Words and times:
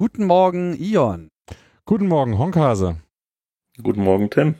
Guten 0.00 0.26
Morgen, 0.26 0.76
Ion. 0.78 1.28
Guten 1.84 2.06
Morgen, 2.06 2.38
Honkhase. 2.38 2.98
Guten 3.82 4.04
Morgen, 4.04 4.30
Tim. 4.30 4.54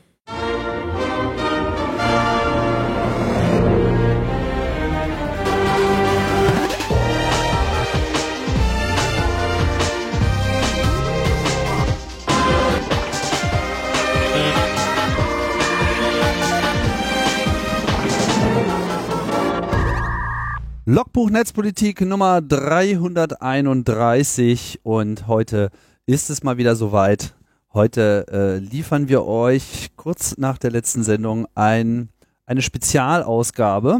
Logbuch 20.91 21.29
Netzpolitik 21.29 22.01
Nummer 22.01 22.41
331 22.41 24.79
und 24.81 25.27
heute 25.27 25.69
ist 26.07 26.31
es 26.31 26.41
mal 26.41 26.57
wieder 26.57 26.75
soweit. 26.75 27.35
Heute 27.75 28.25
äh, 28.31 28.57
liefern 28.57 29.07
wir 29.07 29.23
euch 29.23 29.91
kurz 29.97 30.39
nach 30.39 30.57
der 30.57 30.71
letzten 30.71 31.03
Sendung 31.03 31.45
ein, 31.53 32.09
eine 32.47 32.63
Spezialausgabe, 32.63 33.99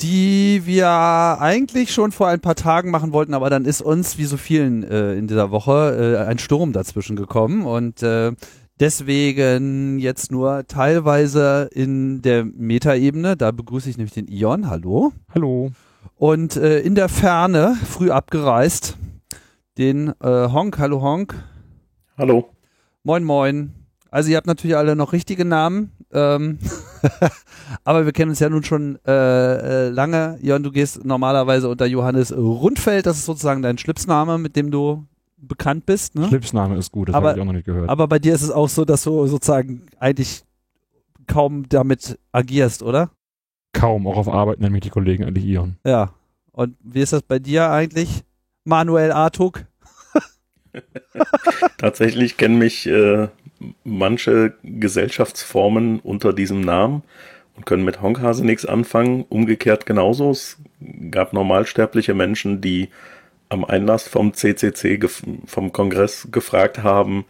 die 0.00 0.62
wir 0.64 0.88
eigentlich 0.88 1.94
schon 1.94 2.10
vor 2.10 2.26
ein 2.26 2.40
paar 2.40 2.56
Tagen 2.56 2.90
machen 2.90 3.12
wollten, 3.12 3.32
aber 3.32 3.48
dann 3.48 3.64
ist 3.64 3.80
uns, 3.80 4.18
wie 4.18 4.24
so 4.24 4.36
vielen 4.36 4.82
äh, 4.82 5.14
in 5.14 5.28
dieser 5.28 5.52
Woche, 5.52 6.16
äh, 6.18 6.28
ein 6.28 6.40
Sturm 6.40 6.72
dazwischen 6.72 7.14
gekommen 7.14 7.64
und 7.64 8.02
äh, 8.02 8.32
deswegen 8.80 9.98
jetzt 9.98 10.30
nur 10.30 10.66
teilweise 10.66 11.68
in 11.72 12.22
der 12.22 12.44
Metaebene. 12.44 13.36
Da 13.36 13.50
begrüße 13.50 13.90
ich 13.90 13.96
nämlich 13.96 14.14
den 14.14 14.28
Ion. 14.28 14.68
Hallo. 14.68 15.12
Hallo. 15.34 15.70
Und 16.16 16.56
äh, 16.56 16.80
in 16.80 16.94
der 16.94 17.08
Ferne, 17.08 17.76
früh 17.84 18.10
abgereist, 18.10 18.96
den 19.78 20.08
äh, 20.20 20.48
Honk. 20.48 20.78
Hallo 20.78 21.02
Honk. 21.02 21.34
Hallo. 22.16 22.50
Moin 23.02 23.24
Moin. 23.24 23.72
Also 24.10 24.30
ihr 24.30 24.36
habt 24.36 24.46
natürlich 24.46 24.76
alle 24.76 24.94
noch 24.94 25.12
richtige 25.12 25.44
Namen, 25.44 25.90
ähm, 26.12 26.60
aber 27.84 28.04
wir 28.04 28.12
kennen 28.12 28.30
uns 28.30 28.38
ja 28.38 28.48
nun 28.48 28.62
schon 28.62 28.96
äh, 29.04 29.86
äh, 29.86 29.88
lange. 29.88 30.38
Jon, 30.40 30.62
du 30.62 30.70
gehst 30.70 31.04
normalerweise 31.04 31.68
unter 31.68 31.86
Johannes 31.86 32.32
Rundfeld, 32.32 33.06
das 33.06 33.18
ist 33.18 33.24
sozusagen 33.24 33.62
dein 33.62 33.76
Schlipsname, 33.76 34.38
mit 34.38 34.54
dem 34.54 34.70
du 34.70 35.04
bekannt 35.48 35.86
bist. 35.86 36.14
Ne? 36.14 36.28
Schlipsname 36.28 36.76
ist 36.76 36.92
gut, 36.92 37.08
das 37.08 37.14
Aber- 37.14 37.30
habe 37.30 37.38
ich 37.38 37.42
auch 37.42 37.46
noch 37.46 37.52
nicht 37.52 37.66
gehört. 37.66 37.88
Aber 37.88 38.08
bei 38.08 38.18
dir 38.18 38.34
ist 38.34 38.42
es 38.42 38.50
auch 38.50 38.68
so, 38.68 38.84
dass 38.84 39.02
du 39.04 39.26
sozusagen 39.26 39.86
eigentlich 39.98 40.42
kaum 41.26 41.68
damit 41.68 42.18
agierst, 42.32 42.82
oder? 42.82 43.10
Kaum, 43.72 44.06
auch 44.06 44.16
auf 44.16 44.28
Arbeit 44.28 44.60
nennen 44.60 44.72
mich 44.72 44.82
die 44.82 44.90
Kollegen 44.90 45.24
eigentlich 45.24 45.44
Ion. 45.46 45.76
Ja. 45.84 46.12
Und 46.52 46.76
wie 46.82 47.00
ist 47.00 47.12
das 47.12 47.22
bei 47.22 47.38
dir 47.38 47.70
eigentlich? 47.70 48.22
Manuel 48.64 49.10
Artuk? 49.12 49.64
Tatsächlich 51.78 52.36
kennen 52.36 52.58
mich 52.58 52.86
äh, 52.86 53.28
manche 53.84 54.54
Gesellschaftsformen 54.62 56.00
unter 56.00 56.32
diesem 56.32 56.60
Namen 56.60 57.02
und 57.56 57.66
können 57.66 57.84
mit 57.84 58.02
Honkhase 58.02 58.44
nichts 58.44 58.64
anfangen. 58.66 59.24
Umgekehrt 59.28 59.86
genauso. 59.86 60.30
Es 60.30 60.58
gab 61.10 61.32
normalsterbliche 61.32 62.14
Menschen, 62.14 62.60
die 62.60 62.88
am 63.48 63.64
Einlass 63.64 64.08
vom 64.08 64.32
CCC, 64.34 64.98
vom 65.46 65.72
Kongress 65.72 66.28
gefragt 66.30 66.82
haben, 66.82 67.24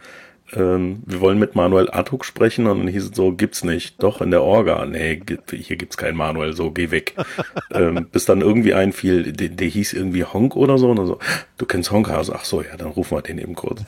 ähm, 0.53 1.01
wir 1.05 1.21
wollen 1.21 1.39
mit 1.39 1.55
Manuel 1.55 1.89
Artuk 1.89 2.23
sprechen 2.23 2.67
und 2.67 2.77
dann 2.79 2.87
hieß 2.87 3.05
es 3.09 3.15
so, 3.15 3.31
gibt's 3.31 3.63
nicht. 3.63 4.01
Doch, 4.03 4.21
in 4.21 4.29
der 4.31 4.43
Orga. 4.43 4.85
Nee, 4.85 5.15
gibt- 5.17 5.51
hier 5.51 5.75
gibt's 5.75 5.97
keinen 5.97 6.15
Manuel, 6.17 6.53
so 6.53 6.71
geh 6.71 6.91
weg. 6.91 7.15
ähm, 7.73 8.07
bis 8.11 8.25
dann 8.25 8.41
irgendwie 8.41 8.73
einfiel, 8.75 9.33
der, 9.33 9.49
der 9.49 9.67
hieß 9.67 9.93
irgendwie 9.93 10.23
Honk 10.23 10.55
oder 10.55 10.77
so. 10.77 10.89
Und 10.91 10.97
dann 10.97 11.07
so, 11.07 11.19
du 11.57 11.65
kennst 11.65 11.91
Honkhase. 11.91 12.33
Ach 12.35 12.45
so, 12.45 12.61
ja, 12.61 12.77
dann 12.77 12.89
rufen 12.89 13.17
wir 13.17 13.21
den 13.23 13.39
eben 13.39 13.55
kurz. 13.55 13.81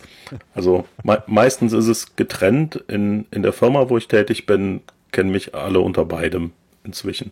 Also 0.55 0.85
me 1.03 1.23
meistens 1.27 1.73
ist 1.73 1.87
es 1.87 2.15
getrennt. 2.15 2.83
In, 2.87 3.25
in 3.31 3.43
der 3.43 3.53
Firma, 3.53 3.89
wo 3.89 3.97
ich 3.97 4.07
tätig 4.07 4.45
bin, 4.47 4.81
kennen 5.11 5.29
mich 5.29 5.53
alle 5.53 5.79
unter 5.79 6.05
beidem 6.05 6.51
inzwischen. 6.83 7.31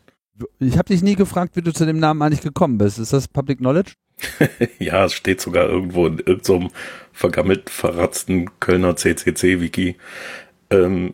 Ich 0.60 0.78
habe 0.78 0.88
dich 0.88 1.02
nie 1.02 1.16
gefragt, 1.16 1.56
wie 1.56 1.62
du 1.62 1.72
zu 1.72 1.86
dem 1.86 2.00
Namen 2.00 2.22
eigentlich 2.22 2.42
gekommen 2.42 2.78
bist. 2.78 3.00
Ist 3.00 3.14
das 3.14 3.28
Public 3.28 3.60
Knowledge? 3.60 3.94
Ja, 4.80 5.06
es 5.06 5.14
steht 5.14 5.42
sogar 5.42 5.68
irgendwo 5.68 6.08
in 6.08 6.20
irgendeinem 6.20 6.70
vergammelt 7.12 7.70
verratzten 7.70 8.50
Kölner 8.60 8.96
CCC-Wiki. 8.96 9.96
Ähm, 10.70 11.14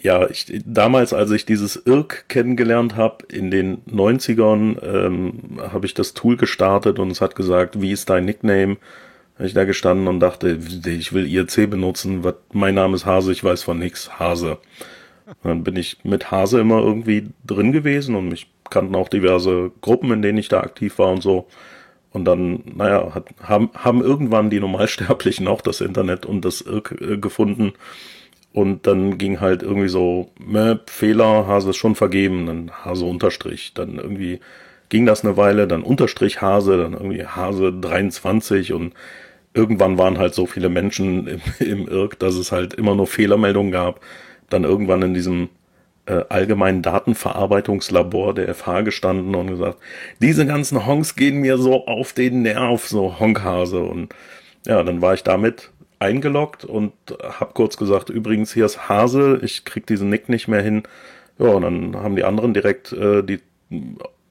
ja, 0.00 0.28
ich, 0.28 0.46
damals, 0.64 1.12
als 1.12 1.30
ich 1.30 1.44
dieses 1.44 1.76
IRC 1.76 2.28
kennengelernt 2.28 2.96
habe, 2.96 3.26
in 3.26 3.50
den 3.50 3.82
90ern, 3.84 4.82
ähm, 4.82 5.60
habe 5.60 5.86
ich 5.86 5.94
das 5.94 6.14
Tool 6.14 6.36
gestartet 6.36 6.98
und 6.98 7.10
es 7.10 7.20
hat 7.20 7.36
gesagt, 7.36 7.80
wie 7.80 7.92
ist 7.92 8.08
dein 8.08 8.24
Nickname? 8.24 8.78
Habe 9.36 9.46
ich 9.46 9.54
da 9.54 9.64
gestanden 9.64 10.08
und 10.08 10.20
dachte, 10.20 10.58
ich 10.86 11.12
will 11.12 11.26
IRC 11.26 11.68
benutzen, 11.68 12.22
mein 12.52 12.74
Name 12.74 12.94
ist 12.94 13.06
Hase, 13.06 13.32
ich 13.32 13.42
weiß 13.42 13.62
von 13.62 13.78
nix, 13.78 14.18
Hase. 14.18 14.58
Dann 15.42 15.64
bin 15.64 15.76
ich 15.76 15.98
mit 16.04 16.30
Hase 16.30 16.60
immer 16.60 16.80
irgendwie 16.80 17.28
drin 17.46 17.72
gewesen 17.72 18.14
und 18.14 18.28
mich 18.28 18.48
kannten 18.70 18.94
auch 18.94 19.08
diverse 19.08 19.70
Gruppen, 19.80 20.10
in 20.12 20.22
denen 20.22 20.38
ich 20.38 20.48
da 20.48 20.60
aktiv 20.60 20.98
war 20.98 21.10
und 21.10 21.22
so. 21.22 21.46
Und 22.12 22.24
dann, 22.26 22.62
naja, 22.74 23.14
hat, 23.14 23.28
haben, 23.42 23.70
haben 23.74 24.02
irgendwann 24.02 24.50
die 24.50 24.60
Normalsterblichen 24.60 25.48
auch 25.48 25.60
das 25.60 25.80
Internet 25.80 26.26
und 26.26 26.44
das 26.44 26.60
Irk 26.60 26.96
äh, 27.00 27.16
gefunden. 27.16 27.72
Und 28.52 28.86
dann 28.86 29.16
ging 29.16 29.40
halt 29.40 29.62
irgendwie 29.62 29.88
so, 29.88 30.30
Möp, 30.38 30.90
Fehler, 30.90 31.46
Hase 31.46 31.70
ist 31.70 31.76
schon 31.76 31.94
vergeben, 31.94 32.46
dann 32.46 32.70
Hase 32.84 33.06
Unterstrich. 33.06 33.72
Dann 33.74 33.96
irgendwie 33.96 34.40
ging 34.90 35.06
das 35.06 35.24
eine 35.24 35.38
Weile, 35.38 35.66
dann 35.66 35.82
Unterstrich 35.82 36.42
Hase, 36.42 36.76
dann 36.76 36.92
irgendwie 36.92 37.24
Hase 37.24 37.72
23 37.72 38.74
und 38.74 38.92
irgendwann 39.54 39.96
waren 39.96 40.18
halt 40.18 40.34
so 40.34 40.44
viele 40.46 40.68
Menschen 40.68 41.26
im, 41.26 41.40
im 41.60 41.88
Irk, 41.88 42.18
dass 42.18 42.34
es 42.34 42.52
halt 42.52 42.74
immer 42.74 42.94
nur 42.94 43.06
Fehlermeldungen 43.06 43.72
gab. 43.72 44.00
Dann 44.52 44.64
irgendwann 44.64 45.02
in 45.02 45.14
diesem 45.14 45.48
äh, 46.06 46.24
allgemeinen 46.28 46.82
Datenverarbeitungslabor 46.82 48.34
der 48.34 48.54
FH 48.54 48.82
gestanden 48.82 49.34
und 49.34 49.48
gesagt, 49.48 49.78
diese 50.20 50.46
ganzen 50.46 50.86
Honks 50.86 51.14
gehen 51.14 51.40
mir 51.40 51.58
so 51.58 51.86
auf 51.86 52.12
den 52.12 52.42
Nerv, 52.42 52.86
so 52.86 53.18
Honkhase. 53.20 53.80
Und 53.80 54.14
ja, 54.66 54.82
dann 54.82 55.00
war 55.00 55.14
ich 55.14 55.22
damit 55.22 55.70
eingeloggt 55.98 56.64
und 56.64 56.92
hab 57.22 57.54
kurz 57.54 57.76
gesagt, 57.76 58.10
übrigens, 58.10 58.52
hier 58.52 58.66
ist 58.66 58.88
Hase, 58.88 59.38
ich 59.42 59.64
krieg 59.64 59.86
diesen 59.86 60.08
Nick 60.08 60.28
nicht 60.28 60.48
mehr 60.48 60.62
hin. 60.62 60.82
Ja, 61.38 61.48
und 61.48 61.62
dann 61.62 61.96
haben 61.96 62.16
die 62.16 62.24
anderen 62.24 62.52
direkt 62.52 62.92
äh, 62.92 63.22
die 63.22 63.40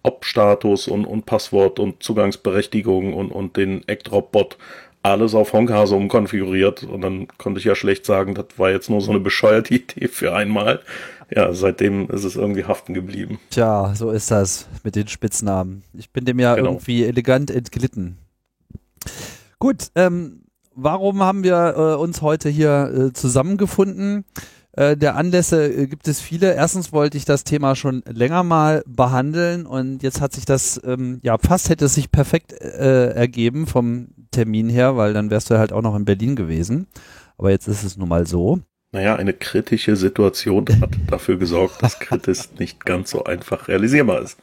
Ob-Status 0.03 0.87
und, 0.87 1.05
und 1.05 1.25
Passwort 1.25 1.79
und 1.79 2.03
Zugangsberechtigung 2.03 3.13
und, 3.13 3.31
und 3.31 3.55
den 3.55 3.87
Eckdrop-Bot 3.87 4.57
alles 5.03 5.33
auf 5.33 5.53
Honkhase 5.53 5.95
umkonfiguriert 5.95 6.83
und 6.83 7.01
dann 7.01 7.27
konnte 7.37 7.59
ich 7.59 7.65
ja 7.65 7.75
schlecht 7.75 8.05
sagen, 8.05 8.35
das 8.35 8.45
war 8.57 8.69
jetzt 8.69 8.89
nur 8.89 9.01
so 9.01 9.11
eine 9.11 9.19
bescheuerte 9.19 9.73
Idee 9.75 10.07
für 10.07 10.33
einmal. 10.33 10.81
Ja, 11.33 11.53
seitdem 11.53 12.09
ist 12.09 12.25
es 12.25 12.35
irgendwie 12.35 12.65
haften 12.65 12.93
geblieben. 12.93 13.39
Tja, 13.51 13.93
so 13.95 14.11
ist 14.11 14.31
das 14.31 14.67
mit 14.83 14.95
den 14.97 15.07
Spitznamen. 15.07 15.83
Ich 15.93 16.11
bin 16.11 16.25
dem 16.25 16.39
ja 16.39 16.55
Genau. 16.55 16.71
irgendwie 16.71 17.05
elegant 17.05 17.49
entglitten. 17.49 18.17
Gut, 19.59 19.87
ähm, 19.95 20.41
warum 20.75 21.21
haben 21.23 21.43
wir 21.43 21.73
äh, 21.77 21.95
uns 21.95 22.21
heute 22.21 22.49
hier 22.49 23.09
äh, 23.09 23.13
zusammengefunden? 23.13 24.25
Äh, 24.73 24.97
der 24.97 25.15
Anlässe 25.15 25.71
äh, 25.71 25.87
gibt 25.87 26.07
es 26.07 26.19
viele. 26.21 26.53
Erstens 26.53 26.91
wollte 26.91 27.17
ich 27.17 27.25
das 27.25 27.43
Thema 27.43 27.75
schon 27.75 28.03
länger 28.07 28.43
mal 28.43 28.83
behandeln 28.87 29.65
und 29.65 30.03
jetzt 30.03 30.21
hat 30.21 30.33
sich 30.33 30.45
das, 30.45 30.81
ähm, 30.83 31.19
ja, 31.23 31.37
fast 31.37 31.69
hätte 31.69 31.85
es 31.85 31.95
sich 31.95 32.11
perfekt 32.11 32.53
äh, 32.53 33.09
ergeben 33.11 33.67
vom 33.67 34.07
Termin 34.31 34.69
her, 34.69 34.97
weil 34.97 35.13
dann 35.13 35.29
wärst 35.29 35.49
du 35.49 35.57
halt 35.59 35.71
auch 35.73 35.81
noch 35.81 35.95
in 35.95 36.05
Berlin 36.05 36.35
gewesen. 36.35 36.87
Aber 37.37 37.49
jetzt 37.51 37.67
ist 37.67 37.83
es 37.83 37.97
nun 37.97 38.09
mal 38.09 38.25
so. 38.27 38.59
Naja, 38.93 39.15
eine 39.15 39.33
kritische 39.33 39.95
Situation 39.95 40.65
hat 40.81 40.89
dafür 41.07 41.37
gesorgt, 41.37 41.81
dass 41.81 41.99
Kritis 41.99 42.49
nicht 42.59 42.85
ganz 42.85 43.11
so 43.11 43.23
einfach 43.23 43.67
realisierbar 43.67 44.21
ist. 44.21 44.37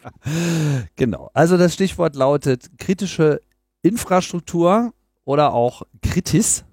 Genau. 0.97 1.31
Also 1.35 1.57
das 1.57 1.75
Stichwort 1.75 2.17
lautet 2.17 2.71
kritische 2.79 3.41
Infrastruktur 3.83 4.93
oder 5.25 5.53
auch 5.53 5.83
Kritis, 6.03 6.65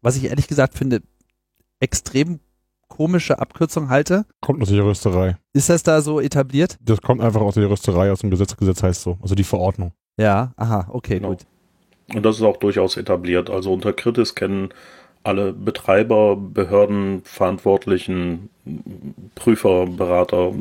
was 0.00 0.16
ich 0.16 0.24
ehrlich 0.24 0.46
gesagt 0.46 0.78
finde, 0.78 1.00
extrem 1.80 2.38
komische 2.88 3.40
Abkürzung 3.40 3.88
halte. 3.88 4.24
Kommt 4.40 4.62
aus 4.62 4.68
der 4.68 4.78
Juristerei. 4.78 5.36
Ist 5.52 5.68
das 5.68 5.82
da 5.82 6.00
so 6.00 6.20
etabliert? 6.20 6.76
Das 6.80 7.00
kommt 7.02 7.20
einfach 7.20 7.40
aus 7.40 7.54
der 7.54 7.64
Juristerei, 7.64 8.12
aus 8.12 8.20
dem 8.20 8.30
Gesetz. 8.30 8.56
Gesetz 8.56 8.82
heißt 8.82 9.02
so. 9.02 9.18
Also 9.20 9.34
die 9.34 9.42
Verordnung. 9.44 9.92
Ja, 10.16 10.52
aha, 10.56 10.86
okay, 10.90 11.16
Genau. 11.16 11.30
gut. 11.30 11.44
Und 12.12 12.24
das 12.24 12.36
ist 12.36 12.42
auch 12.42 12.58
durchaus 12.58 12.96
etabliert. 12.96 13.50
Also 13.50 13.72
unter 13.72 13.92
Kritis 13.92 14.34
kennen 14.34 14.70
alle 15.24 15.54
Betreiber, 15.54 16.36
Behörden, 16.36 17.22
Verantwortlichen, 17.24 18.50
Prüfer, 19.34 19.86
Berater 19.86 20.52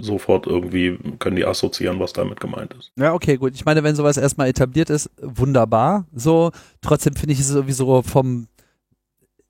sofort 0.00 0.46
irgendwie 0.46 0.96
können 1.18 1.36
die 1.36 1.44
assoziieren, 1.44 1.98
was 1.98 2.12
damit 2.12 2.38
gemeint 2.38 2.72
ist. 2.78 2.92
Ja, 2.96 3.12
okay, 3.12 3.36
gut. 3.36 3.54
Ich 3.54 3.64
meine, 3.64 3.82
wenn 3.82 3.96
sowas 3.96 4.16
erstmal 4.16 4.48
etabliert 4.48 4.90
ist, 4.90 5.10
wunderbar. 5.20 6.06
So, 6.14 6.52
trotzdem 6.80 7.16
finde 7.16 7.32
ich 7.32 7.40
es 7.40 7.48
sowieso 7.48 8.02
vom, 8.02 8.46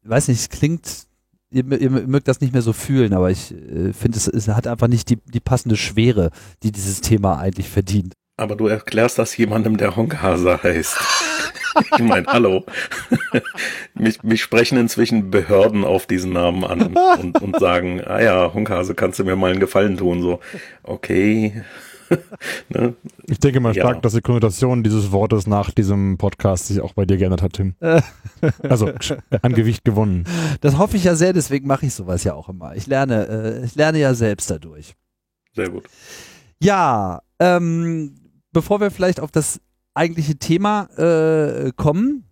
weiß 0.04 0.28
nicht, 0.28 0.40
es 0.40 0.48
klingt, 0.48 1.06
ihr, 1.50 1.70
ihr 1.78 1.90
mögt 1.90 2.26
das 2.26 2.40
nicht 2.40 2.54
mehr 2.54 2.62
so 2.62 2.72
fühlen, 2.72 3.12
aber 3.12 3.30
ich 3.30 3.52
äh, 3.52 3.92
finde, 3.92 4.16
es, 4.16 4.26
es 4.26 4.48
hat 4.48 4.66
einfach 4.66 4.88
nicht 4.88 5.10
die, 5.10 5.16
die 5.16 5.40
passende 5.40 5.76
Schwere, 5.76 6.30
die 6.62 6.72
dieses 6.72 7.02
Thema 7.02 7.38
eigentlich 7.38 7.68
verdient. 7.68 8.14
Aber 8.40 8.56
du 8.56 8.68
erklärst 8.68 9.18
das 9.18 9.36
jemandem, 9.36 9.76
der 9.76 9.96
Honkhase 9.96 10.62
heißt. 10.62 10.96
Ich 11.92 12.02
meine, 12.02 12.26
hallo. 12.26 12.64
mich, 13.94 14.22
mich 14.22 14.40
sprechen 14.40 14.78
inzwischen 14.78 15.30
Behörden 15.30 15.84
auf 15.84 16.06
diesen 16.06 16.32
Namen 16.32 16.64
an 16.64 16.96
und, 17.20 17.42
und 17.42 17.60
sagen, 17.60 18.00
ah 18.02 18.18
ja, 18.18 18.54
Honkhase, 18.54 18.94
kannst 18.94 19.18
du 19.18 19.24
mir 19.24 19.36
mal 19.36 19.50
einen 19.50 19.60
Gefallen 19.60 19.98
tun? 19.98 20.22
So, 20.22 20.40
okay. 20.82 21.62
ne? 22.70 22.94
Ich 23.26 23.40
denke 23.40 23.60
mal 23.60 23.74
stark, 23.74 23.96
ja. 23.96 24.00
dass 24.00 24.14
die 24.14 24.22
Konnotation 24.22 24.82
dieses 24.82 25.12
Wortes 25.12 25.46
nach 25.46 25.70
diesem 25.70 26.16
Podcast 26.16 26.68
sich 26.68 26.80
auch 26.80 26.94
bei 26.94 27.04
dir 27.04 27.18
geändert 27.18 27.42
hat, 27.42 27.52
Tim. 27.52 27.74
also 28.62 28.90
an 29.42 29.52
Gewicht 29.52 29.84
gewonnen. 29.84 30.24
Das 30.62 30.78
hoffe 30.78 30.96
ich 30.96 31.04
ja 31.04 31.14
sehr, 31.14 31.34
deswegen 31.34 31.66
mache 31.66 31.84
ich 31.84 31.92
sowas 31.92 32.24
ja 32.24 32.32
auch 32.32 32.48
immer. 32.48 32.74
Ich 32.74 32.86
lerne, 32.86 33.28
äh, 33.28 33.64
ich 33.66 33.74
lerne 33.74 33.98
ja 33.98 34.14
selbst 34.14 34.50
dadurch. 34.50 34.94
Sehr 35.54 35.68
gut. 35.68 35.84
Ja, 36.62 37.20
ähm, 37.38 38.14
bevor 38.52 38.80
wir 38.80 38.90
vielleicht 38.90 39.20
auf 39.20 39.30
das 39.30 39.60
eigentliche 39.94 40.36
Thema 40.36 40.84
äh, 40.96 41.72
kommen, 41.76 42.24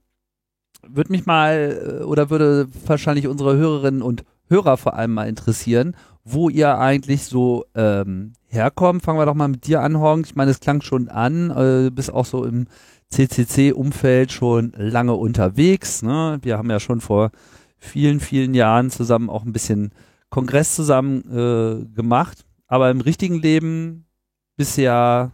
würde 0.87 1.13
mich 1.13 1.27
mal 1.27 2.01
äh, 2.01 2.05
oder 2.05 2.31
würde 2.31 2.69
wahrscheinlich 2.87 3.27
unsere 3.27 3.57
Hörerinnen 3.57 4.03
und 4.03 4.25
Hörer 4.49 4.77
vor 4.79 4.95
allem 4.95 5.13
mal 5.13 5.29
interessieren, 5.29 5.95
wo 6.25 6.49
ihr 6.49 6.79
eigentlich 6.79 7.25
so 7.25 7.65
ähm, 7.75 8.33
herkommt. 8.47 9.03
Fangen 9.03 9.19
wir 9.19 9.27
doch 9.27 9.35
mal 9.35 9.49
mit 9.49 9.67
dir 9.67 9.83
an, 9.83 9.99
Horn. 9.99 10.23
Ich 10.25 10.37
meine, 10.37 10.51
es 10.51 10.61
klang 10.61 10.81
schon 10.81 11.09
an, 11.09 11.51
äh, 11.51 11.91
bist 11.91 12.13
auch 12.13 12.25
so 12.25 12.45
im 12.45 12.67
CCC-Umfeld 13.11 14.33
schon 14.33 14.73
lange 14.77 15.15
unterwegs. 15.15 16.03
Ne? 16.03 16.39
Wir 16.43 16.59
haben 16.59 16.71
ja 16.71 16.81
schon 16.81 17.01
vor 17.01 17.31
vielen, 17.79 18.21
vielen 18.21 18.55
Jahren 18.55 18.91
zusammen 18.91 19.31
auch 19.31 19.45
ein 19.45 19.53
bisschen 19.53 19.93
Kongress 20.31 20.75
zusammen 20.75 21.23
äh, 21.31 21.85
gemacht. 21.95 22.45
Aber 22.67 22.91
im 22.91 23.01
richtigen 23.01 23.41
Leben 23.41 24.07
bisher, 24.57 25.33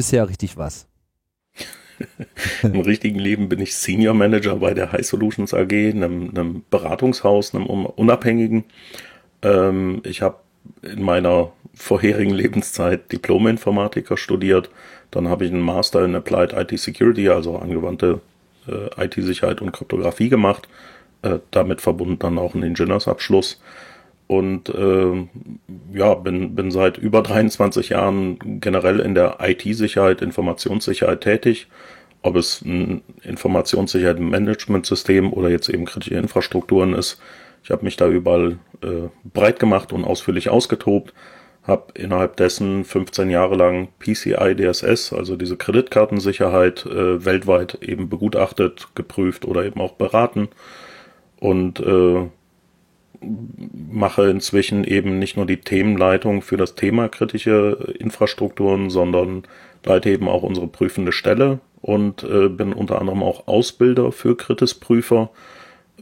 bisher 0.00 0.30
richtig 0.30 0.56
was. 0.56 0.86
Im 2.62 2.80
richtigen 2.80 3.18
Leben 3.18 3.50
bin 3.50 3.60
ich 3.60 3.76
Senior 3.76 4.14
Manager 4.14 4.56
bei 4.56 4.72
der 4.72 4.92
High 4.92 5.06
Solutions 5.06 5.52
AG, 5.52 5.70
einem, 5.70 6.30
einem 6.30 6.64
Beratungshaus, 6.70 7.54
einem 7.54 7.66
unabhängigen. 7.66 8.64
Ähm, 9.42 10.00
ich 10.06 10.22
habe 10.22 10.36
in 10.80 11.02
meiner 11.02 11.52
vorherigen 11.74 12.32
Lebenszeit 12.32 13.12
Diplom-Informatiker 13.12 14.16
studiert. 14.16 14.70
Dann 15.10 15.28
habe 15.28 15.44
ich 15.44 15.52
einen 15.52 15.60
Master 15.60 16.02
in 16.02 16.14
Applied 16.14 16.54
IT 16.54 16.78
Security, 16.80 17.28
also 17.28 17.58
angewandte 17.58 18.22
äh, 18.68 19.04
IT-Sicherheit 19.04 19.60
und 19.60 19.72
Kryptographie 19.72 20.30
gemacht. 20.30 20.66
Äh, 21.20 21.40
damit 21.50 21.82
verbunden 21.82 22.18
dann 22.18 22.38
auch 22.38 22.54
einen 22.54 22.62
Ingenieursabschluss. 22.62 23.60
Und 24.30 24.68
äh, 24.68 25.26
ja, 25.92 26.14
bin, 26.14 26.54
bin 26.54 26.70
seit 26.70 26.98
über 26.98 27.20
23 27.20 27.88
Jahren 27.88 28.60
generell 28.60 29.00
in 29.00 29.16
der 29.16 29.38
IT-Sicherheit, 29.40 30.22
Informationssicherheit 30.22 31.22
tätig. 31.22 31.66
Ob 32.22 32.36
es 32.36 32.62
ein 32.62 33.02
Informationssicherheit-Management-System 33.24 35.32
oder 35.32 35.48
jetzt 35.48 35.68
eben 35.68 35.84
kritische 35.84 36.14
Infrastrukturen 36.14 36.94
ist. 36.94 37.20
Ich 37.64 37.72
habe 37.72 37.84
mich 37.84 37.96
da 37.96 38.06
überall 38.06 38.58
äh, 38.82 39.08
breit 39.24 39.58
gemacht 39.58 39.92
und 39.92 40.04
ausführlich 40.04 40.48
ausgetobt. 40.48 41.12
Habe 41.64 41.86
innerhalb 41.94 42.36
dessen 42.36 42.84
15 42.84 43.30
Jahre 43.30 43.56
lang 43.56 43.88
PCI 43.98 44.54
DSS, 44.54 45.12
also 45.12 45.34
diese 45.34 45.56
Kreditkartensicherheit, 45.56 46.86
äh, 46.86 47.24
weltweit 47.24 47.82
eben 47.82 48.08
begutachtet, 48.08 48.90
geprüft 48.94 49.44
oder 49.44 49.64
eben 49.64 49.80
auch 49.80 49.94
beraten. 49.94 50.50
Und 51.40 51.80
äh, 51.80 52.28
mache 53.22 54.30
inzwischen 54.30 54.84
eben 54.84 55.18
nicht 55.18 55.36
nur 55.36 55.46
die 55.46 55.58
Themenleitung 55.58 56.42
für 56.42 56.56
das 56.56 56.74
Thema 56.74 57.08
kritische 57.08 57.94
Infrastrukturen, 57.98 58.90
sondern 58.90 59.44
leite 59.84 60.10
eben 60.10 60.28
auch 60.28 60.42
unsere 60.42 60.68
prüfende 60.68 61.12
Stelle 61.12 61.60
und 61.80 62.22
äh, 62.22 62.48
bin 62.48 62.72
unter 62.72 63.00
anderem 63.00 63.22
auch 63.22 63.46
Ausbilder 63.46 64.12
für 64.12 64.36
Kritisprüfer, 64.36 65.30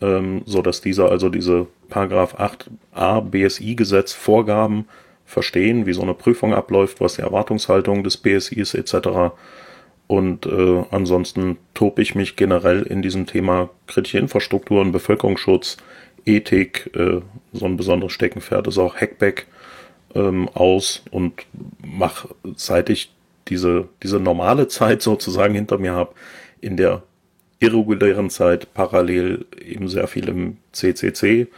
ähm, 0.01 0.43
so 0.45 0.63
dass 0.63 0.81
diese 0.81 1.09
also 1.09 1.29
diese 1.29 1.67
Paragraph 1.89 2.37
8a 2.39 3.21
BSI-Gesetz 3.23 4.13
Vorgaben 4.13 4.87
verstehen, 5.25 5.87
wie 5.87 5.93
so 5.93 6.03
eine 6.03 6.15
Prüfung 6.15 6.55
abläuft, 6.55 7.01
was 7.01 7.17
die 7.17 7.23
Erwartungshaltung 7.23 8.03
des 8.03 8.17
BSI 8.17 8.61
ist 8.61 8.75
etc. 8.75 9.35
Und 10.07 10.47
äh, 10.47 10.85
ansonsten 10.91 11.59
tobe 11.75 12.01
ich 12.03 12.15
mich 12.15 12.37
generell 12.37 12.83
in 12.83 13.03
diesem 13.03 13.27
Thema 13.27 13.69
kritische 13.87 14.19
Infrastrukturen, 14.19 14.91
Bevölkerungsschutz, 14.91 15.77
Ethik, 16.29 16.91
äh, 16.95 17.21
so 17.53 17.65
ein 17.65 17.77
besonderes 17.77 18.13
Steckenpferd 18.13 18.67
ist 18.67 18.79
auch 18.79 18.97
Hackback 18.97 19.47
ähm, 20.15 20.49
aus 20.51 21.03
und 21.11 21.47
mache, 21.85 22.29
seit 22.57 22.91
ich 22.91 23.13
diese, 23.49 23.89
diese 24.03 24.21
normale 24.21 24.69
Zeit 24.69 25.03
sozusagen 25.11 25.55
hinter 25.55 25.79
mir 25.79 25.95
habe, 25.95 26.15
in 26.61 26.77
der 26.77 27.03
irregulären 27.61 28.31
Zeit 28.31 28.73
parallel 28.75 29.47
eben 29.61 29.89
sehr 29.89 30.07
viel 30.07 30.29
im 30.29 30.59
CCC. 30.73 31.49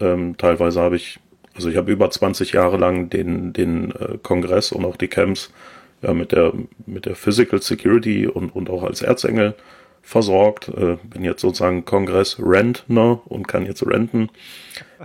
Ähm, 0.00 0.36
teilweise 0.38 0.80
habe 0.80 0.96
ich, 0.96 1.18
also 1.54 1.68
ich 1.68 1.76
habe 1.76 1.92
über 1.92 2.10
20 2.10 2.52
Jahre 2.52 2.78
lang 2.78 3.10
den, 3.10 3.52
den 3.52 3.90
äh, 3.90 4.18
Kongress 4.22 4.72
und 4.72 4.84
auch 4.84 4.96
die 4.96 5.08
Camps 5.08 5.52
ja, 6.00 6.14
mit 6.14 6.32
der, 6.32 6.52
mit 6.86 7.06
der 7.06 7.16
Physical 7.16 7.60
Security 7.60 8.26
und, 8.26 8.54
und 8.54 8.70
auch 8.70 8.82
als 8.82 9.02
Erzengel 9.02 9.54
versorgt. 10.02 10.68
Äh, 10.68 10.98
bin 11.04 11.24
jetzt 11.24 11.40
sozusagen 11.40 11.84
Kongress-Rentner 11.84 13.20
und 13.24 13.48
kann 13.48 13.64
jetzt 13.64 13.86
renten, 13.86 14.28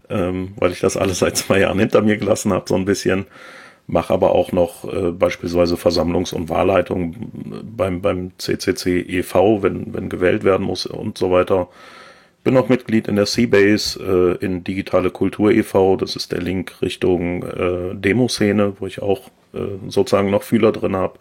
ähm, 0.09 0.53
weil 0.57 0.71
ich 0.71 0.79
das 0.79 0.97
alles 0.97 1.19
seit 1.19 1.37
zwei 1.37 1.59
Jahren 1.59 1.79
hinter 1.79 2.01
mir 2.01 2.17
gelassen 2.17 2.51
habe, 2.51 2.65
so 2.67 2.75
ein 2.75 2.85
bisschen. 2.85 3.25
Mache 3.89 4.13
aber 4.13 4.33
auch 4.33 4.51
noch 4.51 4.83
äh, 4.91 5.11
beispielsweise 5.11 5.75
Versammlungs- 5.75 6.33
und 6.33 6.49
Wahlleitung 6.49 7.31
beim, 7.63 8.01
beim 8.01 8.31
CCC 8.37 8.99
e.V., 8.99 9.63
wenn, 9.63 9.93
wenn 9.93 10.09
gewählt 10.09 10.43
werden 10.43 10.65
muss 10.65 10.85
und 10.85 11.17
so 11.17 11.31
weiter. 11.31 11.69
Bin 12.43 12.57
auch 12.57 12.67
Mitglied 12.67 13.07
in 13.07 13.15
der 13.15 13.25
Seabase, 13.25 14.37
äh, 14.41 14.45
in 14.45 14.65
Digitale 14.65 15.09
Kultur 15.09 15.51
e.V., 15.51 15.95
das 15.95 16.17
ist 16.17 16.33
der 16.33 16.41
Link 16.41 16.81
Richtung 16.81 17.43
äh, 17.43 17.95
Demoszene, 17.95 18.73
wo 18.79 18.87
ich 18.87 19.01
auch 19.01 19.29
äh, 19.53 19.59
sozusagen 19.87 20.31
noch 20.31 20.43
Fühler 20.43 20.73
drin 20.73 20.97
habe 20.97 21.17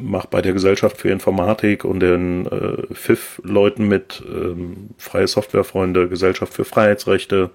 mache 0.00 0.28
bei 0.30 0.42
der 0.42 0.52
Gesellschaft 0.52 0.96
für 0.96 1.10
Informatik 1.10 1.84
und 1.84 2.00
den 2.00 2.46
äh, 2.46 2.94
FIF-Leuten 2.94 3.86
mit, 3.86 4.22
ähm, 4.26 4.90
Freie 4.98 5.28
Softwarefreunde, 5.28 6.08
Gesellschaft 6.08 6.54
für 6.54 6.64
Freiheitsrechte 6.64 7.50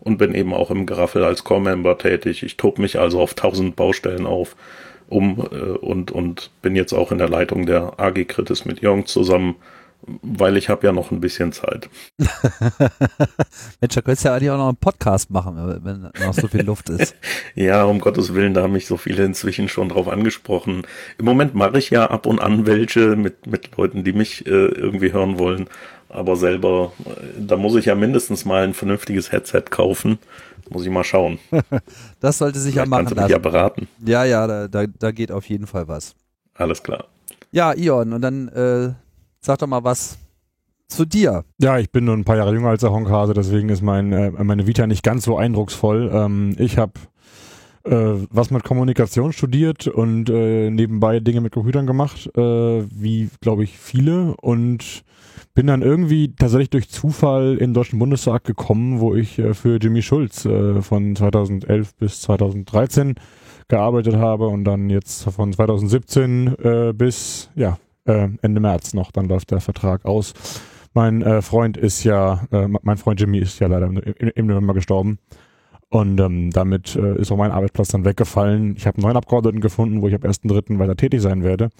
und 0.00 0.18
bin 0.18 0.34
eben 0.34 0.54
auch 0.54 0.70
im 0.70 0.86
Geraffel 0.86 1.24
als 1.24 1.44
Core-Member 1.44 1.98
tätig. 1.98 2.42
Ich 2.42 2.56
tob 2.56 2.78
mich 2.78 2.98
also 2.98 3.20
auf 3.20 3.34
tausend 3.34 3.76
Baustellen 3.76 4.26
auf 4.26 4.56
um 5.08 5.46
äh, 5.50 5.56
und, 5.56 6.10
und 6.12 6.50
bin 6.62 6.76
jetzt 6.76 6.92
auch 6.92 7.12
in 7.12 7.18
der 7.18 7.28
Leitung 7.28 7.66
der 7.66 7.98
AG 7.98 8.24
Kritis 8.26 8.64
mit 8.64 8.80
Jong 8.80 9.06
zusammen 9.06 9.56
weil 10.22 10.56
ich 10.56 10.68
habe 10.68 10.86
ja 10.86 10.92
noch 10.92 11.10
ein 11.10 11.20
bisschen 11.20 11.52
Zeit. 11.52 11.88
Mensch, 12.18 13.94
da 13.94 14.00
könntest 14.00 14.24
du 14.24 14.28
ja 14.28 14.34
eigentlich 14.34 14.50
auch 14.50 14.58
noch 14.58 14.68
einen 14.68 14.76
Podcast 14.76 15.30
machen, 15.30 15.80
wenn 15.82 16.10
noch 16.24 16.34
so 16.34 16.48
viel 16.48 16.62
Luft 16.62 16.88
ist. 16.88 17.14
ja, 17.54 17.84
um 17.84 18.00
Gottes 18.00 18.34
Willen, 18.34 18.54
da 18.54 18.62
haben 18.62 18.72
mich 18.72 18.86
so 18.86 18.96
viele 18.96 19.24
inzwischen 19.24 19.68
schon 19.68 19.88
drauf 19.88 20.08
angesprochen. 20.08 20.86
Im 21.18 21.24
Moment 21.24 21.54
mache 21.54 21.78
ich 21.78 21.90
ja 21.90 22.06
ab 22.06 22.26
und 22.26 22.40
an 22.40 22.66
welche 22.66 23.16
mit, 23.16 23.46
mit 23.46 23.76
Leuten, 23.76 24.04
die 24.04 24.12
mich 24.12 24.46
äh, 24.46 24.50
irgendwie 24.50 25.12
hören 25.12 25.38
wollen. 25.38 25.68
Aber 26.08 26.36
selber, 26.36 26.92
äh, 27.04 27.10
da 27.38 27.56
muss 27.56 27.74
ich 27.74 27.86
ja 27.86 27.94
mindestens 27.94 28.44
mal 28.44 28.64
ein 28.64 28.74
vernünftiges 28.74 29.32
Headset 29.32 29.64
kaufen. 29.68 30.18
Muss 30.70 30.84
ich 30.84 30.90
mal 30.90 31.04
schauen. 31.04 31.38
das 32.20 32.38
sollte 32.38 32.58
sich 32.58 32.74
Vielleicht 32.74 32.86
ja 32.86 32.90
machen 32.90 33.06
kannst 33.06 33.12
du 33.12 33.14
mich 33.16 33.22
lassen. 33.22 33.32
ja 33.32 33.38
beraten. 33.38 33.88
Ja, 34.04 34.24
ja, 34.24 34.46
da, 34.46 34.68
da, 34.68 34.84
da 34.86 35.10
geht 35.10 35.32
auf 35.32 35.48
jeden 35.48 35.66
Fall 35.66 35.88
was. 35.88 36.14
Alles 36.54 36.82
klar. 36.82 37.06
Ja, 37.50 37.72
Ion, 37.74 38.12
und 38.12 38.20
dann 38.20 38.48
äh, 38.48 38.92
Sag 39.40 39.58
doch 39.58 39.66
mal 39.66 39.84
was 39.84 40.18
zu 40.88 41.04
dir. 41.04 41.44
Ja, 41.60 41.78
ich 41.78 41.90
bin 41.90 42.04
nur 42.04 42.14
ein 42.16 42.24
paar 42.24 42.36
Jahre 42.36 42.54
jünger 42.54 42.70
als 42.70 42.80
der 42.80 42.92
Honkhase, 42.92 43.34
deswegen 43.34 43.68
ist 43.68 43.82
mein, 43.82 44.12
äh, 44.12 44.30
meine 44.30 44.66
Vita 44.66 44.86
nicht 44.86 45.02
ganz 45.02 45.24
so 45.24 45.36
eindrucksvoll. 45.36 46.10
Ähm, 46.12 46.54
ich 46.58 46.78
habe 46.78 46.92
äh, 47.84 48.26
was 48.30 48.50
mit 48.50 48.64
Kommunikation 48.64 49.32
studiert 49.32 49.86
und 49.86 50.30
äh, 50.30 50.70
nebenbei 50.70 51.20
Dinge 51.20 51.40
mit 51.40 51.52
Computern 51.52 51.86
gemacht, 51.86 52.30
äh, 52.36 52.40
wie, 52.40 53.30
glaube 53.40 53.64
ich, 53.64 53.78
viele. 53.78 54.34
Und 54.40 55.04
bin 55.54 55.66
dann 55.66 55.82
irgendwie 55.82 56.34
tatsächlich 56.34 56.70
durch 56.70 56.88
Zufall 56.88 57.54
in 57.54 57.70
den 57.70 57.74
Deutschen 57.74 57.98
Bundestag 57.98 58.44
gekommen, 58.44 59.00
wo 59.00 59.14
ich 59.14 59.38
äh, 59.38 59.54
für 59.54 59.78
Jimmy 59.78 60.02
Schulz 60.02 60.44
äh, 60.44 60.82
von 60.82 61.16
2011 61.16 61.94
bis 61.96 62.20
2013 62.22 63.14
gearbeitet 63.68 64.16
habe 64.16 64.48
und 64.48 64.64
dann 64.64 64.88
jetzt 64.88 65.24
von 65.24 65.52
2017 65.52 66.54
äh, 66.62 66.92
bis 66.94 67.50
ja 67.54 67.76
äh, 68.08 68.28
Ende 68.42 68.60
März 68.60 68.94
noch, 68.94 69.12
dann 69.12 69.28
läuft 69.28 69.50
der 69.50 69.60
Vertrag 69.60 70.04
aus. 70.04 70.34
Mein 70.94 71.22
äh, 71.22 71.42
Freund 71.42 71.76
ist 71.76 72.02
ja, 72.04 72.42
äh, 72.50 72.66
mein 72.66 72.96
Freund 72.96 73.20
Jimmy 73.20 73.38
ist 73.38 73.60
ja 73.60 73.68
leider 73.68 73.86
im, 73.86 74.46
November 74.46 74.74
gestorben. 74.74 75.18
Und 75.90 76.20
ähm, 76.20 76.50
damit 76.50 76.96
äh, 76.96 77.18
ist 77.18 77.32
auch 77.32 77.36
mein 77.36 77.50
Arbeitsplatz 77.50 77.88
dann 77.88 78.04
weggefallen. 78.04 78.74
Ich 78.76 78.86
habe 78.86 78.98
einen 78.98 79.04
neuen 79.04 79.16
Abgeordneten 79.16 79.60
gefunden, 79.60 80.02
wo 80.02 80.08
ich 80.08 80.14
ab 80.14 80.24
1.3. 80.24 80.78
weiter 80.78 80.96
tätig 80.96 81.22
sein 81.22 81.44
werde. 81.44 81.70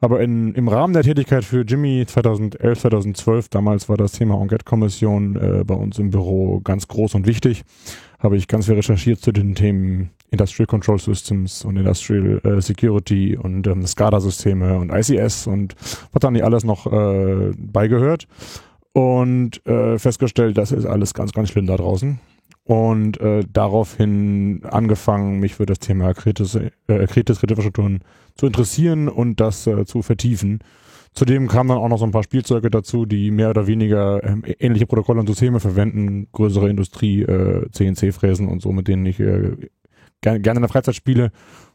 Aber 0.00 0.20
in, 0.20 0.54
im 0.54 0.68
Rahmen 0.68 0.92
der 0.92 1.02
Tätigkeit 1.02 1.44
für 1.44 1.62
Jimmy 1.62 2.04
2011, 2.06 2.80
2012, 2.80 3.48
damals 3.48 3.88
war 3.88 3.96
das 3.96 4.12
Thema 4.12 4.40
Enquete-Kommission 4.40 5.36
äh, 5.36 5.64
bei 5.64 5.74
uns 5.74 5.98
im 5.98 6.10
Büro 6.10 6.60
ganz 6.60 6.86
groß 6.86 7.14
und 7.14 7.26
wichtig, 7.26 7.64
habe 8.18 8.36
ich 8.36 8.48
ganz 8.48 8.66
viel 8.66 8.74
recherchiert 8.74 9.20
zu 9.20 9.32
den 9.32 9.54
Themen 9.54 10.10
Industrial 10.30 10.66
Control 10.66 10.98
Systems 10.98 11.64
und 11.64 11.76
Industrial 11.76 12.40
äh, 12.44 12.60
Security 12.60 13.36
und 13.36 13.66
ähm, 13.66 13.86
SCADA-Systeme 13.86 14.78
und 14.78 14.90
ICS 14.90 15.46
und 15.46 15.74
was 16.12 16.20
dann 16.20 16.32
nicht 16.32 16.44
alles 16.44 16.64
noch 16.64 16.86
äh, 16.86 17.52
beigehört 17.56 18.26
und 18.92 19.64
äh, 19.66 19.98
festgestellt, 19.98 20.58
das 20.58 20.72
ist 20.72 20.86
alles 20.86 21.14
ganz, 21.14 21.32
ganz 21.32 21.50
schlimm 21.50 21.66
da 21.66 21.76
draußen 21.76 22.18
und 22.66 23.20
äh, 23.20 23.44
daraufhin 23.52 24.62
angefangen, 24.64 25.38
mich 25.38 25.54
für 25.54 25.66
das 25.66 25.78
Thema 25.78 26.10
äh, 26.10 26.12
kritische 26.12 27.46
Infrastrukturen 27.46 28.00
zu 28.34 28.46
interessieren 28.46 29.08
und 29.08 29.40
das 29.40 29.66
äh, 29.66 29.84
zu 29.86 30.02
vertiefen. 30.02 30.60
Zudem 31.16 31.48
kamen 31.48 31.70
dann 31.70 31.78
auch 31.78 31.88
noch 31.88 31.98
so 31.98 32.04
ein 32.04 32.10
paar 32.10 32.22
Spielzeuge 32.22 32.68
dazu, 32.68 33.06
die 33.06 33.30
mehr 33.30 33.48
oder 33.48 33.66
weniger 33.66 34.22
äh, 34.22 34.52
ähnliche 34.60 34.86
Protokolle 34.86 35.20
und 35.20 35.26
Systeme 35.26 35.60
verwenden, 35.60 36.28
größere 36.32 36.68
Industrie, 36.68 37.22
äh, 37.22 37.66
und 38.46 38.60
so, 38.60 38.70
mit 38.70 38.86
denen 38.86 39.06
ich 39.06 39.18
äh, 39.18 39.56
gerne, 40.20 40.40
gerne 40.40 40.58
in 40.58 40.62
der 40.62 40.68
Freizeit 40.68 40.94
spiele, 40.94 41.32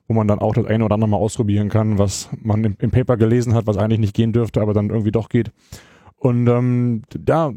wo 0.07 0.13
man 0.13 0.27
dann 0.27 0.37
auch 0.37 0.53
das 0.53 0.67
eine 0.67 0.85
oder 0.85 0.93
andere 0.93 1.09
mal 1.09 1.17
ausprobieren 1.17 1.69
kann, 1.69 1.97
was 1.97 2.29
man 2.39 2.63
im, 2.63 2.75
im 2.77 2.91
Paper 2.91 3.17
gelesen 3.17 3.55
hat, 3.55 3.65
was 3.65 3.77
eigentlich 3.77 3.99
nicht 3.99 4.13
gehen 4.13 4.31
dürfte, 4.31 4.61
aber 4.61 4.75
dann 4.75 4.91
irgendwie 4.91 5.11
doch 5.11 5.27
geht. 5.27 5.51
Und 6.17 6.47
ähm, 6.47 7.01
ja, 7.27 7.51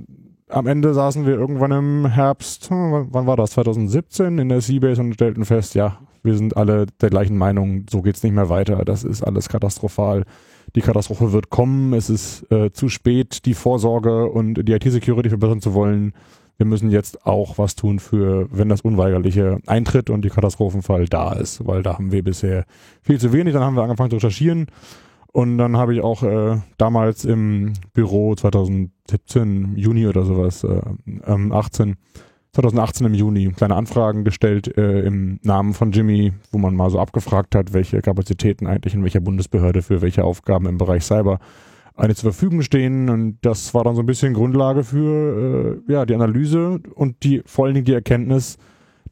am 0.49 0.67
Ende 0.67 0.95
saßen 0.95 1.27
wir 1.27 1.35
irgendwann 1.35 1.73
im 1.73 2.07
Herbst, 2.07 2.71
hm, 2.71 3.09
wann 3.11 3.27
war 3.27 3.37
das, 3.37 3.51
2017 3.51 4.39
in 4.39 4.49
der 4.49 4.63
Seabase 4.63 5.03
und 5.03 5.13
stellten 5.13 5.45
fest, 5.45 5.75
ja, 5.75 5.99
wir 6.23 6.35
sind 6.35 6.57
alle 6.57 6.87
der 7.03 7.11
gleichen 7.11 7.37
Meinung, 7.37 7.85
so 7.91 8.01
geht's 8.01 8.23
nicht 8.23 8.33
mehr 8.35 8.49
weiter, 8.49 8.87
das 8.87 9.05
ist 9.05 9.23
alles 9.23 9.51
katastrophal. 9.51 10.25
Die 10.77 10.81
Katastrophe 10.81 11.33
wird 11.33 11.51
kommen, 11.51 11.93
es 11.93 12.11
ist 12.11 12.51
äh, 12.51 12.73
zu 12.73 12.89
spät, 12.89 13.45
die 13.47 13.55
Vorsorge 13.55 14.27
und 14.27 14.55
die 14.67 14.73
IT-Security 14.73 15.29
verbessern 15.29 15.61
zu 15.61 15.73
wollen. 15.73 16.15
Wir 16.57 16.67
müssen 16.67 16.91
jetzt 16.91 17.27
auch 17.27 17.59
was 17.59 17.77
tun 17.77 17.99
für, 17.99 18.49
wenn 18.51 18.69
das 18.69 18.81
Unweigerliche 18.81 19.59
eintritt 19.67 20.11
und 20.11 20.25
die 20.25 20.31
Katastrophenfall 20.31 21.07
da 21.07 21.33
ist, 21.33 21.67
weil 21.67 21.83
da 21.83 21.95
haben 21.95 22.13
wir 22.13 22.23
bisher 22.23 22.65
viel 23.03 23.21
zu 23.21 23.33
wenig. 23.33 23.55
Dann 23.55 23.63
haben 23.63 23.77
wir 23.77 23.83
angefangen 23.83 24.11
zu 24.11 24.17
recherchieren 24.17 24.67
und 25.35 25.59
dann 25.59 25.77
habe 25.77 25.95
ich 25.95 26.01
auch 26.01 26.23
äh, 26.23 26.59
damals 26.79 27.25
im 27.25 27.73
Büro 27.93 28.37
2017, 28.37 29.77
Juni 29.77 30.07
oder 30.07 30.25
sowas, 30.25 30.63
äh, 30.63 30.81
ähm, 31.27 31.51
18, 31.51 31.97
2018 32.55 33.07
im 33.07 33.15
Juni 33.15 33.53
kleine 33.53 33.75
Anfragen 33.75 34.25
gestellt 34.25 34.77
äh, 34.79 35.01
im 35.01 35.41
Namen 35.43 35.75
von 35.75 35.91
Jimmy, 35.91 36.33
wo 36.53 36.59
man 36.59 36.77
mal 36.77 36.89
so 36.89 37.01
abgefragt 37.01 37.55
hat, 37.57 37.73
welche 37.73 38.01
Kapazitäten 38.01 38.67
eigentlich 38.67 38.95
in 38.95 39.03
welcher 39.03 39.21
Bundesbehörde 39.21 39.83
für 39.83 40.03
welche 40.03 40.25
Aufgaben 40.25 40.67
im 40.67 40.79
Bereich 40.79 41.05
Cyber 41.05 41.41
eine 41.97 42.15
zur 42.15 42.33
Verfügung 42.33 42.63
stehen. 42.63 43.09
Und 43.09 43.39
das 43.43 43.75
war 43.75 43.83
dann 43.83 43.97
so 43.97 44.03
ein 44.03 44.07
bisschen 44.07 44.35
Grundlage 44.35 44.85
für 44.85 45.83
äh, 45.89 45.93
ja, 45.93 46.07
die 46.07 46.15
Analyse 46.15 46.81
und 46.95 47.25
die 47.25 47.43
vor 47.45 47.65
allen 47.65 47.75
Dingen 47.75 47.87
die 47.87 47.93
Erkenntnis, 47.93 48.57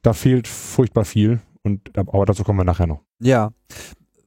da 0.02 0.12
fehlt 0.12 0.46
furchtbar 0.46 1.04
viel. 1.04 1.40
Und 1.64 1.96
aber 1.96 2.24
dazu 2.26 2.44
kommen 2.44 2.60
wir 2.60 2.64
nachher 2.64 2.86
noch. 2.86 3.00
Ja, 3.20 3.50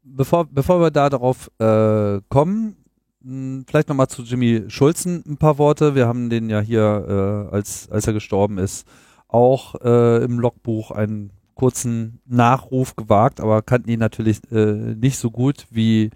bevor, 0.03 0.45
bevor 0.45 0.81
wir 0.81 0.91
da 0.91 1.09
darauf 1.09 1.49
äh, 1.59 2.19
kommen, 2.27 2.75
hm, 3.23 3.63
vielleicht 3.65 3.87
nochmal 3.87 4.07
zu 4.07 4.23
Jimmy 4.23 4.63
Schulzen 4.67 5.23
ein 5.25 5.37
paar 5.37 5.57
Worte. 5.57 5.95
Wir 5.95 6.05
haben 6.05 6.29
den 6.29 6.49
ja 6.49 6.59
hier, 6.59 7.49
äh, 7.51 7.55
als, 7.55 7.89
als 7.89 8.07
er 8.07 8.13
gestorben 8.13 8.57
ist, 8.57 8.85
auch 9.27 9.75
äh, 9.81 10.23
im 10.23 10.39
Logbuch 10.39 10.91
einen 10.91 11.31
kurzen 11.55 12.19
Nachruf 12.25 12.95
gewagt, 12.95 13.39
aber 13.39 13.61
kannten 13.61 13.89
ihn 13.89 13.99
natürlich 13.99 14.39
äh, 14.51 14.95
nicht 14.95 15.17
so 15.17 15.31
gut 15.31 15.67
wie, 15.69 16.11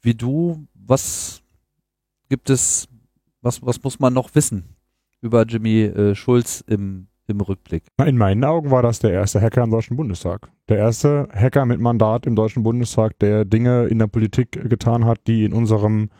wie 0.00 0.14
du. 0.14 0.66
Was 0.74 1.42
gibt 2.28 2.50
es, 2.50 2.88
was, 3.42 3.64
was 3.64 3.82
muss 3.82 3.98
man 4.00 4.14
noch 4.14 4.34
wissen 4.34 4.76
über 5.20 5.44
Jimmy 5.44 5.82
äh, 5.82 6.14
Schulz 6.14 6.64
im 6.66 7.08
im 7.28 7.40
Rückblick? 7.40 7.84
In 8.04 8.16
meinen 8.16 8.42
Augen 8.44 8.70
war 8.70 8.82
das 8.82 8.98
der 8.98 9.12
erste 9.12 9.40
Hacker 9.40 9.62
im 9.62 9.70
Deutschen 9.70 9.96
Bundestag. 9.96 10.48
Der 10.68 10.78
erste 10.78 11.28
Hacker 11.32 11.66
mit 11.66 11.80
Mandat 11.80 12.26
im 12.26 12.34
Deutschen 12.34 12.62
Bundestag, 12.62 13.18
der 13.18 13.44
Dinge 13.44 13.86
in 13.86 13.98
der 13.98 14.06
Politik 14.06 14.52
getan 14.68 15.04
hat, 15.04 15.20
die 15.26 15.44
in 15.44 15.52
unserem 15.52 16.10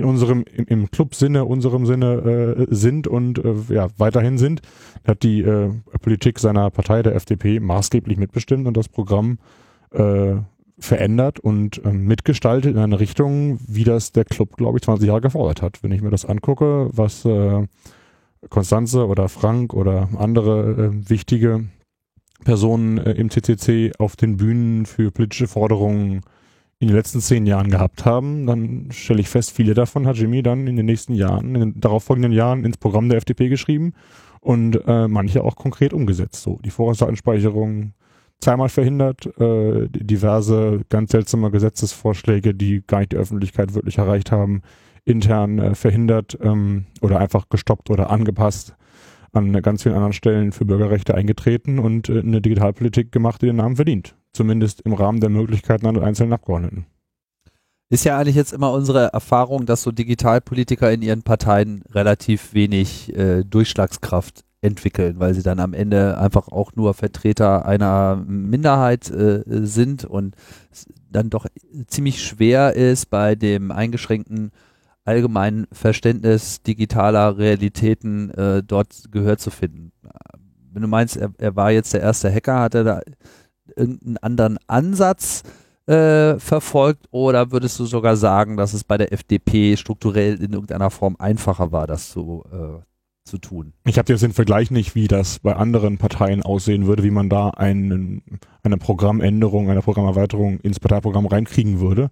in 0.00 0.06
unserem 0.06 0.44
im, 0.52 0.64
im 0.66 0.90
Club-Sinne, 0.90 1.44
unserem 1.44 1.86
Sinne 1.86 2.66
äh, 2.70 2.74
sind 2.74 3.06
und 3.06 3.38
äh, 3.38 3.54
ja 3.68 3.88
weiterhin 3.98 4.38
sind. 4.38 4.62
Hat 5.06 5.22
die 5.22 5.42
äh, 5.42 5.70
Politik 6.02 6.38
seiner 6.38 6.70
Partei, 6.70 7.02
der 7.02 7.14
FDP, 7.14 7.60
maßgeblich 7.60 8.16
mitbestimmt 8.16 8.66
und 8.66 8.76
das 8.76 8.88
Programm 8.88 9.38
äh, 9.92 10.36
verändert 10.78 11.38
und 11.38 11.84
äh, 11.84 11.92
mitgestaltet 11.92 12.74
in 12.74 12.78
eine 12.78 12.98
Richtung, 12.98 13.60
wie 13.66 13.84
das 13.84 14.12
der 14.12 14.24
Club, 14.24 14.56
glaube 14.56 14.78
ich, 14.78 14.82
20 14.82 15.06
Jahre 15.06 15.20
gefordert 15.20 15.62
hat. 15.62 15.82
Wenn 15.82 15.92
ich 15.92 16.02
mir 16.02 16.10
das 16.10 16.24
angucke, 16.24 16.88
was 16.92 17.24
äh, 17.24 17.66
Konstanze 18.48 19.06
oder 19.06 19.28
Frank 19.28 19.74
oder 19.74 20.08
andere 20.16 20.90
äh, 20.90 21.10
wichtige 21.10 21.64
Personen 22.44 22.98
äh, 22.98 23.12
im 23.12 23.30
CCC 23.30 23.92
auf 23.98 24.16
den 24.16 24.38
Bühnen 24.38 24.86
für 24.86 25.10
politische 25.10 25.46
Forderungen 25.46 26.22
in 26.80 26.88
den 26.88 26.96
letzten 26.96 27.20
zehn 27.20 27.46
Jahren 27.46 27.70
gehabt 27.70 28.06
haben, 28.06 28.46
dann 28.46 28.88
stelle 28.90 29.20
ich 29.20 29.28
fest, 29.28 29.52
viele 29.52 29.74
davon 29.74 30.06
hat 30.06 30.16
Jimmy 30.16 30.42
dann 30.42 30.66
in 30.66 30.76
den 30.76 30.86
nächsten 30.86 31.14
Jahren, 31.14 31.54
in 31.54 31.60
den 31.60 31.80
darauffolgenden 31.80 32.32
Jahren 32.32 32.64
ins 32.64 32.78
Programm 32.78 33.10
der 33.10 33.18
FDP 33.18 33.50
geschrieben 33.50 33.92
und 34.40 34.80
äh, 34.86 35.06
manche 35.06 35.44
auch 35.44 35.56
konkret 35.56 35.92
umgesetzt. 35.92 36.42
So 36.42 36.58
die 36.64 36.70
Vorratsdatenspeicherung 36.70 37.92
zweimal 38.40 38.70
verhindert, 38.70 39.26
äh, 39.38 39.88
diverse 39.90 40.80
ganz 40.88 41.12
seltsame 41.12 41.50
Gesetzesvorschläge, 41.50 42.54
die 42.54 42.82
gar 42.86 43.00
nicht 43.00 43.12
die 43.12 43.18
Öffentlichkeit 43.18 43.74
wirklich 43.74 43.98
erreicht 43.98 44.32
haben, 44.32 44.62
intern 45.04 45.58
äh, 45.58 45.74
verhindert 45.74 46.38
ähm, 46.40 46.86
oder 47.02 47.18
einfach 47.18 47.50
gestoppt 47.50 47.90
oder 47.90 48.08
angepasst 48.08 48.74
an 49.32 49.52
ganz 49.62 49.82
vielen 49.82 49.94
anderen 49.94 50.14
Stellen 50.14 50.50
für 50.50 50.64
Bürgerrechte 50.64 51.14
eingetreten 51.14 51.78
und 51.78 52.08
äh, 52.08 52.20
eine 52.20 52.40
Digitalpolitik 52.40 53.12
gemacht, 53.12 53.42
die 53.42 53.46
den 53.46 53.56
Namen 53.56 53.76
verdient. 53.76 54.16
Zumindest 54.32 54.82
im 54.82 54.92
Rahmen 54.92 55.20
der 55.20 55.30
Möglichkeiten 55.30 55.86
an 55.86 55.98
einzelnen 55.98 56.32
Abgeordneten. 56.32 56.86
Ist 57.88 58.04
ja 58.04 58.16
eigentlich 58.16 58.36
jetzt 58.36 58.52
immer 58.52 58.72
unsere 58.72 59.12
Erfahrung, 59.12 59.66
dass 59.66 59.82
so 59.82 59.90
Digitalpolitiker 59.90 60.92
in 60.92 61.02
ihren 61.02 61.22
Parteien 61.22 61.82
relativ 61.90 62.54
wenig 62.54 63.14
äh, 63.16 63.42
Durchschlagskraft 63.42 64.44
entwickeln, 64.60 65.18
weil 65.18 65.34
sie 65.34 65.42
dann 65.42 65.58
am 65.58 65.74
Ende 65.74 66.18
einfach 66.18 66.48
auch 66.48 66.72
nur 66.76 66.94
Vertreter 66.94 67.66
einer 67.66 68.22
Minderheit 68.26 69.10
äh, 69.10 69.42
sind 69.46 70.04
und 70.04 70.36
dann 71.10 71.30
doch 71.30 71.46
ziemlich 71.88 72.22
schwer 72.22 72.74
ist 72.74 73.06
bei 73.06 73.34
dem 73.34 73.72
eingeschränkten 73.72 74.52
allgemeinen 75.04 75.66
Verständnis 75.72 76.62
digitaler 76.62 77.38
Realitäten 77.38 78.30
äh, 78.30 78.62
dort 78.62 79.10
Gehör 79.10 79.38
zu 79.38 79.50
finden. 79.50 79.92
Wenn 80.72 80.82
du 80.82 80.88
meinst, 80.88 81.16
er, 81.16 81.32
er, 81.38 81.56
war 81.56 81.72
jetzt 81.72 81.94
der 81.94 82.02
erste 82.02 82.32
Hacker, 82.32 82.60
hat 82.60 82.74
er 82.74 82.84
da 82.84 83.00
irgendeinen 83.76 84.16
anderen 84.18 84.58
Ansatz 84.66 85.42
äh, 85.86 86.38
verfolgt 86.38 87.06
oder 87.10 87.50
würdest 87.52 87.78
du 87.80 87.84
sogar 87.84 88.16
sagen, 88.16 88.56
dass 88.56 88.74
es 88.74 88.84
bei 88.84 88.96
der 88.96 89.12
FDP 89.12 89.76
strukturell 89.76 90.42
in 90.42 90.52
irgendeiner 90.52 90.90
Form 90.90 91.16
einfacher 91.18 91.72
war, 91.72 91.86
das 91.86 92.10
zu, 92.10 92.44
äh, 92.52 92.80
zu 93.24 93.38
tun? 93.38 93.72
Ich 93.86 93.98
habe 93.98 94.12
jetzt 94.12 94.22
den 94.22 94.32
Vergleich 94.32 94.70
nicht, 94.70 94.94
wie 94.94 95.08
das 95.08 95.40
bei 95.40 95.56
anderen 95.56 95.98
Parteien 95.98 96.42
aussehen 96.42 96.86
würde, 96.86 97.02
wie 97.02 97.10
man 97.10 97.28
da 97.28 97.48
einen, 97.50 98.22
eine 98.62 98.76
Programmänderung, 98.76 99.70
eine 99.70 99.82
Programmerweiterung 99.82 100.60
ins 100.60 100.78
Parteiprogramm 100.78 101.26
reinkriegen 101.26 101.80
würde. 101.80 102.10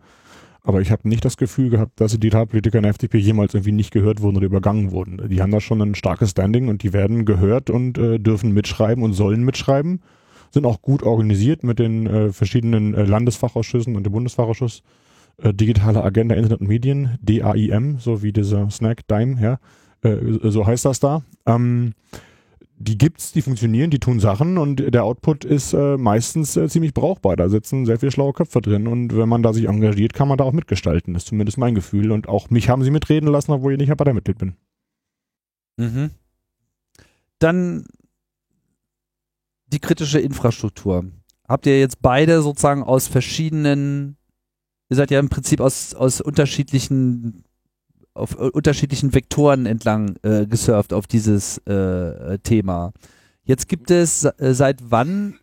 Aber 0.62 0.80
ich 0.80 0.90
habe 0.90 1.08
nicht 1.08 1.24
das 1.24 1.36
Gefühl 1.36 1.70
gehabt, 1.70 2.00
dass 2.00 2.12
die 2.12 2.20
Digitalpolitiker 2.20 2.78
in 2.78 2.82
der 2.82 2.90
FDP 2.90 3.18
jemals 3.18 3.54
irgendwie 3.54 3.72
nicht 3.72 3.92
gehört 3.92 4.20
wurden 4.20 4.36
oder 4.36 4.46
übergangen 4.46 4.90
wurden. 4.90 5.28
Die 5.28 5.40
haben 5.40 5.52
da 5.52 5.60
schon 5.60 5.80
ein 5.80 5.94
starkes 5.94 6.32
Standing 6.32 6.68
und 6.68 6.82
die 6.82 6.92
werden 6.92 7.24
gehört 7.24 7.70
und 7.70 7.96
äh, 7.96 8.18
dürfen 8.18 8.52
mitschreiben 8.52 9.02
und 9.02 9.12
sollen 9.12 9.44
mitschreiben. 9.44 10.02
Sind 10.50 10.66
auch 10.66 10.82
gut 10.82 11.02
organisiert 11.02 11.62
mit 11.62 11.78
den 11.78 12.06
äh, 12.06 12.32
verschiedenen 12.32 12.94
äh, 12.94 13.04
Landesfachausschüssen 13.04 13.96
und 13.96 14.04
dem 14.04 14.12
Bundesfachausschuss. 14.12 14.82
Äh, 15.38 15.54
Digitale 15.54 16.02
Agenda 16.02 16.34
Internet 16.34 16.60
und 16.60 16.68
Medien, 16.68 17.18
DAIM, 17.22 17.98
so 17.98 18.22
wie 18.22 18.32
dieser 18.32 18.70
Snack 18.70 19.06
Dime, 19.08 19.40
ja. 19.40 19.58
Äh, 20.02 20.16
so 20.42 20.66
heißt 20.66 20.84
das 20.84 21.00
da. 21.00 21.22
Ähm, 21.46 21.94
die 22.80 22.96
gibt's, 22.96 23.32
die 23.32 23.42
funktionieren, 23.42 23.90
die 23.90 23.98
tun 23.98 24.20
Sachen 24.20 24.56
und 24.56 24.94
der 24.94 25.02
Output 25.02 25.44
ist 25.44 25.72
äh, 25.72 25.96
meistens 25.96 26.56
äh, 26.56 26.68
ziemlich 26.68 26.94
brauchbar. 26.94 27.34
Da 27.34 27.48
sitzen 27.48 27.86
sehr 27.86 27.98
viele 27.98 28.12
schlaue 28.12 28.32
Köpfe 28.32 28.60
drin 28.60 28.86
und 28.86 29.16
wenn 29.16 29.28
man 29.28 29.42
da 29.42 29.52
sich 29.52 29.66
engagiert, 29.66 30.14
kann 30.14 30.28
man 30.28 30.38
da 30.38 30.44
auch 30.44 30.52
mitgestalten. 30.52 31.12
Das 31.12 31.24
ist 31.24 31.28
zumindest 31.28 31.58
mein 31.58 31.74
Gefühl. 31.74 32.12
Und 32.12 32.28
auch 32.28 32.50
mich 32.50 32.68
haben 32.68 32.84
sie 32.84 32.92
mitreden 32.92 33.28
lassen, 33.28 33.50
obwohl 33.50 33.72
ich 33.72 33.78
nicht 33.78 33.96
Parteimitglied 33.96 34.38
bin. 34.38 34.54
Mhm. 35.76 36.10
Dann 37.40 37.84
die 39.72 39.78
kritische 39.78 40.20
Infrastruktur. 40.20 41.04
Habt 41.48 41.66
ihr 41.66 41.78
jetzt 41.78 42.02
beide 42.02 42.42
sozusagen 42.42 42.82
aus 42.82 43.08
verschiedenen, 43.08 44.16
ihr 44.90 44.96
seid 44.96 45.10
ja 45.10 45.18
im 45.18 45.28
Prinzip 45.28 45.60
aus, 45.60 45.94
aus 45.94 46.20
unterschiedlichen 46.20 47.44
auf 48.14 48.34
äh, 48.34 48.50
unterschiedlichen 48.50 49.14
Vektoren 49.14 49.64
entlang 49.64 50.16
äh, 50.22 50.46
gesurft 50.46 50.92
auf 50.92 51.06
dieses 51.06 51.58
äh, 51.66 52.38
Thema. 52.40 52.92
Jetzt 53.44 53.68
gibt 53.68 53.90
es 53.90 54.25
äh, 54.25 54.54
seit 54.54 54.80
wann 54.90 55.38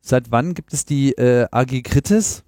seit 0.00 0.30
wann 0.30 0.54
gibt 0.54 0.72
es 0.72 0.84
die 0.84 1.12
äh, 1.12 1.46
AG 1.50 1.82
Kritis? 1.82 2.44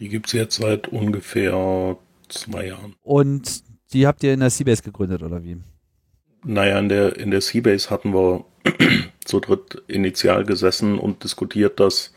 Die 0.00 0.08
gibt 0.08 0.26
es 0.26 0.32
jetzt 0.32 0.56
seit 0.56 0.88
ungefähr 0.88 1.96
zwei 2.28 2.68
Jahren. 2.68 2.94
Und 3.02 3.62
die 3.92 4.06
habt 4.06 4.22
ihr 4.24 4.34
in 4.34 4.40
der 4.40 4.50
Seabase 4.50 4.82
gegründet, 4.82 5.22
oder 5.22 5.44
wie? 5.44 5.58
Naja, 6.44 6.78
in 6.78 6.88
der, 6.88 7.16
in 7.16 7.30
der 7.30 7.40
Seabase 7.40 7.90
hatten 7.90 8.12
wir 8.12 8.44
zu 9.24 9.40
dritt 9.40 9.82
initial 9.88 10.44
gesessen 10.44 10.98
und 10.98 11.24
diskutiert, 11.24 11.80
dass 11.80 12.12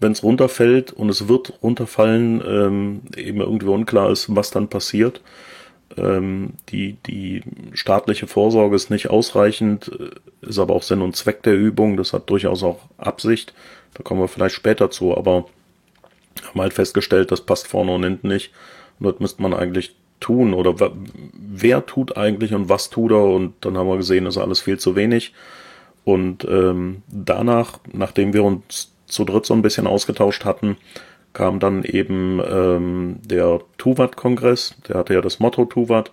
wenn 0.00 0.12
es 0.12 0.22
runterfällt 0.22 0.92
und 0.92 1.10
es 1.10 1.28
wird 1.28 1.62
runterfallen, 1.62 2.42
ähm, 2.46 3.02
eben 3.16 3.40
irgendwie 3.40 3.66
unklar 3.66 4.10
ist, 4.10 4.34
was 4.34 4.50
dann 4.50 4.68
passiert. 4.68 5.20
Ähm, 5.96 6.54
die, 6.70 6.96
die 7.06 7.42
staatliche 7.74 8.26
Vorsorge 8.26 8.76
ist 8.76 8.90
nicht 8.90 9.10
ausreichend, 9.10 9.90
äh, 9.98 10.46
ist 10.48 10.58
aber 10.58 10.74
auch 10.74 10.82
Sinn 10.82 11.02
und 11.02 11.16
Zweck 11.16 11.42
der 11.42 11.54
Übung. 11.56 11.98
Das 11.98 12.14
hat 12.14 12.30
durchaus 12.30 12.62
auch 12.62 12.80
Absicht. 12.96 13.52
Da 13.94 14.02
kommen 14.02 14.20
wir 14.20 14.28
vielleicht 14.28 14.54
später 14.54 14.90
zu, 14.90 15.16
aber 15.16 15.46
haben 16.48 16.60
halt 16.60 16.72
festgestellt, 16.72 17.30
das 17.30 17.42
passt 17.42 17.66
vorne 17.66 17.92
und 17.92 18.04
hinten 18.04 18.28
nicht. 18.28 18.52
Und 18.98 19.04
dort 19.04 19.20
müsste 19.20 19.42
man 19.42 19.52
eigentlich 19.52 19.94
tun 20.20 20.54
oder 20.54 20.74
wer 21.32 21.86
tut 21.86 22.16
eigentlich 22.16 22.54
und 22.54 22.68
was 22.68 22.90
tut 22.90 23.10
er 23.10 23.24
und 23.24 23.54
dann 23.62 23.76
haben 23.76 23.88
wir 23.88 23.96
gesehen, 23.96 24.24
das 24.24 24.36
ist 24.36 24.42
alles 24.42 24.60
viel 24.60 24.78
zu 24.78 24.94
wenig. 24.94 25.32
Und 26.04 26.44
ähm, 26.44 27.02
danach, 27.08 27.78
nachdem 27.92 28.32
wir 28.32 28.44
uns 28.44 28.92
zu 29.06 29.24
dritt 29.24 29.46
so 29.46 29.54
ein 29.54 29.62
bisschen 29.62 29.86
ausgetauscht 29.86 30.44
hatten, 30.44 30.76
kam 31.32 31.60
dann 31.60 31.84
eben 31.84 32.40
ähm, 32.44 33.18
der 33.22 33.60
Tuvat-Kongress, 33.78 34.76
der 34.88 34.96
hatte 34.96 35.14
ja 35.14 35.20
das 35.20 35.38
Motto 35.38 35.64
Tuvat. 35.64 36.12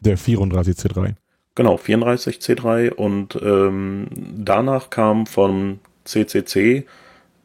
Der 0.00 0.16
34C3. 0.16 1.14
Genau, 1.54 1.76
34C3 1.76 2.92
und 2.92 3.38
ähm, 3.42 4.08
danach 4.12 4.90
kam 4.90 5.26
vom 5.26 5.80
CCC 6.04 6.84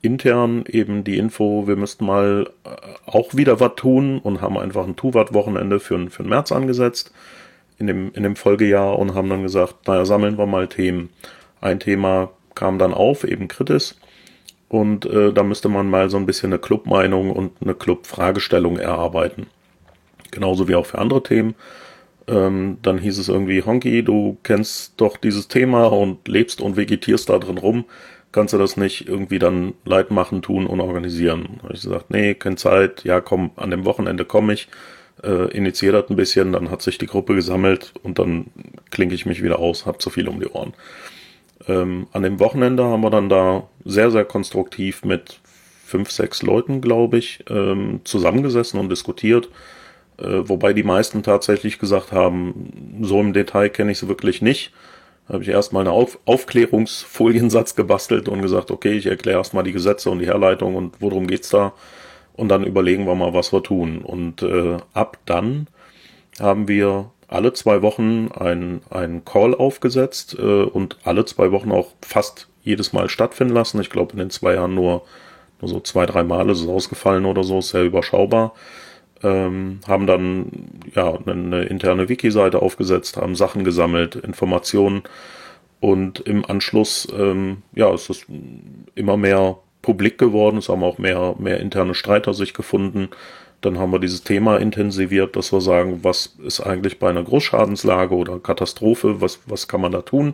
intern 0.02 0.64
eben 0.68 1.04
die 1.04 1.18
Info, 1.18 1.68
wir 1.68 1.76
müssten 1.76 2.06
mal 2.06 2.50
äh, 2.64 2.70
auch 3.06 3.36
wieder 3.36 3.60
was 3.60 3.76
tun 3.76 4.20
und 4.20 4.42
haben 4.42 4.58
einfach 4.58 4.86
ein 4.86 4.96
Tuvat-Wochenende 4.96 5.80
für, 5.80 6.10
für 6.10 6.24
den 6.24 6.30
März 6.30 6.52
angesetzt 6.52 7.12
in 7.78 7.88
dem, 7.88 8.12
in 8.14 8.24
dem 8.24 8.36
Folgejahr 8.36 8.98
und 8.98 9.14
haben 9.14 9.30
dann 9.30 9.44
gesagt, 9.44 9.88
naja, 9.88 10.06
sammeln 10.06 10.38
wir 10.38 10.46
mal 10.46 10.68
Themen. 10.68 11.10
Ein 11.60 11.80
Thema 11.80 12.32
kam 12.56 12.80
dann 12.80 12.94
auf, 12.94 13.24
eben 13.24 13.48
Kritis. 13.48 14.00
Und 14.70 15.06
äh, 15.06 15.34
da 15.34 15.44
müsste 15.44 15.68
man 15.68 15.90
mal 15.90 16.10
so 16.10 16.18
ein 16.18 16.26
bisschen 16.26 16.52
eine 16.52 16.60
Clubmeinung 16.60 17.32
und 17.32 17.52
eine 17.62 17.76
Club-Fragestellung 17.76 18.78
erarbeiten. 18.78 19.48
Genauso 20.32 20.68
wie 20.68 20.76
auch 20.76 20.86
für 20.86 21.00
andere 21.00 21.24
Themen. 21.24 21.56
Ähm, 22.28 22.78
dann 22.82 22.98
hieß 22.98 23.18
es 23.18 23.28
irgendwie, 23.28 23.64
Honky, 23.64 24.04
du 24.04 24.38
kennst 24.44 24.94
doch 24.98 25.18
dieses 25.18 25.50
Thema 25.50 25.88
und 25.88 26.28
lebst 26.28 26.62
und 26.62 26.78
vegetierst 26.78 27.30
da 27.30 27.38
drin 27.40 27.58
rum. 27.58 27.86
Kannst 28.32 28.54
du 28.54 28.58
das 28.58 28.78
nicht 28.78 29.08
irgendwie 29.08 29.40
dann 29.40 29.74
Leid 29.84 30.12
machen, 30.12 30.42
tun 30.42 30.66
und 30.66 30.80
organisieren? 30.80 31.58
Da 31.58 31.64
habe 31.64 31.74
ich 31.74 31.82
gesagt, 31.82 32.10
nee, 32.12 32.34
keine 32.34 32.56
Zeit. 32.56 33.04
Ja, 33.04 33.20
komm, 33.20 33.52
an 33.58 33.72
dem 33.72 33.86
Wochenende 33.86 34.24
komme 34.24 34.54
ich. 34.54 34.68
Äh, 35.24 35.56
initiiert 35.56 35.94
das 35.94 36.10
ein 36.10 36.16
bisschen, 36.16 36.52
dann 36.54 36.72
hat 36.72 36.82
sich 36.82 36.98
die 36.98 37.06
Gruppe 37.06 37.36
gesammelt 37.36 37.94
und 38.02 38.18
dann 38.18 38.48
klinke 38.90 39.14
ich 39.14 39.26
mich 39.26 39.44
wieder 39.44 39.60
aus, 39.60 39.86
hab 39.86 40.02
zu 40.02 40.10
viel 40.10 40.28
um 40.28 40.40
die 40.40 40.48
Ohren. 40.48 40.74
Ähm, 41.68 42.08
an 42.12 42.24
dem 42.24 42.40
Wochenende 42.40 42.84
haben 42.86 43.02
wir 43.02 43.12
dann 43.12 43.30
da 43.30 43.68
sehr, 43.86 44.10
sehr 44.10 44.26
konstruktiv 44.26 45.04
mit 45.04 45.40
fünf, 45.86 46.10
sechs 46.10 46.42
Leuten, 46.42 46.82
glaube 46.82 47.18
ich, 47.18 47.44
ähm, 47.50 48.02
zusammengesessen 48.04 48.80
und 48.80 48.90
diskutiert. 48.90 49.50
Äh, 50.18 50.48
wobei 50.48 50.74
die 50.74 50.84
meisten 50.84 51.22
tatsächlich 51.22 51.80
gesagt 51.80 52.12
haben, 52.12 53.00
so 53.02 53.20
im 53.20 53.34
Detail 53.34 53.70
kenne 53.70 53.92
ich 53.92 54.02
es 54.02 54.08
wirklich 54.08 54.42
nicht. 54.42 54.72
Habe 55.32 55.44
ich 55.44 55.50
erstmal 55.50 55.88
einen 55.88 55.96
Auf 55.96 56.20
Aufklärungsfoliensatz 56.26 57.76
gebastelt 57.76 58.28
und 58.28 58.42
gesagt, 58.42 58.70
okay, 58.70 58.94
ich 58.94 59.06
erkläre 59.06 59.38
erstmal 59.38 59.64
die 59.64 59.72
Gesetze 59.72 60.10
und 60.10 60.20
die 60.20 60.26
Herleitung 60.26 60.76
und 60.76 60.96
worum 61.00 61.28
geht's 61.28 61.50
da. 61.50 61.74
Und 62.34 62.50
dann 62.50 62.66
überlegen 62.66 63.06
wir 63.06 63.16
mal, 63.16 63.34
was 63.34 63.54
wir 63.54 63.64
tun. 63.64 64.00
Und 64.00 64.42
äh, 64.42 64.78
ab 64.94 65.18
dann 65.26 65.68
haben 66.40 66.68
wir 66.68 67.12
alle 67.28 67.54
zwei 67.54 67.82
Wochen 67.82 68.30
ein, 68.38 68.82
ein 68.90 69.24
Call 69.24 69.56
aufgesetzt 69.56 70.36
äh, 70.38 70.64
und 70.64 70.98
alle 71.06 71.24
zwei 71.24 71.52
Wochen 71.52 71.72
auch 71.72 71.88
fast 72.02 72.50
jedes 72.64 72.92
Mal 72.92 73.08
stattfinden 73.08 73.54
lassen. 73.54 73.80
Ich 73.80 73.90
glaube, 73.90 74.14
in 74.14 74.20
den 74.20 74.30
zwei 74.32 74.56
Jahren 74.56 74.76
nur, 74.76 75.04
nur 75.62 75.70
so 75.70 75.80
zwei, 75.80 76.06
drei 76.06 76.24
Mal 76.24 76.50
ist 76.50 76.62
es 76.62 76.68
ausgefallen 76.68 77.26
oder 77.26 77.44
so, 77.44 77.62
sehr 77.62 77.84
überschaubar. 77.84 78.54
Ähm, 79.24 79.80
haben 79.88 80.08
dann 80.08 80.48
ja 80.96 81.18
eine 81.26 81.64
interne 81.64 82.10
Wiki-Seite 82.10 82.62
aufgesetzt, 82.62 83.18
haben 83.18 83.36
Sachen 83.36 83.64
gesammelt, 83.64 84.16
Informationen. 84.16 85.04
Und 85.80 86.20
im 86.22 86.46
Anschluss 86.46 87.08
ähm, 87.18 87.64
ja 87.74 87.92
es 87.94 88.10
ist 88.10 88.26
immer 88.96 89.18
mehr 89.18 89.58
publik 89.82 90.18
geworden, 90.18 90.58
es 90.58 90.70
haben 90.70 90.84
auch 90.84 90.98
mehr 90.98 91.36
mehr 91.40 91.60
interne 91.60 91.96
Streiter 91.96 92.34
sich 92.34 92.54
gefunden. 92.54 93.10
Dann 93.62 93.78
haben 93.78 93.92
wir 93.92 94.00
dieses 94.00 94.24
Thema 94.24 94.58
intensiviert, 94.58 95.36
dass 95.36 95.52
wir 95.52 95.62
sagen, 95.62 96.00
was 96.04 96.36
ist 96.44 96.62
eigentlich 96.62 96.98
bei 96.98 97.10
einer 97.10 97.24
Großschadenslage 97.24 98.16
oder 98.16 98.40
Katastrophe, 98.40 99.22
was, 99.22 99.40
was 99.46 99.68
kann 99.68 99.82
man 99.82 99.92
da 99.92 100.02
tun? 100.02 100.34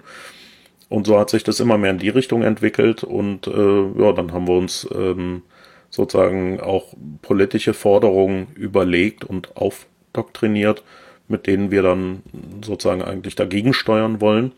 Und 0.89 1.05
so 1.05 1.19
hat 1.19 1.29
sich 1.29 1.43
das 1.43 1.59
immer 1.59 1.77
mehr 1.77 1.91
in 1.91 1.99
die 1.99 2.09
Richtung 2.09 2.43
entwickelt. 2.43 3.03
Und 3.03 3.47
äh, 3.47 4.01
ja, 4.01 4.13
dann 4.13 4.31
haben 4.31 4.47
wir 4.47 4.57
uns 4.57 4.87
ähm, 4.95 5.41
sozusagen 5.89 6.59
auch 6.59 6.93
politische 7.21 7.73
Forderungen 7.73 8.47
überlegt 8.55 9.23
und 9.23 9.55
aufdoktriniert, 9.55 10.83
mit 11.27 11.47
denen 11.47 11.71
wir 11.71 11.81
dann 11.81 12.23
sozusagen 12.63 13.01
eigentlich 13.01 13.35
dagegen 13.35 13.73
steuern 13.73 14.21
wollen. 14.21 14.51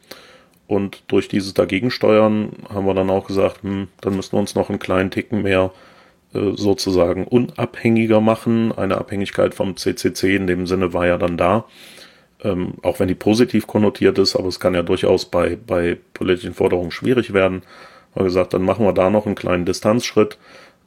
Und 0.67 1.03
durch 1.07 1.27
dieses 1.27 1.55
Dagegensteuern 1.55 2.51
haben 2.71 2.85
wir 2.85 2.93
dann 2.93 3.09
auch 3.09 3.25
gesagt, 3.25 3.63
hm, 3.63 3.87
dann 4.01 4.15
müssen 4.15 4.33
wir 4.33 4.39
uns 4.39 4.53
noch 4.53 4.69
einen 4.69 4.77
kleinen 4.77 5.09
Ticken 5.09 5.41
mehr 5.41 5.71
äh, 6.33 6.51
sozusagen 6.53 7.25
unabhängiger 7.25 8.21
machen. 8.21 8.71
Eine 8.71 8.99
Abhängigkeit 8.99 9.55
vom 9.55 9.75
CCC 9.77 10.35
in 10.35 10.45
dem 10.45 10.67
Sinne 10.67 10.93
war 10.93 11.07
ja 11.07 11.17
dann 11.17 11.37
da. 11.37 11.65
Ähm, 12.43 12.75
auch 12.83 12.99
wenn 12.99 13.07
die 13.07 13.15
positiv 13.15 13.65
konnotiert 13.65 14.19
ist, 14.19 14.35
aber 14.35 14.47
es 14.47 14.59
kann 14.59 14.75
ja 14.75 14.83
durchaus 14.83 15.25
bei, 15.25 15.57
bei 15.57 15.97
politischen 16.13 16.53
Forderungen 16.53 16.91
schwierig 16.91 17.33
werden. 17.33 17.63
Haben 18.15 18.25
gesagt, 18.25 18.53
dann 18.53 18.61
machen 18.61 18.85
wir 18.85 18.93
da 18.93 19.09
noch 19.09 19.25
einen 19.25 19.35
kleinen 19.35 19.65
Distanzschritt, 19.65 20.37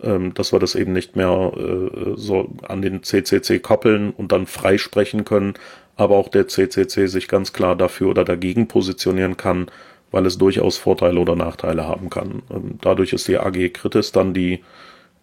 ähm, 0.03 0.35
dass 0.35 0.53
wir 0.53 0.59
das 0.59 0.75
eben 0.75 0.93
nicht 0.93 1.17
mehr 1.17 1.53
äh, 1.57 2.15
so 2.17 2.51
an 2.67 2.83
den 2.83 3.03
CCC 3.03 3.61
koppeln 3.61 4.11
und 4.11 4.33
dann 4.33 4.47
freisprechen 4.47 5.25
können, 5.25 5.55
aber 5.97 6.17
auch 6.17 6.29
der 6.29 6.49
CCC 6.49 7.07
sich 7.07 7.29
ganz 7.29 7.53
klar 7.53 7.77
dafür 7.77 8.11
oder 8.11 8.25
dagegen 8.25 8.69
positionieren 8.69 9.37
kann, 9.37 9.67
weil 10.11 10.27
es 10.27 10.39
durchaus 10.39 10.79
Vorteile 10.79 11.21
oder 11.21 11.37
Nachteile 11.37 11.87
haben 11.87 12.11
kann. 12.11 12.43
Ähm, 12.51 12.79
dadurch 12.81 13.13
ist 13.13 13.29
die 13.29 13.39
AG 13.39 13.73
Kritis 13.73 14.13
dann 14.13 14.35
die 14.35 14.63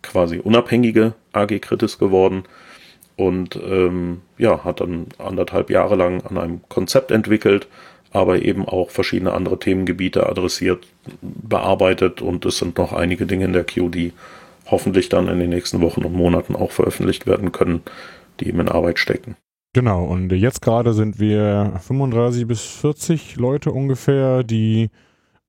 quasi 0.02 0.40
unabhängige 0.40 1.14
AG 1.34 1.60
Kritis 1.60 1.98
geworden 1.98 2.44
und 3.16 3.58
ähm, 3.58 4.22
ja, 4.38 4.64
hat 4.64 4.80
dann 4.80 5.08
anderthalb 5.18 5.70
Jahre 5.70 5.96
lang 5.96 6.22
an 6.26 6.38
einem 6.38 6.62
Konzept 6.70 7.12
entwickelt, 7.12 7.68
aber 8.12 8.42
eben 8.42 8.66
auch 8.68 8.90
verschiedene 8.90 9.34
andere 9.34 9.60
Themengebiete 9.60 10.26
adressiert, 10.28 10.88
bearbeitet 11.22 12.22
und 12.22 12.46
es 12.46 12.58
sind 12.58 12.78
noch 12.78 12.94
einige 12.94 13.26
Dinge 13.26 13.46
in 13.46 13.54
der 13.54 13.66
Queue, 13.66 13.90
die 13.90 14.14
hoffentlich 14.72 15.10
dann 15.10 15.28
in 15.28 15.40
den 15.40 15.50
nächsten 15.50 15.82
Wochen 15.82 16.04
und 16.04 16.14
Monaten 16.14 16.56
auch 16.56 16.72
veröffentlicht 16.72 17.28
werden 17.28 17.52
können, 17.52 17.82
die 18.40 18.48
eben 18.48 18.60
in 18.60 18.70
Arbeit 18.70 19.00
stecken. 19.00 19.36
Genau, 19.74 20.04
und 20.04 20.32
jetzt 20.32 20.62
gerade 20.62 20.94
sind 20.94 21.20
wir 21.20 21.74
35 21.80 22.48
bis 22.48 22.62
40 22.62 23.36
Leute 23.36 23.72
ungefähr, 23.72 24.44
die 24.44 24.90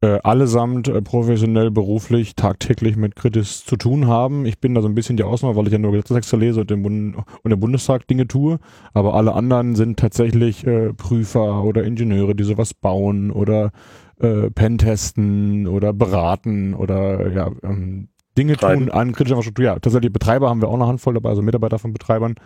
äh, 0.02 0.18
allesamt 0.22 0.88
äh, 0.88 1.02
professionell, 1.02 1.70
beruflich, 1.70 2.34
tagtäglich 2.34 2.96
mit 2.96 3.16
Kritis 3.16 3.64
zu 3.64 3.76
tun 3.76 4.06
haben. 4.06 4.46
Ich 4.46 4.58
bin 4.58 4.74
da 4.74 4.82
so 4.82 4.88
ein 4.88 4.94
bisschen 4.94 5.16
die 5.16 5.24
Ausnahme, 5.24 5.56
weil 5.56 5.66
ich 5.66 5.72
ja 5.72 5.78
nur 5.78 5.92
Gesetzestexte 5.92 6.36
lese 6.36 6.60
und 6.60 6.70
im, 6.70 6.82
Bund 6.82 7.16
und 7.42 7.50
im 7.50 7.60
Bundestag 7.60 8.06
Dinge 8.08 8.26
tue. 8.26 8.58
Aber 8.94 9.14
alle 9.14 9.34
anderen 9.34 9.74
sind 9.74 9.98
tatsächlich 9.98 10.66
äh, 10.66 10.92
Prüfer 10.94 11.64
oder 11.64 11.84
Ingenieure, 11.84 12.34
die 12.34 12.44
sowas 12.44 12.74
bauen 12.74 13.30
oder 13.30 13.72
äh, 14.20 14.50
Pentesten 14.50 15.66
oder 15.66 15.92
beraten 15.92 16.74
oder 16.74 17.30
ja, 17.32 17.50
ähm, 17.62 18.09
Dinge 18.36 18.56
Treiben. 18.56 18.86
tun 18.86 18.90
an 18.90 19.12
kritischer 19.12 19.34
Infrastruktur. 19.34 19.64
Ja, 19.64 19.78
tatsächlich 19.78 20.12
Betreiber 20.12 20.48
haben 20.48 20.60
wir 20.60 20.68
auch 20.68 20.74
eine 20.74 20.86
Handvoll 20.86 21.14
dabei, 21.14 21.30
also 21.30 21.42
Mitarbeiter 21.42 21.78
von 21.78 21.92
Betreibern. 21.92 22.36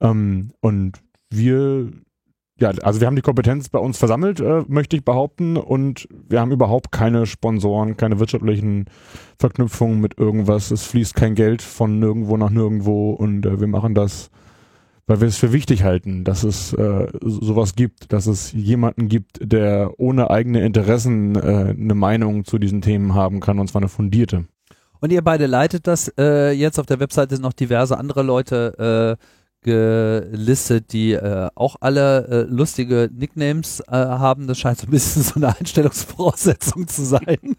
Ähm, 0.00 0.52
und 0.60 1.00
wir 1.30 1.90
ja, 2.62 2.70
also 2.82 3.00
wir 3.00 3.06
haben 3.06 3.16
die 3.16 3.22
Kompetenz 3.22 3.68
bei 3.70 3.78
uns 3.78 3.98
versammelt, 3.98 4.38
äh, 4.38 4.62
möchte 4.68 4.94
ich 4.94 5.04
behaupten, 5.04 5.56
und 5.56 6.06
wir 6.28 6.40
haben 6.40 6.52
überhaupt 6.52 6.92
keine 6.92 7.26
Sponsoren, 7.26 7.96
keine 7.96 8.20
wirtschaftlichen 8.20 8.84
Verknüpfungen 9.38 10.00
mit 10.00 10.18
irgendwas. 10.18 10.70
Es 10.70 10.84
fließt 10.84 11.14
kein 11.16 11.34
Geld 11.34 11.60
von 11.60 11.98
nirgendwo 11.98 12.36
nach 12.36 12.50
nirgendwo 12.50 13.10
und 13.10 13.46
äh, 13.46 13.60
wir 13.60 13.66
machen 13.66 13.94
das, 13.94 14.30
weil 15.06 15.20
wir 15.20 15.28
es 15.28 15.38
für 15.38 15.52
wichtig 15.52 15.82
halten, 15.82 16.22
dass 16.22 16.44
es 16.44 16.72
äh, 16.74 17.08
sowas 17.20 17.74
gibt, 17.74 18.12
dass 18.12 18.26
es 18.26 18.52
jemanden 18.52 19.08
gibt, 19.08 19.40
der 19.42 19.94
ohne 19.98 20.30
eigene 20.30 20.64
Interessen 20.64 21.34
äh, 21.34 21.74
eine 21.76 21.94
Meinung 21.94 22.44
zu 22.44 22.58
diesen 22.58 22.80
Themen 22.80 23.14
haben 23.14 23.40
kann, 23.40 23.58
und 23.58 23.68
zwar 23.68 23.80
eine 23.82 23.88
fundierte. 23.88 24.44
Und 25.02 25.12
ihr 25.12 25.22
beide 25.22 25.46
leitet 25.46 25.86
das. 25.86 26.12
Äh, 26.16 26.52
jetzt 26.52 26.78
auf 26.78 26.86
der 26.86 27.00
Webseite 27.00 27.34
sind 27.34 27.42
noch 27.42 27.52
diverse 27.52 27.98
andere 27.98 28.22
Leute. 28.22 29.18
Äh, 29.18 29.24
gelistet, 29.64 30.92
die 30.92 31.12
äh, 31.12 31.48
auch 31.54 31.76
alle 31.80 32.26
äh, 32.28 32.52
lustige 32.52 33.08
Nicknames 33.16 33.80
äh, 33.80 33.92
haben. 33.92 34.48
Das 34.48 34.58
scheint 34.58 34.78
so 34.78 34.88
ein 34.88 34.90
bisschen 34.90 35.22
so 35.22 35.34
eine 35.36 35.56
Einstellungsvoraussetzung 35.56 36.88
zu 36.88 37.04
sein. 37.04 37.22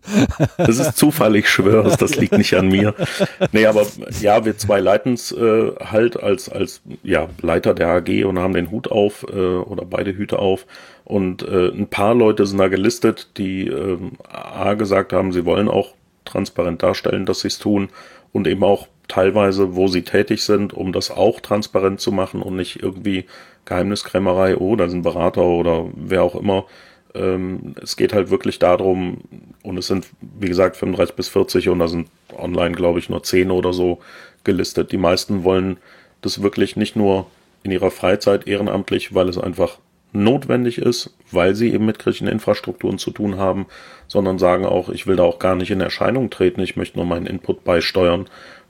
Das 0.57 0.77
ist 0.77 0.97
Zufall, 0.97 1.35
ich 1.35 1.49
schwöre, 1.49 1.95
das 1.97 2.15
liegt 2.15 2.37
nicht 2.37 2.55
an 2.55 2.67
mir. 2.67 2.93
Nee, 3.51 3.65
aber 3.65 3.85
ja, 4.19 4.43
wir 4.43 4.57
zwei 4.57 4.79
leiten 4.79 5.13
es 5.13 5.31
äh, 5.31 5.71
halt 5.79 6.21
als, 6.21 6.49
als 6.49 6.81
ja, 7.03 7.29
Leiter 7.41 7.73
der 7.73 7.87
AG 7.87 8.25
und 8.25 8.39
haben 8.39 8.53
den 8.53 8.71
Hut 8.71 8.91
auf 8.91 9.25
äh, 9.29 9.35
oder 9.35 9.85
beide 9.85 10.15
Hüte 10.15 10.39
auf. 10.39 10.65
Und 11.05 11.43
äh, 11.43 11.69
ein 11.69 11.87
paar 11.87 12.15
Leute 12.15 12.45
sind 12.45 12.57
da 12.57 12.67
gelistet, 12.67 13.29
die 13.37 13.67
äh, 13.67 13.97
A 14.29 14.73
gesagt 14.73 15.13
haben, 15.13 15.31
sie 15.31 15.45
wollen 15.45 15.69
auch 15.69 15.93
transparent 16.25 16.83
darstellen, 16.83 17.25
dass 17.25 17.41
sie 17.41 17.47
es 17.47 17.59
tun 17.59 17.89
und 18.31 18.47
eben 18.47 18.63
auch 18.63 18.87
teilweise, 19.07 19.75
wo 19.75 19.87
sie 19.87 20.03
tätig 20.03 20.43
sind, 20.43 20.73
um 20.73 20.93
das 20.93 21.11
auch 21.11 21.39
transparent 21.39 21.99
zu 21.99 22.11
machen 22.11 22.41
und 22.41 22.55
nicht 22.55 22.81
irgendwie 22.81 23.25
Geheimniskrämerei, 23.65 24.57
oh, 24.57 24.75
da 24.75 24.89
sind 24.89 25.03
Berater 25.03 25.43
oder 25.43 25.87
wer 25.95 26.23
auch 26.23 26.35
immer. 26.35 26.65
Ähm, 27.13 27.75
es 27.81 27.95
geht 27.95 28.13
halt 28.13 28.29
wirklich 28.29 28.59
darum, 28.59 29.19
und 29.61 29.77
es 29.77 29.87
sind, 29.87 30.07
wie 30.21 30.47
gesagt, 30.47 30.77
35 30.77 31.15
bis 31.15 31.29
40 31.29 31.69
und 31.69 31.79
da 31.79 31.87
sind 31.87 32.09
online, 32.35 32.75
glaube 32.75 32.99
ich, 32.99 33.09
nur 33.09 33.23
10 33.23 33.51
oder 33.51 33.73
so 33.73 33.99
gelistet. 34.43 34.91
Die 34.91 34.97
meisten 34.97 35.43
wollen 35.43 35.77
das 36.21 36.41
wirklich 36.41 36.75
nicht 36.75 36.95
nur 36.95 37.27
in 37.63 37.71
ihrer 37.71 37.91
Freizeit 37.91 38.47
ehrenamtlich, 38.47 39.13
weil 39.13 39.29
es 39.29 39.37
einfach 39.37 39.77
notwendig 40.13 40.77
ist, 40.77 41.15
weil 41.31 41.55
sie 41.55 41.73
eben 41.73 41.85
mit 41.85 41.99
kritischen 41.99 42.27
Infrastrukturen 42.27 42.97
zu 42.97 43.11
tun 43.11 43.37
haben, 43.37 43.65
sondern 44.07 44.39
sagen 44.39 44.65
auch, 44.65 44.89
ich 44.89 45.07
will 45.07 45.15
da 45.15 45.23
auch 45.23 45.39
gar 45.39 45.55
nicht 45.55 45.71
in 45.71 45.81
Erscheinung 45.81 46.29
treten, 46.29 46.61
ich 46.61 46.75
möchte 46.75 46.97
nur 46.97 47.05
meinen 47.05 47.25
Input 47.25 47.63
beisteuern 47.63 48.27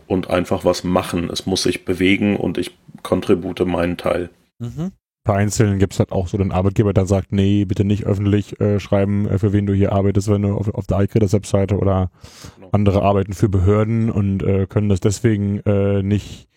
und 0.08 0.30
einfach 0.30 0.66
was 0.66 0.84
machen. 0.84 1.30
Es 1.32 1.46
muss 1.46 1.64
sich 1.64 1.86
bewegen 1.86 2.36
und 2.38 2.58
ich 2.58 2.78
kontribute 3.04 3.66
meinen 3.66 3.98
Teil. 3.98 4.30
Mhm. 4.60 4.92
Vereinzelt 5.26 5.80
gibt 5.80 5.94
es 5.94 6.00
halt 6.00 6.12
auch 6.12 6.28
so 6.28 6.38
den 6.38 6.52
Arbeitgeber, 6.52 6.94
der 6.94 7.06
sagt, 7.06 7.32
nee, 7.32 7.64
bitte 7.64 7.86
nicht 7.86 8.06
öffentlich 8.06 8.60
äh, 8.60 8.82
schreiben, 8.82 9.26
äh, 9.28 9.40
für 9.40 9.54
wen 9.54 9.66
du 9.66 9.74
hier 9.74 9.94
arbeitest, 9.94 10.30
wenn 10.30 10.42
du 10.42 10.54
auf, 10.54 10.68
auf 10.74 10.86
der 10.86 11.00
iCredit-Webseite 11.00 11.78
oder 11.78 12.12
genau. 12.56 12.70
andere 12.74 13.02
arbeiten 13.04 13.32
für 13.32 13.48
Behörden 13.48 14.10
und 14.12 14.44
äh, 14.44 14.68
können 14.68 14.90
das 14.90 15.00
deswegen 15.00 15.60
äh, 15.60 16.04
nicht 16.04 16.50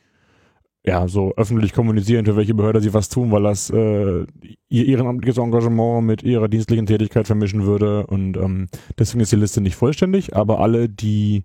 ja, 0.86 1.08
so 1.08 1.34
öffentlich 1.36 1.72
kommunizieren, 1.72 2.24
für 2.24 2.36
welche 2.36 2.54
Behörde 2.54 2.80
sie 2.80 2.94
was 2.94 3.08
tun, 3.08 3.32
weil 3.32 3.42
das 3.42 3.70
äh, 3.70 4.24
ihr 4.68 4.86
ehrenamtliches 4.86 5.38
Engagement 5.38 6.06
mit 6.06 6.22
ihrer 6.22 6.48
dienstlichen 6.48 6.86
Tätigkeit 6.86 7.26
vermischen 7.26 7.66
würde. 7.66 8.06
Und 8.06 8.36
ähm, 8.36 8.68
deswegen 8.96 9.20
ist 9.20 9.32
die 9.32 9.36
Liste 9.36 9.60
nicht 9.60 9.74
vollständig, 9.74 10.36
aber 10.36 10.60
alle, 10.60 10.88
die 10.88 11.44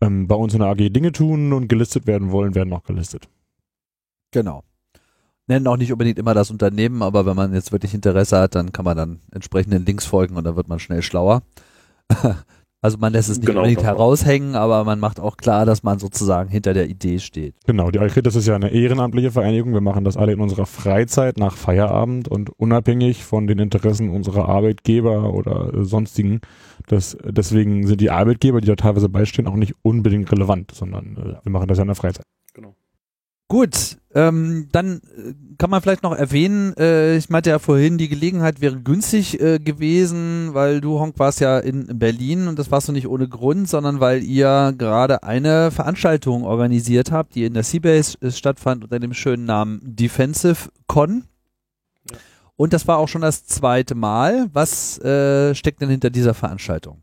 ähm, 0.00 0.28
bei 0.28 0.36
uns 0.36 0.54
in 0.54 0.60
der 0.60 0.68
AG 0.68 0.90
Dinge 0.90 1.10
tun 1.10 1.52
und 1.52 1.68
gelistet 1.68 2.06
werden 2.06 2.30
wollen, 2.30 2.54
werden 2.54 2.72
auch 2.72 2.84
gelistet. 2.84 3.28
Genau. 4.30 4.62
Nennen 5.48 5.66
auch 5.66 5.76
nicht 5.76 5.90
unbedingt 5.90 6.18
immer 6.18 6.34
das 6.34 6.50
Unternehmen, 6.50 7.02
aber 7.02 7.26
wenn 7.26 7.34
man 7.34 7.54
jetzt 7.54 7.72
wirklich 7.72 7.94
Interesse 7.94 8.38
hat, 8.38 8.54
dann 8.54 8.70
kann 8.70 8.84
man 8.84 8.96
dann 8.96 9.20
entsprechenden 9.32 9.86
Links 9.86 10.06
folgen 10.06 10.36
und 10.36 10.44
dann 10.44 10.54
wird 10.54 10.68
man 10.68 10.78
schnell 10.78 11.02
schlauer. 11.02 11.42
Also 12.80 12.96
man 12.98 13.12
lässt 13.12 13.28
es 13.28 13.38
nicht 13.38 13.46
genau, 13.46 13.60
unbedingt 13.60 13.82
heraushängen, 13.82 14.54
aber 14.54 14.84
man 14.84 15.00
macht 15.00 15.18
auch 15.18 15.36
klar, 15.36 15.66
dass 15.66 15.82
man 15.82 15.98
sozusagen 15.98 16.48
hinter 16.48 16.74
der 16.74 16.88
Idee 16.88 17.18
steht. 17.18 17.56
Genau, 17.66 17.90
die 17.90 17.98
Alkrit, 17.98 18.24
das 18.24 18.36
ist 18.36 18.46
ja 18.46 18.54
eine 18.54 18.70
ehrenamtliche 18.70 19.32
Vereinigung. 19.32 19.72
Wir 19.72 19.80
machen 19.80 20.04
das 20.04 20.16
alle 20.16 20.32
in 20.32 20.40
unserer 20.40 20.64
Freizeit 20.64 21.38
nach 21.38 21.56
Feierabend 21.56 22.28
und 22.28 22.50
unabhängig 22.50 23.24
von 23.24 23.48
den 23.48 23.58
Interessen 23.58 24.10
unserer 24.10 24.48
Arbeitgeber 24.48 25.34
oder 25.34 25.74
äh, 25.74 25.84
sonstigen. 25.84 26.40
Das, 26.86 27.16
deswegen 27.24 27.84
sind 27.86 28.00
die 28.00 28.10
Arbeitgeber, 28.10 28.60
die 28.60 28.68
da 28.68 28.76
teilweise 28.76 29.08
beistehen, 29.08 29.48
auch 29.48 29.56
nicht 29.56 29.74
unbedingt 29.82 30.30
relevant, 30.30 30.70
sondern 30.72 31.16
äh, 31.16 31.44
wir 31.44 31.50
machen 31.50 31.66
das 31.66 31.78
ja 31.78 31.82
in 31.82 31.88
der 31.88 31.96
Freizeit. 31.96 32.24
Gut, 33.50 33.96
ähm, 34.14 34.68
dann 34.72 35.00
äh, 35.16 35.32
kann 35.56 35.70
man 35.70 35.80
vielleicht 35.80 36.02
noch 36.02 36.14
erwähnen, 36.14 36.74
äh, 36.76 37.16
ich 37.16 37.30
meinte 37.30 37.48
ja 37.48 37.58
vorhin, 37.58 37.96
die 37.96 38.10
Gelegenheit 38.10 38.60
wäre 38.60 38.78
günstig 38.78 39.40
äh, 39.40 39.58
gewesen, 39.58 40.50
weil 40.52 40.82
du, 40.82 40.98
Honk, 41.00 41.18
warst 41.18 41.40
ja 41.40 41.58
in 41.58 41.98
Berlin 41.98 42.46
und 42.46 42.58
das 42.58 42.70
warst 42.70 42.88
du 42.88 42.92
nicht 42.92 43.08
ohne 43.08 43.26
Grund, 43.26 43.66
sondern 43.66 44.00
weil 44.00 44.22
ihr 44.22 44.74
gerade 44.76 45.22
eine 45.22 45.70
Veranstaltung 45.70 46.44
organisiert 46.44 47.10
habt, 47.10 47.34
die 47.34 47.44
in 47.44 47.54
der 47.54 47.62
Seabase 47.62 48.18
äh, 48.20 48.30
stattfand 48.30 48.84
unter 48.84 48.98
dem 48.98 49.14
schönen 49.14 49.46
Namen 49.46 49.80
Defensive 49.82 50.68
Con. 50.86 51.24
Ja. 52.10 52.18
Und 52.56 52.74
das 52.74 52.86
war 52.86 52.98
auch 52.98 53.08
schon 53.08 53.22
das 53.22 53.46
zweite 53.46 53.94
Mal. 53.94 54.50
Was 54.52 54.98
äh, 54.98 55.54
steckt 55.54 55.80
denn 55.80 55.88
hinter 55.88 56.10
dieser 56.10 56.34
Veranstaltung? 56.34 57.00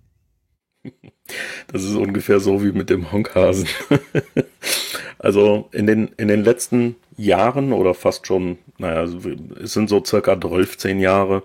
Das 1.72 1.84
ist 1.84 1.96
ungefähr 1.96 2.40
so 2.40 2.64
wie 2.64 2.72
mit 2.72 2.90
dem 2.90 3.12
Honkhasen. 3.12 3.68
also 5.20 5.70
in 5.72 5.88
den, 5.88 6.10
in 6.18 6.28
den 6.28 6.44
letzten 6.44 6.96
Jahren 7.18 7.74
oder 7.74 7.94
fast 7.94 8.28
schon, 8.28 8.58
naja, 8.78 9.04
es 9.62 9.74
sind 9.74 9.90
so 9.90 10.04
circa 10.04 10.40
12, 10.40 10.78
10 10.78 11.00
Jahre, 11.00 11.44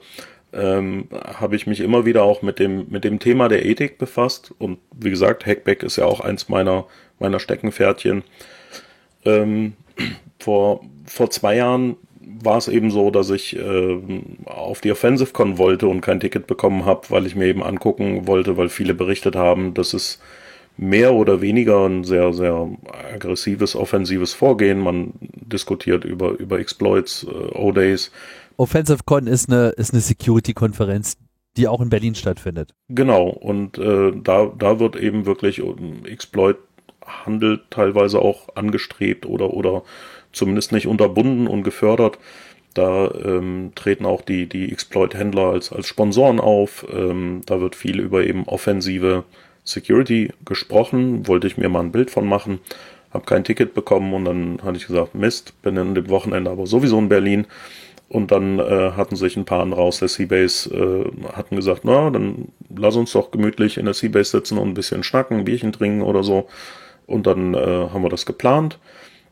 ähm, 0.52 1.08
habe 1.12 1.56
ich 1.56 1.66
mich 1.66 1.80
immer 1.80 2.04
wieder 2.04 2.24
auch 2.24 2.42
mit 2.42 2.58
dem, 2.58 2.86
mit 2.90 3.04
dem 3.04 3.18
Thema 3.18 3.48
der 3.48 3.64
Ethik 3.64 3.98
befasst. 3.98 4.52
Und 4.58 4.78
wie 4.92 5.10
gesagt, 5.10 5.46
Hackback 5.46 5.82
ist 5.82 5.96
ja 5.96 6.04
auch 6.04 6.20
eins 6.20 6.48
meiner, 6.48 6.86
meiner 7.18 7.38
Steckenpferdchen. 7.38 8.22
Ähm, 9.24 9.74
vor, 10.38 10.84
vor 11.06 11.30
zwei 11.30 11.56
Jahren 11.56 11.96
war 12.42 12.58
es 12.58 12.68
eben 12.68 12.90
so, 12.90 13.10
dass 13.10 13.30
ich 13.30 13.56
äh, 13.56 13.98
auf 14.46 14.80
die 14.80 14.92
Offensive 14.92 15.32
Con 15.32 15.58
wollte 15.58 15.88
und 15.88 16.00
kein 16.00 16.20
Ticket 16.20 16.46
bekommen 16.46 16.84
habe, 16.84 17.02
weil 17.10 17.26
ich 17.26 17.36
mir 17.36 17.46
eben 17.46 17.62
angucken 17.62 18.26
wollte, 18.26 18.56
weil 18.56 18.68
viele 18.68 18.94
berichtet 18.94 19.36
haben, 19.36 19.74
dass 19.74 19.94
es 19.94 20.20
mehr 20.76 21.12
oder 21.12 21.40
weniger 21.40 21.86
ein 21.86 22.04
sehr, 22.04 22.32
sehr 22.32 22.68
aggressives, 23.12 23.76
offensives 23.76 24.32
Vorgehen. 24.32 24.80
Man 24.80 25.12
diskutiert 25.20 26.04
über, 26.04 26.32
über 26.38 26.58
Exploits, 26.58 27.24
äh, 27.24 27.56
O-Days. 27.56 28.10
Offensive 28.56 29.00
Con 29.04 29.26
ist 29.26 29.50
eine, 29.50 29.70
ist 29.70 29.92
eine 29.92 30.00
Security-Konferenz, 30.00 31.16
die 31.56 31.68
auch 31.68 31.80
in 31.80 31.90
Berlin 31.90 32.14
stattfindet. 32.14 32.74
Genau, 32.88 33.28
und 33.28 33.78
äh, 33.78 34.12
da, 34.22 34.52
da 34.58 34.80
wird 34.80 34.96
eben 34.96 35.26
wirklich 35.26 35.62
Exploit-Handel 36.04 37.60
teilweise 37.70 38.20
auch 38.20 38.54
angestrebt 38.54 39.26
oder, 39.26 39.52
oder 39.52 39.82
zumindest 40.32 40.72
nicht 40.72 40.86
unterbunden 40.86 41.46
und 41.46 41.62
gefördert. 41.62 42.18
Da 42.74 43.10
ähm, 43.24 43.72
treten 43.74 44.06
auch 44.06 44.22
die, 44.22 44.46
die 44.46 44.70
Exploit-Händler 44.70 45.50
als, 45.50 45.72
als 45.72 45.86
Sponsoren 45.86 46.38
auf. 46.38 46.86
Ähm, 46.92 47.42
da 47.46 47.60
wird 47.60 47.74
viel 47.74 47.98
über 47.98 48.24
eben 48.24 48.44
offensive 48.46 49.24
Security 49.64 50.30
gesprochen. 50.44 51.26
Wollte 51.26 51.46
ich 51.46 51.56
mir 51.56 51.68
mal 51.68 51.80
ein 51.80 51.92
Bild 51.92 52.10
von 52.10 52.26
machen. 52.26 52.60
Habe 53.12 53.24
kein 53.24 53.42
Ticket 53.42 53.74
bekommen 53.74 54.14
und 54.14 54.24
dann 54.24 54.60
hatte 54.62 54.76
ich 54.76 54.86
gesagt, 54.86 55.16
Mist, 55.16 55.60
bin 55.62 55.76
in 55.76 55.96
dem 55.96 56.08
Wochenende 56.10 56.50
aber 56.50 56.66
sowieso 56.66 56.98
in 56.98 57.08
Berlin. 57.08 57.46
Und 58.08 58.32
dann 58.32 58.58
äh, 58.58 58.92
hatten 58.96 59.14
sich 59.14 59.36
ein 59.36 59.44
paar 59.44 59.62
andere 59.62 59.82
aus 59.82 60.00
der 60.00 60.08
Seabase, 60.08 60.74
äh, 60.74 61.32
hatten 61.32 61.54
gesagt, 61.54 61.82
na, 61.84 62.10
dann 62.10 62.48
lass 62.74 62.96
uns 62.96 63.12
doch 63.12 63.30
gemütlich 63.30 63.78
in 63.78 63.84
der 63.84 63.94
Seabase 63.94 64.32
sitzen 64.32 64.58
und 64.58 64.68
ein 64.68 64.74
bisschen 64.74 65.04
schnacken, 65.04 65.38
ein 65.38 65.44
Bierchen 65.44 65.72
trinken 65.72 66.02
oder 66.02 66.24
so. 66.24 66.48
Und 67.06 67.26
dann 67.26 67.54
äh, 67.54 67.58
haben 67.58 68.02
wir 68.02 68.08
das 68.08 68.26
geplant. 68.26 68.78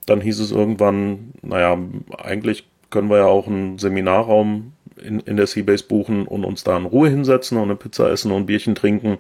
Dann 0.09 0.23
hieß 0.23 0.41
es 0.41 0.53
irgendwann, 0.53 1.33
naja, 1.43 1.79
eigentlich 2.17 2.67
können 2.89 3.11
wir 3.11 3.19
ja 3.19 3.27
auch 3.27 3.47
einen 3.47 3.79
Seminarraum 3.79 4.73
in, 4.97 5.21
in 5.21 5.37
der 5.37 5.47
Seabase 5.47 5.85
buchen 5.85 6.27
und 6.27 6.45
uns 6.45 6.65
da 6.65 6.77
in 6.79 6.87
Ruhe 6.87 7.11
hinsetzen 7.11 7.59
und 7.59 7.65
eine 7.65 7.77
Pizza 7.77 8.11
essen 8.11 8.33
und 8.33 8.43
ein 8.43 8.47
Bierchen 8.47 8.75
trinken. 8.75 9.19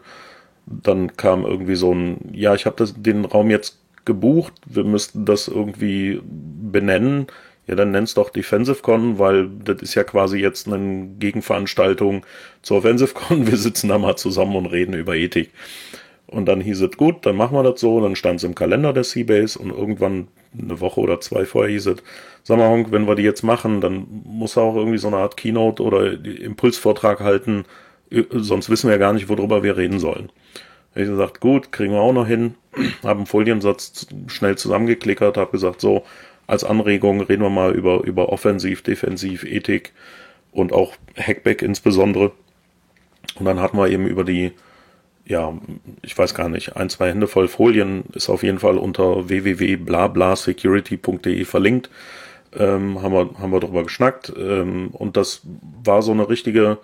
Dann 0.67 1.17
kam 1.17 1.45
irgendwie 1.45 1.75
so 1.75 1.93
ein, 1.93 2.31
ja, 2.33 2.55
ich 2.55 2.65
habe 2.65 2.85
den 2.97 3.27
Raum 3.27 3.51
jetzt 3.51 3.79
gebucht, 4.07 4.55
wir 4.65 4.85
müssten 4.85 5.27
das 5.27 5.47
irgendwie 5.49 6.21
benennen. 6.25 7.27
Ja, 7.67 7.75
dann 7.75 7.91
nenn's 7.91 8.15
doch 8.15 8.31
Defensive 8.31 8.81
Con, 8.81 9.19
weil 9.19 9.51
das 9.63 9.83
ist 9.83 9.95
ja 9.95 10.03
quasi 10.03 10.39
jetzt 10.39 10.67
eine 10.67 11.09
Gegenveranstaltung 11.19 12.25
zur 12.63 12.79
Offensive 12.79 13.13
Con. 13.13 13.47
Wir 13.47 13.59
sitzen 13.59 13.89
da 13.89 13.99
mal 13.99 14.17
zusammen 14.17 14.57
und 14.57 14.67
reden 14.67 14.95
über 14.95 15.15
Ethik. 15.15 15.51
Und 16.29 16.47
dann 16.47 16.61
hieß 16.61 16.83
es, 16.83 16.97
gut, 16.97 17.25
dann 17.25 17.37
machen 17.37 17.57
wir 17.57 17.63
das 17.63 17.81
so. 17.81 18.01
Dann 18.01 18.15
stand 18.15 18.39
es 18.39 18.45
im 18.45 18.55
Kalender 18.55 18.93
der 18.93 19.05
Seabase 19.05 19.59
und 19.59 19.71
irgendwann 19.71 20.29
eine 20.57 20.81
Woche 20.81 21.01
oder 21.01 21.21
zwei 21.21 21.45
vorher 21.45 21.73
hieß 21.73 21.87
es, 21.87 22.03
sag 22.43 22.59
mal, 22.59 22.69
Honk, 22.69 22.93
wenn 22.93 23.07
wir 23.07 23.15
die 23.15 23.23
jetzt 23.23 23.43
machen, 23.43 23.81
dann 23.81 24.07
muss 24.25 24.57
er 24.57 24.63
auch 24.63 24.77
irgendwie 24.77 24.99
so 24.99 25.09
eine 25.09 25.19
Art 25.19 25.37
Keynote 25.37 25.83
oder 25.83 26.13
Impulsvortrag 26.25 27.21
halten, 27.21 27.65
sonst 28.31 28.71
wissen 28.71 28.89
wir 28.89 28.95
ja 28.95 28.99
gar 28.99 29.13
nicht, 29.13 29.29
worüber 29.29 29.63
wir 29.63 29.77
reden 29.77 29.99
sollen. 29.99 30.31
Ich 30.95 31.07
gesagt, 31.07 31.41
gut, 31.41 31.73
kriegen 31.73 31.93
wir 31.93 32.01
auch 32.01 32.13
noch 32.13 32.27
hin. 32.27 32.55
Habe 33.03 33.19
einen 33.19 33.27
Foliensatz 33.27 34.07
schnell 34.27 34.57
zusammengeklickert, 34.57 35.37
habe 35.37 35.53
gesagt, 35.53 35.81
so, 35.81 36.05
als 36.47 36.65
Anregung 36.65 37.21
reden 37.21 37.43
wir 37.43 37.51
mal 37.51 37.73
über, 37.73 38.03
über 38.05 38.31
Offensiv, 38.31 38.83
Defensiv, 38.83 39.45
Ethik 39.45 39.93
und 40.51 40.73
auch 40.73 40.95
Hackback 41.17 41.63
insbesondere. 41.63 42.33
Und 43.35 43.45
dann 43.45 43.61
hatten 43.61 43.77
wir 43.77 43.89
eben 43.89 44.07
über 44.07 44.25
die 44.25 44.53
ja, 45.29 45.53
ich 46.03 46.17
weiß 46.17 46.35
gar 46.35 46.49
nicht, 46.49 46.77
ein, 46.77 46.89
zwei 46.89 47.11
Hände 47.11 47.27
voll 47.27 47.49
Folien 47.49 48.05
ist 48.15 48.31
auf 48.31 48.43
jeden 48.43 48.59
Fall 48.59 48.79
unter 48.79 49.29
www.blablasecurity.de 49.29 51.45
verlinkt. 51.45 51.91
Ähm, 52.57 53.03
haben, 53.03 53.13
wir, 53.13 53.29
haben 53.39 53.53
wir 53.53 53.61
darüber 53.61 53.83
geschnackt. 53.83 54.33
Ähm, 54.37 54.89
und 54.93 55.19
das 55.19 55.43
war 55.85 56.01
so 56.01 56.13
eine 56.13 56.31
richtige 56.31 56.79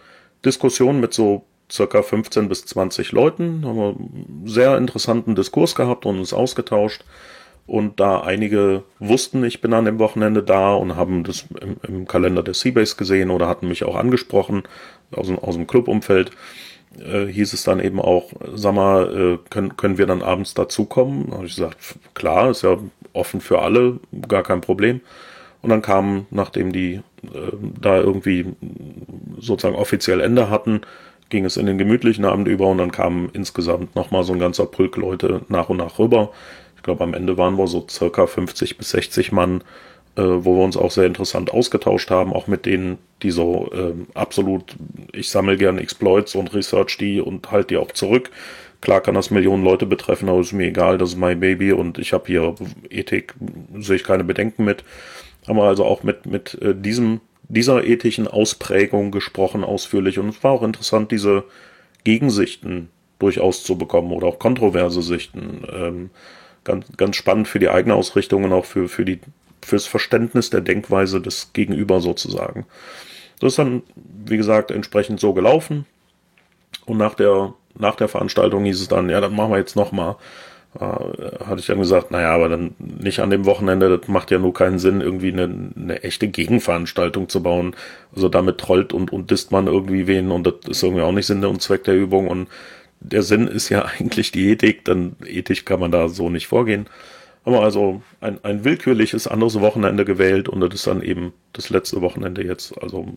Diskussion 0.45 1.01
mit 1.01 1.15
so 1.15 1.47
circa 1.73 2.03
15 2.03 2.51
bis 2.51 2.67
20 2.67 3.13
Leuten. 3.13 3.65
Haben 3.65 3.79
wir 3.79 3.89
einen 3.89 4.43
sehr 4.45 4.77
interessanten 4.77 5.35
Diskurs 5.35 5.75
gehabt 5.75 6.05
und 6.05 6.19
uns 6.19 6.35
ausgetauscht. 6.35 7.03
Und 7.67 7.99
da 7.99 8.21
einige 8.21 8.83
wussten, 8.99 9.43
ich 9.43 9.63
bin 9.63 9.73
an 9.73 9.87
dem 9.87 9.99
Wochenende 9.99 10.43
da 10.43 10.75
und 10.75 10.97
haben 10.97 11.25
das 11.25 11.47
im, 11.63 11.77
im 11.89 12.07
Kalender 12.07 12.43
der 12.43 12.53
Seabase 12.53 12.97
gesehen 12.97 13.31
oder 13.31 13.49
hatten 13.49 13.69
mich 13.69 13.85
auch 13.85 13.97
angesprochen 13.97 14.65
aus, 15.13 15.31
aus 15.31 15.55
dem 15.55 15.67
Clubumfeld, 15.67 16.31
äh, 17.01 17.27
hieß 17.27 17.53
es 17.53 17.65
dann 17.65 17.81
eben 17.81 18.01
auch, 18.01 18.31
sag 18.55 18.75
mal, 18.75 19.39
äh, 19.39 19.51
können, 19.51 19.77
können 19.77 19.99
wir 19.99 20.07
dann 20.07 20.23
abends 20.23 20.55
dazukommen? 20.55 21.27
Da 21.31 21.37
habe 21.37 21.47
ich 21.47 21.57
gesagt, 21.57 21.79
klar, 22.15 22.51
ist 22.51 22.63
ja 22.63 22.79
offen 23.13 23.41
für 23.41 23.63
alle, 23.63 24.01
gar 24.29 24.43
kein 24.43 24.61
Problem. 24.61 25.01
Und 25.63 25.71
dann 25.71 25.83
kam, 25.83 26.27
nachdem 26.31 26.73
die 26.73 27.01
äh, 27.23 27.53
da 27.81 27.97
irgendwie 27.99 28.47
sozusagen 29.39 29.77
offiziell 29.77 30.21
Ende 30.21 30.51
hatten, 30.51 30.83
ging 31.31 31.45
es 31.45 31.57
in 31.57 31.67
den 31.67 31.79
gemütlichen 31.79 32.25
Abend 32.25 32.49
über 32.49 32.67
und 32.67 32.79
dann 32.79 32.93
kamen 32.93 33.31
insgesamt 33.33 33.97
nochmal 33.97 34.25
so 34.25 34.33
ein 34.33 34.39
ganzer 34.39 34.67
Pulk 34.67 34.97
Leute 34.97 35.41
nach 35.49 35.71
und 35.71 35.79
nach 35.79 35.99
rüber 35.99 36.31
glaube, 36.85 37.03
am 37.03 37.15
Ende 37.15 37.37
waren 37.37 37.59
wir 37.59 37.67
so 37.67 37.85
circa 37.91 38.29
50 38.29 38.79
bis 38.79 38.91
60 38.91 39.33
Mann, 39.33 39.65
äh, 40.17 40.23
wo 40.23 40.57
wir 40.57 40.65
uns 40.65 40.77
auch 40.77 40.91
sehr 40.91 41.07
interessant 41.07 41.53
ausgetauscht 41.53 42.11
haben, 42.11 42.33
auch 42.33 42.47
mit 42.47 42.67
denen, 42.67 42.99
die 43.23 43.31
so 43.31 43.71
äh, 43.73 43.95
absolut, 44.15 44.77
ich 45.13 45.29
sammle 45.29 45.57
gerne 45.57 45.81
Exploits 45.81 46.35
und 46.35 46.55
research 46.55 46.97
die 46.99 47.21
und 47.21 47.51
halt 47.51 47.71
die 47.71 47.77
auch 47.77 47.93
zurück. 47.93 48.31
Klar 48.81 49.01
kann 49.01 49.15
das 49.15 49.31
Millionen 49.31 49.65
Leute 49.65 49.87
betreffen, 49.87 50.29
aber 50.29 50.41
ist 50.41 50.53
mir 50.53 50.69
egal, 50.69 50.99
das 50.99 51.11
ist 51.11 51.17
mein 51.17 51.41
Baby 51.41 51.73
und 51.73 51.99
ich 51.99 52.13
habe 52.13 52.27
hier 52.27 52.55
Ethik, 52.91 53.35
sehe 53.79 53.97
ich 53.97 54.05
keine 54.05 54.25
Bedenken 54.25 54.65
mit. 54.65 54.85
Haben 55.49 55.59
wir 55.59 55.65
also 55.65 55.85
auch 55.85 56.03
mit, 56.03 56.27
mit 56.27 56.61
äh, 56.63 56.75
diesem, 56.75 57.21
dieser 57.49 57.85
ethischen 57.85 58.29
Ausprägung 58.29 59.11
gesprochen, 59.11 59.65
ausführlich. 59.65 60.19
Und 60.19 60.29
es 60.29 60.45
war 60.45 60.53
auch 60.53 60.63
interessant, 60.63 61.11
diese 61.11 61.45
Gegensichten 62.05 62.91
durchaus 63.19 63.65
zu 63.65 63.77
bekommen 63.79 64.13
oder 64.13 64.27
auch 64.27 64.39
kontroverse 64.39 65.03
Sichten. 65.03 65.63
Ähm, 65.73 66.11
ganz, 66.65 66.87
ganz 66.97 67.17
spannend 67.17 67.49
für 67.49 67.59
die 67.59 67.69
eigene 67.69 67.95
Ausrichtung 67.95 68.45
und 68.45 68.53
auch 68.53 68.65
für, 68.65 68.89
für 68.89 69.05
die, 69.05 69.21
fürs 69.65 69.87
Verständnis 69.87 70.51
der 70.51 70.61
Denkweise 70.61 71.21
des 71.21 71.53
Gegenüber 71.53 72.01
sozusagen. 72.01 72.67
Das 73.41 73.53
ist 73.53 73.59
dann, 73.59 73.83
wie 73.97 74.37
gesagt, 74.37 74.71
entsprechend 74.71 75.21
so 75.21 75.33
gelaufen. 75.33 75.87
Und 76.87 76.99
nach 76.99 77.15
der, 77.15 77.55
nach 77.79 77.97
der 77.97 78.09
Veranstaltung 78.09 78.65
hieß 78.65 78.81
es 78.81 78.89
dann, 78.89 79.09
ja, 79.11 79.21
dann 79.21 79.35
machen 79.35 79.53
wir 79.53 79.59
jetzt 79.59 79.77
nochmal. 79.77 80.17
Äh, 80.79 81.45
hatte 81.45 81.61
ich 81.61 81.67
dann 81.67 81.79
gesagt, 81.79 82.11
naja, 82.11 82.33
aber 82.33 82.49
dann 82.49 82.75
nicht 82.79 83.21
an 83.21 83.31
dem 83.31 83.45
Wochenende, 83.47 83.97
das 83.97 84.09
macht 84.09 84.31
ja 84.31 84.39
nur 84.39 84.55
keinen 84.55 84.79
Sinn, 84.79 85.01
irgendwie 85.01 85.33
eine, 85.33 85.71
eine 85.77 86.03
echte 86.03 86.29
Gegenveranstaltung 86.29 87.29
zu 87.29 87.43
bauen. 87.43 87.77
Also 88.15 88.29
damit 88.29 88.59
trollt 88.59 88.93
und, 88.93 89.13
und 89.13 89.31
disst 89.31 89.53
man 89.53 89.67
irgendwie 89.67 90.07
wen 90.07 90.31
und 90.31 90.47
das 90.47 90.55
ist 90.69 90.83
irgendwie 90.83 91.03
auch 91.03 91.13
nicht 91.13 91.27
Sinn 91.27 91.45
und 91.45 91.63
Zweck 91.63 91.85
der 91.85 91.95
Übung 91.95 92.29
und 92.29 92.49
der 93.01 93.23
Sinn 93.23 93.47
ist 93.47 93.69
ja 93.69 93.85
eigentlich 93.99 94.33
die 94.33 94.51
Ethik, 94.51 94.85
dann 94.85 95.17
ethisch 95.27 95.65
kann 95.65 95.81
man 95.81 95.93
da 95.93 96.09
so 96.09 96.29
nicht 96.31 96.49
vorgehen. 96.49 96.87
Haben 97.45 97.55
wir 97.55 97.63
also 97.63 98.03
ein, 98.21 98.43
ein 98.43 98.65
willkürliches 98.65 99.27
anderes 99.27 99.61
Wochenende 99.61 100.05
gewählt 100.05 100.49
und 100.49 100.61
das 100.61 100.75
ist 100.75 100.87
dann 100.87 101.03
eben 101.03 101.35
das 101.53 101.69
letzte 101.69 102.01
Wochenende 102.01 102.43
jetzt, 102.43 102.81
also 102.83 103.09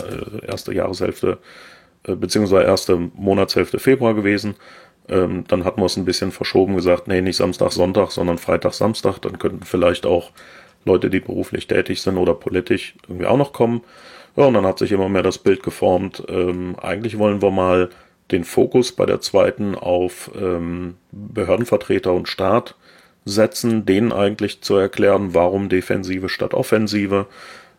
äh, 0.00 0.46
erste 0.46 0.72
Jahreshälfte, 0.72 1.38
äh, 2.04 2.14
beziehungsweise 2.14 2.64
erste 2.64 2.96
Monatshälfte 2.96 3.78
Februar 3.78 4.14
gewesen. 4.14 4.56
Ähm, 5.08 5.44
dann 5.48 5.64
hatten 5.64 5.80
wir 5.80 5.86
es 5.86 5.96
ein 5.96 6.04
bisschen 6.04 6.32
verschoben, 6.32 6.76
gesagt, 6.76 7.08
nee, 7.08 7.20
nicht 7.20 7.36
Samstag, 7.36 7.72
Sonntag, 7.72 8.10
sondern 8.10 8.38
Freitag, 8.38 8.72
Samstag. 8.72 9.18
Dann 9.20 9.38
könnten 9.38 9.64
vielleicht 9.64 10.06
auch 10.06 10.32
Leute, 10.84 11.10
die 11.10 11.20
beruflich 11.20 11.66
tätig 11.66 12.00
sind 12.00 12.16
oder 12.18 12.34
politisch 12.34 12.94
irgendwie 13.06 13.26
auch 13.26 13.36
noch 13.36 13.52
kommen. 13.52 13.82
Ja, 14.36 14.44
und 14.44 14.54
dann 14.54 14.66
hat 14.66 14.78
sich 14.78 14.92
immer 14.92 15.08
mehr 15.08 15.22
das 15.22 15.38
Bild 15.38 15.62
geformt. 15.62 16.22
Ähm, 16.28 16.76
eigentlich 16.80 17.18
wollen 17.18 17.42
wir 17.42 17.50
mal 17.50 17.90
den 18.30 18.44
Fokus 18.44 18.92
bei 18.92 19.06
der 19.06 19.20
zweiten 19.20 19.74
auf 19.74 20.30
ähm, 20.38 20.96
Behördenvertreter 21.12 22.12
und 22.12 22.28
Staat 22.28 22.74
setzen, 23.30 23.86
denen 23.86 24.12
eigentlich 24.12 24.60
zu 24.60 24.76
erklären, 24.76 25.34
warum 25.34 25.68
Defensive 25.68 26.28
statt 26.28 26.54
Offensive, 26.54 27.26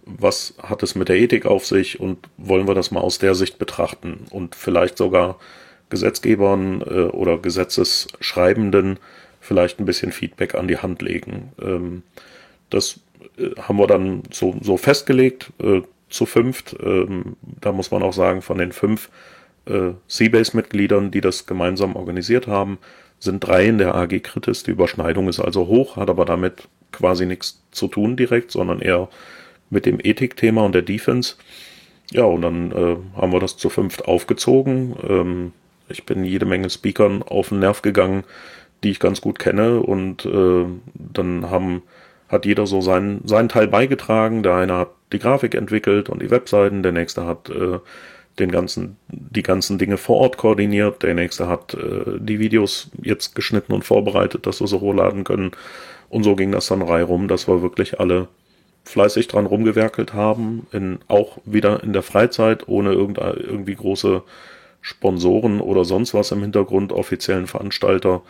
was 0.05 0.53
hat 0.61 0.83
es 0.83 0.95
mit 0.95 1.09
der 1.09 1.17
Ethik 1.17 1.45
auf 1.45 1.65
sich 1.65 1.99
und 1.99 2.17
wollen 2.37 2.67
wir 2.67 2.75
das 2.75 2.91
mal 2.91 3.01
aus 3.01 3.19
der 3.19 3.35
Sicht 3.35 3.59
betrachten 3.59 4.25
und 4.29 4.55
vielleicht 4.55 4.97
sogar 4.97 5.39
Gesetzgebern 5.89 6.81
äh, 6.81 7.01
oder 7.09 7.37
Gesetzesschreibenden 7.37 8.99
vielleicht 9.39 9.79
ein 9.79 9.85
bisschen 9.85 10.11
Feedback 10.11 10.55
an 10.55 10.67
die 10.67 10.77
Hand 10.77 11.01
legen. 11.01 11.51
Ähm, 11.61 12.03
das 12.69 12.99
äh, 13.37 13.49
haben 13.59 13.77
wir 13.77 13.87
dann 13.87 14.23
so, 14.31 14.55
so 14.61 14.77
festgelegt, 14.77 15.51
äh, 15.61 15.81
zu 16.09 16.25
fünft. 16.25 16.75
Ähm, 16.83 17.35
da 17.41 17.71
muss 17.71 17.91
man 17.91 18.03
auch 18.03 18.13
sagen, 18.13 18.41
von 18.41 18.57
den 18.57 18.71
fünf 18.71 19.09
äh, 19.65 19.91
Seabase-Mitgliedern, 20.07 21.11
die 21.11 21.21
das 21.21 21.45
gemeinsam 21.45 21.95
organisiert 21.95 22.47
haben, 22.47 22.79
sind 23.19 23.41
drei 23.41 23.65
in 23.65 23.77
der 23.77 23.95
AG 23.95 24.19
Kritis. 24.21 24.63
Die 24.63 24.71
Überschneidung 24.71 25.27
ist 25.27 25.39
also 25.39 25.67
hoch, 25.67 25.97
hat 25.97 26.09
aber 26.09 26.25
damit 26.25 26.67
quasi 26.91 27.25
nichts 27.25 27.61
zu 27.71 27.87
tun 27.87 28.15
direkt, 28.15 28.51
sondern 28.51 28.79
eher 28.79 29.09
mit 29.69 29.85
dem 29.85 29.99
Ethikthema 30.01 30.63
und 30.63 30.73
der 30.73 30.81
Defense. 30.81 31.35
Ja, 32.11 32.23
und 32.23 32.41
dann 32.41 32.71
äh, 32.71 32.97
haben 33.15 33.31
wir 33.31 33.39
das 33.39 33.57
zu 33.57 33.69
fünft 33.69 34.07
aufgezogen. 34.07 34.95
Ähm, 35.07 35.51
ich 35.89 36.05
bin 36.05 36.23
jede 36.23 36.45
Menge 36.45 36.69
Speakern 36.69 37.21
auf 37.23 37.49
den 37.49 37.59
Nerv 37.59 37.81
gegangen, 37.81 38.23
die 38.83 38.91
ich 38.91 38.99
ganz 38.99 39.21
gut 39.21 39.37
kenne. 39.37 39.81
Und 39.81 40.25
äh, 40.25 40.65
dann 40.93 41.49
haben, 41.49 41.83
hat 42.27 42.45
jeder 42.45 42.65
so 42.65 42.81
seinen, 42.81 43.27
seinen 43.27 43.49
Teil 43.49 43.67
beigetragen. 43.67 44.41
Der 44.41 44.55
eine 44.55 44.73
hat 44.73 44.89
die 45.11 45.19
Grafik 45.19 45.53
entwickelt 45.53 46.09
und 46.09 46.21
die 46.21 46.31
Webseiten, 46.31 46.81
der 46.81 46.91
nächste 46.91 47.25
hat 47.25 47.49
äh, 47.49 47.79
den 48.39 48.51
ganzen, 48.51 48.97
die 49.07 49.43
ganzen 49.43 49.77
Dinge 49.77 49.97
vor 49.97 50.17
Ort 50.17 50.37
koordiniert. 50.37 51.03
Der 51.03 51.13
nächste 51.13 51.47
hat 51.47 51.73
äh, 51.73 52.19
die 52.19 52.39
Videos 52.39 52.89
jetzt 53.01 53.35
geschnitten 53.35 53.73
und 53.73 53.83
vorbereitet, 53.83 54.45
dass 54.45 54.59
wir 54.61 54.67
sie 54.67 54.79
hochladen 54.79 55.23
können. 55.23 55.51
Und 56.09 56.23
so 56.23 56.35
ging 56.35 56.51
das 56.51 56.67
dann 56.67 56.81
rum, 56.81 57.27
dass 57.27 57.47
wir 57.47 57.61
wirklich 57.61 57.99
alle 57.99 58.27
fleißig 58.85 59.27
dran 59.27 59.45
rumgewerkelt 59.45 60.13
haben, 60.13 60.65
in, 60.71 60.99
auch 61.07 61.37
wieder 61.45 61.83
in 61.83 61.93
der 61.93 62.01
Freizeit, 62.01 62.67
ohne 62.67 62.93
irgendwie 62.93 63.75
große 63.75 64.23
Sponsoren 64.81 65.61
oder 65.61 65.85
sonst 65.85 66.13
was 66.13 66.31
im 66.31 66.41
Hintergrund, 66.41 66.91
offiziellen 66.91 67.47
Veranstalter. 67.47 68.21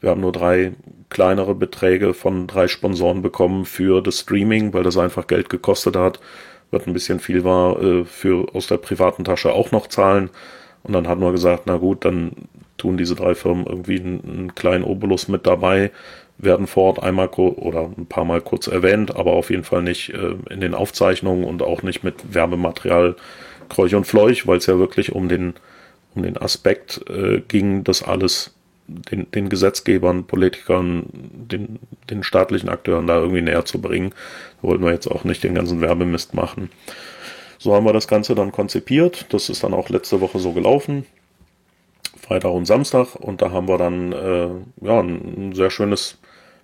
Wir 0.00 0.10
haben 0.10 0.20
nur 0.20 0.32
drei 0.32 0.72
kleinere 1.10 1.54
Beträge 1.54 2.14
von 2.14 2.46
drei 2.46 2.68
Sponsoren 2.68 3.22
bekommen 3.22 3.64
für 3.64 4.00
das 4.00 4.20
Streaming, 4.20 4.72
weil 4.72 4.84
das 4.84 4.96
einfach 4.96 5.26
Geld 5.26 5.50
gekostet 5.50 5.96
hat 5.96 6.20
was 6.70 6.86
ein 6.86 6.92
bisschen 6.92 7.20
viel 7.20 7.44
war, 7.44 7.82
äh, 7.82 8.04
für 8.04 8.54
aus 8.54 8.66
der 8.66 8.78
privaten 8.78 9.24
Tasche 9.24 9.52
auch 9.52 9.70
noch 9.72 9.86
zahlen. 9.86 10.30
Und 10.82 10.92
dann 10.92 11.08
hatten 11.08 11.20
wir 11.20 11.32
gesagt, 11.32 11.64
na 11.66 11.76
gut, 11.76 12.04
dann 12.04 12.32
tun 12.76 12.96
diese 12.96 13.14
drei 13.14 13.34
Firmen 13.34 13.66
irgendwie 13.66 14.00
einen, 14.00 14.20
einen 14.24 14.54
kleinen 14.54 14.84
Obolus 14.84 15.28
mit 15.28 15.46
dabei, 15.46 15.90
werden 16.38 16.66
vor 16.66 16.84
Ort 16.84 17.02
einmal 17.02 17.28
oder 17.28 17.90
ein 17.96 18.06
paar 18.06 18.24
Mal 18.24 18.40
kurz 18.40 18.66
erwähnt, 18.66 19.16
aber 19.16 19.32
auf 19.32 19.50
jeden 19.50 19.64
Fall 19.64 19.82
nicht 19.82 20.10
äh, 20.10 20.34
in 20.50 20.60
den 20.60 20.74
Aufzeichnungen 20.74 21.44
und 21.44 21.62
auch 21.62 21.82
nicht 21.82 22.04
mit 22.04 22.34
Werbematerial 22.34 23.16
Kreuch 23.68 23.94
und 23.94 24.06
Fleuch, 24.06 24.46
weil 24.46 24.58
es 24.58 24.66
ja 24.66 24.78
wirklich 24.78 25.12
um 25.12 25.28
den, 25.28 25.54
um 26.14 26.22
den 26.22 26.36
Aspekt 26.36 27.02
äh, 27.08 27.40
ging, 27.40 27.84
das 27.84 28.02
alles 28.02 28.55
den, 28.86 29.30
den 29.30 29.48
Gesetzgebern, 29.48 30.24
Politikern, 30.24 31.06
den, 31.12 31.78
den 32.10 32.22
staatlichen 32.22 32.68
Akteuren 32.68 33.06
da 33.06 33.18
irgendwie 33.18 33.42
näher 33.42 33.64
zu 33.64 33.80
bringen. 33.80 34.12
Da 34.60 34.68
wollten 34.68 34.84
wir 34.84 34.92
jetzt 34.92 35.10
auch 35.10 35.24
nicht 35.24 35.42
den 35.44 35.54
ganzen 35.54 35.80
Werbemist 35.80 36.34
machen. 36.34 36.70
So 37.58 37.74
haben 37.74 37.86
wir 37.86 37.92
das 37.92 38.08
Ganze 38.08 38.34
dann 38.34 38.52
konzipiert. 38.52 39.26
Das 39.30 39.48
ist 39.48 39.64
dann 39.64 39.74
auch 39.74 39.88
letzte 39.88 40.20
Woche 40.20 40.38
so 40.38 40.52
gelaufen. 40.52 41.06
Freitag 42.20 42.52
und 42.52 42.66
Samstag. 42.66 43.14
Und 43.16 43.42
da 43.42 43.50
haben 43.50 43.68
wir 43.68 43.78
dann 43.78 44.12
äh, 44.12 44.48
ja, 44.82 45.00
ein, 45.00 45.52
sehr 45.54 45.70
schönes 45.70 46.18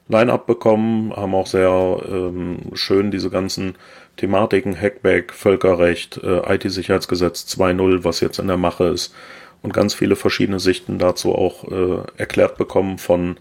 Line-up 0.09 0.47
bekommen, 0.47 1.15
haben 1.15 1.35
auch 1.35 1.47
sehr 1.47 2.01
ähm, 2.09 2.59
schön 2.75 3.11
diese 3.11 3.31
ganzen 3.31 3.77
Thematiken, 4.17 4.79
Hackback, 4.79 5.33
Völkerrecht, 5.33 6.19
äh, 6.23 6.55
IT-Sicherheitsgesetz 6.55 7.47
2.0, 7.57 8.05
was 8.05 8.21
jetzt 8.21 8.39
in 8.39 8.49
der 8.49 8.57
Mache 8.57 8.89
ist, 8.89 9.15
und 9.63 9.73
ganz 9.73 9.95
viele 9.95 10.17
verschiedene 10.17 10.61
Sichten 10.61 10.99
dazu 10.99 11.35
auch 11.35 11.65
äh, 11.71 12.03
erklärt 12.17 12.59
bekommen 12.59 12.99
von 12.99 13.37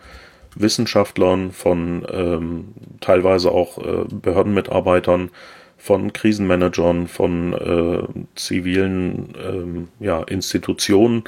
Wissenschaftlern, 0.56 1.52
von 1.52 2.06
ähm, 2.12 2.68
teilweise 3.00 3.52
auch 3.52 3.78
äh, 3.78 4.06
Behördenmitarbeitern, 4.10 5.32
von 5.78 6.14
Krisenmanagern, 6.14 7.08
von 7.08 7.54
äh, 7.54 8.04
zivilen 8.36 9.34
ähm, 9.44 9.88
ja, 10.00 10.22
Institutionen. 10.22 11.24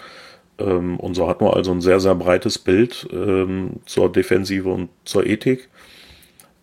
Ähm, 0.59 0.99
und 0.99 1.15
so 1.15 1.27
hat 1.27 1.41
man 1.41 1.51
also 1.51 1.71
ein 1.71 1.81
sehr, 1.81 1.99
sehr 1.99 2.13
breites 2.13 2.59
Bild 2.59 3.07
ähm, 3.11 3.79
zur 3.85 4.11
Defensive 4.11 4.69
und 4.69 4.89
zur 5.05 5.25
Ethik. 5.25 5.69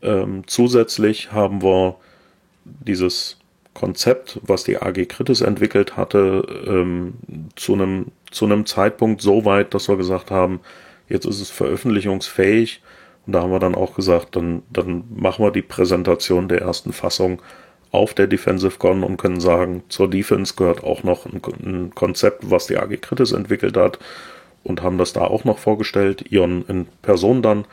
Ähm, 0.02 0.44
zusätzlich 0.46 1.32
haben 1.32 1.62
wir 1.62 1.96
dieses 2.64 3.39
Konzept, 3.80 4.38
was 4.42 4.64
die 4.64 4.76
AG 4.76 5.06
Kritis 5.08 5.40
entwickelt 5.40 5.96
hatte, 5.96 6.44
ähm, 6.66 7.14
zu 7.56 7.72
einem 7.72 8.06
zu 8.30 8.44
einem 8.44 8.66
Zeitpunkt 8.66 9.22
so 9.22 9.44
weit, 9.44 9.74
dass 9.74 9.88
wir 9.88 9.96
gesagt 9.96 10.30
haben, 10.30 10.60
jetzt 11.08 11.26
ist 11.26 11.40
es 11.40 11.50
veröffentlichungsfähig. 11.50 12.82
Und 13.26 13.32
da 13.32 13.42
haben 13.42 13.50
wir 13.50 13.58
dann 13.58 13.74
auch 13.74 13.94
gesagt, 13.94 14.36
dann, 14.36 14.62
dann 14.70 15.04
machen 15.14 15.44
wir 15.44 15.50
die 15.50 15.62
Präsentation 15.62 16.48
der 16.48 16.60
ersten 16.60 16.92
Fassung 16.92 17.42
auf 17.90 18.14
der 18.14 18.28
Defensive 18.28 18.78
Con 18.78 19.02
und 19.02 19.16
können 19.16 19.40
sagen, 19.40 19.82
zur 19.88 20.08
Defense 20.08 20.54
gehört 20.56 20.84
auch 20.84 21.02
noch 21.02 21.26
ein, 21.26 21.40
ein 21.64 21.94
Konzept, 21.94 22.50
was 22.50 22.66
die 22.66 22.76
AG 22.76 23.00
Kritis 23.00 23.32
entwickelt 23.32 23.76
hat 23.76 23.98
und 24.62 24.82
haben 24.82 24.98
das 24.98 25.12
da 25.12 25.22
auch 25.22 25.44
noch 25.44 25.58
vorgestellt, 25.58 26.30
Ion 26.30 26.64
in 26.68 26.86
Person 27.02 27.42
dann. 27.42 27.64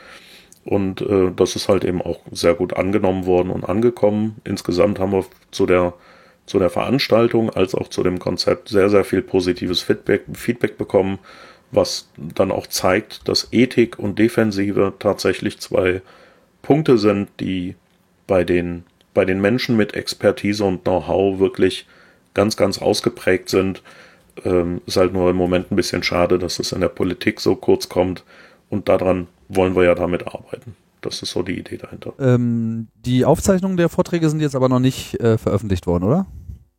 Und 0.67 0.99
äh, 0.99 1.32
das 1.34 1.56
ist 1.56 1.69
halt 1.69 1.86
eben 1.86 2.01
auch 2.01 2.19
sehr 2.30 2.53
gut 2.53 2.75
angenommen 2.75 3.25
worden 3.25 3.51
und 3.51 3.63
angekommen. 3.63 4.36
Insgesamt 4.43 4.99
haben 4.99 5.13
wir 5.13 5.25
zu 5.49 5.65
der, 5.65 5.93
zu 6.45 6.60
der 6.60 6.69
Veranstaltung 6.69 7.49
als 7.49 7.73
auch 7.73 7.88
zu 7.88 8.03
dem 8.03 8.19
Konzept 8.19 8.67
sehr, 8.67 8.89
sehr 8.89 9.06
viel 9.06 9.21
positives 9.21 9.82
Feedback, 9.82 10.23
Feedback 10.34 10.77
bekommen, 10.77 11.19
was 11.71 12.10
dann 12.17 12.51
auch 12.51 12.67
zeigt, 12.67 13.30
dass 13.30 13.47
Ethik 13.53 13.97
und 13.97 14.19
Defensive 14.19 14.91
tatsächlich 14.99 15.62
zwei 15.62 16.01
Punkte 16.63 16.97
sind, 16.97 17.30
die 17.39 17.75
bei 18.27 18.43
den, 18.43 18.84
bei 19.13 19.23
den 19.23 19.39
Menschen 19.39 19.77
mit 19.77 19.93
Expertise 19.93 20.65
und 20.65 20.84
Know-how 20.84 21.39
wirklich 21.39 21.88
ganz, 22.34 22.58
ganz 22.58 22.82
ausgeprägt 22.82 23.47
sind. 23.47 23.84
Ähm, 24.43 24.82
ist 24.86 24.97
halt 24.97 25.13
nur 25.13 25.30
im 25.30 25.38
Moment 25.38 25.71
ein 25.71 25.77
bisschen 25.77 26.03
schade, 26.03 26.38
dass 26.38 26.60
es 26.60 26.73
in 26.73 26.82
der 26.82 26.89
Politik 26.89 27.39
so 27.39 27.56
kurz 27.56 27.88
kommt 27.88 28.25
und 28.69 28.89
daran 28.89 29.27
wollen 29.49 29.75
wir 29.75 29.84
ja 29.84 29.95
damit 29.95 30.27
arbeiten. 30.27 30.75
Das 31.01 31.21
ist 31.21 31.32
so 31.32 31.43
die 31.43 31.58
Idee 31.60 31.77
dahinter. 31.77 32.13
Ähm, 32.19 32.88
die 33.06 33.23
Aufzeichnungen 33.23 33.77
der 33.77 33.88
Vorträge 33.89 34.30
sind 34.30 34.39
jetzt 34.41 34.56
aber 34.56 34.67
noch 34.67 34.80
nicht 34.80 35.19
äh, 35.21 35.38
veröffentlicht 35.38 35.86
worden, 35.88 36.03
oder? 36.06 36.25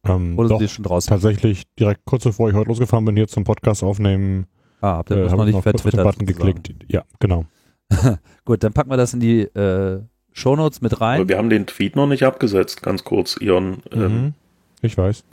Ähm, 0.05 0.39
Oder 0.39 0.49
doch, 0.49 0.59
sind 0.59 0.69
die 0.71 0.75
schon 0.75 0.85
draußen? 0.85 1.09
tatsächlich 1.09 1.65
direkt 1.79 2.03
kurz 2.05 2.25
bevor 2.25 2.49
ich 2.49 2.55
heute 2.55 2.69
losgefahren 2.69 3.05
bin, 3.05 3.17
hier 3.17 3.29
zum 3.29 3.45
Podcast 3.45 3.83
aufnehmen, 3.83 4.47
Ah, 4.81 4.99
habt 4.99 5.11
ihr 5.11 5.17
äh, 5.17 5.21
noch 5.25 5.33
ich 5.41 5.45
nicht 5.47 5.55
noch 5.55 5.63
kurz 5.65 5.75
auf 5.85 5.91
den 5.91 5.91
vertwittert. 5.91 6.05
Button 6.05 6.27
sozusagen. 6.27 6.63
geklickt. 6.63 6.93
Ja, 6.93 7.03
genau. 7.19 7.47
Gut, 8.45 8.63
dann 8.63 8.73
packen 8.73 8.91
wir 8.91 8.97
das 8.97 9.13
in 9.15 9.21
die 9.21 9.41
äh, 9.43 10.01
Shownotes 10.33 10.81
mit 10.83 11.01
rein. 11.01 11.21
Aber 11.21 11.29
wir 11.29 11.37
haben 11.39 11.51
den 11.51 11.67
Tweet 11.67 11.97
noch 11.97 12.07
nicht 12.07 12.23
abgesetzt, 12.25 12.83
ganz 12.83 13.03
kurz, 13.05 13.37
Ion. 13.41 13.83
Ähm, 13.93 14.01
Mhm. 14.23 14.35
Ich 14.83 14.97
weiß. 14.97 15.25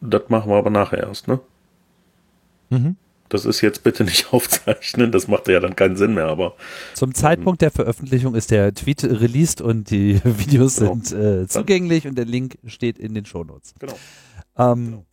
das 0.00 0.22
machen 0.28 0.50
wir 0.50 0.56
aber 0.56 0.70
nachher 0.70 1.00
erst, 1.00 1.28
ne? 1.28 1.40
Mhm. 2.70 2.96
Das 3.28 3.44
ist 3.44 3.60
jetzt 3.60 3.82
bitte 3.82 4.04
nicht 4.04 4.32
aufzeichnen, 4.32 5.12
das 5.12 5.28
macht 5.28 5.48
ja 5.48 5.60
dann 5.60 5.76
keinen 5.76 5.96
Sinn 5.96 6.14
mehr, 6.14 6.26
aber 6.26 6.54
Zum 6.94 7.14
Zeitpunkt 7.14 7.62
der 7.62 7.70
Veröffentlichung 7.70 8.34
ist 8.34 8.50
der 8.50 8.72
Tweet 8.74 9.04
released 9.04 9.60
und 9.60 9.90
die 9.90 10.20
Videos 10.24 10.76
Genau. 10.76 10.94
sind 10.94 11.12
äh, 11.12 11.46
zugänglich 11.46 12.06
und 12.06 12.16
der 12.16 12.24
Link 12.24 12.58
steht 12.66 12.98
in 12.98 13.14
den 13.14 13.24
Shownotes. 13.26 13.74
genau. 13.78 13.94
Ähm, 14.56 14.84
Genau. 14.86 15.04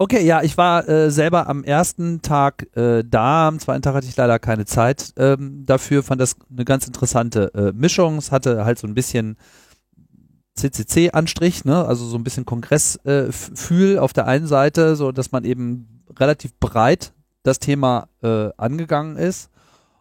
Okay, 0.00 0.24
ja, 0.24 0.44
ich 0.44 0.56
war 0.56 0.88
äh, 0.88 1.10
selber 1.10 1.48
am 1.48 1.64
ersten 1.64 2.22
Tag 2.22 2.68
äh, 2.76 3.02
da, 3.04 3.48
am 3.48 3.58
zweiten 3.58 3.82
Tag 3.82 3.94
hatte 3.94 4.06
ich 4.06 4.16
leider 4.16 4.38
keine 4.38 4.64
Zeit 4.64 5.12
ähm, 5.16 5.64
dafür, 5.66 6.04
fand 6.04 6.20
das 6.20 6.36
eine 6.52 6.64
ganz 6.64 6.86
interessante 6.86 7.52
äh, 7.54 7.72
Mischung. 7.72 8.16
Es 8.18 8.30
hatte 8.30 8.64
halt 8.64 8.78
so 8.78 8.86
ein 8.86 8.94
bisschen 8.94 9.36
CCC-Anstrich, 10.54 11.64
ne? 11.64 11.84
also 11.84 12.04
so 12.06 12.16
ein 12.16 12.24
bisschen 12.24 12.44
Kongressfühl 12.44 13.96
äh, 13.96 13.98
auf 13.98 14.12
der 14.12 14.26
einen 14.26 14.46
Seite, 14.46 14.96
so 14.96 15.12
dass 15.12 15.32
man 15.32 15.44
eben 15.44 16.04
relativ 16.16 16.52
breit 16.58 17.12
das 17.48 17.58
Thema 17.58 18.08
äh, 18.22 18.50
angegangen 18.56 19.16
ist. 19.16 19.50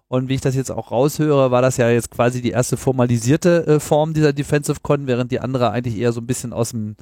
Und 0.10 0.30
wie 0.30 0.36
ich 0.36 0.42
das 0.42 0.56
jetzt 0.56 0.72
auch 0.72 0.92
raushöre, 0.92 1.52
war 1.52 1.62
das 1.62 1.78
ja 1.78 1.90
jetzt 1.90 2.12
quasi 2.12 2.42
die 2.42 2.52
erste 2.52 2.78
formalisierte 2.78 3.68
äh, 3.68 3.80
Form 3.80 4.14
dieser 4.14 4.32
Defensive 4.32 4.80
Con, 4.82 5.08
während 5.08 5.32
die 5.32 5.40
andere 5.40 5.72
eigentlich 5.72 5.98
eher 5.98 6.14
so 6.14 6.22
ein 6.22 6.28
bisschen 6.28 6.54
aus 6.54 6.70
dem 6.70 6.96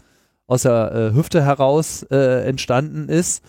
aus 0.47 0.61
der 0.61 0.91
äh, 0.93 1.15
Hüfte 1.15 1.43
heraus 1.43 2.03
äh, 2.11 2.47
entstanden 2.47 3.09
ist. 3.09 3.43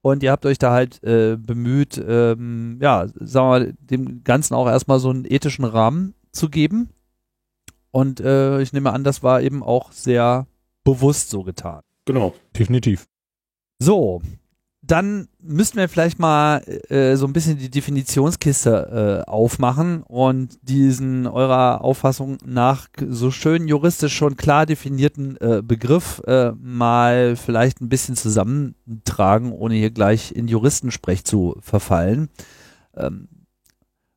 Und 0.00 0.22
ihr 0.22 0.30
habt 0.30 0.46
euch 0.46 0.58
da 0.58 0.70
halt 0.70 1.02
äh, 1.02 1.36
bemüht, 1.36 2.00
ähm, 2.06 2.78
ja, 2.80 3.08
sagen 3.08 3.46
wir 3.46 3.58
mal, 3.58 3.74
dem 3.80 4.22
Ganzen 4.22 4.54
auch 4.54 4.68
erstmal 4.68 5.00
so 5.00 5.10
einen 5.10 5.24
ethischen 5.24 5.64
Rahmen 5.64 6.14
zu 6.30 6.48
geben. 6.48 6.90
Und 7.90 8.20
äh, 8.20 8.60
ich 8.60 8.72
nehme 8.72 8.92
an, 8.92 9.02
das 9.02 9.24
war 9.24 9.42
eben 9.42 9.64
auch 9.64 9.90
sehr 9.90 10.46
bewusst 10.84 11.30
so 11.30 11.42
getan. 11.42 11.80
Genau. 12.04 12.34
Definitiv. 12.56 13.08
So, 13.80 14.22
dann 14.86 15.28
müssten 15.42 15.78
wir 15.78 15.88
vielleicht 15.88 16.18
mal 16.18 16.58
äh, 16.88 17.16
so 17.16 17.26
ein 17.26 17.32
bisschen 17.32 17.58
die 17.58 17.70
Definitionskiste 17.70 19.24
äh, 19.26 19.30
aufmachen 19.30 20.02
und 20.02 20.58
diesen 20.62 21.26
eurer 21.26 21.82
Auffassung 21.82 22.38
nach 22.44 22.86
so 23.08 23.30
schön 23.30 23.66
juristisch 23.66 24.14
schon 24.14 24.36
klar 24.36 24.64
definierten 24.64 25.36
äh, 25.38 25.62
Begriff 25.62 26.22
äh, 26.26 26.52
mal 26.52 27.36
vielleicht 27.36 27.80
ein 27.80 27.88
bisschen 27.88 28.16
zusammentragen, 28.16 29.52
ohne 29.52 29.74
hier 29.74 29.90
gleich 29.90 30.32
in 30.32 30.46
Juristensprech 30.46 31.24
zu 31.24 31.56
verfallen. 31.60 32.28
Ähm, 32.96 33.28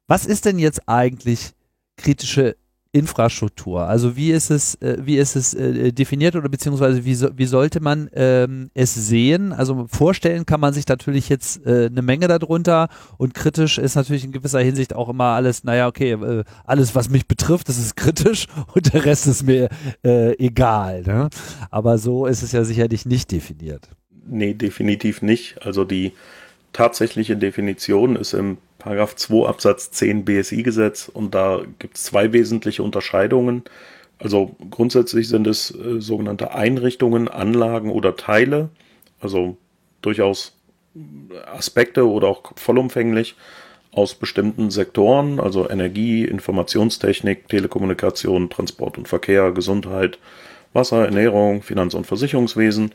was 0.07 0.25
ist 0.25 0.45
denn 0.45 0.59
jetzt 0.59 0.87
eigentlich 0.87 1.51
kritische 1.97 2.55
Infrastruktur. 2.91 3.81
Also 3.81 4.15
wie 4.15 4.31
ist 4.31 4.49
es, 4.49 4.73
äh, 4.81 4.97
wie 5.01 5.17
ist 5.17 5.35
es 5.35 5.53
äh, 5.53 5.91
definiert 5.91 6.35
oder 6.35 6.49
beziehungsweise 6.49 7.05
wie, 7.05 7.13
so, 7.13 7.29
wie 7.35 7.45
sollte 7.45 7.81
man 7.81 8.09
ähm, 8.13 8.71
es 8.73 8.95
sehen? 8.95 9.53
Also 9.53 9.85
vorstellen 9.87 10.47
kann 10.47 10.59
man 10.59 10.73
sich 10.73 10.87
natürlich 10.87 11.29
jetzt 11.29 11.65
äh, 11.67 11.85
eine 11.85 12.01
Menge 12.01 12.27
darunter 12.27 12.89
und 13.17 13.35
kritisch 13.35 13.77
ist 13.77 13.93
natürlich 13.93 14.23
in 14.23 14.31
gewisser 14.31 14.61
Hinsicht 14.61 14.95
auch 14.95 15.07
immer 15.07 15.25
alles, 15.25 15.63
naja, 15.63 15.87
okay, 15.87 16.13
äh, 16.13 16.43
alles, 16.65 16.95
was 16.95 17.09
mich 17.09 17.27
betrifft, 17.27 17.69
das 17.69 17.77
ist 17.77 17.95
kritisch 17.95 18.47
und 18.73 18.91
der 18.91 19.05
Rest 19.05 19.27
ist 19.27 19.43
mir 19.43 19.69
äh, 20.03 20.33
egal. 20.43 21.03
Ne? 21.03 21.29
Aber 21.69 21.99
so 21.99 22.25
ist 22.25 22.41
es 22.41 22.53
ja 22.53 22.63
sicherlich 22.63 23.05
nicht 23.05 23.31
definiert. 23.31 23.87
Nee, 24.27 24.55
definitiv 24.55 25.21
nicht. 25.21 25.63
Also 25.63 25.85
die 25.85 26.13
tatsächliche 26.73 27.37
Definition 27.37 28.15
ist 28.15 28.33
im 28.33 28.57
Paragraph 28.79 29.15
2 29.15 29.47
Absatz 29.47 29.91
10 29.91 30.25
BSI-Gesetz 30.25 31.09
und 31.13 31.35
da 31.35 31.61
gibt 31.79 31.97
es 31.97 32.03
zwei 32.03 32.33
wesentliche 32.33 32.81
Unterscheidungen. 32.81 33.63
Also 34.17 34.55
grundsätzlich 34.71 35.27
sind 35.27 35.47
es 35.47 35.71
äh, 35.71 36.01
sogenannte 36.01 36.53
Einrichtungen, 36.53 37.27
Anlagen 37.27 37.91
oder 37.91 38.15
Teile, 38.15 38.69
also 39.21 39.57
durchaus 40.01 40.55
Aspekte 41.45 42.09
oder 42.09 42.27
auch 42.27 42.53
vollumfänglich 42.55 43.35
aus 43.91 44.15
bestimmten 44.15 44.71
Sektoren, 44.71 45.39
also 45.39 45.69
Energie, 45.69 46.23
Informationstechnik, 46.25 47.47
Telekommunikation, 47.47 48.49
Transport 48.49 48.97
und 48.97 49.07
Verkehr, 49.07 49.51
Gesundheit, 49.51 50.19
Wasser, 50.73 51.05
Ernährung, 51.05 51.63
Finanz- 51.63 51.95
und 51.95 52.05
Versicherungswesen, 52.05 52.91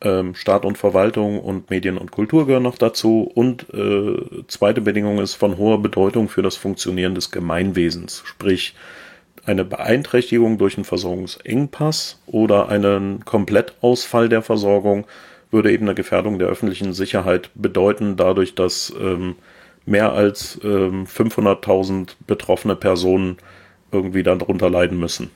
ähm, 0.00 0.34
Staat 0.34 0.64
und 0.64 0.78
Verwaltung 0.78 1.40
und 1.40 1.70
Medien 1.70 1.98
und 1.98 2.10
Kultur 2.10 2.46
gehören 2.46 2.62
noch 2.62 2.78
dazu. 2.78 3.30
Und 3.34 3.66
äh, 3.72 4.44
zweite 4.48 4.80
Bedingung 4.80 5.18
ist 5.18 5.34
von 5.34 5.56
hoher 5.58 5.80
Bedeutung 5.82 6.28
für 6.28 6.42
das 6.42 6.56
Funktionieren 6.56 7.14
des 7.14 7.30
Gemeinwesens, 7.30 8.22
sprich 8.24 8.74
eine 9.46 9.64
Beeinträchtigung 9.64 10.58
durch 10.58 10.76
einen 10.76 10.84
Versorgungsengpass 10.84 12.20
oder 12.26 12.68
einen 12.68 13.24
Komplettausfall 13.24 14.28
der 14.28 14.42
Versorgung 14.42 15.06
würde 15.50 15.72
eben 15.72 15.86
eine 15.86 15.94
Gefährdung 15.94 16.38
der 16.38 16.48
öffentlichen 16.48 16.92
Sicherheit 16.92 17.50
bedeuten, 17.54 18.16
dadurch, 18.16 18.54
dass 18.54 18.92
ähm, 19.00 19.36
mehr 19.86 20.12
als 20.12 20.60
ähm, 20.62 21.06
500.000 21.06 22.10
betroffene 22.26 22.76
Personen 22.76 23.38
irgendwie 23.90 24.22
darunter 24.22 24.68
leiden 24.68 24.98
müssen. 24.98 25.30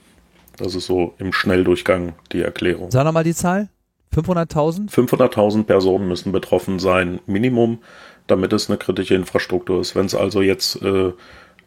Das 0.59 0.75
ist 0.75 0.87
so 0.87 1.14
im 1.18 1.33
Schnelldurchgang 1.33 2.12
die 2.33 2.42
Erklärung. 2.42 2.90
Sag 2.90 3.05
nochmal 3.05 3.25
die 3.25 3.35
Zahl. 3.35 3.68
500.000? 4.14 4.90
500.000 4.90 5.64
Personen 5.64 6.09
müssen 6.09 6.33
betroffen 6.33 6.79
sein, 6.79 7.20
Minimum, 7.27 7.79
damit 8.27 8.53
es 8.53 8.68
eine 8.68 8.79
kritische 8.79 9.14
Infrastruktur 9.14 9.81
ist. 9.81 9.94
Wenn 9.94 10.07
es 10.07 10.14
also 10.14 10.42
jetzt 10.42 10.83
äh, 10.83 11.12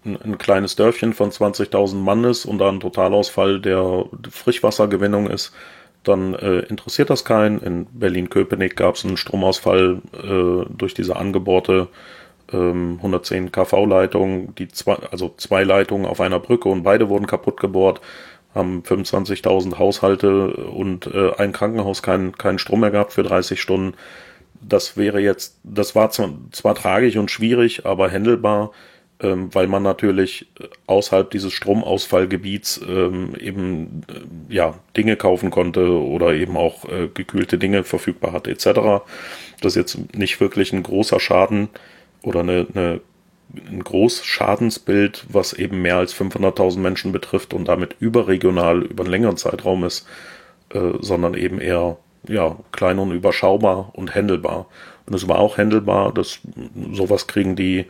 ein, 0.05 0.21
ein 0.21 0.37
kleines 0.37 0.75
Dörfchen 0.75 1.13
von 1.13 1.31
20.000 1.31 1.95
Mann 1.95 2.23
ist 2.23 2.45
und 2.45 2.59
da 2.59 2.69
ein 2.69 2.79
Totalausfall 2.79 3.59
der 3.59 4.05
Frischwassergewinnung 4.29 5.29
ist, 5.29 5.53
dann 6.03 6.35
äh, 6.35 6.59
interessiert 6.59 7.09
das 7.09 7.25
keinen. 7.25 7.59
In 7.59 7.87
Berlin-Köpenick 7.91 8.75
gab 8.75 8.95
es 8.95 9.05
einen 9.05 9.17
Stromausfall 9.17 10.01
äh, 10.13 10.69
durch 10.69 10.93
diese 10.93 11.15
angebohrte 11.15 11.87
ähm, 12.51 12.95
110 12.97 13.51
kV-Leitung, 13.51 14.53
die 14.55 14.67
zwei, 14.67 14.95
also 15.11 15.33
zwei 15.37 15.63
Leitungen 15.63 16.05
auf 16.05 16.21
einer 16.21 16.39
Brücke 16.39 16.69
und 16.69 16.83
beide 16.83 17.09
wurden 17.09 17.27
kaputt 17.27 17.59
gebohrt, 17.59 18.01
haben 18.55 18.81
25.000 18.81 19.77
Haushalte 19.77 20.53
und 20.53 21.07
äh, 21.07 21.33
ein 21.37 21.51
Krankenhaus 21.51 22.01
keinen 22.01 22.37
keinen 22.37 22.57
Strom 22.57 22.79
mehr 22.79 22.91
gehabt 22.91 23.13
für 23.13 23.23
30 23.23 23.61
Stunden. 23.61 23.95
Das 24.61 24.97
wäre 24.97 25.19
jetzt, 25.19 25.59
das 25.63 25.93
war 25.93 26.09
zwar, 26.09 26.31
zwar 26.51 26.73
tragisch 26.73 27.17
und 27.17 27.29
schwierig, 27.29 27.85
aber 27.85 28.09
händelbar, 28.09 28.71
ähm, 29.19 29.53
weil 29.53 29.67
man 29.67 29.83
natürlich 29.83 30.47
äh, 30.59 30.67
außerhalb 30.87 31.29
dieses 31.29 31.53
Stromausfallgebiets 31.53 32.81
ähm, 32.87 33.35
eben 33.39 34.01
äh, 34.07 34.53
ja 34.53 34.75
Dinge 34.95 35.17
kaufen 35.17 35.51
konnte 35.51 35.91
oder 35.91 36.33
eben 36.33 36.57
auch 36.57 36.85
äh, 36.85 37.09
gekühlte 37.13 37.57
Dinge 37.57 37.83
verfügbar 37.83 38.31
hatte 38.31 38.51
etc. 38.51 39.03
Das 39.61 39.73
ist 39.73 39.75
jetzt 39.75 40.15
nicht 40.15 40.39
wirklich 40.39 40.71
ein 40.73 40.83
großer 40.83 41.19
Schaden 41.19 41.69
oder 42.23 42.39
eine, 42.39 42.67
eine 42.73 43.01
ein 43.53 43.83
Großschadensbild, 43.83 45.25
was 45.29 45.53
eben 45.53 45.81
mehr 45.81 45.97
als 45.97 46.13
500.000 46.15 46.79
Menschen 46.79 47.11
betrifft 47.11 47.53
und 47.53 47.67
damit 47.67 47.95
überregional 47.99 48.83
über 48.83 49.03
einen 49.03 49.11
längeren 49.11 49.37
Zeitraum 49.37 49.83
ist, 49.83 50.07
äh, 50.73 50.93
sondern 50.99 51.33
eben 51.35 51.59
eher 51.59 51.97
ja, 52.27 52.55
klein 52.71 52.99
und 52.99 53.11
überschaubar 53.11 53.91
und 53.93 54.15
händelbar. 54.15 54.67
Und 55.05 55.13
es 55.13 55.27
war 55.27 55.39
auch 55.39 55.57
händelbar, 55.57 56.13
dass 56.13 56.39
sowas 56.91 57.27
kriegen 57.27 57.55
die, 57.55 57.85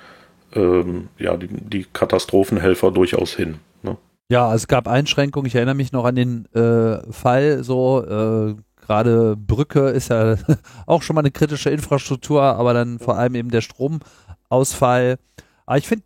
ähm, 0.53 1.07
ja, 1.17 1.37
die, 1.37 1.47
die 1.47 1.85
Katastrophenhelfer 1.91 2.91
durchaus 2.91 3.33
hin. 3.33 3.59
Ne? 3.83 3.97
Ja, 4.29 4.53
es 4.53 4.67
gab 4.67 4.87
Einschränkungen. 4.87 5.47
Ich 5.47 5.55
erinnere 5.55 5.75
mich 5.75 5.91
noch 5.91 6.05
an 6.05 6.15
den 6.15 6.45
äh, 6.53 7.11
Fall, 7.11 7.63
so 7.63 8.03
äh, 8.03 8.55
gerade 8.85 9.35
Brücke 9.37 9.89
ist 9.89 10.09
ja 10.09 10.35
auch 10.85 11.01
schon 11.01 11.15
mal 11.15 11.21
eine 11.21 11.31
kritische 11.31 11.69
Infrastruktur, 11.69 12.41
aber 12.41 12.73
dann 12.73 12.99
vor 12.99 13.17
allem 13.17 13.35
eben 13.35 13.49
der 13.49 13.61
Stromausfall. 13.61 15.17
Aber 15.65 15.77
ich 15.77 15.87
finde, 15.87 16.05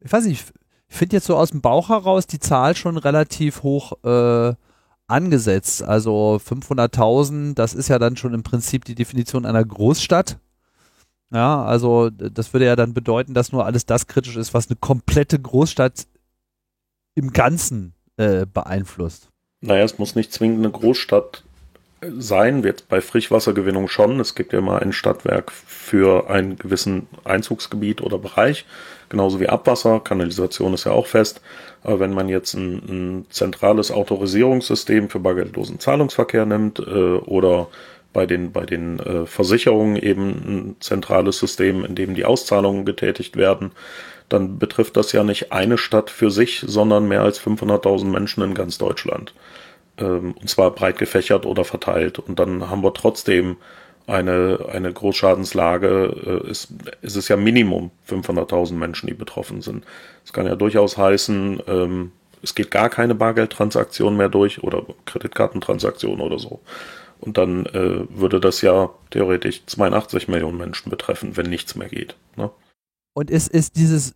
ich 0.00 0.12
weiß 0.12 0.26
nicht, 0.26 0.52
ich 0.88 0.96
finde 0.96 1.16
jetzt 1.16 1.26
so 1.26 1.36
aus 1.36 1.50
dem 1.50 1.60
Bauch 1.60 1.88
heraus 1.88 2.26
die 2.26 2.38
Zahl 2.38 2.76
schon 2.76 2.96
relativ 2.96 3.62
hoch 3.62 3.92
äh, 4.04 4.54
angesetzt. 5.06 5.82
Also 5.82 6.40
500.000, 6.44 7.54
das 7.54 7.74
ist 7.74 7.88
ja 7.88 7.98
dann 7.98 8.16
schon 8.16 8.34
im 8.34 8.42
Prinzip 8.42 8.84
die 8.84 8.94
Definition 8.94 9.46
einer 9.46 9.64
Großstadt. 9.64 10.38
Ja, 11.32 11.64
also 11.64 12.10
das 12.10 12.52
würde 12.52 12.66
ja 12.66 12.76
dann 12.76 12.94
bedeuten, 12.94 13.34
dass 13.34 13.50
nur 13.50 13.66
alles 13.66 13.86
das 13.86 14.06
kritisch 14.06 14.36
ist, 14.36 14.54
was 14.54 14.68
eine 14.68 14.76
komplette 14.76 15.38
Großstadt 15.38 16.06
im 17.16 17.32
Ganzen 17.32 17.94
äh, 18.16 18.46
beeinflusst. 18.46 19.30
Naja, 19.60 19.84
es 19.84 19.98
muss 19.98 20.14
nicht 20.14 20.32
zwingend 20.32 20.58
eine 20.58 20.70
Großstadt 20.70 21.43
sein, 22.18 22.64
wird 22.64 22.88
bei 22.88 23.00
Frischwassergewinnung 23.00 23.88
schon. 23.88 24.20
Es 24.20 24.34
gibt 24.34 24.52
ja 24.52 24.58
immer 24.58 24.80
ein 24.80 24.92
Stadtwerk 24.92 25.52
für 25.52 26.30
einen 26.30 26.56
gewissen 26.56 27.06
Einzugsgebiet 27.24 28.02
oder 28.02 28.18
Bereich, 28.18 28.64
genauso 29.08 29.40
wie 29.40 29.48
Abwasser. 29.48 30.00
Kanalisation 30.00 30.74
ist 30.74 30.84
ja 30.84 30.92
auch 30.92 31.06
fest. 31.06 31.40
Aber 31.82 32.00
wenn 32.00 32.14
man 32.14 32.28
jetzt 32.28 32.54
ein, 32.54 32.74
ein 32.88 33.26
zentrales 33.30 33.90
Autorisierungssystem 33.90 35.10
für 35.10 35.20
bargeldlosen 35.20 35.80
Zahlungsverkehr 35.80 36.46
nimmt 36.46 36.78
äh, 36.78 36.82
oder 36.82 37.68
bei 38.12 38.26
den, 38.26 38.52
bei 38.52 38.64
den 38.64 39.00
äh, 39.00 39.26
Versicherungen 39.26 39.96
eben 39.96 40.28
ein 40.30 40.76
zentrales 40.80 41.38
System, 41.38 41.84
in 41.84 41.94
dem 41.94 42.14
die 42.14 42.24
Auszahlungen 42.24 42.86
getätigt 42.86 43.36
werden, 43.36 43.72
dann 44.28 44.58
betrifft 44.58 44.96
das 44.96 45.12
ja 45.12 45.22
nicht 45.22 45.52
eine 45.52 45.76
Stadt 45.76 46.08
für 46.10 46.30
sich, 46.30 46.64
sondern 46.66 47.06
mehr 47.06 47.22
als 47.22 47.40
500.000 47.40 48.06
Menschen 48.06 48.42
in 48.42 48.54
ganz 48.54 48.78
Deutschland. 48.78 49.34
Ähm, 49.98 50.34
und 50.40 50.48
zwar 50.48 50.70
breit 50.70 50.98
gefächert 50.98 51.46
oder 51.46 51.64
verteilt. 51.64 52.18
Und 52.18 52.38
dann 52.38 52.70
haben 52.70 52.82
wir 52.82 52.94
trotzdem 52.94 53.56
eine, 54.06 54.66
eine 54.70 54.92
Großschadenslage. 54.92 56.42
Äh, 56.46 56.50
ist, 56.50 56.72
ist 57.02 57.16
es 57.16 57.28
ja 57.28 57.36
Minimum 57.36 57.90
500.000 58.08 58.74
Menschen, 58.74 59.06
die 59.06 59.14
betroffen 59.14 59.62
sind. 59.62 59.84
Es 60.24 60.32
kann 60.32 60.46
ja 60.46 60.56
durchaus 60.56 60.96
heißen, 60.96 61.62
ähm, 61.66 62.12
es 62.42 62.54
geht 62.54 62.70
gar 62.70 62.90
keine 62.90 63.14
Bargeldtransaktion 63.14 64.16
mehr 64.16 64.28
durch 64.28 64.62
oder 64.62 64.84
Kreditkartentransaktion 65.06 66.20
oder 66.20 66.38
so. 66.38 66.60
Und 67.20 67.38
dann 67.38 67.64
äh, 67.66 68.06
würde 68.10 68.38
das 68.38 68.60
ja 68.60 68.90
theoretisch 69.10 69.64
82 69.64 70.28
Millionen 70.28 70.58
Menschen 70.58 70.90
betreffen, 70.90 71.38
wenn 71.38 71.46
nichts 71.46 71.74
mehr 71.74 71.88
geht. 71.88 72.16
Ne? 72.36 72.50
Und 73.14 73.30
ist, 73.30 73.48
ist 73.48 73.76
dieses 73.76 74.14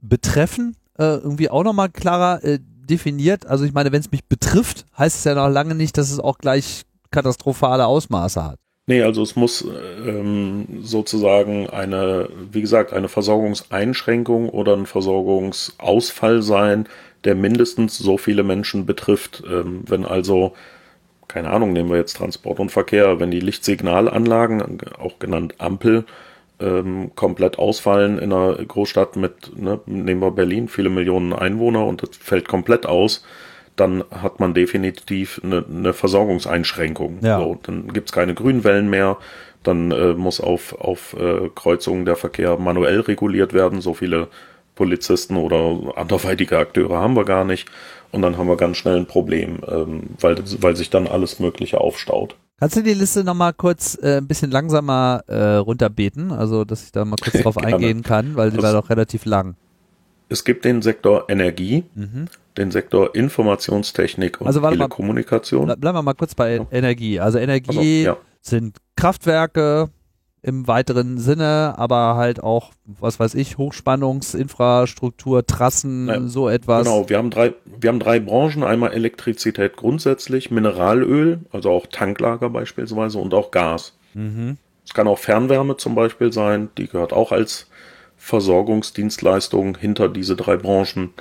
Betreffen 0.00 0.76
äh, 0.98 1.16
irgendwie 1.16 1.50
auch 1.50 1.64
nochmal 1.64 1.88
klarer 1.88 2.44
äh, 2.44 2.60
definiert? 2.86 3.46
Also 3.46 3.64
ich 3.64 3.72
meine, 3.72 3.92
wenn 3.92 4.00
es 4.00 4.10
mich 4.10 4.24
betrifft, 4.24 4.86
heißt 4.98 5.16
es 5.18 5.24
ja 5.24 5.34
noch 5.34 5.48
lange 5.48 5.74
nicht, 5.74 5.98
dass 5.98 6.10
es 6.10 6.20
auch 6.20 6.38
gleich 6.38 6.82
katastrophale 7.10 7.86
Ausmaße 7.86 8.44
hat. 8.44 8.58
Nee, 8.88 9.02
also 9.02 9.22
es 9.22 9.34
muss 9.34 9.66
ähm, 10.06 10.66
sozusagen 10.82 11.68
eine, 11.68 12.28
wie 12.52 12.60
gesagt, 12.60 12.92
eine 12.92 13.08
Versorgungseinschränkung 13.08 14.48
oder 14.48 14.76
ein 14.76 14.86
Versorgungsausfall 14.86 16.40
sein, 16.42 16.88
der 17.24 17.34
mindestens 17.34 17.98
so 17.98 18.16
viele 18.16 18.44
Menschen 18.44 18.86
betrifft. 18.86 19.42
Ähm, 19.50 19.82
wenn 19.88 20.04
also, 20.04 20.54
keine 21.26 21.50
Ahnung, 21.50 21.72
nehmen 21.72 21.90
wir 21.90 21.96
jetzt 21.96 22.16
Transport 22.16 22.60
und 22.60 22.70
Verkehr, 22.70 23.18
wenn 23.18 23.32
die 23.32 23.40
Lichtsignalanlagen, 23.40 24.78
auch 24.98 25.18
genannt 25.18 25.56
Ampel, 25.58 26.04
ähm, 26.60 27.12
komplett 27.14 27.58
ausfallen 27.58 28.18
in 28.18 28.32
einer 28.32 28.54
Großstadt 28.54 29.16
mit, 29.16 29.60
ne, 29.60 29.80
nehmen 29.86 30.20
wir 30.20 30.30
Berlin, 30.30 30.68
viele 30.68 30.90
Millionen 30.90 31.32
Einwohner 31.32 31.86
und 31.86 32.02
das 32.02 32.10
fällt 32.16 32.48
komplett 32.48 32.86
aus, 32.86 33.24
dann 33.76 34.04
hat 34.10 34.40
man 34.40 34.54
definitiv 34.54 35.40
eine, 35.44 35.64
eine 35.68 35.92
Versorgungseinschränkung. 35.92 37.18
Ja. 37.20 37.38
So, 37.38 37.58
dann 37.62 37.88
gibt's 37.88 38.12
keine 38.12 38.34
Grünwellen 38.34 38.88
mehr, 38.88 39.18
dann 39.62 39.90
äh, 39.90 40.14
muss 40.14 40.40
auf, 40.40 40.78
auf 40.80 41.14
äh, 41.18 41.50
Kreuzungen 41.54 42.04
der 42.04 42.16
Verkehr 42.16 42.56
manuell 42.56 43.00
reguliert 43.00 43.52
werden. 43.52 43.80
So 43.80 43.94
viele 43.94 44.28
Polizisten 44.74 45.36
oder 45.36 45.96
anderweitige 45.96 46.58
Akteure 46.58 46.98
haben 46.98 47.16
wir 47.16 47.24
gar 47.24 47.44
nicht. 47.44 47.68
Und 48.12 48.22
dann 48.22 48.38
haben 48.38 48.48
wir 48.48 48.56
ganz 48.56 48.76
schnell 48.76 48.96
ein 48.96 49.06
Problem, 49.06 49.58
ähm, 49.68 50.02
weil, 50.20 50.36
weil 50.60 50.76
sich 50.76 50.90
dann 50.90 51.06
alles 51.06 51.40
Mögliche 51.40 51.80
aufstaut. 51.80 52.36
Kannst 52.58 52.74
du 52.76 52.82
die 52.82 52.94
Liste 52.94 53.22
nochmal 53.22 53.52
kurz 53.52 53.98
äh, 54.02 54.16
ein 54.18 54.26
bisschen 54.26 54.50
langsamer 54.50 55.22
äh, 55.26 55.56
runterbeten, 55.56 56.32
also 56.32 56.64
dass 56.64 56.84
ich 56.84 56.92
da 56.92 57.04
mal 57.04 57.16
kurz 57.22 57.34
drauf 57.42 57.58
eingehen 57.58 58.02
kann, 58.02 58.34
weil 58.34 58.50
sie 58.50 58.56
war 58.58 58.72
Das- 58.72 58.82
doch 58.82 58.90
relativ 58.90 59.24
lang. 59.26 59.56
Es 60.28 60.42
gibt 60.42 60.64
den 60.64 60.82
Sektor 60.82 61.26
Energie, 61.28 61.84
Mhm. 61.94 62.26
den 62.56 62.70
Sektor 62.72 63.14
Informationstechnik 63.14 64.40
und 64.40 64.46
Also 64.48 64.60
mal. 64.60 64.70
Telekommunikation. 64.72 65.70
Ble- 65.70 65.76
Bleiben 65.76 65.98
wir 65.98 66.02
mal 66.02 66.14
kurz 66.14 66.34
bei 66.34 66.56
Ja. 66.56 66.66
Energie. 66.72 67.20
Also 67.20 67.38
Also, 67.38 67.44
Energie 67.50 68.02
ja. 68.04 68.16
sind 68.40 68.78
Kraftwerke 68.96 69.90
im 70.46 70.68
weiteren 70.68 71.18
Sinne, 71.18 71.74
aber 71.76 72.14
halt 72.14 72.40
auch, 72.40 72.70
was 72.84 73.18
weiß 73.18 73.34
ich, 73.34 73.58
Hochspannungsinfrastruktur, 73.58 75.44
Trassen, 75.44 76.06
Ja, 76.06 76.20
so 76.28 76.48
etwas. 76.48 76.84
Genau, 76.84 77.08
wir 77.08 77.18
haben 77.18 77.30
drei, 77.30 77.52
wir 77.64 77.88
haben 77.88 77.98
drei 77.98 78.20
Branchen. 78.20 78.62
Einmal 78.62 78.92
Elektrizität 78.92 79.76
grundsätzlich, 79.76 80.52
Mineralöl, 80.52 81.40
also 81.50 81.70
auch 81.70 81.86
Tanklager 81.86 82.48
beispielsweise 82.48 83.18
und 83.18 83.34
auch 83.34 83.50
Gas. 83.50 83.98
Mhm. 84.14 84.56
Es 84.84 84.94
kann 84.94 85.08
auch 85.08 85.18
Fernwärme 85.18 85.78
zum 85.78 85.96
Beispiel 85.96 86.32
sein, 86.32 86.68
die 86.78 86.86
gehört 86.86 87.12
auch 87.12 87.32
als 87.32 87.66
Versorgungsdienstleistung 88.16 89.76
hinter 89.76 90.08
diese 90.08 90.36
drei 90.36 90.56
Branchen. 90.56 91.12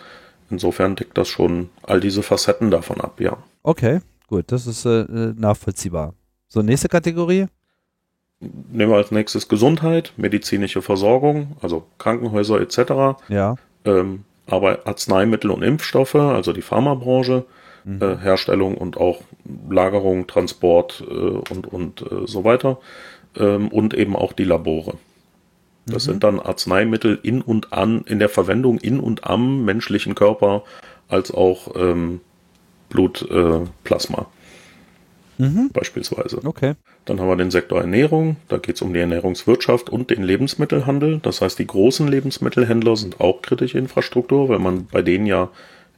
Insofern 0.51 0.95
deckt 0.95 1.17
das 1.17 1.30
schon 1.30 1.69
all 1.82 1.99
diese 1.99 2.21
Facetten 2.21 2.69
davon 2.69 3.01
ab, 3.01 3.19
ja. 3.19 3.38
Okay, 3.63 4.01
gut, 4.28 4.51
das 4.51 4.67
ist 4.67 4.86
äh, 4.86 5.05
nachvollziehbar. 5.36 6.13
So, 6.47 6.61
nächste 6.61 6.89
Kategorie. 6.89 7.47
Nehmen 8.42 8.92
wir 8.92 8.98
als 8.98 9.12
nächstes 9.12 9.48
Gesundheit, 9.48 10.14
medizinische 10.18 10.82
Versorgung, 10.82 11.56
also 11.62 11.86
Krankenhäuser 11.98 12.60
etc. 12.60 13.18
Ja. 13.30 13.56
Ähm, 13.86 14.26
aber 14.46 14.86
Arzneimittel 14.86 15.52
und 15.52 15.64
Impfstoffe, 15.64 16.16
also 16.16 16.54
die 16.54 16.62
Pharmabranche, 16.62 17.46
Mhm. 17.86 18.02
äh, 18.02 18.18
Herstellung 18.18 18.76
und 18.76 18.98
auch 18.98 19.22
Lagerung, 19.70 20.26
Transport 20.26 21.04
äh, 21.08 21.14
und, 21.14 21.72
und 21.72 22.02
äh, 22.02 22.26
so 22.26 22.44
weiter. 22.44 22.80
Ähm, 23.38 23.68
und 23.68 23.94
eben 23.94 24.16
auch 24.16 24.34
die 24.34 24.44
Labore. 24.44 24.96
Das 25.86 26.08
Mhm. 26.08 26.12
sind 26.12 26.24
dann 26.24 26.40
Arzneimittel 26.40 27.20
in 27.22 27.42
und 27.42 27.74
an, 27.74 28.02
in 28.08 28.18
der 28.18 28.30
Verwendung 28.30 28.80
in 28.80 29.00
und 29.00 29.26
am 29.26 29.66
menschlichen 29.66 30.16
Körper, 30.16 30.64
als 31.10 31.32
auch 31.32 31.76
ähm, 31.76 32.22
Blutplasma 32.90 33.68
Plasma 33.84 34.26
Mhm. 35.38 35.70
beispielsweise. 35.74 36.40
Okay. 36.44 36.74
Dann 37.06 37.20
haben 37.20 37.28
wir 37.28 37.36
den 37.36 37.52
Sektor 37.52 37.80
Ernährung, 37.80 38.38
da 38.48 38.58
geht 38.58 38.76
es 38.76 38.82
um 38.82 38.94
die 38.94 39.00
Ernährungswirtschaft 39.00 39.90
und 39.90 40.10
den 40.10 40.24
Lebensmittelhandel. 40.24 41.20
Das 41.22 41.42
heißt, 41.42 41.60
die 41.60 41.68
großen 41.68 42.08
Lebensmittelhändler 42.08 42.96
sind 42.96 43.20
auch 43.20 43.42
kritische 43.42 43.78
Infrastruktur, 43.78 44.50
weil 44.50 44.60
man 44.60 44.88
bei 44.88 45.02
denen 45.02 45.26
ja 45.26 45.50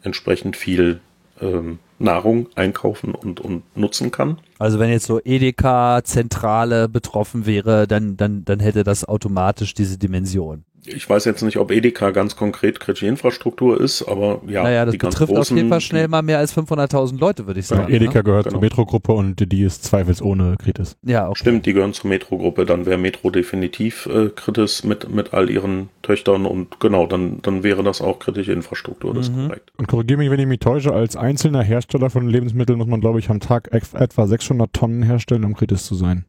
entsprechend 0.04 0.56
viel 0.56 1.00
ähm, 1.42 1.80
Nahrung 2.00 2.48
einkaufen 2.56 3.16
und, 3.16 3.40
und 3.40 3.64
nutzen 3.76 4.12
kann. 4.12 4.38
Also 4.60 4.80
wenn 4.80 4.90
jetzt 4.90 5.06
so 5.06 5.20
Edeka 5.24 6.02
Zentrale 6.04 6.90
betroffen 6.90 7.46
wäre, 7.46 7.88
dann, 7.88 8.18
dann, 8.18 8.46
dann 8.46 8.60
hätte 8.60 8.84
das 8.84 9.06
automatisch 9.06 9.74
diese 9.74 9.98
Dimension. 9.98 10.64
Ich 10.88 11.10
weiß 11.10 11.26
jetzt 11.26 11.42
nicht, 11.44 11.58
ob 11.58 11.72
Edeka 11.72 12.12
ganz 12.12 12.36
konkret 12.36 12.80
kritische 12.80 13.08
Infrastruktur 13.08 13.80
ist, 13.80 14.04
aber 14.08 14.42
ja, 14.48 14.64
naja, 14.64 14.86
das 14.86 14.94
die 14.94 14.98
ganz 14.98 15.16
betrifft 15.16 15.32
auf 15.32 15.38
großen, 15.38 15.58
jeden 15.58 15.70
Fall 15.70 15.82
schnell 15.82 16.08
mal 16.08 16.22
mehr 16.22 16.38
als 16.40 16.56
500.000 16.58 17.20
Leute, 17.20 17.46
würde 17.48 17.60
ich 17.60 17.70
Ja, 17.70 17.78
sagen. 17.78 17.94
Edeka 17.94 18.20
ne? 18.20 18.24
gehört 18.24 18.46
Genau. 18.46 18.56
zur 18.56 18.62
Metro-Gruppe 18.62 19.12
und 19.14 19.52
die 19.52 19.64
ist 19.64 19.84
zweifelsohne 19.84 20.56
Kritis. 20.58 20.96
Ja, 21.04 21.28
okay. 21.30 21.40
Stimmt, 21.40 21.66
die 21.66 21.74
gehören 21.74 21.94
zur 21.94 22.10
Metro-Gruppe. 22.10 22.66
Dann 22.66 22.86
wäre 22.86 22.98
Metro 22.98 23.30
definitiv 23.30 24.06
äh, 24.08 24.30
kritisch 24.30 24.84
mit, 24.84 25.10
mit 25.14 25.34
all 25.34 25.50
ihren 25.50 25.90
Töchtern 26.02 26.46
und 26.46 26.80
genau, 26.80 27.06
dann, 27.08 27.42
dann 27.42 27.64
wäre 27.64 27.84
das 27.84 28.02
auch 28.02 28.20
kritische 28.20 28.54
Infrastruktur, 28.54 29.14
das 29.14 29.28
ist 29.28 29.36
Mhm. 29.36 29.48
korrekt. 29.48 29.74
Und 29.78 29.88
korrigiere 29.88 30.18
mich, 30.20 30.32
wenn 30.32 30.40
ich 30.40 30.48
mich 30.48 30.60
täusche, 30.60 30.94
als 30.94 31.16
einzelner 31.18 31.64
Hersteller 31.64 32.10
von 32.10 32.28
Lebensmitteln 32.30 32.78
muss 32.78 32.88
man, 32.88 33.02
glaube 33.02 33.20
ich, 33.20 33.30
am 33.30 33.40
Tag 33.40 33.70
etwa 33.72 34.28
600 34.28 34.72
Tonnen 34.72 35.04
herstellen, 35.04 35.44
um 35.44 35.54
Kritis 35.56 35.86
zu 35.86 35.96
sein. 35.96 36.26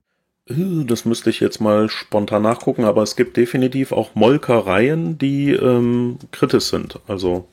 Äh, 0.49 0.85
Das 0.85 1.05
müsste 1.05 1.31
ich 1.31 1.41
jetzt 1.41 1.61
mal 1.61 1.89
spontan 1.89 2.43
nachgucken, 2.43 2.85
aber 2.85 3.03
es 3.03 3.17
gibt 3.17 3.37
definitiv 3.37 3.93
auch 3.93 4.15
Molkereien, 4.15 5.19
die 5.19 5.53
ähm, 5.53 6.19
kritisch 6.33 6.65
sind. 6.65 6.99
Also 7.07 7.47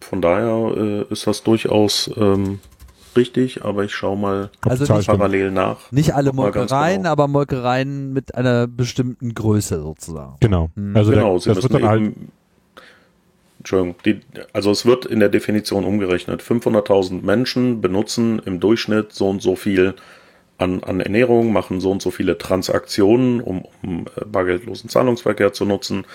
von 0.00 0.20
daher 0.20 0.76
äh, 0.76 1.12
ist 1.12 1.26
das 1.26 1.42
durchaus 1.42 2.10
ähm, 2.16 2.60
richtig, 3.16 3.64
aber 3.64 3.84
ich 3.84 3.94
schaue 3.94 4.16
mal 4.16 4.50
Also 4.62 4.92
nicht, 4.94 5.06
parallel 5.06 5.50
nach. 5.50 5.90
nicht 5.90 6.14
alle 6.14 6.32
Molkereien, 6.32 6.98
genau. 7.02 7.10
aber 7.10 7.28
Molkereien 7.28 8.12
mit 8.12 8.34
einer 8.34 8.66
bestimmten 8.66 9.34
Größe 9.34 9.80
sozusagen. 9.80 10.36
Genau. 10.40 10.70
Mhm. 10.74 10.96
Also 10.96 11.10
genau, 11.10 11.32
der, 11.32 11.40
sie 11.40 11.48
das 11.48 11.56
wird 11.62 11.72
müssen 11.72 11.82
dann 11.82 11.90
halt, 11.90 12.02
eben. 12.02 12.32
Entschuldigung, 13.58 13.96
die, 14.04 14.20
also 14.52 14.70
es 14.70 14.86
wird 14.86 15.06
in 15.06 15.18
der 15.18 15.28
Definition 15.28 15.84
umgerechnet. 15.84 16.40
500.000 16.40 17.24
Menschen 17.24 17.80
benutzen 17.80 18.40
im 18.44 18.60
Durchschnitt 18.60 19.12
so 19.12 19.28
und 19.28 19.42
so 19.42 19.56
viel 19.56 19.94
an, 20.58 20.82
an 20.82 21.00
Ernährung, 21.00 21.52
machen 21.52 21.80
so 21.80 21.90
und 21.90 22.02
so 22.02 22.10
viele 22.10 22.38
Transaktionen, 22.38 23.40
um, 23.40 23.64
um 23.82 24.06
äh, 24.16 24.24
bargeldlosen 24.24 24.88
Zahlungsverkehr 24.88 25.52
zu 25.52 25.64
nutzen, 25.64 26.06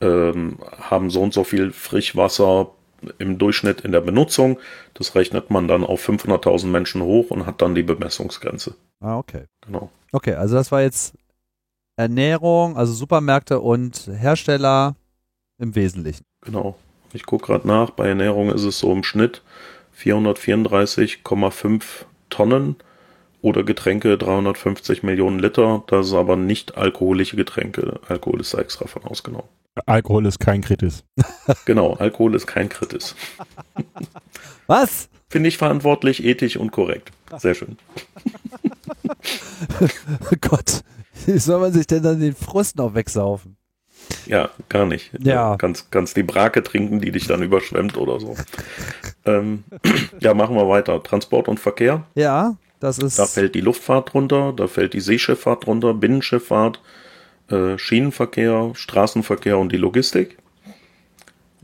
ähm, 0.00 0.58
haben 0.80 1.10
so 1.10 1.22
und 1.22 1.32
so 1.32 1.44
viel 1.44 1.72
Frischwasser 1.72 2.70
im 3.18 3.38
Durchschnitt 3.38 3.82
in 3.82 3.92
der 3.92 4.00
Benutzung. 4.00 4.58
Das 4.94 5.14
rechnet 5.14 5.50
man 5.50 5.68
dann 5.68 5.84
auf 5.84 6.08
500.000 6.08 6.66
Menschen 6.66 7.02
hoch 7.02 7.30
und 7.30 7.46
hat 7.46 7.62
dann 7.62 7.74
die 7.74 7.82
Bemessungsgrenze. 7.82 8.74
Ah, 9.00 9.18
okay. 9.18 9.44
Genau. 9.64 9.90
Okay, 10.12 10.34
also 10.34 10.54
das 10.56 10.72
war 10.72 10.82
jetzt 10.82 11.14
Ernährung, 11.96 12.76
also 12.76 12.92
Supermärkte 12.92 13.60
und 13.60 14.10
Hersteller 14.12 14.96
im 15.58 15.74
Wesentlichen. 15.74 16.24
Genau. 16.42 16.76
Ich 17.12 17.26
gucke 17.26 17.46
gerade 17.46 17.68
nach, 17.68 17.90
bei 17.90 18.08
Ernährung 18.08 18.50
ist 18.50 18.64
es 18.64 18.78
so 18.80 18.90
im 18.90 19.04
Schnitt 19.04 19.42
434,5 19.96 21.82
Tonnen 22.28 22.76
oder 23.44 23.62
Getränke 23.62 24.16
350 24.16 25.02
Millionen 25.02 25.38
Liter. 25.38 25.84
Das 25.88 26.06
ist 26.06 26.14
aber 26.14 26.34
nicht 26.34 26.78
alkoholische 26.78 27.36
Getränke. 27.36 28.00
Alkohol 28.08 28.40
ist 28.40 28.54
da 28.54 28.58
extra 28.58 28.86
von 28.86 29.04
ausgenommen. 29.04 29.48
Alkohol 29.84 30.24
ist 30.24 30.40
kein 30.40 30.62
Kritis. 30.62 31.04
genau, 31.66 31.92
Alkohol 31.94 32.34
ist 32.34 32.46
kein 32.46 32.70
Kritis. 32.70 33.14
Was? 34.66 35.10
Finde 35.28 35.48
ich 35.50 35.58
verantwortlich, 35.58 36.24
ethisch 36.24 36.56
und 36.56 36.70
korrekt. 36.72 37.10
Sehr 37.36 37.54
schön. 37.54 37.76
Gott, 40.40 40.80
wie 41.26 41.38
soll 41.38 41.60
man 41.60 41.72
sich 41.72 41.86
denn 41.86 42.02
dann 42.02 42.20
den 42.20 42.34
Frust 42.34 42.76
noch 42.76 42.94
wegsaufen? 42.94 43.58
Ja, 44.26 44.50
gar 44.70 44.86
nicht. 44.86 45.10
Ja. 45.18 45.56
Kannst, 45.58 45.90
kannst 45.90 46.16
die 46.16 46.22
Brake 46.22 46.62
trinken, 46.62 47.00
die 47.00 47.10
dich 47.10 47.26
dann 47.26 47.42
überschwemmt 47.42 47.98
oder 47.98 48.20
so. 48.20 48.36
ähm, 49.26 49.64
ja, 50.20 50.32
machen 50.32 50.56
wir 50.56 50.66
weiter. 50.68 51.02
Transport 51.02 51.48
und 51.48 51.60
Verkehr. 51.60 52.04
Ja, 52.14 52.56
das 52.84 52.98
ist. 52.98 53.18
Da 53.18 53.26
fällt 53.26 53.54
die 53.54 53.60
Luftfahrt 53.60 54.12
drunter, 54.12 54.52
da 54.52 54.66
fällt 54.66 54.92
die 54.92 55.00
Seeschifffahrt 55.00 55.66
drunter, 55.66 55.94
Binnenschifffahrt, 55.94 56.80
äh, 57.48 57.76
Schienenverkehr, 57.78 58.72
Straßenverkehr 58.74 59.58
und 59.58 59.72
die 59.72 59.76
Logistik. 59.76 60.38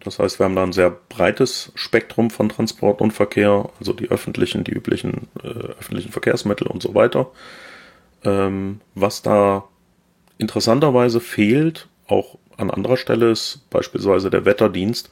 Das 0.02 0.18
heißt, 0.18 0.38
wir 0.40 0.44
haben 0.44 0.56
da 0.56 0.62
ein 0.62 0.72
sehr 0.72 0.90
breites 0.90 1.72
Spektrum 1.74 2.30
von 2.30 2.48
Transport 2.48 3.00
und 3.02 3.12
Verkehr, 3.12 3.68
also 3.78 3.92
die 3.92 4.10
öffentlichen, 4.10 4.64
die 4.64 4.72
üblichen 4.72 5.28
äh, 5.42 5.48
öffentlichen 5.48 6.10
Verkehrsmittel 6.10 6.66
und 6.66 6.82
so 6.82 6.94
weiter. 6.94 7.30
Ähm, 8.24 8.80
was 8.94 9.22
da 9.22 9.64
interessanterweise 10.38 11.20
fehlt, 11.20 11.86
auch 12.06 12.38
an 12.56 12.70
anderer 12.70 12.96
Stelle, 12.96 13.30
ist 13.30 13.68
beispielsweise 13.70 14.30
der 14.30 14.44
Wetterdienst, 14.44 15.10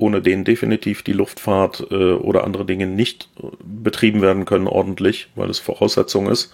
ohne 0.00 0.22
den 0.22 0.44
definitiv 0.44 1.02
die 1.02 1.12
Luftfahrt 1.12 1.86
äh, 1.90 2.12
oder 2.14 2.44
andere 2.44 2.64
Dinge 2.64 2.86
nicht 2.86 3.28
äh, 3.38 3.46
betrieben 3.62 4.22
werden 4.22 4.44
können 4.44 4.66
ordentlich, 4.66 5.28
weil 5.34 5.50
es 5.50 5.58
Voraussetzung 5.58 6.28
ist. 6.28 6.52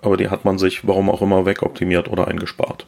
Aber 0.00 0.16
die 0.16 0.28
hat 0.28 0.44
man 0.44 0.58
sich, 0.58 0.86
warum 0.86 1.08
auch 1.10 1.22
immer, 1.22 1.46
wegoptimiert 1.46 2.08
oder 2.08 2.28
eingespart. 2.28 2.86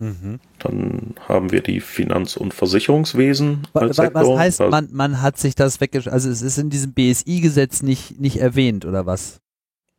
Mhm. 0.00 0.40
Dann 0.58 1.14
haben 1.28 1.52
wir 1.52 1.60
die 1.60 1.80
Finanz- 1.80 2.36
und 2.36 2.54
Versicherungswesen 2.54 3.62
als 3.72 3.90
Was, 3.90 3.96
Sektor. 3.96 4.34
was 4.34 4.38
heißt, 4.38 4.60
man, 4.60 4.88
man 4.92 5.22
hat 5.22 5.38
sich 5.38 5.54
das 5.54 5.80
weggeschrieben? 5.80 6.12
Also 6.12 6.28
es 6.28 6.42
ist 6.42 6.58
in 6.58 6.70
diesem 6.70 6.92
BSI-Gesetz 6.92 7.82
nicht, 7.82 8.20
nicht 8.20 8.38
erwähnt, 8.38 8.84
oder 8.84 9.06
was? 9.06 9.40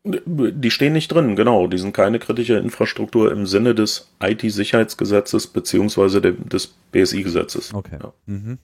Die 0.05 0.69
stehen 0.69 0.91
nicht 0.91 1.09
drin, 1.09 1.38
genau. 1.38 1.67
Die 1.67 1.77
sind 1.77 1.93
keine 1.93 2.19
kritische 2.19 2.57
Infrastruktur 2.57 3.31
im 3.31 3.45
Sinne 3.45 3.73
des 3.73 4.09
IT-Sicherheitsgesetzes 4.21 5.47
beziehungsweise 5.47 6.19
des 6.19 6.73
BSI-Gesetzes. 6.91 7.73
Okay. 7.73 7.99
Ja. 8.03 8.13
Mhm. 8.25 8.57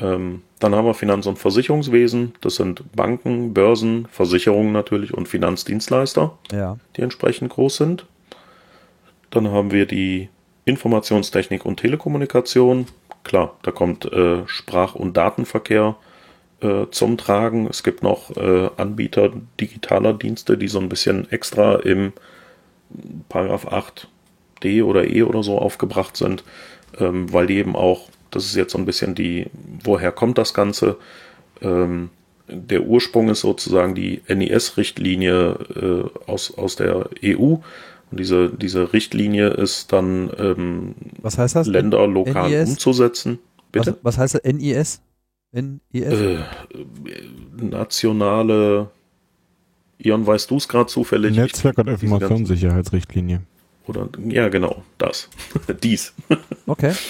Ähm, 0.00 0.42
dann 0.60 0.74
haben 0.74 0.86
wir 0.86 0.94
Finanz- 0.94 1.26
und 1.26 1.38
Versicherungswesen. 1.38 2.34
Das 2.40 2.56
sind 2.56 2.84
Banken, 2.94 3.52
Börsen, 3.54 4.06
Versicherungen 4.10 4.72
natürlich 4.72 5.12
und 5.14 5.28
Finanzdienstleister, 5.28 6.36
Ja. 6.52 6.78
die 6.96 7.02
entsprechend 7.02 7.50
groß 7.50 7.76
sind. 7.76 8.06
Dann 9.30 9.48
haben 9.50 9.72
wir 9.72 9.86
die 9.86 10.28
Informationstechnik 10.64 11.64
und 11.66 11.80
Telekommunikation. 11.80 12.86
Klar, 13.24 13.56
da 13.62 13.70
kommt 13.72 14.04
äh, 14.12 14.46
Sprach- 14.46 14.94
und 14.94 15.16
Datenverkehr 15.16 15.96
äh, 16.60 16.86
zum 16.90 17.18
Tragen. 17.18 17.66
Es 17.68 17.82
gibt 17.82 18.02
noch 18.02 18.36
äh, 18.36 18.70
Anbieter 18.76 19.32
digitaler 19.60 20.12
Dienste, 20.12 20.56
die 20.58 20.68
so 20.68 20.78
ein 20.78 20.88
bisschen 20.88 21.30
extra 21.30 21.76
im 21.76 22.12
Paragraph 23.28 23.66
8d 23.66 24.82
oder 24.84 25.04
e 25.08 25.22
oder 25.22 25.42
so 25.42 25.58
aufgebracht 25.58 26.16
sind, 26.16 26.44
ähm, 26.98 27.32
weil 27.32 27.46
die 27.46 27.56
eben 27.58 27.76
auch, 27.76 28.08
das 28.38 28.46
ist 28.46 28.56
jetzt 28.56 28.72
so 28.72 28.78
ein 28.78 28.86
bisschen 28.86 29.14
die, 29.14 29.46
woher 29.84 30.12
kommt 30.12 30.38
das 30.38 30.54
Ganze? 30.54 30.96
Ähm, 31.60 32.10
der 32.48 32.82
Ursprung 32.82 33.28
ist 33.28 33.40
sozusagen 33.40 33.94
die 33.94 34.22
NIS-Richtlinie 34.28 36.10
äh, 36.26 36.30
aus, 36.30 36.56
aus 36.56 36.76
der 36.76 37.10
EU. 37.22 37.56
Und 38.10 38.20
diese, 38.20 38.48
diese 38.50 38.92
Richtlinie 38.92 39.48
ist 39.48 39.92
dann 39.92 40.30
ähm, 40.38 40.94
Was 41.20 41.36
heißt 41.36 41.56
das? 41.56 41.66
Länder 41.66 42.06
lokal 42.06 42.50
NIS? 42.50 42.70
umzusetzen. 42.70 43.38
Bitte? 43.70 43.98
Was, 44.02 44.16
was 44.16 44.18
heißt 44.18 44.34
das? 44.36 44.44
NIS? 44.44 45.02
NIS? 45.52 45.80
Äh, 45.92 46.38
nationale. 47.60 48.90
Ion, 49.98 50.26
weißt 50.26 50.50
du 50.50 50.56
es 50.56 50.68
gerade 50.68 50.86
zufällig? 50.86 51.36
Netzwerk- 51.36 51.78
und 51.78 51.88
Informationssicherheitsrichtlinie. 51.88 53.42
Oder, 53.86 54.08
ja, 54.26 54.48
genau, 54.48 54.84
das. 54.96 55.28
Dies. 55.82 56.14
Okay. 56.66 56.92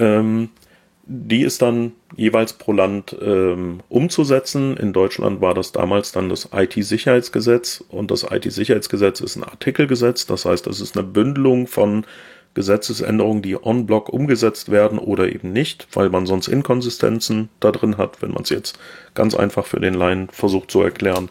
Ähm, 0.00 0.48
die 1.12 1.42
ist 1.42 1.60
dann 1.60 1.92
jeweils 2.16 2.52
pro 2.52 2.72
Land 2.72 3.16
ähm, 3.20 3.80
umzusetzen. 3.88 4.76
In 4.76 4.92
Deutschland 4.92 5.40
war 5.40 5.54
das 5.54 5.72
damals 5.72 6.12
dann 6.12 6.28
das 6.28 6.50
IT-Sicherheitsgesetz 6.52 7.82
und 7.88 8.12
das 8.12 8.24
IT-Sicherheitsgesetz 8.30 9.20
ist 9.20 9.36
ein 9.36 9.42
Artikelgesetz. 9.42 10.26
Das 10.26 10.44
heißt, 10.44 10.66
das 10.66 10.80
ist 10.80 10.96
eine 10.96 11.06
Bündelung 11.06 11.66
von 11.66 12.04
Gesetzesänderungen, 12.54 13.42
die 13.42 13.56
on 13.60 13.86
block 13.86 14.08
umgesetzt 14.08 14.70
werden 14.70 14.98
oder 14.98 15.32
eben 15.32 15.52
nicht, 15.52 15.88
weil 15.92 16.10
man 16.10 16.26
sonst 16.26 16.48
Inkonsistenzen 16.48 17.48
da 17.58 17.72
drin 17.72 17.96
hat, 17.96 18.22
wenn 18.22 18.30
man 18.30 18.44
es 18.44 18.50
jetzt 18.50 18.78
ganz 19.14 19.34
einfach 19.34 19.66
für 19.66 19.80
den 19.80 19.94
Laien 19.94 20.28
versucht 20.30 20.70
zu 20.70 20.80
erklären. 20.80 21.28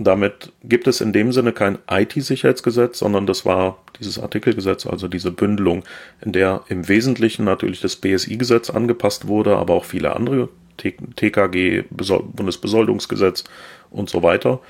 Damit 0.00 0.52
gibt 0.62 0.86
es 0.86 1.00
in 1.00 1.12
dem 1.12 1.32
Sinne 1.32 1.52
kein 1.52 1.78
IT-Sicherheitsgesetz, 1.90 3.00
sondern 3.00 3.26
das 3.26 3.44
war 3.44 3.82
dieses 3.98 4.20
Artikelgesetz, 4.20 4.86
also 4.86 5.08
diese 5.08 5.32
Bündelung, 5.32 5.82
in 6.24 6.30
der 6.30 6.62
im 6.68 6.86
Wesentlichen 6.88 7.44
natürlich 7.44 7.80
das 7.80 7.96
BSI-Gesetz 7.96 8.70
angepasst 8.70 9.26
wurde, 9.26 9.56
aber 9.56 9.74
auch 9.74 9.84
viele 9.84 10.14
andere, 10.14 10.50
TKG, 10.76 11.82
Besol- 11.92 12.22
Bundesbesoldungsgesetz 12.32 13.42
und 13.90 14.08
so 14.08 14.22
weiter. 14.22 14.60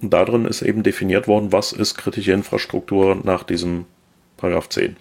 Und 0.00 0.14
darin 0.14 0.46
ist 0.46 0.62
eben 0.62 0.82
definiert 0.82 1.28
worden, 1.28 1.52
was 1.52 1.72
ist 1.72 1.96
kritische 1.96 2.32
Infrastruktur 2.32 3.18
nach 3.22 3.42
diesem 3.42 3.84
Paragraph 4.38 4.70
10. 4.70 4.96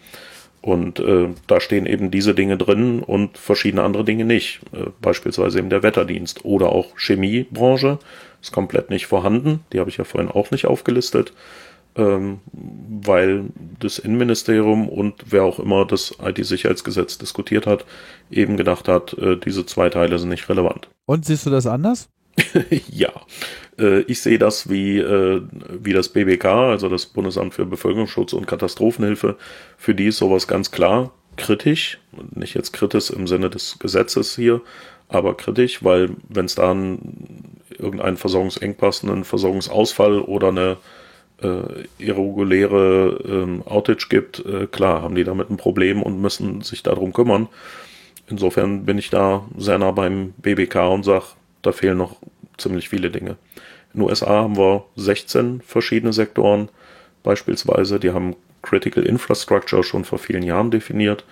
Und 0.61 0.99
äh, 0.99 1.29
da 1.47 1.61
stehen 1.61 1.85
eben 1.85 2.11
diese 2.11 2.35
Dinge 2.35 2.57
drin 2.57 2.99
und 2.99 3.37
verschiedene 3.37 3.83
andere 3.83 4.03
Dinge 4.03 4.25
nicht. 4.25 4.59
Äh, 4.73 4.89
beispielsweise 4.99 5.59
eben 5.59 5.69
der 5.69 5.81
Wetterdienst 5.81 6.43
oder 6.43 6.73
auch 6.73 6.97
Chemiebranche 6.97 7.99
ist 8.47 8.53
komplett 8.53 8.89
nicht 8.89 9.07
vorhanden. 9.07 9.61
Die 9.71 9.79
habe 9.79 9.89
ich 9.89 9.97
ja 9.97 10.03
vorhin 10.03 10.31
auch 10.31 10.51
nicht 10.51 10.65
aufgelistet, 10.65 11.33
ähm, 11.95 12.39
weil 12.53 13.45
das 13.79 13.99
Innenministerium 13.99 14.87
und 14.89 15.15
wer 15.25 15.43
auch 15.43 15.59
immer 15.59 15.85
das 15.85 16.15
IT-Sicherheitsgesetz 16.23 17.17
diskutiert 17.17 17.67
hat, 17.67 17.85
eben 18.31 18.57
gedacht 18.57 18.87
hat, 18.87 19.13
äh, 19.13 19.37
diese 19.37 19.65
zwei 19.65 19.89
Teile 19.89 20.17
sind 20.19 20.29
nicht 20.29 20.49
relevant. 20.49 20.89
Und 21.05 21.25
siehst 21.25 21.45
du 21.45 21.49
das 21.49 21.67
anders? 21.67 22.09
ja, 22.91 23.11
äh, 23.79 24.01
ich 24.01 24.21
sehe 24.21 24.37
das 24.37 24.69
wie, 24.69 24.99
äh, 24.99 25.41
wie 25.81 25.93
das 25.93 26.09
BBK, 26.09 26.45
also 26.45 26.87
das 26.87 27.07
Bundesamt 27.07 27.55
für 27.55 27.65
Bevölkerungsschutz 27.65 28.33
und 28.33 28.45
Katastrophenhilfe. 28.45 29.37
Für 29.77 29.95
die 29.95 30.07
ist 30.07 30.17
sowas 30.17 30.47
ganz 30.47 30.71
klar 30.71 31.11
kritisch, 31.35 31.99
nicht 32.35 32.55
jetzt 32.55 32.73
kritisch 32.73 33.11
im 33.11 33.27
Sinne 33.27 33.49
des 33.49 33.79
Gesetzes 33.79 34.35
hier, 34.35 34.61
aber 35.07 35.37
kritisch, 35.37 35.83
weil 35.83 36.09
wenn 36.27 36.45
es 36.45 36.55
da 36.55 36.71
einen, 36.71 37.56
irgendeinen 37.79 38.17
Versorgungsengpass, 38.17 39.03
einen 39.03 39.23
Versorgungsausfall 39.23 40.19
oder 40.19 40.49
eine 40.49 40.77
äh, 41.41 41.85
irreguläre 41.99 43.19
ähm, 43.25 43.63
Outage 43.65 44.07
gibt, 44.09 44.43
äh, 44.45 44.67
klar, 44.67 45.01
haben 45.01 45.15
die 45.15 45.23
damit 45.23 45.49
ein 45.49 45.57
Problem 45.57 46.01
und 46.01 46.21
müssen 46.21 46.61
sich 46.61 46.83
darum 46.83 47.13
kümmern. 47.13 47.47
Insofern 48.29 48.85
bin 48.85 48.97
ich 48.97 49.09
da 49.09 49.45
sehr 49.57 49.77
nah 49.77 49.91
beim 49.91 50.33
BBK 50.37 50.75
und 50.89 51.03
sage, 51.03 51.25
da 51.61 51.71
fehlen 51.71 51.97
noch 51.97 52.17
ziemlich 52.57 52.89
viele 52.89 53.09
Dinge. 53.09 53.37
In 53.93 54.01
den 54.01 54.09
USA 54.09 54.43
haben 54.43 54.57
wir 54.57 54.85
16 54.95 55.61
verschiedene 55.61 56.13
Sektoren 56.13 56.69
beispielsweise. 57.23 57.99
Die 57.99 58.11
haben 58.11 58.35
Critical 58.61 59.03
Infrastructure 59.03 59.83
schon 59.83 60.03
vor 60.03 60.19
vielen 60.19 60.43
Jahren 60.43 60.71
definiert. 60.71 61.23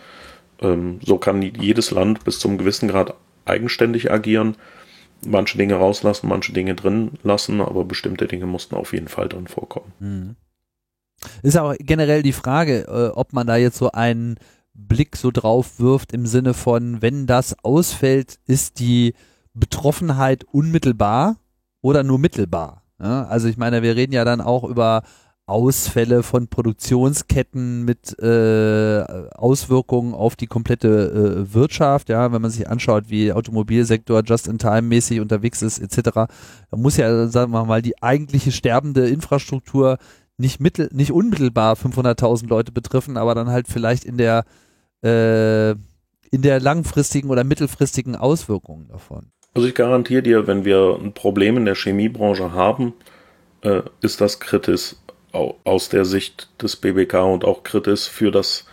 Ähm, 0.61 0.99
so 1.03 1.17
kann 1.17 1.41
jedes 1.41 1.91
Land 1.91 2.23
bis 2.23 2.39
zum 2.39 2.57
gewissen 2.57 2.87
Grad 2.87 3.13
eigenständig 3.45 4.11
agieren. 4.11 4.55
Manche 5.26 5.57
Dinge 5.57 5.76
rauslassen, 5.76 6.28
manche 6.28 6.53
Dinge 6.53 6.76
drin 6.76 7.11
lassen, 7.24 7.61
aber 7.61 7.86
bestimmte 7.86 8.28
Dinge 8.28 8.45
mussten 8.45 8.76
auf 8.76 8.93
jeden 8.93 9.07
Fall 9.07 9.30
drin 9.30 9.47
vorkommen. 9.47 9.91
Mhm. 9.99 10.36
Ist 11.41 11.57
auch 11.57 11.74
generell 11.80 12.24
die 12.24 12.34
Frage, 12.34 12.86
äh, 12.88 13.07
ob 13.16 13.34
man 13.34 13.47
da 13.47 13.55
jetzt 13.55 13.78
so 13.78 13.91
einen 13.91 14.38
Blick 14.74 15.16
so 15.16 15.32
drauf 15.32 15.80
wirft 15.80 16.11
im 16.11 16.26
Sinne 16.26 16.53
von, 16.53 17.01
wenn 17.01 17.26
das 17.28 17.63
ausfällt, 17.63 18.39
ist 18.45 18.80
die 18.80 19.13
Betroffenheit 19.53 20.43
unmittelbar 20.43 21.38
oder 21.82 22.03
nur 22.03 22.20
mittelbar. 22.20 22.84
Also 22.97 23.47
ich 23.47 23.57
meine, 23.57 23.82
wir 23.84 23.95
reden 23.95 24.13
ja 24.13 24.26
dann 24.26 24.41
auch 24.41 24.63
über 24.63 25.03
Ausfälle 25.47 26.23
von 26.23 26.47
Produktionsketten 26.47 27.85
mit 27.85 28.17
äh, 28.19 29.03
Auswirkungen 29.35 30.15
auf 30.15 30.35
die 30.35 30.47
komplette 30.47 30.87
äh, 31.47 31.53
Wirtschaft, 31.53 32.09
ja, 32.09 32.31
wenn 32.31 32.41
man 32.41 32.49
sich 32.49 32.67
anschaut, 32.67 33.05
wie 33.09 33.31
Automobilsektor 33.31 34.23
just-in-time-mäßig 34.23 35.21
unterwegs 35.21 35.61
ist, 35.61 35.79
etc., 35.79 36.11
da 36.13 36.27
muss 36.77 36.97
ja, 36.97 37.27
sagen 37.27 37.51
wir 37.51 37.63
mal, 37.65 37.83
die 37.83 38.01
eigentliche 38.01 38.51
sterbende 38.51 39.07
Infrastruktur 39.07 39.99
nicht 40.37 40.59
mittel, 40.59 40.89
nicht 40.91 41.11
unmittelbar 41.11 41.75
500.000 41.75 42.47
Leute 42.47 42.71
betreffen, 42.71 43.15
aber 43.15 43.35
dann 43.35 43.49
halt 43.49 43.67
vielleicht 43.67 44.03
in 44.03 44.17
der 44.17 44.45
äh, 45.03 45.75
in 46.31 46.41
der 46.41 46.59
langfristigen 46.59 47.29
oder 47.29 47.43
mittelfristigen 47.43 48.15
Auswirkungen 48.15 48.87
davon? 48.89 49.27
Also 49.53 49.67
ich 49.67 49.75
garantiere 49.75 50.21
dir, 50.21 50.47
wenn 50.47 50.65
wir 50.65 50.99
ein 51.01 51.13
Problem 51.13 51.55
in 51.55 51.65
der 51.65 51.75
Chemiebranche 51.75 52.51
haben, 52.51 52.93
äh, 53.61 53.83
ist 54.01 54.19
das 54.19 54.39
kritisch 54.39 54.95
aus 55.36 55.89
der 55.89 56.05
Sicht 56.05 56.49
des 56.61 56.75
BBK 56.75 57.13
und 57.25 57.45
auch 57.45 57.63
kritisch 57.63 58.09
für 58.09 58.31
das, 58.31 58.65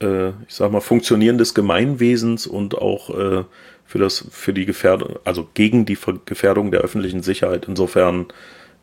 äh, 0.00 0.28
ich 0.28 0.54
sag 0.54 0.70
mal, 0.70 0.80
Funktionieren 0.80 1.38
des 1.38 1.54
Gemeinwesens 1.54 2.46
und 2.46 2.76
auch 2.76 3.10
äh, 3.10 3.44
für 3.84 3.98
das, 3.98 4.24
für 4.30 4.52
die 4.52 4.66
Gefährdung, 4.66 5.18
also 5.24 5.48
gegen 5.54 5.84
die 5.84 5.98
Gefährdung 6.24 6.70
der 6.70 6.80
öffentlichen 6.80 7.22
Sicherheit. 7.22 7.66
Insofern 7.66 8.26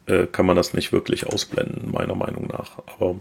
äh, 0.05 0.27
kann 0.27 0.45
man 0.45 0.55
das 0.55 0.73
nicht 0.73 0.91
wirklich 0.91 1.27
ausblenden, 1.27 1.91
meiner 1.91 2.15
Meinung 2.15 2.47
nach. 2.47 2.79
Aber 2.97 3.15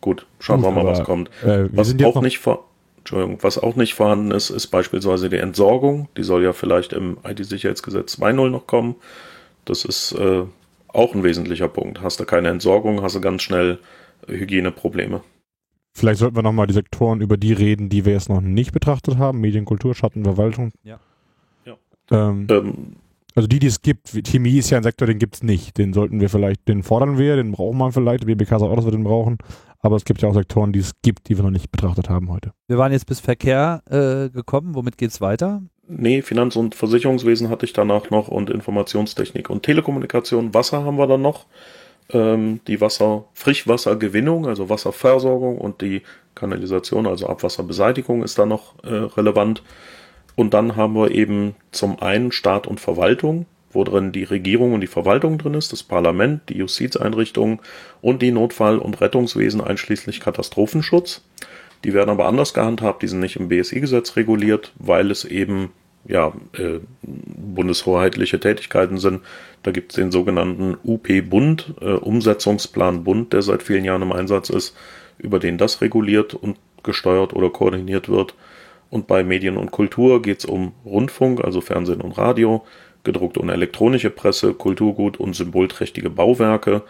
gut, 0.00 0.26
schauen 0.38 0.62
wir 0.62 0.70
mal, 0.70 0.84
was 0.84 1.04
kommt. 1.04 1.30
Äh, 1.42 1.68
was 1.72 1.94
auch 2.02 2.20
nicht 2.20 2.38
vor, 2.38 2.66
Entschuldigung, 2.98 3.38
was 3.42 3.58
auch 3.58 3.76
nicht 3.76 3.94
vorhanden 3.94 4.30
ist, 4.30 4.50
ist 4.50 4.68
beispielsweise 4.68 5.30
die 5.30 5.38
Entsorgung. 5.38 6.08
Die 6.16 6.22
soll 6.22 6.44
ja 6.44 6.52
vielleicht 6.52 6.92
im 6.92 7.18
IT-Sicherheitsgesetz 7.24 8.18
2.0 8.18 8.50
noch 8.50 8.66
kommen. 8.66 8.96
Das 9.64 9.84
ist 9.84 10.12
äh, 10.12 10.42
auch 10.94 11.14
ein 11.14 11.24
wesentlicher 11.24 11.68
Punkt. 11.68 12.02
Hast 12.02 12.20
du 12.20 12.24
keine 12.24 12.48
Entsorgung, 12.48 13.02
hast 13.02 13.16
du 13.16 13.20
ganz 13.20 13.42
schnell 13.42 13.78
Hygieneprobleme. 14.28 15.22
Vielleicht 15.92 16.20
sollten 16.20 16.36
wir 16.36 16.42
nochmal 16.42 16.66
die 16.66 16.74
Sektoren 16.74 17.20
über 17.20 17.36
die 17.36 17.52
reden, 17.52 17.88
die 17.88 18.04
wir 18.04 18.12
jetzt 18.12 18.28
noch 18.28 18.40
nicht 18.40 18.72
betrachtet 18.72 19.18
haben. 19.18 19.40
Medien, 19.40 19.64
Kultur, 19.64 19.94
Schatten, 19.94 20.24
Verwaltung. 20.24 20.72
Ja. 20.84 21.00
ja. 21.64 21.76
Ähm, 22.10 22.46
ähm, 22.48 22.96
also 23.34 23.48
die, 23.48 23.58
die 23.58 23.66
es 23.66 23.82
gibt, 23.82 24.08
Chemie 24.26 24.58
ist 24.58 24.70
ja 24.70 24.76
ein 24.76 24.82
Sektor, 24.82 25.06
den 25.06 25.18
gibt 25.18 25.36
es 25.36 25.42
nicht. 25.42 25.78
Den 25.78 25.92
sollten 25.92 26.20
wir 26.20 26.28
vielleicht, 26.28 26.68
den 26.68 26.82
fordern 26.82 27.18
wir, 27.18 27.36
den 27.36 27.52
brauchen 27.52 27.78
wir 27.78 27.92
vielleicht. 27.92 28.22
Die 28.22 28.26
BBK 28.26 28.50
sagt 28.50 28.62
auch, 28.62 28.76
dass 28.76 28.84
wir 28.84 28.92
den 28.92 29.04
brauchen. 29.04 29.38
Aber 29.80 29.96
es 29.96 30.04
gibt 30.04 30.20
ja 30.22 30.28
auch 30.28 30.34
Sektoren, 30.34 30.72
die 30.72 30.80
es 30.80 30.92
gibt, 31.02 31.28
die 31.28 31.36
wir 31.36 31.42
noch 31.42 31.50
nicht 31.50 31.70
betrachtet 31.70 32.08
haben 32.08 32.30
heute. 32.30 32.52
Wir 32.66 32.78
waren 32.78 32.92
jetzt 32.92 33.06
bis 33.06 33.20
Verkehr 33.20 33.82
äh, 33.88 34.30
gekommen. 34.30 34.74
Womit 34.74 34.98
geht 34.98 35.10
es 35.10 35.20
weiter? 35.20 35.62
Nee, 35.92 36.22
Finanz- 36.22 36.54
und 36.54 36.76
Versicherungswesen 36.76 37.48
hatte 37.48 37.66
ich 37.66 37.72
danach 37.72 38.10
noch 38.10 38.28
und 38.28 38.48
Informationstechnik 38.48 39.50
und 39.50 39.64
Telekommunikation. 39.64 40.54
Wasser 40.54 40.84
haben 40.84 40.98
wir 40.98 41.08
dann 41.08 41.22
noch. 41.22 41.46
Ähm, 42.10 42.60
die 42.68 42.80
Wasser, 42.80 43.24
Frischwassergewinnung, 43.34 44.46
also 44.46 44.68
Wasserversorgung 44.68 45.58
und 45.58 45.80
die 45.80 46.02
Kanalisation, 46.36 47.08
also 47.08 47.26
Abwasserbeseitigung 47.26 48.22
ist 48.22 48.38
da 48.38 48.46
noch 48.46 48.74
äh, 48.84 48.88
relevant. 48.88 49.64
Und 50.36 50.54
dann 50.54 50.76
haben 50.76 50.94
wir 50.94 51.10
eben 51.10 51.56
zum 51.72 52.00
einen 52.00 52.30
Staat 52.30 52.68
und 52.68 52.78
Verwaltung, 52.78 53.46
wo 53.72 53.82
drin 53.82 54.12
die 54.12 54.24
Regierung 54.24 54.74
und 54.74 54.82
die 54.82 54.86
Verwaltung 54.86 55.38
drin 55.38 55.54
ist, 55.54 55.72
das 55.72 55.82
Parlament, 55.82 56.42
die 56.50 56.58
Justizeinrichtungen 56.58 57.58
und 58.00 58.22
die 58.22 58.30
Notfall- 58.30 58.78
und 58.78 59.00
Rettungswesen 59.00 59.60
einschließlich 59.60 60.20
Katastrophenschutz. 60.20 61.22
Die 61.84 61.94
werden 61.94 62.10
aber 62.10 62.26
anders 62.26 62.54
gehandhabt, 62.54 63.02
die 63.02 63.08
sind 63.08 63.20
nicht 63.20 63.36
im 63.36 63.48
BSI-Gesetz 63.48 64.16
reguliert, 64.16 64.72
weil 64.78 65.10
es 65.10 65.24
eben 65.24 65.70
ja, 66.06 66.32
äh, 66.52 66.80
bundeshoheitliche 67.02 68.40
Tätigkeiten 68.40 68.98
sind. 68.98 69.20
Da 69.62 69.70
gibt 69.70 69.92
es 69.92 69.96
den 69.96 70.10
sogenannten 70.10 70.76
UP-Bund, 70.82 71.74
äh, 71.80 71.92
Umsetzungsplan 71.92 73.04
Bund, 73.04 73.32
der 73.32 73.42
seit 73.42 73.62
vielen 73.62 73.84
Jahren 73.84 74.02
im 74.02 74.12
Einsatz 74.12 74.50
ist, 74.50 74.76
über 75.18 75.38
den 75.38 75.58
das 75.58 75.80
reguliert 75.80 76.34
und 76.34 76.56
gesteuert 76.82 77.34
oder 77.34 77.50
koordiniert 77.50 78.08
wird. 78.08 78.34
Und 78.88 79.06
bei 79.06 79.22
Medien 79.22 79.56
und 79.56 79.70
Kultur 79.70 80.22
geht 80.22 80.40
es 80.40 80.44
um 80.46 80.72
Rundfunk, 80.84 81.44
also 81.44 81.60
Fernsehen 81.60 82.00
und 82.00 82.18
Radio, 82.18 82.64
gedruckte 83.04 83.40
und 83.40 83.48
elektronische 83.48 84.10
Presse, 84.10 84.54
Kulturgut 84.54 85.18
und 85.18 85.34
symbolträchtige 85.34 86.10
Bauwerke. 86.10 86.82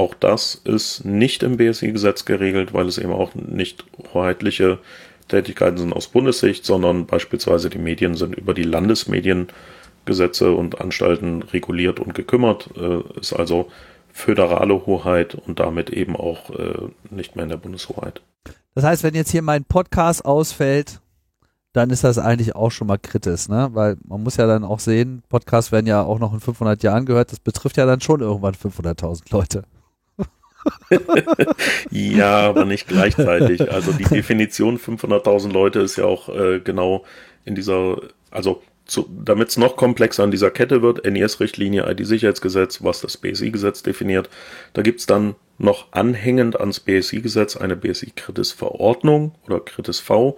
Auch 0.00 0.14
das 0.14 0.54
ist 0.54 1.04
nicht 1.04 1.42
im 1.42 1.58
BSI-Gesetz 1.58 2.24
geregelt, 2.24 2.72
weil 2.72 2.88
es 2.88 2.96
eben 2.96 3.12
auch 3.12 3.34
nicht 3.34 3.84
hoheitliche 4.14 4.78
Tätigkeiten 5.28 5.76
sind 5.76 5.92
aus 5.92 6.08
Bundessicht, 6.08 6.64
sondern 6.64 7.04
beispielsweise 7.04 7.68
die 7.68 7.76
Medien 7.76 8.14
sind 8.14 8.34
über 8.34 8.54
die 8.54 8.62
Landesmediengesetze 8.62 10.52
und 10.52 10.80
Anstalten 10.80 11.42
reguliert 11.42 12.00
und 12.00 12.14
gekümmert, 12.14 12.70
äh, 12.78 13.20
ist 13.20 13.34
also 13.34 13.70
föderale 14.10 14.86
Hoheit 14.86 15.34
und 15.34 15.60
damit 15.60 15.90
eben 15.90 16.16
auch 16.16 16.48
äh, 16.48 16.88
nicht 17.10 17.36
mehr 17.36 17.42
in 17.42 17.50
der 17.50 17.58
Bundeshoheit. 17.58 18.22
Das 18.74 18.84
heißt, 18.84 19.02
wenn 19.02 19.14
jetzt 19.14 19.32
hier 19.32 19.42
mein 19.42 19.66
Podcast 19.66 20.24
ausfällt, 20.24 21.02
dann 21.74 21.90
ist 21.90 22.04
das 22.04 22.16
eigentlich 22.16 22.56
auch 22.56 22.70
schon 22.70 22.86
mal 22.86 22.98
kritisch, 22.98 23.50
ne? 23.50 23.68
Weil 23.74 23.98
man 24.02 24.22
muss 24.22 24.38
ja 24.38 24.46
dann 24.46 24.64
auch 24.64 24.80
sehen, 24.80 25.22
Podcasts 25.28 25.72
werden 25.72 25.86
ja 25.86 26.02
auch 26.02 26.18
noch 26.18 26.32
in 26.32 26.40
500 26.40 26.82
Jahren 26.82 27.04
gehört, 27.04 27.32
das 27.32 27.38
betrifft 27.40 27.76
ja 27.76 27.84
dann 27.84 28.00
schon 28.00 28.22
irgendwann 28.22 28.54
500.000 28.54 29.30
Leute. 29.30 29.64
ja, 31.90 32.40
aber 32.40 32.64
nicht 32.64 32.88
gleichzeitig. 32.88 33.70
Also 33.72 33.92
die 33.92 34.04
Definition 34.04 34.78
500.000 34.78 35.52
Leute 35.52 35.80
ist 35.80 35.96
ja 35.96 36.04
auch 36.04 36.28
äh, 36.28 36.60
genau 36.60 37.04
in 37.44 37.54
dieser, 37.54 38.00
also 38.30 38.62
damit 39.08 39.50
es 39.50 39.56
noch 39.56 39.76
komplexer 39.76 40.24
an 40.24 40.32
dieser 40.32 40.50
Kette 40.50 40.82
wird, 40.82 41.04
NIS-Richtlinie, 41.04 41.88
IT-Sicherheitsgesetz, 41.90 42.82
was 42.82 43.00
das 43.00 43.16
BSI-Gesetz 43.16 43.84
definiert, 43.84 44.28
da 44.72 44.82
gibt 44.82 45.00
es 45.00 45.06
dann 45.06 45.36
noch 45.58 45.92
anhängend 45.92 46.58
ans 46.58 46.80
BSI-Gesetz 46.80 47.56
eine 47.56 47.76
BSI-Kritis-Verordnung 47.76 49.32
oder 49.46 49.60
Kritis-V, 49.60 50.36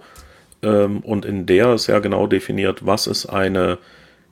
ähm, 0.63 0.99
und 1.01 1.25
in 1.25 1.45
der 1.45 1.73
ist 1.73 1.87
ja 1.87 1.99
genau 1.99 2.25
definiert, 2.25 2.85
was 2.85 3.05
ist 3.05 3.27
eine 3.27 3.77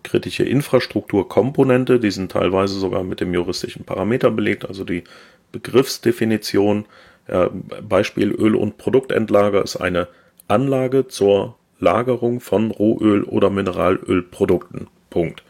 kritische 0.03 0.43
Infrastrukturkomponente. 0.43 1.99
Die 1.99 2.09
sind 2.09 2.31
teilweise 2.31 2.79
sogar 2.79 3.03
mit 3.03 3.19
dem 3.19 3.33
juristischen 3.33 3.83
Parameter 3.83 4.31
belegt, 4.31 4.65
also 4.65 4.83
die 4.83 5.03
Begriffsdefinition. 5.51 6.85
Ja, 7.27 7.49
Beispiel 7.87 8.31
Öl- 8.31 8.55
und 8.55 8.77
Produktendlager 8.77 9.63
ist 9.63 9.77
eine 9.77 10.07
Anlage 10.47 11.07
zur 11.07 11.55
Lagerung 11.79 12.39
von 12.39 12.71
Rohöl 12.71 13.23
oder 13.23 13.49
Mineralölprodukten. 13.49 14.87
Punkt. 15.09 15.43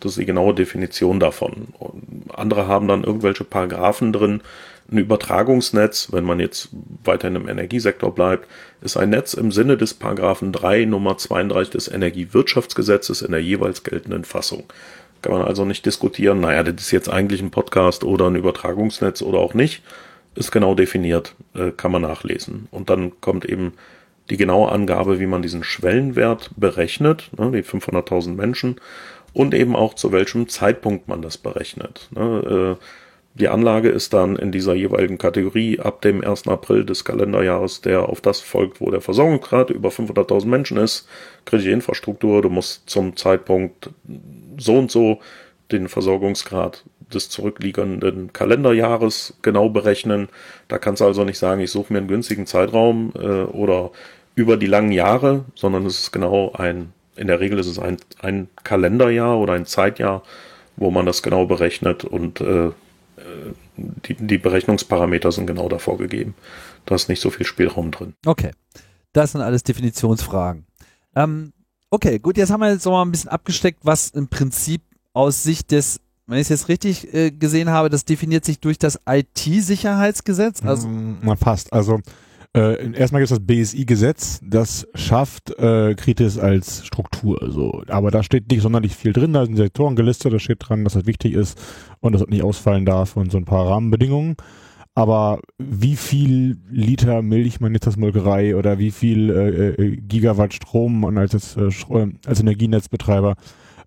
Das 0.00 0.12
ist 0.12 0.18
die 0.18 0.26
genaue 0.26 0.54
Definition 0.54 1.18
davon. 1.18 1.68
Und 1.78 2.30
andere 2.32 2.68
haben 2.68 2.86
dann 2.86 3.04
irgendwelche 3.04 3.44
Paragraphen 3.44 4.12
drin, 4.12 4.42
ein 4.90 4.98
Übertragungsnetz, 4.98 6.12
wenn 6.12 6.24
man 6.24 6.40
jetzt 6.40 6.70
weiterhin 7.04 7.36
im 7.36 7.48
Energiesektor 7.48 8.14
bleibt, 8.14 8.48
ist 8.80 8.96
ein 8.96 9.10
Netz 9.10 9.34
im 9.34 9.52
Sinne 9.52 9.76
des 9.76 9.92
Paragraphen 9.92 10.50
3 10.50 10.86
Nummer 10.86 11.18
32 11.18 11.72
des 11.72 11.88
Energiewirtschaftsgesetzes 11.88 13.20
in 13.20 13.32
der 13.32 13.42
jeweils 13.42 13.82
geltenden 13.82 14.24
Fassung. 14.24 14.64
Kann 15.22 15.32
man 15.32 15.42
also 15.42 15.64
nicht 15.64 15.84
diskutieren, 15.84 16.40
naja, 16.40 16.62
das 16.62 16.82
ist 16.82 16.90
jetzt 16.90 17.08
eigentlich 17.08 17.42
ein 17.42 17.50
Podcast 17.50 18.04
oder 18.04 18.28
ein 18.28 18.36
Übertragungsnetz 18.36 19.22
oder 19.22 19.38
auch 19.38 19.54
nicht. 19.54 19.82
Ist 20.34 20.52
genau 20.52 20.74
definiert, 20.74 21.34
äh, 21.54 21.72
kann 21.72 21.90
man 21.90 22.02
nachlesen. 22.02 22.68
Und 22.70 22.90
dann 22.90 23.20
kommt 23.20 23.44
eben 23.44 23.72
die 24.30 24.36
genaue 24.36 24.70
Angabe, 24.70 25.18
wie 25.18 25.26
man 25.26 25.42
diesen 25.42 25.64
Schwellenwert 25.64 26.50
berechnet, 26.56 27.30
ne, 27.36 27.50
die 27.50 27.62
500.000 27.62 28.34
Menschen, 28.34 28.76
und 29.32 29.54
eben 29.54 29.74
auch 29.74 29.94
zu 29.94 30.12
welchem 30.12 30.48
Zeitpunkt 30.48 31.08
man 31.08 31.22
das 31.22 31.38
berechnet. 31.38 32.08
Ne, 32.12 32.76
äh, 32.78 32.84
die 33.38 33.48
Anlage 33.48 33.88
ist 33.88 34.12
dann 34.12 34.36
in 34.36 34.50
dieser 34.50 34.74
jeweiligen 34.74 35.18
Kategorie 35.18 35.78
ab 35.78 36.02
dem 36.02 36.24
1. 36.24 36.48
April 36.48 36.84
des 36.84 37.04
Kalenderjahres, 37.04 37.80
der 37.80 38.08
auf 38.08 38.20
das 38.20 38.40
folgt, 38.40 38.80
wo 38.80 38.90
der 38.90 39.00
Versorgungsgrad 39.00 39.70
über 39.70 39.90
500.000 39.90 40.46
Menschen 40.46 40.76
ist, 40.76 41.08
kritische 41.44 41.70
Infrastruktur. 41.70 42.42
Du 42.42 42.48
musst 42.48 42.90
zum 42.90 43.16
Zeitpunkt 43.16 43.90
so 44.56 44.76
und 44.76 44.90
so 44.90 45.20
den 45.70 45.88
Versorgungsgrad 45.88 46.84
des 47.12 47.30
zurückliegenden 47.30 48.32
Kalenderjahres 48.32 49.34
genau 49.42 49.68
berechnen. 49.68 50.28
Da 50.66 50.78
kannst 50.78 51.00
du 51.00 51.06
also 51.06 51.24
nicht 51.24 51.38
sagen, 51.38 51.60
ich 51.60 51.70
suche 51.70 51.92
mir 51.92 52.00
einen 52.00 52.08
günstigen 52.08 52.46
Zeitraum 52.46 53.12
äh, 53.16 53.44
oder 53.44 53.92
über 54.34 54.56
die 54.56 54.66
langen 54.66 54.92
Jahre, 54.92 55.44
sondern 55.54 55.86
es 55.86 55.98
ist 55.98 56.12
genau 56.12 56.52
ein, 56.52 56.92
in 57.16 57.28
der 57.28 57.40
Regel 57.40 57.58
ist 57.58 57.66
es 57.66 57.78
ein, 57.78 57.98
ein 58.20 58.48
Kalenderjahr 58.64 59.38
oder 59.38 59.54
ein 59.54 59.66
Zeitjahr, 59.66 60.22
wo 60.76 60.90
man 60.90 61.06
das 61.06 61.22
genau 61.22 61.46
berechnet 61.46 62.04
und 62.04 62.40
äh, 62.40 62.70
die, 63.76 64.14
die 64.14 64.38
Berechnungsparameter 64.38 65.32
sind 65.32 65.46
genau 65.46 65.68
davor 65.68 65.98
gegeben. 65.98 66.34
Da 66.86 66.94
ist 66.94 67.08
nicht 67.08 67.20
so 67.20 67.30
viel 67.30 67.46
Spielraum 67.46 67.90
drin. 67.90 68.14
Okay. 68.26 68.50
Das 69.12 69.32
sind 69.32 69.40
alles 69.40 69.62
Definitionsfragen. 69.62 70.66
Ähm, 71.16 71.52
okay, 71.90 72.18
gut, 72.18 72.36
jetzt 72.36 72.50
haben 72.50 72.60
wir 72.60 72.70
jetzt 72.70 72.84
noch 72.84 72.92
mal 72.92 73.02
ein 73.02 73.10
bisschen 73.10 73.30
abgesteckt, 73.30 73.80
was 73.82 74.10
im 74.10 74.28
Prinzip 74.28 74.82
aus 75.12 75.42
Sicht 75.42 75.70
des, 75.70 76.00
wenn 76.26 76.36
ich 76.36 76.42
es 76.42 76.48
jetzt 76.50 76.68
richtig 76.68 77.12
äh, 77.12 77.30
gesehen 77.30 77.70
habe, 77.70 77.88
das 77.88 78.04
definiert 78.04 78.44
sich 78.44 78.60
durch 78.60 78.78
das 78.78 79.00
IT-Sicherheitsgesetz. 79.08 80.62
Also, 80.62 80.88
mm, 80.88 81.36
fast. 81.38 81.72
Also 81.72 82.00
äh, 82.56 82.92
erstmal 82.92 83.20
gibt 83.20 83.30
es 83.30 83.38
das 83.38 83.46
BSI-Gesetz, 83.46 84.40
das 84.42 84.86
schafft 84.94 85.50
äh, 85.58 85.94
Kritis 85.94 86.38
als 86.38 86.86
Struktur. 86.86 87.38
So. 87.50 87.82
Aber 87.88 88.10
da 88.10 88.22
steht 88.22 88.50
nicht 88.50 88.62
sonderlich 88.62 88.96
viel 88.96 89.12
drin, 89.12 89.32
da 89.32 89.44
sind 89.44 89.56
Sektoren 89.56 89.96
gelistet, 89.96 90.32
da 90.32 90.38
steht 90.38 90.58
dran, 90.60 90.84
dass 90.84 90.94
das 90.94 91.06
wichtig 91.06 91.34
ist 91.34 91.60
und 92.00 92.12
dass 92.12 92.22
das 92.22 92.30
nicht 92.30 92.42
ausfallen 92.42 92.86
darf 92.86 93.16
und 93.16 93.30
so 93.30 93.38
ein 93.38 93.44
paar 93.44 93.68
Rahmenbedingungen. 93.68 94.36
Aber 94.94 95.40
wie 95.58 95.94
viel 95.94 96.58
Liter 96.70 97.22
Milch 97.22 97.60
man 97.60 97.72
jetzt 97.72 97.86
als 97.86 97.96
Molkerei 97.96 98.56
oder 98.56 98.78
wie 98.78 98.90
viel 98.90 99.30
äh, 99.30 99.68
äh 99.68 99.96
Gigawatt 99.96 100.54
Strom 100.54 101.00
man 101.00 101.18
als, 101.18 101.56
äh, 101.56 101.70
als 102.26 102.40
Energienetzbetreiber 102.40 103.36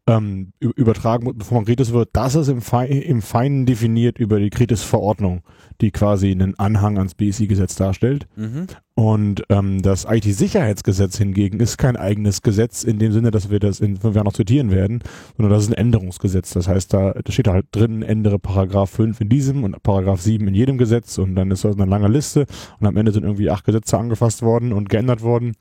ähm, 0.07 0.53
übertragen, 0.59 1.31
bevor 1.37 1.57
man 1.57 1.65
Kritis 1.65 1.93
wird, 1.93 2.09
das 2.13 2.35
ist 2.35 2.47
im, 2.47 2.61
Fe 2.61 2.85
im 2.85 3.21
Feinen 3.21 3.65
definiert 3.65 4.17
über 4.17 4.39
die 4.39 4.49
Kritis-Verordnung, 4.49 5.43
die 5.79 5.91
quasi 5.91 6.31
einen 6.31 6.57
Anhang 6.57 6.97
ans 6.97 7.13
BSI-Gesetz 7.13 7.75
darstellt. 7.75 8.27
Mhm. 8.35 8.67
Und 8.93 9.43
ähm, 9.47 9.81
das 9.81 10.05
IT-Sicherheitsgesetz 10.09 11.17
hingegen 11.17 11.61
ist 11.61 11.77
kein 11.77 11.95
eigenes 11.95 12.41
Gesetz 12.41 12.83
in 12.83 12.99
dem 12.99 13.13
Sinne, 13.13 13.31
dass 13.31 13.49
wir 13.49 13.59
das 13.59 13.79
in 13.79 13.95
fünf 13.95 14.15
Jahren 14.15 14.25
noch 14.25 14.33
zitieren 14.33 14.69
werden, 14.69 15.01
sondern 15.37 15.53
das 15.53 15.63
ist 15.63 15.69
ein 15.69 15.77
Änderungsgesetz. 15.77 16.51
Das 16.51 16.67
heißt, 16.67 16.93
da, 16.93 17.13
da 17.13 17.31
steht 17.31 17.47
halt 17.47 17.67
drin, 17.71 18.03
ändere 18.03 18.37
Paragraph 18.37 18.89
5 18.89 19.21
in 19.21 19.29
diesem 19.29 19.63
und 19.63 19.81
Paragraph 19.81 20.19
7 20.19 20.45
in 20.45 20.53
jedem 20.53 20.77
Gesetz 20.77 21.17
und 21.17 21.35
dann 21.35 21.51
ist 21.51 21.63
das 21.63 21.77
eine 21.77 21.89
lange 21.89 22.09
Liste 22.09 22.45
und 22.79 22.87
am 22.87 22.97
Ende 22.97 23.13
sind 23.13 23.23
irgendwie 23.23 23.49
acht 23.49 23.63
Gesetze 23.63 23.97
angefasst 23.97 24.41
worden 24.41 24.73
und 24.73 24.89
geändert 24.89 25.21
worden, 25.21 25.53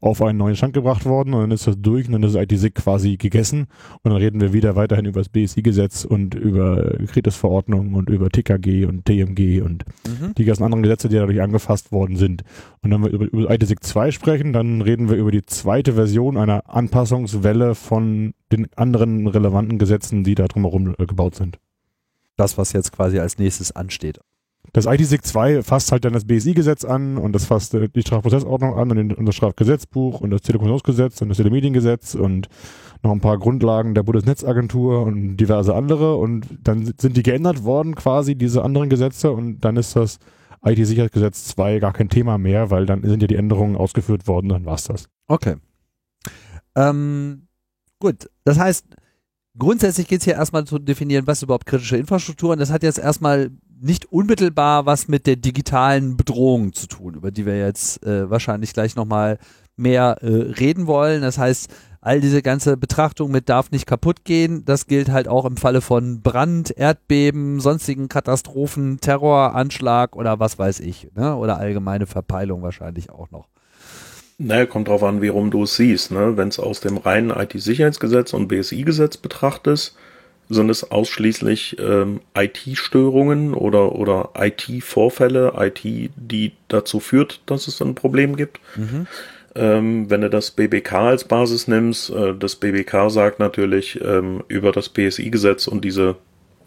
auf 0.00 0.22
einen 0.22 0.38
neuen 0.38 0.54
Stand 0.54 0.72
gebracht 0.72 1.06
worden 1.06 1.34
und 1.34 1.40
dann 1.40 1.50
ist 1.50 1.66
das 1.66 1.74
durch 1.80 2.06
und 2.06 2.12
dann 2.12 2.22
ist 2.22 2.36
IT-Sig 2.36 2.76
quasi 2.76 3.16
gegessen 3.16 3.66
und 4.02 4.12
dann 4.12 4.20
reden 4.20 4.40
wir 4.40 4.52
wieder 4.52 4.76
weiterhin 4.76 5.06
über 5.06 5.20
das 5.20 5.28
BSI-Gesetz 5.28 6.04
und 6.04 6.36
über 6.36 6.96
Kritisverordnungen 7.08 7.94
und 7.94 8.10
über 8.10 8.30
TKG 8.30 8.84
und 8.84 9.04
TMG 9.04 9.60
und 9.62 9.84
mhm. 10.06 10.34
die 10.38 10.44
ganzen 10.44 10.62
anderen 10.62 10.84
Gesetze, 10.84 11.08
die 11.08 11.16
dadurch 11.16 11.42
angefasst 11.42 11.90
worden 11.90 12.16
sind. 12.16 12.44
Und 12.86 12.92
wenn 12.92 13.02
wir 13.02 13.10
über, 13.10 13.24
über 13.24 13.50
ITSIG 13.50 13.82
2 13.82 14.10
sprechen, 14.12 14.52
dann 14.52 14.80
reden 14.80 15.08
wir 15.08 15.16
über 15.16 15.32
die 15.32 15.44
zweite 15.44 15.94
Version 15.94 16.36
einer 16.36 16.62
Anpassungswelle 16.72 17.74
von 17.74 18.32
den 18.52 18.68
anderen 18.76 19.26
relevanten 19.26 19.78
Gesetzen, 19.78 20.22
die 20.22 20.36
da 20.36 20.46
drumherum 20.46 20.94
äh, 20.96 21.06
gebaut 21.06 21.34
sind. 21.34 21.58
Das, 22.36 22.58
was 22.58 22.72
jetzt 22.72 22.92
quasi 22.92 23.18
als 23.18 23.38
nächstes 23.38 23.74
ansteht. 23.74 24.20
Das 24.72 24.86
ITSIG 24.86 25.24
2 25.24 25.62
fasst 25.64 25.90
halt 25.90 26.04
dann 26.04 26.12
das 26.12 26.26
BSI-Gesetz 26.26 26.84
an 26.84 27.18
und 27.18 27.32
das 27.32 27.46
fasst 27.46 27.74
äh, 27.74 27.88
die 27.88 28.02
Strafprozessordnung 28.02 28.74
an 28.74 28.90
und, 28.90 28.96
den, 28.96 29.12
und 29.12 29.26
das 29.26 29.34
Strafgesetzbuch 29.34 30.20
und 30.20 30.30
das 30.30 30.42
Telekommunikationsgesetz 30.42 31.20
und 31.22 31.30
das 31.30 31.38
Telemediengesetz 31.38 32.14
und 32.14 32.48
noch 33.02 33.10
ein 33.10 33.20
paar 33.20 33.38
Grundlagen 33.38 33.96
der 33.96 34.04
Bundesnetzagentur 34.04 35.02
und 35.02 35.38
diverse 35.38 35.74
andere 35.74 36.16
und 36.16 36.46
dann 36.62 36.94
sind 36.98 37.16
die 37.16 37.24
geändert 37.24 37.64
worden 37.64 37.96
quasi, 37.96 38.36
diese 38.36 38.64
anderen 38.64 38.90
Gesetze 38.90 39.32
und 39.32 39.60
dann 39.64 39.76
ist 39.76 39.96
das 39.96 40.20
IT-Sicherheitsgesetz 40.64 41.44
2 41.46 41.78
gar 41.78 41.92
kein 41.92 42.08
Thema 42.08 42.38
mehr, 42.38 42.70
weil 42.70 42.86
dann 42.86 43.02
sind 43.02 43.22
ja 43.22 43.28
die 43.28 43.36
Änderungen 43.36 43.76
ausgeführt 43.76 44.26
worden, 44.26 44.48
dann 44.48 44.64
war's 44.64 44.84
das. 44.84 45.08
Okay. 45.28 45.56
Ähm, 46.74 47.48
gut, 47.98 48.28
das 48.44 48.58
heißt, 48.58 48.86
grundsätzlich 49.58 50.08
geht 50.08 50.20
es 50.20 50.24
hier 50.24 50.34
erstmal 50.34 50.64
zu 50.64 50.78
definieren, 50.78 51.26
was 51.26 51.42
überhaupt 51.42 51.66
kritische 51.66 51.96
Infrastruktur 51.96 52.52
und 52.52 52.60
das 52.60 52.70
hat 52.70 52.82
jetzt 52.82 52.98
erstmal 52.98 53.50
nicht 53.80 54.06
unmittelbar 54.06 54.86
was 54.86 55.08
mit 55.08 55.26
der 55.26 55.36
digitalen 55.36 56.16
Bedrohung 56.16 56.72
zu 56.72 56.86
tun, 56.86 57.14
über 57.14 57.30
die 57.30 57.46
wir 57.46 57.58
jetzt 57.58 58.04
äh, 58.04 58.30
wahrscheinlich 58.30 58.72
gleich 58.72 58.96
nochmal 58.96 59.38
mehr 59.76 60.18
äh, 60.22 60.26
reden 60.26 60.86
wollen. 60.86 61.22
Das 61.22 61.38
heißt, 61.38 61.68
all 62.00 62.20
diese 62.20 62.42
ganze 62.42 62.76
Betrachtung 62.76 63.30
mit 63.30 63.48
darf 63.48 63.70
nicht 63.70 63.86
kaputt 63.86 64.24
gehen, 64.24 64.64
das 64.64 64.86
gilt 64.86 65.08
halt 65.10 65.28
auch 65.28 65.44
im 65.44 65.56
Falle 65.56 65.80
von 65.80 66.20
Brand, 66.22 66.70
Erdbeben, 66.76 67.60
sonstigen 67.60 68.08
Katastrophen, 68.08 69.00
Terroranschlag 69.00 70.16
oder 70.16 70.38
was 70.38 70.58
weiß 70.58 70.80
ich, 70.80 71.08
ne? 71.14 71.36
oder 71.36 71.58
allgemeine 71.58 72.06
Verpeilung 72.06 72.62
wahrscheinlich 72.62 73.10
auch 73.10 73.30
noch. 73.30 73.48
Naja, 74.38 74.66
kommt 74.66 74.88
drauf 74.88 75.02
an, 75.02 75.22
wie 75.22 75.28
rum 75.28 75.50
du 75.50 75.62
es 75.62 75.76
siehst. 75.76 76.10
Ne? 76.10 76.36
Wenn 76.36 76.48
es 76.48 76.58
aus 76.58 76.80
dem 76.80 76.98
reinen 76.98 77.30
IT-Sicherheitsgesetz 77.30 78.34
und 78.34 78.48
BSI-Gesetz 78.48 79.16
betrachtest, 79.16 79.96
sind 80.48 80.70
es 80.70 80.90
ausschließlich 80.90 81.76
ähm, 81.80 82.20
IT-Störungen 82.36 83.54
oder, 83.54 83.96
oder 83.96 84.30
IT-Vorfälle, 84.38 85.54
IT, 85.56 85.80
die 85.82 86.52
dazu 86.68 87.00
führt, 87.00 87.40
dass 87.46 87.66
es 87.66 87.80
ein 87.80 87.94
Problem 87.94 88.36
gibt. 88.36 88.60
Mhm 88.76 89.06
ähm, 89.56 90.10
wenn 90.10 90.20
du 90.20 90.30
das 90.30 90.50
BBK 90.50 90.92
als 90.92 91.24
Basis 91.24 91.68
nimmst. 91.68 92.10
Äh, 92.10 92.34
das 92.38 92.56
BBK 92.56 93.10
sagt 93.10 93.38
natürlich 93.38 94.00
ähm, 94.02 94.44
über 94.48 94.72
das 94.72 94.88
BSI-Gesetz 94.88 95.66
und 95.66 95.84
diese 95.84 96.16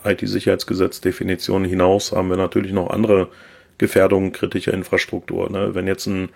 IT-Sicherheitsgesetz-Definition 0.04 1.66
hinaus 1.66 2.12
haben 2.12 2.30
wir 2.30 2.38
natürlich 2.38 2.72
noch 2.72 2.90
andere 2.90 3.28
Gefährdungen 3.78 4.32
kritischer 4.32 4.74
Infrastruktur. 4.74 5.50
Ne? 5.50 5.76
Wenn 5.76 5.88
jetzt 5.88 6.08
ein 6.08 6.30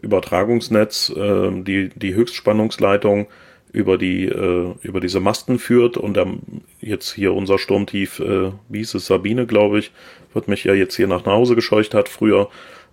Übertragungsnetz 0.00 1.10
äh, 1.10 1.50
die, 1.62 1.90
die 1.94 2.14
Höchstspannungsleitung 2.14 3.26
über 3.72 3.98
die 3.98 4.24
äh, 4.24 4.74
über 4.82 5.00
diese 5.00 5.20
Masten 5.20 5.58
führt 5.58 5.96
und 5.96 6.16
ähm, 6.16 6.40
jetzt 6.80 7.12
hier 7.12 7.34
unser 7.34 7.58
Sturmtief, 7.58 8.18
äh, 8.18 8.50
wie 8.68 8.78
hieß 8.78 8.94
es, 8.94 9.06
Sabine, 9.06 9.46
glaube 9.46 9.78
ich, 9.78 9.92
wird 10.34 10.48
mich 10.48 10.64
ja 10.64 10.74
jetzt 10.74 10.96
hier 10.96 11.06
nach 11.06 11.24
Hause 11.24 11.54
gescheucht 11.54 11.94
hat 11.94 12.08
früher 12.08 12.48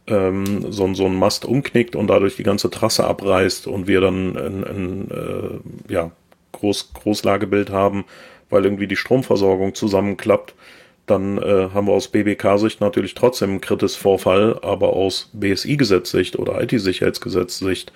ähm, 0.08 0.72
so, 0.72 0.93
so 0.93 1.05
ein 1.05 1.16
Mast 1.16 1.45
umknickt 1.45 1.95
und 1.95 2.08
dadurch 2.08 2.36
die 2.36 2.43
ganze 2.43 2.70
Trasse 2.70 3.05
abreißt 3.05 3.68
und 3.68 3.88
wir 3.88 4.01
dann 4.01 4.38
ein, 4.38 4.64
ein 4.64 5.12
äh, 5.12 5.93
ja, 5.93 6.12
Groß, 6.53 6.93
Großlagebild 6.93 7.70
haben, 7.70 8.05
weil 8.49 8.64
irgendwie 8.64 8.88
die 8.88 8.95
Stromversorgung 8.95 9.76
zusammenklappt, 9.76 10.55
dann 11.05 11.38
äh, 11.38 11.70
haben 11.74 11.88
wir 11.88 11.93
aus 11.93 12.10
BBK-Sicht 12.10 12.82
natürlich 12.82 13.14
trotzdem 13.14 13.51
einen 13.51 13.62
Kritis-Vorfall, 13.62 14.60
aber 14.62 14.93
aus 14.93 15.30
BSI-Gesetzsicht 15.34 16.38
oder 16.38 16.62
IT-Sicherheitsgesetzsicht 16.62 17.93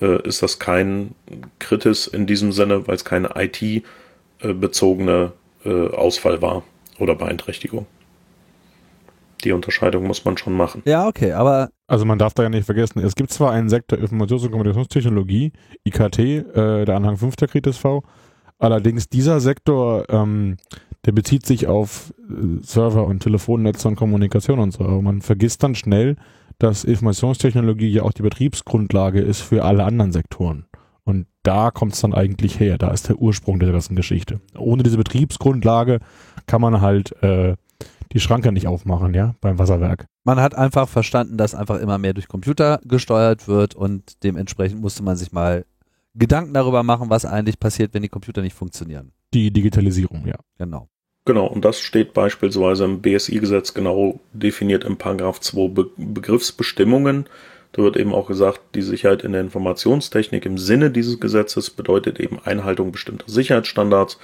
äh, 0.00 0.26
ist 0.26 0.42
das 0.42 0.58
kein 0.58 1.14
Kritis 1.58 2.06
in 2.06 2.26
diesem 2.26 2.52
Sinne, 2.52 2.86
weil 2.86 2.96
es 2.96 3.04
keine 3.04 3.30
IT-bezogene 3.34 5.32
äh, 5.64 5.88
Ausfall 5.88 6.42
war 6.42 6.62
oder 6.98 7.14
Beeinträchtigung 7.14 7.86
die 9.44 9.52
Unterscheidung 9.52 10.06
muss 10.06 10.24
man 10.24 10.36
schon 10.36 10.54
machen. 10.54 10.82
Ja, 10.84 11.06
okay, 11.06 11.32
aber. 11.32 11.70
Also 11.86 12.04
man 12.04 12.18
darf 12.18 12.32
da 12.32 12.42
ja 12.42 12.48
nicht 12.48 12.64
vergessen, 12.64 13.00
es 13.00 13.14
gibt 13.14 13.30
zwar 13.30 13.52
einen 13.52 13.68
Sektor 13.68 13.98
Informations- 13.98 14.44
und 14.44 14.50
Kommunikationstechnologie, 14.52 15.52
IKT, 15.86 16.18
äh, 16.18 16.84
der 16.84 16.96
Anhang 16.96 17.18
5 17.18 17.36
der 17.36 17.48
KritisV, 17.48 18.00
allerdings 18.58 19.08
dieser 19.08 19.40
Sektor, 19.40 20.08
ähm, 20.08 20.56
der 21.04 21.12
bezieht 21.12 21.44
sich 21.44 21.66
auf 21.66 22.14
äh, 22.30 22.62
Server 22.62 23.04
und 23.06 23.20
Telefonnetze 23.20 23.88
und 23.88 23.96
Kommunikation 23.96 24.58
und 24.58 24.72
so. 24.72 24.84
Aber 24.84 25.02
man 25.02 25.20
vergisst 25.20 25.62
dann 25.62 25.74
schnell, 25.74 26.16
dass 26.58 26.84
Informationstechnologie 26.84 27.88
ja 27.88 28.04
auch 28.04 28.12
die 28.12 28.22
Betriebsgrundlage 28.22 29.20
ist 29.20 29.40
für 29.40 29.64
alle 29.64 29.84
anderen 29.84 30.12
Sektoren. 30.12 30.66
Und 31.04 31.26
da 31.42 31.70
kommt 31.72 31.94
es 31.94 32.00
dann 32.00 32.14
eigentlich 32.14 32.60
her. 32.60 32.78
Da 32.78 32.92
ist 32.92 33.08
der 33.08 33.16
Ursprung 33.16 33.58
der 33.58 33.72
ganzen 33.72 33.96
Geschichte. 33.96 34.40
Ohne 34.56 34.84
diese 34.84 34.96
Betriebsgrundlage 34.96 35.98
kann 36.46 36.60
man 36.60 36.80
halt 36.80 37.20
äh, 37.22 37.56
die 38.12 38.20
Schranke 38.20 38.52
nicht 38.52 38.66
aufmachen, 38.66 39.14
ja, 39.14 39.34
beim 39.40 39.58
Wasserwerk. 39.58 40.06
Man 40.24 40.40
hat 40.40 40.54
einfach 40.54 40.88
verstanden, 40.88 41.36
dass 41.36 41.54
einfach 41.54 41.80
immer 41.80 41.98
mehr 41.98 42.14
durch 42.14 42.28
Computer 42.28 42.80
gesteuert 42.84 43.48
wird 43.48 43.74
und 43.74 44.22
dementsprechend 44.22 44.80
musste 44.80 45.02
man 45.02 45.16
sich 45.16 45.32
mal 45.32 45.64
Gedanken 46.14 46.52
darüber 46.52 46.82
machen, 46.82 47.10
was 47.10 47.24
eigentlich 47.24 47.58
passiert, 47.58 47.94
wenn 47.94 48.02
die 48.02 48.08
Computer 48.08 48.42
nicht 48.42 48.54
funktionieren. 48.54 49.12
Die 49.32 49.50
Digitalisierung, 49.50 50.26
ja. 50.26 50.36
Genau. 50.58 50.88
Genau, 51.24 51.46
und 51.46 51.64
das 51.64 51.80
steht 51.80 52.14
beispielsweise 52.14 52.84
im 52.84 53.00
BSI-Gesetz 53.00 53.74
genau 53.74 54.20
definiert 54.32 54.84
im 54.84 54.96
Paragraph 54.96 55.40
2 55.40 55.68
Be 55.68 55.86
Begriffsbestimmungen. 55.96 57.26
Da 57.72 57.82
wird 57.82 57.96
eben 57.96 58.12
auch 58.12 58.26
gesagt, 58.26 58.60
die 58.74 58.82
Sicherheit 58.82 59.22
in 59.22 59.32
der 59.32 59.40
Informationstechnik 59.40 60.44
im 60.44 60.58
Sinne 60.58 60.90
dieses 60.90 61.20
Gesetzes 61.20 61.70
bedeutet 61.70 62.20
eben 62.20 62.38
Einhaltung 62.44 62.92
bestimmter 62.92 63.24
Sicherheitsstandards 63.28 64.18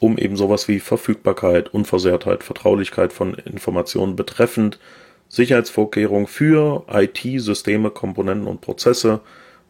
um 0.00 0.18
eben 0.18 0.36
sowas 0.36 0.66
wie 0.66 0.80
Verfügbarkeit, 0.80 1.72
Unversehrtheit, 1.72 2.42
Vertraulichkeit 2.42 3.12
von 3.12 3.34
Informationen 3.34 4.16
betreffend 4.16 4.80
Sicherheitsvorkehrungen 5.28 6.26
für 6.26 6.84
IT-Systeme, 6.90 7.90
Komponenten 7.90 8.48
und 8.48 8.62
Prozesse 8.62 9.20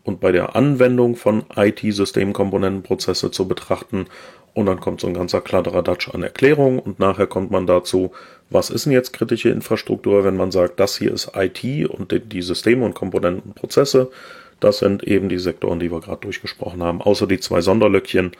und 0.05 0.21
bei 0.21 0.33
der 0.33 0.57
Anwendung 0.57 1.17
von 1.17 1.45
IT-Systemkomponenten, 1.55 2.83
Prozesse 2.83 3.31
zu 3.31 3.47
betrachten. 3.47 4.07
Und 4.55 4.67
dann 4.67 4.81
kommt 4.81 5.01
so 5.01 5.07
ein 5.07 5.15
ganzer 5.15 5.41
Kladderadatsch 5.41 6.09
an 6.09 6.23
Erklärungen 6.23 6.79
und 6.79 6.99
nachher 6.99 7.27
kommt 7.27 7.51
man 7.51 7.67
dazu, 7.67 8.13
was 8.49 8.71
ist 8.71 8.87
denn 8.87 8.93
jetzt 8.93 9.13
kritische 9.13 9.51
Infrastruktur, 9.51 10.25
wenn 10.25 10.37
man 10.37 10.51
sagt, 10.51 10.81
das 10.81 10.97
hier 10.97 11.13
ist 11.13 11.33
IT 11.37 11.89
und 11.89 12.13
die 12.33 12.43
Systeme 12.43 12.85
und 12.85 12.95
Komponenten 12.95 13.51
und 13.51 13.55
Prozesse. 13.55 14.11
Das 14.59 14.79
sind 14.79 15.05
eben 15.05 15.29
die 15.29 15.39
Sektoren, 15.39 15.79
die 15.79 15.91
wir 15.91 16.01
gerade 16.01 16.23
durchgesprochen 16.23 16.83
haben, 16.83 17.01
außer 17.01 17.27
die 17.27 17.39
zwei 17.39 17.61
Sonderlöckchen, 17.61 18.33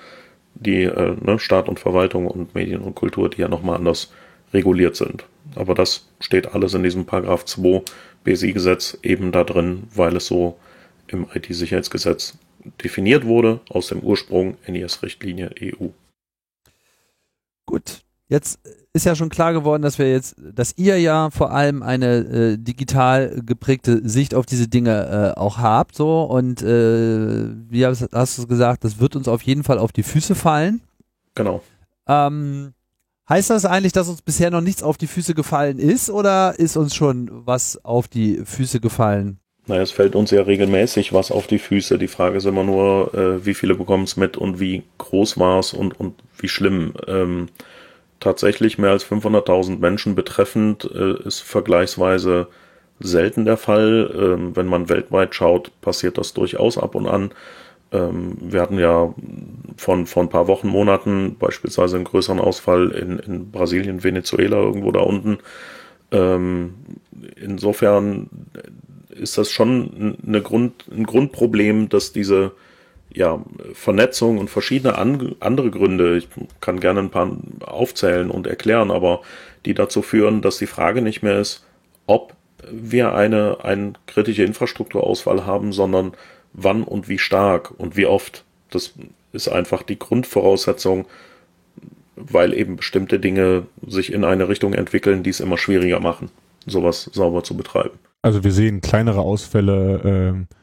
die 0.55 0.85
äh, 0.85 1.17
ne, 1.21 1.39
Staat 1.39 1.69
und 1.69 1.81
Verwaltung 1.81 2.27
und 2.27 2.55
Medien 2.55 2.83
und 2.83 2.95
Kultur, 2.95 3.31
die 3.31 3.41
ja 3.41 3.49
nochmal 3.49 3.77
anders 3.77 4.13
reguliert 4.53 4.97
sind. 4.97 5.25
Aber 5.55 5.75
das 5.75 6.09
steht 6.21 6.55
alles 6.55 6.75
in 6.75 6.83
diesem 6.83 7.07
Paragraph 7.07 7.45
2 7.45 7.83
BSI-Gesetz 8.25 8.99
eben 9.03 9.33
da 9.33 9.45
drin, 9.45 9.85
weil 9.95 10.17
es 10.17 10.27
so 10.27 10.59
im 11.07 11.27
IT-Sicherheitsgesetz 11.33 12.39
definiert 12.83 13.25
wurde 13.25 13.61
aus 13.71 13.89
dem 13.89 14.01
Ursprung 14.01 14.59
NIS-Richtlinie 14.67 15.51
EU. 15.61 15.89
Gut, 17.67 18.03
Jetzt 18.31 18.61
ist 18.93 19.07
ja 19.07 19.15
schon 19.15 19.29
klar 19.29 19.53
geworden, 19.53 19.83
dass 19.83 19.99
wir 19.99 20.11
jetzt, 20.11 20.35
dass 20.39 20.77
ihr 20.77 20.99
ja 20.99 21.31
vor 21.31 21.53
allem 21.53 21.83
eine 21.83 22.17
äh, 22.17 22.57
digital 22.59 23.41
geprägte 23.47 24.07
Sicht 24.09 24.35
auf 24.35 24.47
diese 24.47 24.69
Dinge 24.69 25.35
äh, 25.37 25.39
auch 25.39 25.59
habt, 25.59 25.95
so 25.95 26.23
und 26.23 26.63
äh, 26.63 27.47
wie 27.69 27.87
hast, 27.87 28.09
hast 28.13 28.39
du 28.39 28.47
gesagt, 28.47 28.85
das 28.85 28.99
wird 28.99 29.15
uns 29.15 29.29
auf 29.29 29.43
jeden 29.43 29.63
Fall 29.63 29.79
auf 29.79 29.93
die 29.93 30.03
Füße 30.03 30.35
fallen. 30.35 30.81
Genau. 31.37 31.63
Ähm, 32.09 32.73
heißt 33.29 33.51
das 33.51 33.65
eigentlich, 33.65 33.93
dass 33.93 34.09
uns 34.09 34.23
bisher 34.23 34.51
noch 34.51 34.61
nichts 34.61 34.83
auf 34.83 34.97
die 34.97 35.07
Füße 35.07 35.35
gefallen 35.35 35.79
ist 35.79 36.11
oder 36.11 36.59
ist 36.59 36.77
uns 36.77 36.95
schon 36.95 37.31
was 37.47 37.85
auf 37.85 38.09
die 38.09 38.43
Füße 38.45 38.81
gefallen? 38.81 39.39
Naja, 39.67 39.83
es 39.83 39.93
fällt 39.93 40.17
uns 40.17 40.33
ja 40.33 40.43
regelmäßig 40.43 41.13
was 41.13 41.31
auf 41.31 41.47
die 41.47 41.61
Füße. 41.61 41.97
Die 41.97 42.09
Frage 42.09 42.39
ist 42.39 42.47
immer 42.47 42.65
nur, 42.65 43.15
äh, 43.15 43.47
wie 43.47 43.55
viele 43.55 43.77
bekommen 43.77 44.03
es 44.03 44.17
mit 44.17 44.37
und 44.37 44.59
wie 44.59 44.83
groß 44.99 45.39
war 45.39 45.61
es 45.61 45.73
und, 45.73 45.99
und 46.01 46.15
wie 46.39 46.49
schlimm. 46.49 46.95
Ähm, 47.07 47.49
tatsächlich 48.21 48.79
mehr 48.79 48.91
als 48.91 49.05
500.000 49.05 49.79
Menschen 49.79 50.15
betreffend, 50.15 50.89
äh, 50.95 51.27
ist 51.27 51.41
vergleichsweise 51.41 52.49
selten 53.01 53.45
der 53.47 53.57
Fall. 53.57 54.15
Ähm, 54.15 54.57
wenn 54.57 54.67
man 54.67 54.89
weltweit 54.89 55.35
schaut, 55.35 55.73
passiert 55.81 56.19
das 56.19 56.35
durchaus 56.35 56.79
ab 56.79 56.95
und 56.95 57.09
an. 57.09 57.33
Ähm, 57.93 58.37
wir 58.41 58.61
hatten 58.61 58.79
ja 58.79 59.13
von, 59.77 60.07
von 60.07 60.27
ein 60.27 60.31
paar 60.31 60.47
Wochen, 60.47 60.69
Monaten 60.69 61.37
beispielsweise 61.39 61.97
einen 61.97 62.05
größeren 62.05 62.39
Ausfall 62.39 62.91
in, 62.91 63.19
in 63.19 63.51
Brasilien, 63.51 64.05
Venezuela, 64.05 64.59
irgendwo 64.59 64.93
da 64.93 65.01
unten. 65.01 65.39
Ähm, 66.13 66.75
insofern 67.37 68.29
ist 69.09 69.39
das 69.39 69.51
schon 69.51 70.17
eine 70.27 70.43
Grund, 70.43 70.85
ein 70.91 71.05
Grundproblem, 71.05 71.89
dass 71.89 72.13
diese 72.13 72.53
ja, 73.13 73.43
Vernetzung 73.75 74.39
und 74.39 74.51
verschiedene 74.51 74.97
an, 74.97 75.35
andere 75.41 75.71
Gründe, 75.71 76.17
ich 76.17 76.29
kann 76.61 76.81
gerne 76.81 77.01
ein 77.01 77.11
paar 77.11 77.37
aufzählen 77.61 78.31
und 78.31 78.47
erklären, 78.47 78.91
aber 78.91 79.21
die 79.67 79.75
dazu 79.75 80.03
führen, 80.03 80.43
dass 80.43 80.59
die 80.59 80.67
Frage 80.67 81.03
nicht 81.03 81.23
mehr 81.23 81.39
ist, 81.39 81.65
ob 82.07 82.35
wir 82.71 83.15
eine, 83.15 83.59
eine 83.63 83.95
kritische 84.07 84.45
Infrastrukturausfall 84.45 85.47
haben, 85.47 85.73
sondern 85.73 86.13
wann 86.53 86.83
und 86.85 87.09
wie 87.09 87.19
stark 87.19 87.73
und 87.79 87.97
wie 87.97 88.07
oft. 88.07 88.45
Das 88.71 88.95
ist 89.33 89.49
einfach 89.49 89.83
die 89.83 89.99
Grundvoraussetzung, 89.99 91.07
weil 92.17 92.53
eben 92.55 92.77
bestimmte 92.77 93.19
Dinge 93.19 93.65
sich 93.87 94.13
in 94.13 94.25
eine 94.25 94.49
Richtung 94.49 94.75
entwickeln, 94.75 95.23
die 95.23 95.31
es 95.31 95.41
immer 95.41 95.59
schwieriger 95.59 96.01
machen, 96.01 96.31
sowas 96.67 97.11
sauber 97.13 97.43
zu 97.43 97.57
betreiben. 97.57 97.99
Also 98.23 98.45
wir 98.45 98.53
sehen 98.53 98.81
kleinere 98.83 99.21
Ausfälle 99.21 100.45
äh, 100.49 100.55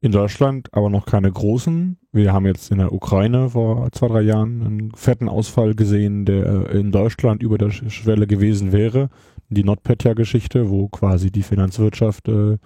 in 0.00 0.12
Deutschland, 0.12 0.68
aber 0.72 0.90
noch 0.90 1.06
keine 1.06 1.32
großen. 1.32 1.98
Wir 2.12 2.32
haben 2.32 2.46
jetzt 2.46 2.70
in 2.70 2.78
der 2.78 2.92
Ukraine 2.92 3.50
vor 3.50 3.90
zwei, 3.92 4.08
drei 4.08 4.20
Jahren 4.22 4.62
einen 4.62 4.94
fetten 4.94 5.28
Ausfall 5.28 5.74
gesehen, 5.74 6.24
der 6.24 6.70
in 6.70 6.92
Deutschland 6.92 7.42
über 7.42 7.58
der 7.58 7.70
Schwelle 7.70 8.26
gewesen 8.26 8.72
wäre. 8.72 9.08
Die 9.48 9.64
NotPetya-Geschichte, 9.64 10.70
wo 10.70 10.88
quasi 10.88 11.30
die 11.30 11.42
Finanzwirtschaft 11.42 12.28
äh, 12.28 12.58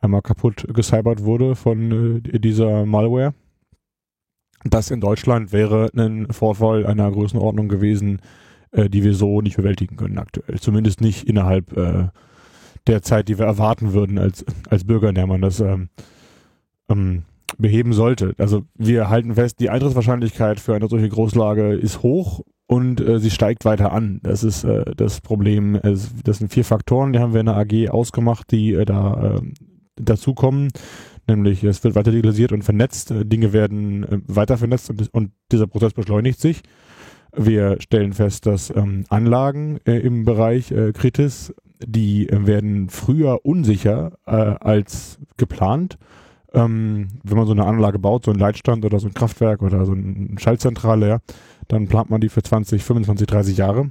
einmal 0.00 0.22
kaputt 0.22 0.66
gecybert 0.72 1.24
wurde 1.24 1.54
von 1.54 2.22
äh, 2.24 2.38
dieser 2.38 2.84
Malware. 2.86 3.34
Das 4.64 4.90
in 4.90 5.00
Deutschland 5.00 5.52
wäre 5.52 5.90
ein 5.96 6.26
Vorfall 6.32 6.86
einer 6.86 7.10
Größenordnung 7.10 7.68
gewesen, 7.68 8.20
äh, 8.72 8.88
die 8.88 9.04
wir 9.04 9.14
so 9.14 9.40
nicht 9.40 9.56
bewältigen 9.56 9.96
können 9.96 10.18
aktuell. 10.18 10.58
Zumindest 10.58 11.00
nicht 11.00 11.28
innerhalb 11.28 11.76
äh, 11.76 12.08
der 12.86 13.02
Zeit, 13.02 13.28
die 13.28 13.38
wir 13.38 13.46
erwarten 13.46 13.92
würden 13.92 14.18
als, 14.18 14.44
als 14.68 14.84
Bürger, 14.84 15.08
in 15.08 15.14
der 15.14 15.26
man 15.26 15.42
das 15.42 15.62
ähm, 16.88 17.22
beheben 17.58 17.92
sollte. 17.92 18.34
Also 18.38 18.64
wir 18.74 19.08
halten 19.08 19.34
fest, 19.34 19.60
die 19.60 19.70
Eintrittswahrscheinlichkeit 19.70 20.60
für 20.60 20.74
eine 20.74 20.88
solche 20.88 21.08
Großlage 21.08 21.74
ist 21.74 22.02
hoch 22.02 22.42
und 22.66 23.00
äh, 23.00 23.18
sie 23.18 23.30
steigt 23.30 23.64
weiter 23.64 23.92
an. 23.92 24.20
Das 24.22 24.42
ist 24.42 24.64
äh, 24.64 24.84
das 24.96 25.20
Problem. 25.20 25.76
Es, 25.76 26.10
das 26.24 26.38
sind 26.38 26.52
vier 26.52 26.64
Faktoren, 26.64 27.12
die 27.12 27.18
haben 27.18 27.32
wir 27.32 27.40
in 27.40 27.46
der 27.46 27.56
AG 27.56 27.90
ausgemacht, 27.90 28.50
die 28.50 28.74
äh, 28.74 28.84
da 28.84 29.36
äh, 29.36 29.40
dazukommen. 29.96 30.70
Nämlich 31.28 31.64
es 31.64 31.82
wird 31.82 31.94
weiter 31.94 32.10
digitalisiert 32.10 32.52
und 32.52 32.62
vernetzt, 32.62 33.10
äh, 33.10 33.24
Dinge 33.24 33.52
werden 33.52 34.04
äh, 34.04 34.18
weiter 34.26 34.58
vernetzt 34.58 34.90
und, 34.90 35.12
und 35.12 35.30
dieser 35.52 35.66
Prozess 35.66 35.92
beschleunigt 35.92 36.40
sich. 36.40 36.62
Wir 37.34 37.76
stellen 37.80 38.12
fest, 38.12 38.46
dass 38.46 38.74
ähm, 38.74 39.04
Anlagen 39.08 39.78
äh, 39.84 39.98
im 39.98 40.24
Bereich 40.24 40.72
äh, 40.72 40.92
Kritis, 40.92 41.54
die 41.84 42.28
äh, 42.28 42.46
werden 42.46 42.88
früher 42.88 43.44
unsicher 43.44 44.18
äh, 44.26 44.30
als 44.30 45.18
geplant. 45.36 45.98
Ähm, 46.54 47.08
wenn 47.22 47.36
man 47.36 47.46
so 47.46 47.52
eine 47.52 47.66
Anlage 47.66 47.98
baut, 47.98 48.24
so 48.24 48.30
ein 48.30 48.38
Leitstand 48.38 48.84
oder 48.84 48.98
so 48.98 49.08
ein 49.08 49.14
Kraftwerk 49.14 49.62
oder 49.62 49.84
so 49.84 49.92
eine 49.92 50.38
Schaltzentrale, 50.38 51.08
ja, 51.08 51.18
dann 51.68 51.88
plant 51.88 52.10
man 52.10 52.20
die 52.20 52.28
für 52.28 52.42
20, 52.42 52.82
25, 52.82 53.26
30 53.26 53.56
Jahre. 53.56 53.90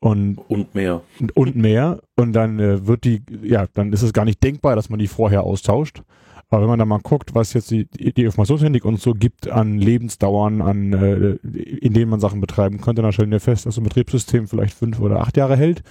Und, 0.00 0.38
und 0.48 0.74
mehr. 0.74 1.00
Und, 1.18 1.36
und 1.36 1.56
mehr. 1.56 2.00
Und 2.16 2.34
dann 2.34 2.58
äh, 2.58 2.86
wird 2.86 3.04
die, 3.04 3.22
ja, 3.42 3.66
dann 3.72 3.92
ist 3.92 4.02
es 4.02 4.12
gar 4.12 4.24
nicht 4.24 4.42
denkbar, 4.42 4.76
dass 4.76 4.90
man 4.90 4.98
die 4.98 5.08
vorher 5.08 5.44
austauscht. 5.44 6.02
Aber 6.50 6.62
wenn 6.62 6.68
man 6.68 6.78
da 6.78 6.84
mal 6.84 7.00
guckt, 7.00 7.34
was 7.34 7.52
jetzt 7.54 7.70
die, 7.70 7.86
die 7.86 8.24
Informationstechnik 8.24 8.84
uns 8.84 9.02
so 9.02 9.14
gibt 9.14 9.48
an 9.48 9.78
Lebensdauern, 9.78 10.60
an, 10.60 10.92
äh, 10.92 11.30
in 11.42 11.94
denen 11.94 12.10
man 12.10 12.20
Sachen 12.20 12.40
betreiben 12.40 12.80
könnte, 12.80 13.02
dann 13.02 13.12
stellen 13.12 13.30
wir 13.30 13.40
fest, 13.40 13.66
dass 13.66 13.76
so 13.76 13.80
ein 13.80 13.84
Betriebssystem 13.84 14.46
vielleicht 14.46 14.74
fünf 14.74 15.00
oder 15.00 15.20
acht 15.20 15.36
Jahre 15.36 15.56
hält. 15.56 15.82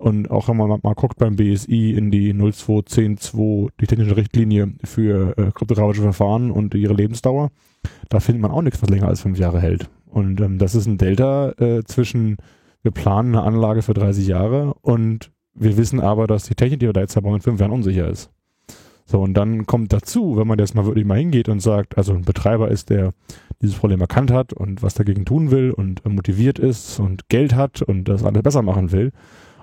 Und 0.00 0.30
auch 0.30 0.48
wenn 0.48 0.56
man 0.56 0.80
mal 0.82 0.94
guckt 0.94 1.18
beim 1.18 1.36
BSI 1.36 1.92
in 1.92 2.10
die 2.10 2.32
0210.2, 2.32 3.68
die 3.80 3.86
technische 3.86 4.16
Richtlinie 4.16 4.72
für 4.82 5.36
äh, 5.36 5.50
kryptografische 5.52 6.00
Verfahren 6.00 6.50
und 6.50 6.74
ihre 6.74 6.94
Lebensdauer, 6.94 7.50
da 8.08 8.18
findet 8.18 8.40
man 8.40 8.50
auch 8.50 8.62
nichts, 8.62 8.82
was 8.82 8.88
länger 8.88 9.08
als 9.08 9.20
fünf 9.20 9.38
Jahre 9.38 9.60
hält. 9.60 9.90
Und 10.06 10.40
ähm, 10.40 10.56
das 10.56 10.74
ist 10.74 10.86
ein 10.86 10.96
Delta 10.96 11.50
äh, 11.58 11.84
zwischen 11.84 12.38
wir 12.82 12.92
planen 12.92 13.34
eine 13.34 13.44
Anlage 13.44 13.82
für 13.82 13.92
30 13.92 14.26
Jahre 14.26 14.72
und 14.80 15.30
wir 15.52 15.76
wissen 15.76 16.00
aber, 16.00 16.26
dass 16.26 16.44
die 16.44 16.54
Technik, 16.54 16.80
die 16.80 16.86
wir 16.86 16.94
da 16.94 17.00
jetzt 17.00 17.14
haben, 17.14 17.26
in 17.34 17.42
fünf 17.42 17.60
Jahren 17.60 17.72
unsicher 17.72 18.08
ist. 18.08 18.30
So, 19.04 19.20
und 19.20 19.34
dann 19.34 19.66
kommt 19.66 19.92
dazu, 19.92 20.38
wenn 20.38 20.46
man 20.46 20.58
jetzt 20.58 20.74
mal 20.74 20.86
wirklich 20.86 21.04
mal 21.04 21.18
hingeht 21.18 21.50
und 21.50 21.60
sagt, 21.60 21.98
also 21.98 22.14
ein 22.14 22.22
Betreiber 22.22 22.70
ist, 22.70 22.88
der 22.88 23.12
dieses 23.60 23.76
Problem 23.76 24.00
erkannt 24.00 24.30
hat 24.30 24.54
und 24.54 24.82
was 24.82 24.94
dagegen 24.94 25.26
tun 25.26 25.50
will 25.50 25.72
und 25.72 26.06
motiviert 26.08 26.58
ist 26.58 27.00
und 27.00 27.28
Geld 27.28 27.54
hat 27.54 27.82
und 27.82 28.04
das 28.04 28.24
alles 28.24 28.42
besser 28.42 28.62
machen 28.62 28.92
will. 28.92 29.12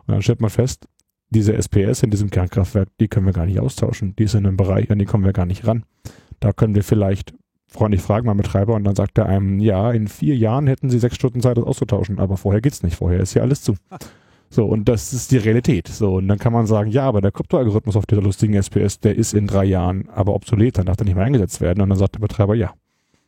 Und 0.07 0.13
dann 0.13 0.21
stellt 0.21 0.41
man 0.41 0.49
fest, 0.49 0.87
diese 1.29 1.53
SPS 1.53 2.03
in 2.03 2.09
diesem 2.09 2.29
Kernkraftwerk, 2.29 2.89
die 2.99 3.07
können 3.07 3.25
wir 3.25 3.33
gar 3.33 3.45
nicht 3.45 3.59
austauschen. 3.59 4.15
Die 4.15 4.23
ist 4.23 4.33
in 4.33 4.45
einem 4.45 4.57
Bereich, 4.57 4.89
an 4.89 4.99
die 4.99 5.05
kommen 5.05 5.25
wir 5.25 5.33
gar 5.33 5.45
nicht 5.45 5.67
ran. 5.67 5.83
Da 6.39 6.53
können 6.53 6.75
wir 6.75 6.83
vielleicht 6.83 7.33
freundlich 7.67 8.01
fragen 8.01 8.27
beim 8.27 8.37
Betreiber 8.37 8.75
und 8.75 8.85
dann 8.85 8.95
sagt 8.95 9.17
er 9.17 9.25
einem, 9.25 9.59
ja, 9.59 9.91
in 9.91 10.07
vier 10.07 10.37
Jahren 10.37 10.67
hätten 10.67 10.89
sie 10.89 10.99
sechs 10.99 11.15
Stunden 11.15 11.41
Zeit, 11.41 11.57
das 11.57 11.65
auszutauschen, 11.65 12.19
aber 12.19 12.37
vorher 12.37 12.61
geht's 12.61 12.81
nicht, 12.81 12.95
vorher 12.95 13.19
ist 13.19 13.33
ja 13.33 13.41
alles 13.41 13.61
zu. 13.61 13.75
So, 14.49 14.65
und 14.65 14.87
das 14.87 15.11
ist 15.11 15.31
die 15.31 15.37
Realität. 15.39 15.89
So, 15.89 16.15
und 16.15 16.29
dann 16.29 16.39
kann 16.39 16.53
man 16.53 16.67
sagen, 16.67 16.89
ja, 16.89 17.03
aber 17.03 17.19
der 17.19 17.33
Kryptoalgorithmus 17.33 17.97
auf 17.97 18.05
dieser 18.05 18.21
lustigen 18.21 18.53
SPS, 18.53 19.01
der 19.01 19.13
ist 19.17 19.33
in 19.33 19.45
drei 19.45 19.65
Jahren 19.65 20.07
aber 20.07 20.33
obsolet, 20.33 20.77
dann 20.77 20.85
darf 20.85 20.95
der 20.95 21.05
nicht 21.05 21.15
mehr 21.15 21.25
eingesetzt 21.25 21.59
werden. 21.59 21.81
Und 21.81 21.89
dann 21.89 21.97
sagt 21.97 22.15
der 22.15 22.21
Betreiber, 22.21 22.55
ja, 22.55 22.71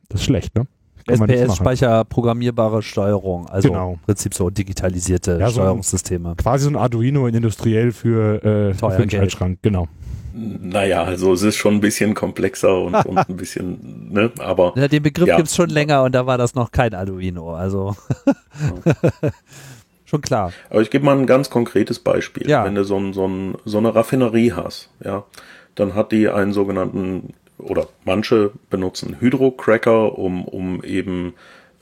das 0.08 0.22
ist 0.22 0.26
schlecht, 0.26 0.56
ne? 0.56 0.66
SPS-Speicher 1.08 2.06
programmierbare 2.06 2.82
Steuerung, 2.82 3.48
also 3.48 3.70
genau. 3.70 3.94
im 3.94 4.00
Prinzip 4.00 4.34
so 4.34 4.50
digitalisierte 4.50 5.38
ja, 5.40 5.50
Steuerungssysteme. 5.50 6.36
quasi 6.38 6.66
so 6.66 6.70
ein 6.70 6.76
Arduino 6.76 7.28
in 7.28 7.36
industriell 7.36 7.92
für, 7.92 8.44
äh, 8.44 8.74
für 8.74 8.98
den 8.98 9.10
Schaltschrank, 9.10 9.60
genau. 9.62 9.88
Naja, 10.34 11.04
also 11.04 11.34
es 11.34 11.42
ist 11.42 11.56
schon 11.56 11.76
ein 11.76 11.82
bisschen 11.82 12.14
komplexer 12.14 12.82
und, 12.82 12.94
und 13.06 13.18
ein 13.18 13.36
bisschen, 13.36 14.12
ne, 14.12 14.32
aber. 14.40 14.74
Ja, 14.76 14.88
den 14.88 15.04
Begriff 15.04 15.28
ja. 15.28 15.38
gibt's 15.38 15.56
schon 15.56 15.70
länger 15.70 16.04
und 16.04 16.14
da 16.14 16.26
war 16.26 16.38
das 16.38 16.56
noch 16.56 16.72
kein 16.72 16.94
Arduino, 16.94 17.54
also. 17.54 17.96
Schon 20.10 20.22
klar. 20.22 20.54
Aber 20.72 20.82
ich 20.82 20.90
gebe 20.90 21.06
mal 21.06 21.16
ein 21.16 21.28
ganz 21.28 21.52
konkretes 21.52 22.00
Beispiel. 22.00 22.50
Ja. 22.50 22.66
Wenn 22.66 22.74
du 22.74 22.84
so, 22.84 22.98
ein, 22.98 23.14
so, 23.14 23.28
ein, 23.28 23.56
so 23.64 23.78
eine 23.78 23.94
Raffinerie 23.94 24.54
hast, 24.54 24.90
ja, 25.06 25.24
dann 25.76 25.94
hat 25.94 26.12
die 26.12 26.28
einen 26.28 26.52
sogenannten, 26.52 27.36
oder 27.60 27.88
manche 28.06 28.52
benutzen 28.70 29.18
Hydrocracker, 29.20 30.18
um, 30.18 30.46
um 30.46 30.84
eben 30.84 31.34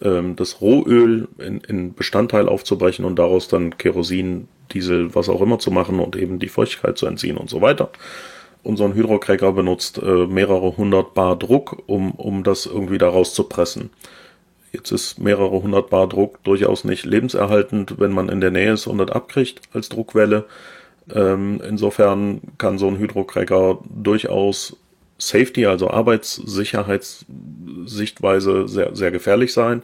ähm, 0.02 0.36
das 0.36 0.62
Rohöl 0.62 1.28
in, 1.38 1.62
in 1.62 1.94
Bestandteil 1.94 2.50
aufzubrechen 2.50 3.06
und 3.06 3.18
daraus 3.18 3.48
dann 3.48 3.78
Kerosin, 3.78 4.48
Diesel, 4.74 5.16
was 5.16 5.30
auch 5.30 5.42
immer 5.42 5.60
zu 5.60 5.72
machen 5.72 6.00
und 6.00 6.18
eben 6.18 6.40
die 6.40 6.50
Feuchtigkeit 6.50 6.98
zu 6.98 7.06
entziehen 7.06 7.38
und 7.38 7.50
so 7.50 7.62
weiter 7.62 7.90
unseren 8.68 8.94
Hydrocracker 8.94 9.54
benutzt 9.54 9.98
äh, 9.98 10.28
mehrere 10.28 10.76
hundert 10.76 11.14
Bar 11.14 11.38
Druck, 11.38 11.84
um, 11.88 12.12
um 12.12 12.44
das 12.44 12.66
irgendwie 12.66 12.98
da 12.98 13.08
rauszupressen. 13.08 13.92
Jetzt 14.74 14.92
ist 14.92 15.20
mehrere 15.20 15.64
hundert 15.64 15.90
Bar 15.90 16.08
Druck 16.08 16.44
durchaus 16.44 16.84
nicht 16.84 17.06
lebenserhaltend, 17.06 18.00
wenn 18.00 18.12
man 18.12 18.28
in 18.28 18.42
der 18.42 18.52
Nähe 18.52 18.74
ist 18.74 18.86
und 18.86 18.98
das 18.98 19.12
abkriegt 19.12 19.62
als 19.74 19.88
Druckwelle. 19.88 20.46
Ähm, 21.14 21.62
insofern 21.66 22.42
kann 22.58 22.78
so 22.78 22.88
ein 22.88 22.98
Hydrocracker 22.98 23.80
durchaus 23.90 24.76
Safety, 25.18 25.66
also 25.66 25.90
Arbeitssicherheitssichtweise 25.90 28.68
sehr, 28.68 28.96
sehr 28.96 29.12
gefährlich 29.12 29.54
sein. 29.54 29.84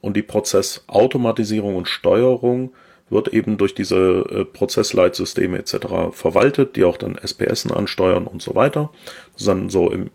Und 0.00 0.16
die 0.16 0.22
Prozessautomatisierung 0.22 1.76
und 1.76 1.88
Steuerung 1.88 2.72
wird 3.10 3.28
eben 3.28 3.58
durch 3.58 3.74
diese 3.74 4.24
äh, 4.30 4.44
Prozessleitsysteme 4.44 5.58
etc. 5.58 6.12
verwaltet, 6.12 6.76
die 6.76 6.84
auch 6.84 6.96
dann 6.96 7.16
SPSen 7.16 7.72
ansteuern 7.72 8.26
und 8.26 8.40
so 8.40 8.54
weiter. 8.54 8.90
Dann 9.44 9.68
so 9.68 9.90
im, 9.90 10.10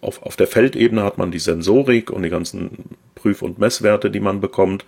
auf, 0.00 0.22
auf 0.22 0.36
der 0.36 0.46
Feldebene 0.46 1.02
hat 1.02 1.18
man 1.18 1.30
die 1.30 1.38
Sensorik 1.38 2.10
und 2.10 2.22
die 2.22 2.30
ganzen 2.30 2.96
Prüf- 3.14 3.42
und 3.42 3.58
Messwerte, 3.58 4.10
die 4.10 4.20
man 4.20 4.40
bekommt. 4.40 4.84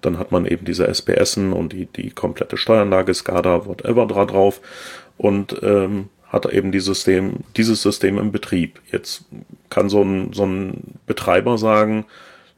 Dann 0.00 0.18
hat 0.18 0.32
man 0.32 0.46
eben 0.46 0.64
diese 0.64 0.92
SPSen 0.92 1.52
und 1.52 1.72
die, 1.72 1.86
die 1.86 2.10
komplette 2.10 2.56
Steueranlage, 2.56 3.14
SCADA, 3.14 3.66
whatever 3.66 4.06
drauf 4.06 4.60
und 5.16 5.56
ähm, 5.62 6.08
hat 6.28 6.46
eben 6.46 6.72
die 6.72 6.80
System, 6.80 7.44
dieses 7.56 7.82
System 7.82 8.18
im 8.18 8.32
Betrieb. 8.32 8.80
Jetzt 8.90 9.24
kann 9.70 9.88
so 9.88 10.02
ein, 10.02 10.32
so 10.32 10.44
ein 10.44 10.98
Betreiber 11.06 11.58
sagen, 11.58 12.04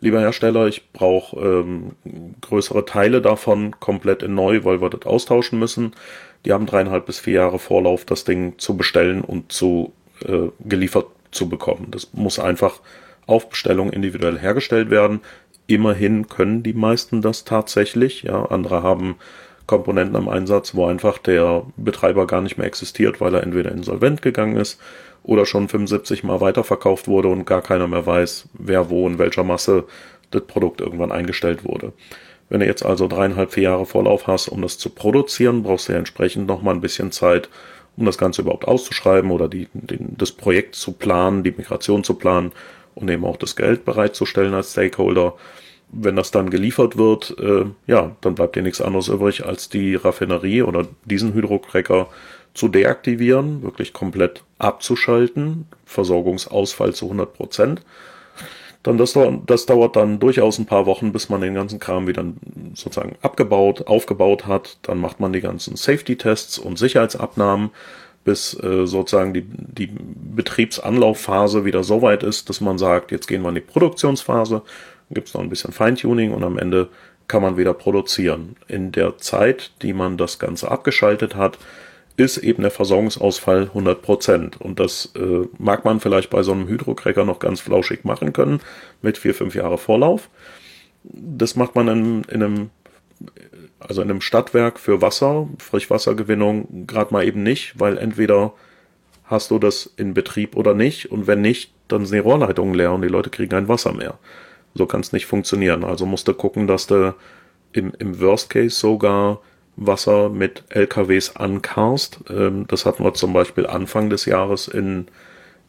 lieber 0.00 0.20
Hersteller, 0.20 0.66
ich 0.66 0.92
brauche 0.92 1.38
ähm, 1.40 1.92
größere 2.40 2.84
Teile 2.84 3.20
davon 3.20 3.78
komplett 3.80 4.22
in 4.22 4.34
neu, 4.34 4.64
weil 4.64 4.80
wir 4.80 4.90
das 4.90 5.06
austauschen 5.06 5.58
müssen. 5.58 5.92
Die 6.44 6.52
haben 6.52 6.66
dreieinhalb 6.66 7.06
bis 7.06 7.18
vier 7.18 7.34
Jahre 7.34 7.58
Vorlauf, 7.58 8.04
das 8.04 8.24
Ding 8.24 8.58
zu 8.58 8.76
bestellen 8.76 9.22
und 9.22 9.52
zu 9.52 9.92
äh, 10.24 10.48
geliefert 10.60 11.06
zu 11.30 11.48
bekommen. 11.48 11.88
Das 11.90 12.12
muss 12.12 12.38
einfach 12.38 12.80
auf 13.26 13.50
Bestellung 13.50 13.92
individuell 13.92 14.38
hergestellt 14.38 14.90
werden. 14.90 15.20
Immerhin 15.66 16.28
können 16.28 16.62
die 16.62 16.72
meisten 16.72 17.20
das 17.20 17.44
tatsächlich. 17.44 18.22
Ja, 18.22 18.46
andere 18.46 18.82
haben 18.82 19.16
Komponenten 19.68 20.16
im 20.16 20.28
Einsatz, 20.28 20.74
wo 20.74 20.86
einfach 20.86 21.18
der 21.18 21.62
Betreiber 21.76 22.26
gar 22.26 22.40
nicht 22.40 22.56
mehr 22.56 22.66
existiert, 22.66 23.20
weil 23.20 23.34
er 23.34 23.42
entweder 23.44 23.70
insolvent 23.70 24.22
gegangen 24.22 24.56
ist 24.56 24.80
oder 25.22 25.46
schon 25.46 25.68
75 25.68 26.24
Mal 26.24 26.40
weiterverkauft 26.40 27.06
wurde 27.06 27.28
und 27.28 27.44
gar 27.44 27.62
keiner 27.62 27.86
mehr 27.86 28.06
weiß, 28.06 28.48
wer 28.54 28.90
wo 28.90 29.06
in 29.06 29.18
welcher 29.18 29.44
Masse 29.44 29.84
das 30.30 30.42
Produkt 30.46 30.80
irgendwann 30.80 31.12
eingestellt 31.12 31.64
wurde. 31.64 31.92
Wenn 32.48 32.60
du 32.60 32.66
jetzt 32.66 32.84
also 32.84 33.08
dreieinhalb, 33.08 33.52
vier 33.52 33.64
Jahre 33.64 33.84
Vorlauf 33.84 34.26
hast, 34.26 34.48
um 34.48 34.62
das 34.62 34.78
zu 34.78 34.88
produzieren, 34.88 35.62
brauchst 35.62 35.88
du 35.88 35.92
ja 35.92 35.98
entsprechend 35.98 36.46
nochmal 36.46 36.74
ein 36.74 36.80
bisschen 36.80 37.12
Zeit, 37.12 37.50
um 37.98 38.06
das 38.06 38.16
Ganze 38.16 38.40
überhaupt 38.42 38.66
auszuschreiben 38.66 39.30
oder 39.30 39.48
die, 39.48 39.68
den, 39.74 40.14
das 40.16 40.32
Projekt 40.32 40.76
zu 40.76 40.92
planen, 40.92 41.42
die 41.42 41.50
Migration 41.50 42.04
zu 42.04 42.14
planen 42.14 42.52
und 42.94 43.10
eben 43.10 43.26
auch 43.26 43.36
das 43.36 43.54
Geld 43.54 43.84
bereitzustellen 43.84 44.54
als 44.54 44.72
Stakeholder. 44.72 45.34
Wenn 45.90 46.16
das 46.16 46.30
dann 46.30 46.50
geliefert 46.50 46.96
wird, 46.96 47.36
äh, 47.38 47.64
ja, 47.86 48.16
dann 48.20 48.34
bleibt 48.34 48.56
dir 48.56 48.62
nichts 48.62 48.80
anderes 48.80 49.08
übrig, 49.08 49.46
als 49.46 49.68
die 49.68 49.94
Raffinerie 49.94 50.62
oder 50.62 50.86
diesen 51.04 51.34
Hydrocracker 51.34 52.08
zu 52.54 52.68
deaktivieren, 52.68 53.62
wirklich 53.62 53.92
komplett 53.92 54.42
abzuschalten, 54.58 55.66
Versorgungsausfall 55.86 56.94
zu 56.94 57.06
100 57.06 57.32
Prozent 57.32 57.82
dann 58.82 58.96
das, 58.96 59.18
das 59.46 59.66
dauert 59.66 59.96
dann 59.96 60.18
durchaus 60.18 60.58
ein 60.58 60.66
paar 60.66 60.86
Wochen, 60.86 61.12
bis 61.12 61.28
man 61.28 61.40
den 61.40 61.54
ganzen 61.54 61.78
Kram 61.78 62.06
wieder 62.06 62.24
sozusagen 62.74 63.16
abgebaut, 63.22 63.86
aufgebaut 63.86 64.46
hat. 64.46 64.78
Dann 64.82 64.98
macht 64.98 65.20
man 65.20 65.32
die 65.32 65.40
ganzen 65.40 65.76
Safety-Tests 65.76 66.58
und 66.58 66.78
Sicherheitsabnahmen, 66.78 67.70
bis 68.24 68.54
äh, 68.62 68.86
sozusagen 68.86 69.34
die, 69.34 69.44
die 69.44 69.90
Betriebsanlaufphase 69.90 71.64
wieder 71.64 71.82
so 71.82 72.02
weit 72.02 72.22
ist, 72.22 72.48
dass 72.48 72.60
man 72.60 72.78
sagt, 72.78 73.10
jetzt 73.10 73.26
gehen 73.26 73.42
wir 73.42 73.48
in 73.48 73.56
die 73.56 73.60
Produktionsphase, 73.60 74.62
gibt 75.10 75.28
es 75.28 75.34
noch 75.34 75.42
ein 75.42 75.48
bisschen 75.48 75.72
Feintuning 75.72 76.32
und 76.32 76.44
am 76.44 76.58
Ende 76.58 76.88
kann 77.28 77.42
man 77.42 77.56
wieder 77.56 77.74
produzieren. 77.74 78.56
In 78.66 78.90
der 78.90 79.18
Zeit, 79.18 79.72
die 79.82 79.92
man 79.92 80.16
das 80.16 80.38
Ganze 80.38 80.70
abgeschaltet 80.70 81.36
hat, 81.36 81.58
ist 82.16 82.38
eben 82.38 82.62
der 82.62 82.72
Versorgungsausfall 82.72 83.64
100 83.64 84.02
Prozent. 84.02 84.60
Und 84.60 84.80
das 84.80 85.12
äh, 85.14 85.46
mag 85.58 85.84
man 85.84 86.00
vielleicht 86.00 86.30
bei 86.30 86.42
so 86.42 86.52
einem 86.52 86.66
Hydrocracker 86.66 87.24
noch 87.24 87.38
ganz 87.38 87.60
flauschig 87.60 88.04
machen 88.04 88.32
können, 88.32 88.60
mit 89.02 89.18
vier, 89.18 89.34
fünf 89.34 89.54
Jahre 89.54 89.78
Vorlauf. 89.78 90.28
Das 91.04 91.54
macht 91.54 91.76
man 91.76 91.86
in, 91.86 92.24
in 92.24 92.42
einem, 92.42 92.70
also 93.78 94.02
in 94.02 94.10
einem 94.10 94.20
Stadtwerk 94.20 94.80
für 94.80 95.00
Wasser, 95.00 95.48
Frischwassergewinnung, 95.58 96.86
gerade 96.88 97.12
mal 97.12 97.24
eben 97.24 97.44
nicht, 97.44 97.78
weil 97.78 97.98
entweder 97.98 98.52
hast 99.24 99.52
du 99.52 99.60
das 99.60 99.92
in 99.96 100.12
Betrieb 100.12 100.56
oder 100.56 100.74
nicht. 100.74 101.12
Und 101.12 101.28
wenn 101.28 101.40
nicht, 101.40 101.72
dann 101.86 102.04
sind 102.04 102.16
die 102.16 102.28
Rohrleitungen 102.28 102.74
leer 102.74 102.92
und 102.92 103.02
die 103.02 103.08
Leute 103.08 103.30
kriegen 103.30 103.50
kein 103.50 103.68
Wasser 103.68 103.92
mehr. 103.92 104.18
So 104.74 104.86
kann 104.86 105.00
es 105.00 105.12
nicht 105.12 105.26
funktionieren. 105.26 105.84
Also 105.84 106.06
musst 106.06 106.28
du 106.28 106.34
gucken, 106.34 106.66
dass 106.66 106.86
du 106.86 107.14
im, 107.72 107.92
im 107.98 108.20
Worst 108.20 108.50
Case 108.50 108.76
sogar 108.76 109.40
Wasser 109.76 110.28
mit 110.28 110.64
LKWs 110.70 111.36
ankarst. 111.36 112.20
Ähm, 112.28 112.66
das 112.68 112.84
hatten 112.84 113.04
wir 113.04 113.14
zum 113.14 113.32
Beispiel 113.32 113.66
Anfang 113.66 114.10
des 114.10 114.24
Jahres 114.24 114.68
in, 114.68 115.06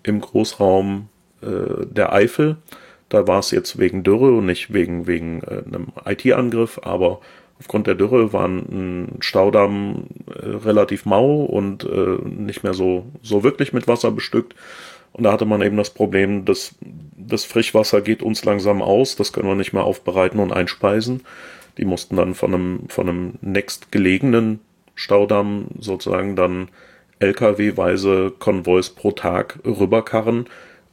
im 0.04 0.20
Großraum 0.20 1.10
äh, 1.42 1.86
der 1.86 2.12
Eifel. 2.12 2.58
Da 3.10 3.28
war 3.28 3.40
es 3.40 3.52
jetzt 3.52 3.80
wegen 3.80 4.04
Dürre 4.04 4.32
und 4.38 4.46
nicht 4.46 4.74
wegen, 4.74 5.08
wegen 5.08 5.42
äh, 5.44 5.64
einem 5.66 5.88
IT-Angriff, 6.06 6.80
aber 6.84 7.22
aufgrund 7.60 7.88
der 7.88 7.96
Dürre 7.96 8.34
war 8.34 8.48
ein 8.48 9.18
Staudamm 9.20 10.08
äh, 10.28 10.48
relativ 10.48 11.06
mau 11.06 11.44
und 11.44 11.84
äh, 11.84 12.18
nicht 12.24 12.64
mehr 12.64 12.74
so, 12.74 13.08
so 13.22 13.44
wirklich 13.44 13.74
mit 13.74 13.88
Wasser 13.88 14.12
bestückt. 14.12 14.56
Und 15.20 15.24
da 15.26 15.34
hatte 15.34 15.44
man 15.44 15.62
eben 15.62 15.76
das 15.76 15.90
Problem, 15.90 16.46
dass 16.46 16.76
das 17.18 17.44
Frischwasser 17.44 18.00
geht 18.00 18.24
uns 18.24 18.46
langsam 18.46 18.82
aus, 18.82 19.18
das 19.18 19.34
können 19.34 19.50
wir 19.50 19.56
nicht 19.56 19.74
mehr 19.74 19.84
aufbereiten 19.84 20.40
und 20.40 20.54
einspeisen. 20.54 21.26
Die 21.78 21.84
mussten 21.84 22.16
dann 22.16 22.36
von 22.36 22.54
einem, 22.54 22.80
von 22.88 23.10
einem 23.10 23.34
nächstgelegenen 23.42 24.62
Staudamm 24.96 25.66
sozusagen 25.78 26.38
dann 26.38 26.70
LKW-weise 27.20 28.32
Konvois 28.40 28.92
pro 28.96 29.12
Tag 29.12 29.60
rüberkarren, 29.66 30.46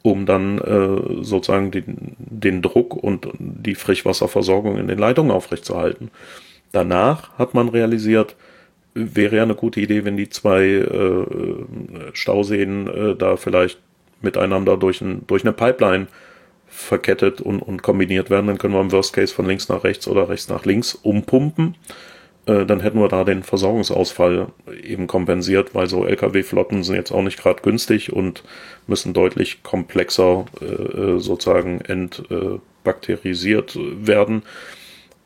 um 0.03 0.27
dann 0.27 0.59
äh, 0.59 1.23
sozusagen 1.23 1.71
den, 1.71 2.17
den 2.19 2.63
Druck 2.63 2.97
und 2.97 3.29
die 3.39 3.77
Frischwasserversorgung 3.77 4.77
in 4.77 4.89
den 4.89 4.99
Leitungen 4.99 5.31
aufrechtzuerhalten. 5.31 6.11
Danach 6.73 7.39
hat 7.39 7.55
man 7.55 7.69
realisiert, 7.69 8.35
wäre 8.93 9.37
ja 9.37 9.45
eine 9.45 9.55
gute 9.55 9.81
Idee, 9.81 10.05
wenn 10.05 10.17
die 10.17 10.31
zwei 10.31 10.65
äh, 10.65 11.27
Stauseen 12.13 12.89
äh, 12.89 13.15
da 13.15 13.37
vielleicht 13.37 13.79
miteinander 14.21 14.77
durch, 14.77 15.01
ein, 15.01 15.27
durch 15.27 15.45
eine 15.45 15.53
Pipeline 15.53 16.07
verkettet 16.67 17.41
und, 17.41 17.61
und 17.61 17.83
kombiniert 17.83 18.31
werden, 18.31 18.47
dann 18.49 18.59
können 18.59 18.75
wir 18.75 18.81
im 18.81 18.93
Worst 18.93 19.13
Case 19.13 19.33
von 19.33 19.47
links 19.47 19.69
nach 19.69 19.85
rechts 19.85 20.09
oder 20.09 20.29
rechts 20.29 20.49
nach 20.49 20.65
links 20.65 20.95
umpumpen. 20.95 21.77
Äh, 22.47 22.67
dann 22.67 22.81
hätten 22.81 22.99
wir 22.99 23.09
da 23.09 23.25
den 23.25 23.43
Versorgungsausfall 23.43 24.49
eben 24.83 25.07
kompensiert, 25.07 25.75
weil 25.75 25.87
so 25.89 26.05
Lkw-Flotten 26.05 26.83
sind 26.83 26.97
jetzt 26.97 27.13
auch 27.13 27.23
nicht 27.23 27.39
gerade 27.39 27.63
günstig 27.63 28.13
und 28.13 28.43
müssen 28.87 29.13
deutlich 29.13 29.63
komplexer 29.63 30.47
äh, 30.61 30.65
äh 30.65 31.19
sozusagen 31.19 31.81
entbakterisiert 31.81 33.77
werden 33.77 34.43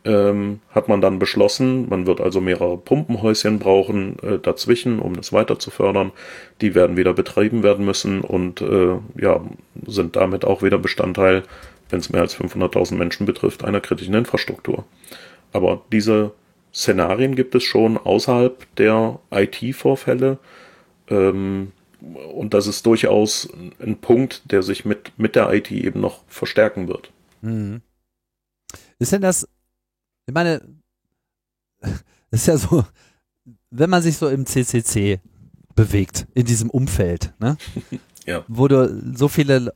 ähm, 0.05 0.61
hat 0.71 0.89
man 0.89 1.01
dann 1.01 1.19
beschlossen, 1.19 1.89
man 1.89 2.07
wird 2.07 2.21
also 2.21 2.41
mehrere 2.41 2.79
Pumpenhäuschen 2.79 3.59
brauchen 3.59 4.19
äh, 4.21 4.39
dazwischen, 4.39 4.99
um 4.99 5.15
das 5.15 5.33
weiter 5.33 5.59
zu 5.59 5.71
fördern. 5.71 6.13
Die 6.61 6.75
werden 6.75 6.97
wieder 6.97 7.13
betrieben 7.13 7.63
werden 7.63 7.85
müssen 7.85 8.23
und 8.23 8.61
äh, 8.63 8.97
ja, 9.21 9.45
sind 9.87 10.17
damit 10.17 10.45
auch 10.45 10.63
wieder 10.63 10.79
Bestandteil, 10.79 11.43
wenn 11.91 12.01
es 12.01 12.11
mehr 12.11 12.23
als 12.23 12.37
500.000 12.37 12.95
Menschen 12.95 13.27
betrifft, 13.27 13.65
einer 13.65 13.81
kritischen 13.81 14.15
Infrastruktur. 14.15 14.85
Aber 15.53 15.83
diese 15.93 16.33
Szenarien 16.73 17.35
gibt 17.35 17.55
es 17.55 17.65
schon 17.65 17.99
außerhalb 17.99 18.75
der 18.77 19.19
IT-Vorfälle. 19.31 20.39
Ähm, 21.09 21.73
und 22.01 22.55
das 22.55 22.67
ist 22.67 22.87
durchaus 22.87 23.49
ein 23.79 23.99
Punkt, 23.99 24.51
der 24.51 24.63
sich 24.63 24.87
mit, 24.87 25.13
mit 25.19 25.37
der 25.37 25.53
IT 25.53 25.71
eben 25.71 26.01
noch 26.01 26.23
verstärken 26.29 26.89
wird. 26.89 27.11
Mhm. 27.43 27.83
Ist 28.99 29.13
denn 29.13 29.21
das 29.21 29.47
ich 30.31 30.35
meine, 30.35 30.61
ist 32.31 32.47
ja 32.47 32.57
so, 32.57 32.85
wenn 33.71 33.91
man 33.91 34.01
sich 34.01 34.17
so 34.17 34.29
im 34.29 34.47
CCC 34.47 35.21
bewegt, 35.75 36.29
in 36.35 36.47
diesem 36.47 36.71
Umfeld, 36.71 37.35
ne? 37.41 37.57
ja. 38.27 38.45
Wo 38.47 38.69
du 38.69 39.17
so 39.17 39.27
viele, 39.27 39.75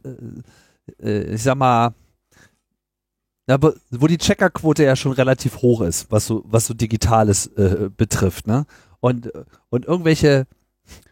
äh, 1.02 1.09
äh, 1.09 1.34
ich 1.34 1.42
sag 1.42 1.57
mal, 1.57 1.94
wo 3.90 4.07
die 4.07 4.16
Checkerquote 4.16 4.84
ja 4.84 4.96
schon 4.96 5.12
relativ 5.12 5.57
hoch 5.57 5.82
ist, 5.82 6.11
was 6.11 6.26
so, 6.26 6.44
was 6.46 6.66
so 6.66 6.72
Digitales 6.72 7.48
äh, 7.48 7.90
betrifft, 7.94 8.46
ne? 8.46 8.64
Und, 9.00 9.30
und 9.68 9.84
irgendwelche, 9.84 10.46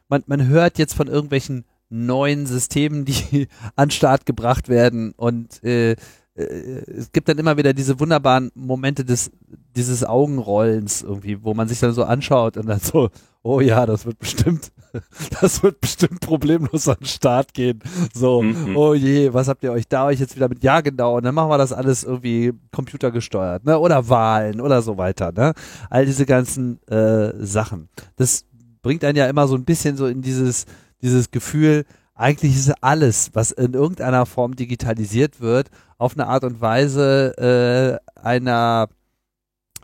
man, 0.09 0.23
man 0.27 0.47
hört 0.47 0.79
jetzt 0.79 0.95
von 0.95 1.09
irgendwelchen 1.09 1.65
neuen 1.91 2.47
Systemen, 2.47 3.05
die 3.05 3.49
an 3.77 3.91
Start 3.91 4.25
gebracht 4.25 4.69
werden 4.69 5.13
und 5.13 5.63
äh, 5.65 5.97
äh, 6.35 6.43
es 6.43 7.13
gibt 7.13 7.29
dann 7.29 7.39
immer 7.39 7.57
wieder 7.57 7.73
diese 7.73 7.99
wunderbaren 8.01 8.51
Momente 8.55 9.05
des, 9.05 9.31
dieses 9.77 10.05
Augenrollens 10.05 11.03
irgendwie, 11.03 11.43
wo 11.43 11.55
man 11.55 11.69
sich 11.69 11.81
dann 11.81 11.93
so 11.93 12.05
anschaut 12.05 12.57
und 12.57 12.67
dann 12.67 12.81
so, 12.81 13.11
oh 13.43 13.61
ja, 13.61 13.87
das 13.87 14.07
wird 14.07 14.19
bestimmt, 14.19 14.73
das 15.41 15.63
wird 15.63 15.81
bestimmt 15.81 16.21
problemlos 16.21 16.89
an 16.89 16.97
den 17.01 17.07
Start 17.07 17.53
gehen. 17.55 17.81
So, 18.15 18.43
mhm. 18.43 18.77
oh 18.77 18.95
je, 18.95 19.33
was 19.33 19.49
habt 19.49 19.63
ihr 19.63 19.73
euch 19.73 19.89
da 19.89 20.07
euch 20.07 20.21
jetzt 20.21 20.37
wieder 20.37 20.49
mit, 20.49 20.63
ja 20.63 20.81
genau, 20.81 21.17
und 21.17 21.25
dann 21.25 21.35
machen 21.35 21.51
wir 21.51 21.59
das 21.59 21.73
alles 21.73 22.05
irgendwie 22.05 22.53
computergesteuert, 22.71 23.65
ne, 23.65 23.79
oder 23.79 24.09
Wahlen 24.09 24.61
oder 24.61 24.83
so 24.83 24.97
weiter, 24.97 25.33
ne, 25.33 25.53
all 25.91 26.07
diese 26.07 26.27
ganzen 26.27 26.83
äh, 26.89 27.33
Sachen. 27.45 27.89
Das 28.17 28.45
bringt 28.81 29.05
einen 29.05 29.17
ja 29.17 29.27
immer 29.27 29.47
so 29.47 29.55
ein 29.55 29.65
bisschen 29.65 29.97
so 29.97 30.07
in 30.07 30.23
dieses, 30.23 30.67
dieses 31.03 31.31
Gefühl, 31.31 31.85
eigentlich 32.23 32.55
ist 32.55 32.73
alles, 32.83 33.31
was 33.33 33.51
in 33.51 33.75
irgendeiner 33.75 34.27
Form 34.27 34.55
digitalisiert 34.55 35.41
wird, 35.41 35.71
auf 35.99 36.15
eine 36.15 36.29
Art 36.29 36.45
und 36.45 36.61
Weise 36.61 38.01
äh, 38.17 38.21
einer 38.21 38.89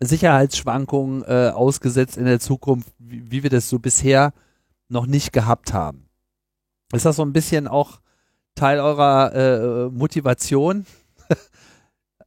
Sicherheitsschwankung 0.01 1.25
äh, 1.25 1.49
ausgesetzt 1.49 2.17
in 2.17 2.27
der 2.27 2.39
Zukunft, 2.39 2.91
wie, 2.99 3.29
wie, 3.29 3.43
wir 3.43 3.51
das 3.51 3.69
so 3.69 3.81
bisher 3.81 4.33
noch 4.89 5.07
nicht 5.07 5.33
gehabt 5.33 5.73
haben. 5.73 6.09
Ist 6.93 7.05
das 7.05 7.17
so 7.17 7.25
ein 7.25 7.33
bisschen 7.33 7.67
auch 7.67 8.01
Teil 8.55 8.79
eurer 8.79 9.35
äh, 9.35 9.89
Motivation? 9.91 10.87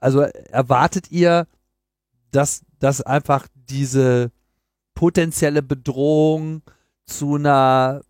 also 0.01 0.23
erwartet 0.23 1.09
ihr, 1.09 1.47
dass, 2.31 2.63
dass 2.79 3.01
einfach 3.01 3.47
diese 3.55 4.31
potenzielle 4.93 5.63
Bedrohung 5.63 6.63
zu 7.05 7.35
einer 7.35 8.01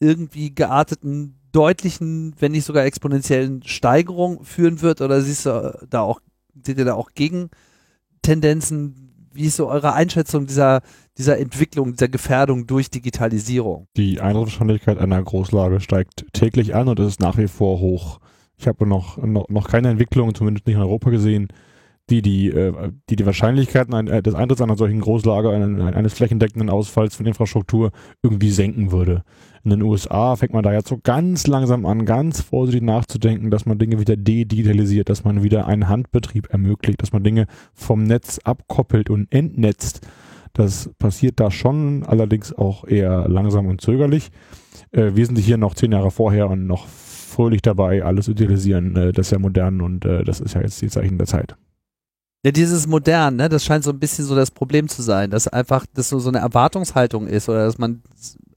irgendwie 0.00 0.54
gearteten, 0.54 1.40
deutlichen, 1.52 2.34
wenn 2.38 2.52
nicht 2.52 2.64
sogar 2.64 2.84
exponentiellen 2.84 3.62
Steigerung 3.62 4.44
führen 4.44 4.82
wird? 4.82 5.00
Oder 5.00 5.20
siehst 5.20 5.46
du 5.46 5.86
da 5.88 6.00
auch, 6.00 6.20
seht 6.64 6.78
ihr 6.78 6.84
da 6.84 6.94
auch 6.94 7.10
Gegentendenzen? 7.14 9.28
Wie 9.32 9.44
ist 9.44 9.56
so 9.56 9.68
eure 9.68 9.92
Einschätzung 9.92 10.46
dieser, 10.46 10.80
dieser 11.16 11.38
Entwicklung, 11.38 11.92
dieser 11.92 12.08
Gefährdung 12.08 12.66
durch 12.66 12.90
Digitalisierung? 12.90 13.86
Die 13.96 14.20
Eintrittswahrscheinlichkeit 14.20 14.98
einer 14.98 15.22
Großlage 15.22 15.80
steigt 15.80 16.26
täglich 16.32 16.74
an 16.74 16.88
und 16.88 16.98
ist 16.98 17.20
nach 17.20 17.38
wie 17.38 17.46
vor 17.46 17.78
hoch. 17.78 18.18
Ich 18.58 18.66
habe 18.66 18.86
noch, 18.86 19.18
noch, 19.18 19.48
noch 19.48 19.68
keine 19.68 19.90
Entwicklung, 19.90 20.34
zumindest 20.34 20.66
nicht 20.66 20.76
in 20.76 20.82
Europa 20.82 21.10
gesehen, 21.10 21.48
die 22.10 22.22
die, 22.22 22.48
äh, 22.48 22.92
die, 23.08 23.16
die 23.16 23.26
Wahrscheinlichkeiten 23.26 23.94
ein, 23.94 24.08
äh, 24.08 24.22
des 24.22 24.34
Eintritts 24.34 24.60
einer 24.60 24.76
solchen 24.76 25.00
Großlager, 25.00 25.50
eines 25.50 26.12
flächendeckenden 26.12 26.68
Ausfalls 26.68 27.14
von 27.14 27.26
Infrastruktur 27.26 27.92
irgendwie 28.22 28.50
senken 28.50 28.90
würde. 28.90 29.22
In 29.62 29.70
den 29.70 29.82
USA 29.82 30.36
fängt 30.36 30.54
man 30.54 30.62
da 30.62 30.72
jetzt 30.72 30.88
so 30.88 30.98
ganz 31.02 31.46
langsam 31.46 31.84
an, 31.84 32.06
ganz 32.06 32.40
vorsichtig 32.40 32.82
nachzudenken, 32.82 33.50
dass 33.50 33.66
man 33.66 33.78
Dinge 33.78 34.00
wieder 34.00 34.16
de-digitalisiert, 34.16 35.08
dass 35.10 35.24
man 35.24 35.42
wieder 35.42 35.66
einen 35.66 35.88
Handbetrieb 35.88 36.50
ermöglicht, 36.50 37.02
dass 37.02 37.12
man 37.12 37.22
Dinge 37.22 37.46
vom 37.74 38.04
Netz 38.04 38.38
abkoppelt 38.44 39.10
und 39.10 39.32
entnetzt. 39.32 40.06
Das 40.54 40.90
passiert 40.98 41.38
da 41.40 41.50
schon, 41.50 42.04
allerdings 42.04 42.52
auch 42.52 42.84
eher 42.84 43.28
langsam 43.28 43.66
und 43.66 43.80
zögerlich. 43.80 44.30
Äh, 44.92 45.12
wir 45.14 45.26
sind 45.26 45.38
hier 45.38 45.58
noch 45.58 45.74
zehn 45.74 45.92
Jahre 45.92 46.10
vorher 46.10 46.48
und 46.48 46.66
noch 46.66 46.88
fröhlich 46.88 47.62
dabei, 47.62 48.02
alles 48.02 48.24
zu 48.24 48.32
utilisieren. 48.32 48.96
Äh, 48.96 49.12
das 49.12 49.26
ist 49.26 49.32
ja 49.32 49.38
modern 49.38 49.80
und 49.80 50.04
äh, 50.04 50.24
das 50.24 50.40
ist 50.40 50.54
ja 50.54 50.62
jetzt 50.62 50.80
die 50.80 50.88
Zeichen 50.88 51.18
der 51.18 51.26
Zeit. 51.26 51.54
Ja, 52.42 52.52
dieses 52.52 52.86
modern, 52.86 53.36
ne, 53.36 53.50
das 53.50 53.64
scheint 53.64 53.84
so 53.84 53.90
ein 53.90 53.98
bisschen 53.98 54.24
so 54.24 54.34
das 54.34 54.50
Problem 54.50 54.88
zu 54.88 55.02
sein, 55.02 55.30
dass 55.30 55.46
einfach 55.46 55.84
das 55.94 56.08
so, 56.08 56.18
so 56.18 56.30
eine 56.30 56.38
Erwartungshaltung 56.38 57.26
ist 57.26 57.48
oder 57.50 57.66
dass 57.66 57.76
man 57.76 58.02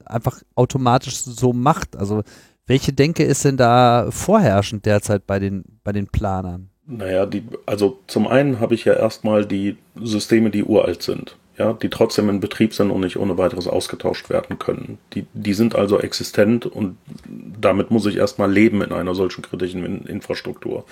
einfach 0.06 0.40
automatisch 0.54 1.18
so 1.18 1.52
macht. 1.52 1.96
Also 1.96 2.22
welche 2.66 2.94
Denke 2.94 3.24
ist 3.24 3.44
denn 3.44 3.58
da 3.58 4.08
vorherrschend 4.10 4.86
derzeit 4.86 5.26
bei 5.26 5.38
den, 5.38 5.64
bei 5.84 5.92
den 5.92 6.06
Planern? 6.06 6.70
Naja, 6.86 7.26
die, 7.26 7.44
also 7.66 7.98
zum 8.06 8.26
einen 8.26 8.60
habe 8.60 8.74
ich 8.74 8.86
ja 8.86 8.94
erstmal 8.94 9.44
die 9.44 9.76
Systeme, 10.02 10.50
die 10.50 10.64
uralt 10.64 11.02
sind, 11.02 11.36
ja, 11.58 11.74
die 11.74 11.88
trotzdem 11.90 12.28
in 12.30 12.40
Betrieb 12.40 12.74
sind 12.74 12.90
und 12.90 13.00
nicht 13.00 13.18
ohne 13.18 13.36
weiteres 13.36 13.66
ausgetauscht 13.66 14.30
werden 14.30 14.58
können. 14.58 14.98
Die, 15.14 15.26
die 15.34 15.54
sind 15.54 15.74
also 15.74 15.98
existent 15.98 16.64
und 16.64 16.96
damit 17.26 17.90
muss 17.90 18.06
ich 18.06 18.16
erstmal 18.16 18.50
leben 18.50 18.82
in 18.82 18.92
einer 18.92 19.14
solchen 19.14 19.42
kritischen 19.42 20.06
Infrastruktur. 20.06 20.84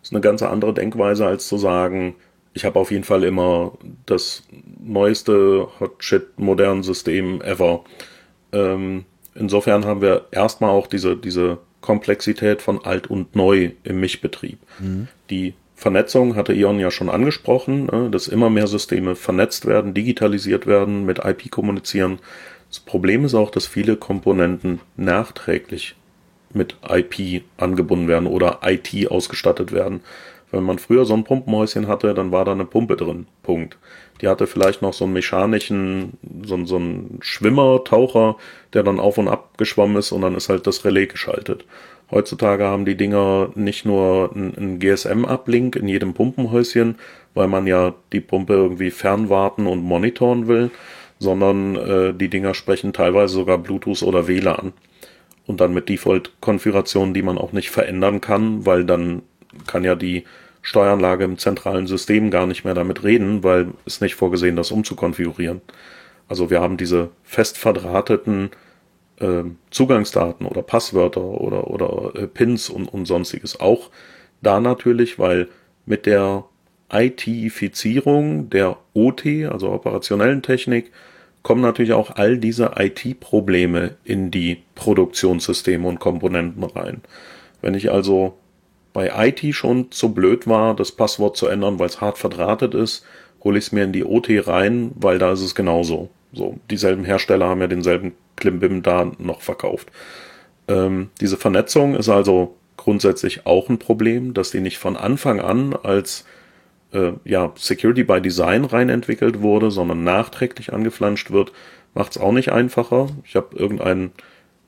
Das 0.00 0.10
ist 0.10 0.12
eine 0.12 0.20
ganz 0.20 0.42
andere 0.42 0.74
Denkweise, 0.74 1.26
als 1.26 1.46
zu 1.46 1.56
sagen, 1.58 2.14
ich 2.54 2.64
habe 2.64 2.78
auf 2.78 2.90
jeden 2.90 3.04
Fall 3.04 3.24
immer 3.24 3.72
das 4.06 4.42
neueste 4.80 5.68
Hot-Shit 5.80 6.38
moderne 6.38 6.82
System 6.82 7.40
ever. 7.40 7.84
Ähm, 8.52 9.04
insofern 9.34 9.84
haben 9.84 10.02
wir 10.02 10.26
erstmal 10.30 10.70
auch 10.70 10.86
diese, 10.86 11.16
diese 11.16 11.58
Komplexität 11.80 12.62
von 12.62 12.84
alt 12.84 13.08
und 13.08 13.34
neu 13.34 13.72
im 13.84 14.00
Mischbetrieb. 14.00 14.58
Mhm. 14.78 15.08
Die 15.30 15.54
Vernetzung 15.74 16.36
hatte 16.36 16.52
Ion 16.52 16.78
ja 16.78 16.90
schon 16.90 17.10
angesprochen, 17.10 17.86
ne, 17.86 18.08
dass 18.10 18.28
immer 18.28 18.50
mehr 18.50 18.68
Systeme 18.68 19.16
vernetzt 19.16 19.66
werden, 19.66 19.94
digitalisiert 19.94 20.66
werden, 20.66 21.04
mit 21.04 21.24
IP 21.24 21.50
kommunizieren. 21.50 22.20
Das 22.68 22.78
Problem 22.80 23.24
ist 23.24 23.34
auch, 23.34 23.50
dass 23.50 23.66
viele 23.66 23.96
Komponenten 23.96 24.80
nachträglich 24.96 25.96
mit 26.54 26.76
IP 26.88 27.42
angebunden 27.56 28.08
werden 28.08 28.28
oder 28.28 28.60
IT 28.62 29.10
ausgestattet 29.10 29.72
werden. 29.72 30.02
Wenn 30.52 30.64
man 30.64 30.78
früher 30.78 31.06
so 31.06 31.14
ein 31.14 31.24
Pumpenhäuschen 31.24 31.88
hatte, 31.88 32.12
dann 32.14 32.30
war 32.30 32.44
da 32.44 32.52
eine 32.52 32.66
Pumpe 32.66 32.96
drin. 32.96 33.26
Punkt. 33.42 33.78
Die 34.20 34.28
hatte 34.28 34.46
vielleicht 34.46 34.82
noch 34.82 34.92
so 34.92 35.04
einen 35.04 35.14
mechanischen, 35.14 36.12
so, 36.44 36.64
so 36.66 36.76
einen 36.76 37.18
Schwimmer, 37.22 37.82
Taucher, 37.84 38.36
der 38.74 38.82
dann 38.82 39.00
auf 39.00 39.18
und 39.18 39.28
ab 39.28 39.56
geschwommen 39.56 39.96
ist 39.96 40.12
und 40.12 40.20
dann 40.20 40.36
ist 40.36 40.50
halt 40.50 40.66
das 40.66 40.84
Relais 40.84 41.06
geschaltet. 41.06 41.64
Heutzutage 42.10 42.64
haben 42.64 42.84
die 42.84 42.96
Dinger 42.96 43.50
nicht 43.54 43.86
nur 43.86 44.30
einen 44.34 44.78
GSM-Uplink 44.78 45.76
in 45.76 45.88
jedem 45.88 46.12
Pumpenhäuschen, 46.12 46.96
weil 47.32 47.48
man 47.48 47.66
ja 47.66 47.94
die 48.12 48.20
Pumpe 48.20 48.52
irgendwie 48.52 48.90
fernwarten 48.90 49.66
und 49.66 49.82
monitoren 49.82 50.46
will, 50.46 50.70
sondern 51.18 51.76
äh, 51.76 52.12
die 52.12 52.28
Dinger 52.28 52.52
sprechen 52.52 52.92
teilweise 52.92 53.32
sogar 53.32 53.56
Bluetooth 53.56 54.02
oder 54.02 54.28
WLAN. 54.28 54.74
Und 55.46 55.60
dann 55.62 55.72
mit 55.72 55.88
Default-Konfigurationen, 55.88 57.14
die 57.14 57.22
man 57.22 57.38
auch 57.38 57.52
nicht 57.52 57.70
verändern 57.70 58.20
kann, 58.20 58.66
weil 58.66 58.84
dann 58.84 59.22
kann 59.66 59.82
ja 59.82 59.94
die 59.94 60.24
Steueranlage 60.62 61.24
im 61.24 61.38
zentralen 61.38 61.86
System 61.86 62.30
gar 62.30 62.46
nicht 62.46 62.64
mehr 62.64 62.74
damit 62.74 63.02
reden, 63.02 63.42
weil 63.42 63.68
es 63.84 64.00
nicht 64.00 64.14
vorgesehen, 64.14 64.56
das 64.56 64.70
umzukonfigurieren. 64.70 65.60
Also 66.28 66.50
wir 66.50 66.60
haben 66.60 66.76
diese 66.76 67.10
fest 67.24 67.58
verdrahteten 67.58 68.50
äh, 69.20 69.42
Zugangsdaten 69.70 70.46
oder 70.46 70.62
Passwörter 70.62 71.22
oder, 71.22 71.68
oder 71.68 72.14
äh, 72.14 72.26
Pins 72.26 72.70
und, 72.70 72.86
und 72.86 73.06
sonstiges 73.06 73.60
auch 73.60 73.90
da 74.40 74.60
natürlich, 74.60 75.18
weil 75.18 75.48
mit 75.84 76.06
der 76.06 76.44
IT-Ifizierung 76.92 78.50
der 78.50 78.76
OT, 78.94 79.26
also 79.50 79.70
operationellen 79.70 80.42
Technik, 80.42 80.92
kommen 81.42 81.62
natürlich 81.62 81.92
auch 81.92 82.10
all 82.10 82.38
diese 82.38 82.72
IT-Probleme 82.76 83.96
in 84.04 84.30
die 84.30 84.62
Produktionssysteme 84.74 85.88
und 85.88 85.98
Komponenten 85.98 86.62
rein. 86.62 87.02
Wenn 87.60 87.74
ich 87.74 87.90
also 87.90 88.38
bei 88.92 89.28
IT 89.28 89.54
schon 89.54 89.90
zu 89.90 90.12
blöd 90.12 90.46
war, 90.46 90.74
das 90.74 90.92
Passwort 90.92 91.36
zu 91.36 91.46
ändern, 91.46 91.78
weil 91.78 91.86
es 91.86 92.00
hart 92.00 92.18
verdrahtet 92.18 92.74
ist, 92.74 93.04
hole 93.42 93.58
ich 93.58 93.66
es 93.66 93.72
mir 93.72 93.84
in 93.84 93.92
die 93.92 94.04
OT 94.04 94.28
rein, 94.46 94.92
weil 94.94 95.18
da 95.18 95.32
ist 95.32 95.42
es 95.42 95.54
genauso. 95.54 96.10
So, 96.32 96.58
dieselben 96.70 97.04
Hersteller 97.04 97.46
haben 97.46 97.60
ja 97.60 97.66
denselben 97.66 98.14
Klimbim 98.36 98.82
da 98.82 99.10
noch 99.18 99.40
verkauft. 99.40 99.90
Ähm, 100.68 101.10
diese 101.20 101.36
Vernetzung 101.36 101.94
ist 101.94 102.08
also 102.08 102.56
grundsätzlich 102.76 103.46
auch 103.46 103.68
ein 103.68 103.78
Problem, 103.78 104.34
dass 104.34 104.50
die 104.50 104.60
nicht 104.60 104.78
von 104.78 104.96
Anfang 104.96 105.40
an 105.40 105.74
als 105.74 106.24
äh, 106.92 107.12
ja, 107.24 107.52
Security 107.56 108.04
by 108.04 108.20
Design 108.20 108.64
rein 108.64 108.88
entwickelt 108.88 109.40
wurde, 109.40 109.70
sondern 109.70 110.04
nachträglich 110.04 110.72
angeflanscht 110.72 111.30
wird, 111.30 111.52
macht 111.94 112.12
es 112.12 112.18
auch 112.18 112.32
nicht 112.32 112.52
einfacher. 112.52 113.08
Ich 113.24 113.36
habe 113.36 113.56
irgendeinen 113.56 114.12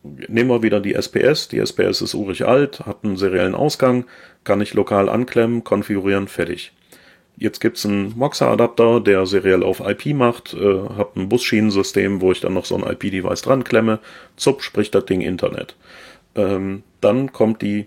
nehmen 0.04 0.50
wir 0.50 0.62
wieder 0.62 0.80
die 0.80 0.94
SPS. 0.94 1.48
Die 1.48 1.58
SPS 1.58 2.02
ist 2.02 2.14
urig 2.14 2.46
alt, 2.46 2.80
hat 2.80 2.98
einen 3.02 3.16
seriellen 3.16 3.54
Ausgang, 3.54 4.04
kann 4.44 4.60
ich 4.60 4.74
lokal 4.74 5.08
anklemmen, 5.08 5.64
konfigurieren, 5.64 6.28
fertig. 6.28 6.72
Jetzt 7.36 7.60
gibt's 7.60 7.84
einen 7.84 8.16
Moxa-Adapter, 8.16 9.00
der 9.00 9.26
seriell 9.26 9.64
auf 9.64 9.80
IP 9.80 10.14
macht, 10.14 10.54
äh, 10.54 10.88
hab 10.96 11.16
ein 11.16 11.28
Busschienensystem, 11.28 12.20
wo 12.20 12.30
ich 12.30 12.40
dann 12.40 12.54
noch 12.54 12.64
so 12.64 12.76
ein 12.76 12.84
IP-Device 12.84 13.42
dran 13.42 13.64
klemme, 13.64 13.98
zupp, 14.36 14.62
spricht 14.62 14.94
das 14.94 15.06
Ding 15.06 15.20
Internet. 15.20 15.74
Ähm, 16.36 16.84
dann 17.00 17.32
kommt 17.32 17.62
die 17.62 17.86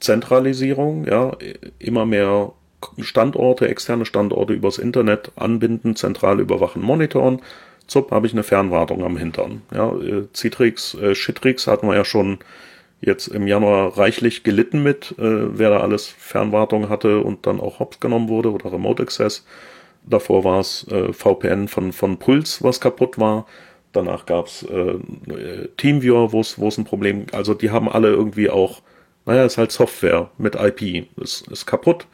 Zentralisierung, 0.00 1.06
ja, 1.06 1.36
immer 1.78 2.04
mehr 2.04 2.52
Standorte, 3.00 3.68
externe 3.68 4.04
Standorte 4.04 4.52
übers 4.52 4.78
Internet 4.78 5.32
anbinden, 5.36 5.96
zentral 5.96 6.40
überwachen, 6.40 6.82
monitoren 6.82 7.40
zupp, 7.86 8.10
habe 8.10 8.26
ich 8.26 8.32
eine 8.32 8.42
Fernwartung 8.42 9.04
am 9.04 9.16
Hintern. 9.16 9.62
Ja, 9.72 9.92
äh, 9.92 10.24
Citrix, 10.34 10.94
äh, 10.94 11.14
Shitrix 11.14 11.66
hatten 11.66 11.86
wir 11.86 11.94
ja 11.94 12.04
schon 12.04 12.38
jetzt 13.00 13.26
im 13.28 13.46
Januar 13.46 13.98
reichlich 13.98 14.44
gelitten 14.44 14.82
mit, 14.82 15.12
äh, 15.18 15.58
wer 15.58 15.70
da 15.70 15.80
alles 15.80 16.06
Fernwartung 16.06 16.88
hatte 16.88 17.20
und 17.20 17.46
dann 17.46 17.60
auch 17.60 17.80
hops 17.80 18.00
genommen 18.00 18.28
wurde 18.28 18.52
oder 18.52 18.72
Remote 18.72 19.02
Access. 19.02 19.44
Davor 20.04 20.44
war 20.44 20.60
es 20.60 20.86
äh, 20.88 21.12
VPN 21.12 21.68
von, 21.68 21.92
von 21.92 22.18
Puls, 22.18 22.62
was 22.62 22.80
kaputt 22.80 23.18
war. 23.18 23.46
Danach 23.92 24.24
gab's 24.24 24.62
äh, 24.62 24.98
Teamviewer, 25.76 26.32
wo 26.32 26.40
es 26.40 26.78
ein 26.78 26.84
Problem, 26.84 27.26
also 27.32 27.54
die 27.54 27.70
haben 27.70 27.88
alle 27.88 28.08
irgendwie 28.08 28.48
auch, 28.48 28.80
naja, 29.26 29.44
ist 29.44 29.58
halt 29.58 29.70
Software 29.70 30.30
mit 30.38 30.54
IP. 30.54 31.06
Ist, 31.16 31.46
ist 31.48 31.66
kaputt, 31.66 32.06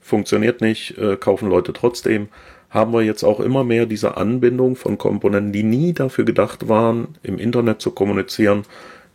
funktioniert 0.00 0.60
nicht, 0.60 0.96
äh, 0.96 1.16
kaufen 1.16 1.48
Leute 1.48 1.72
trotzdem 1.72 2.28
haben 2.74 2.92
wir 2.92 3.02
jetzt 3.02 3.22
auch 3.22 3.38
immer 3.38 3.62
mehr 3.62 3.86
diese 3.86 4.16
Anbindung 4.16 4.74
von 4.74 4.98
Komponenten, 4.98 5.52
die 5.52 5.62
nie 5.62 5.92
dafür 5.92 6.24
gedacht 6.24 6.68
waren, 6.68 7.16
im 7.22 7.38
Internet 7.38 7.80
zu 7.80 7.92
kommunizieren, 7.92 8.64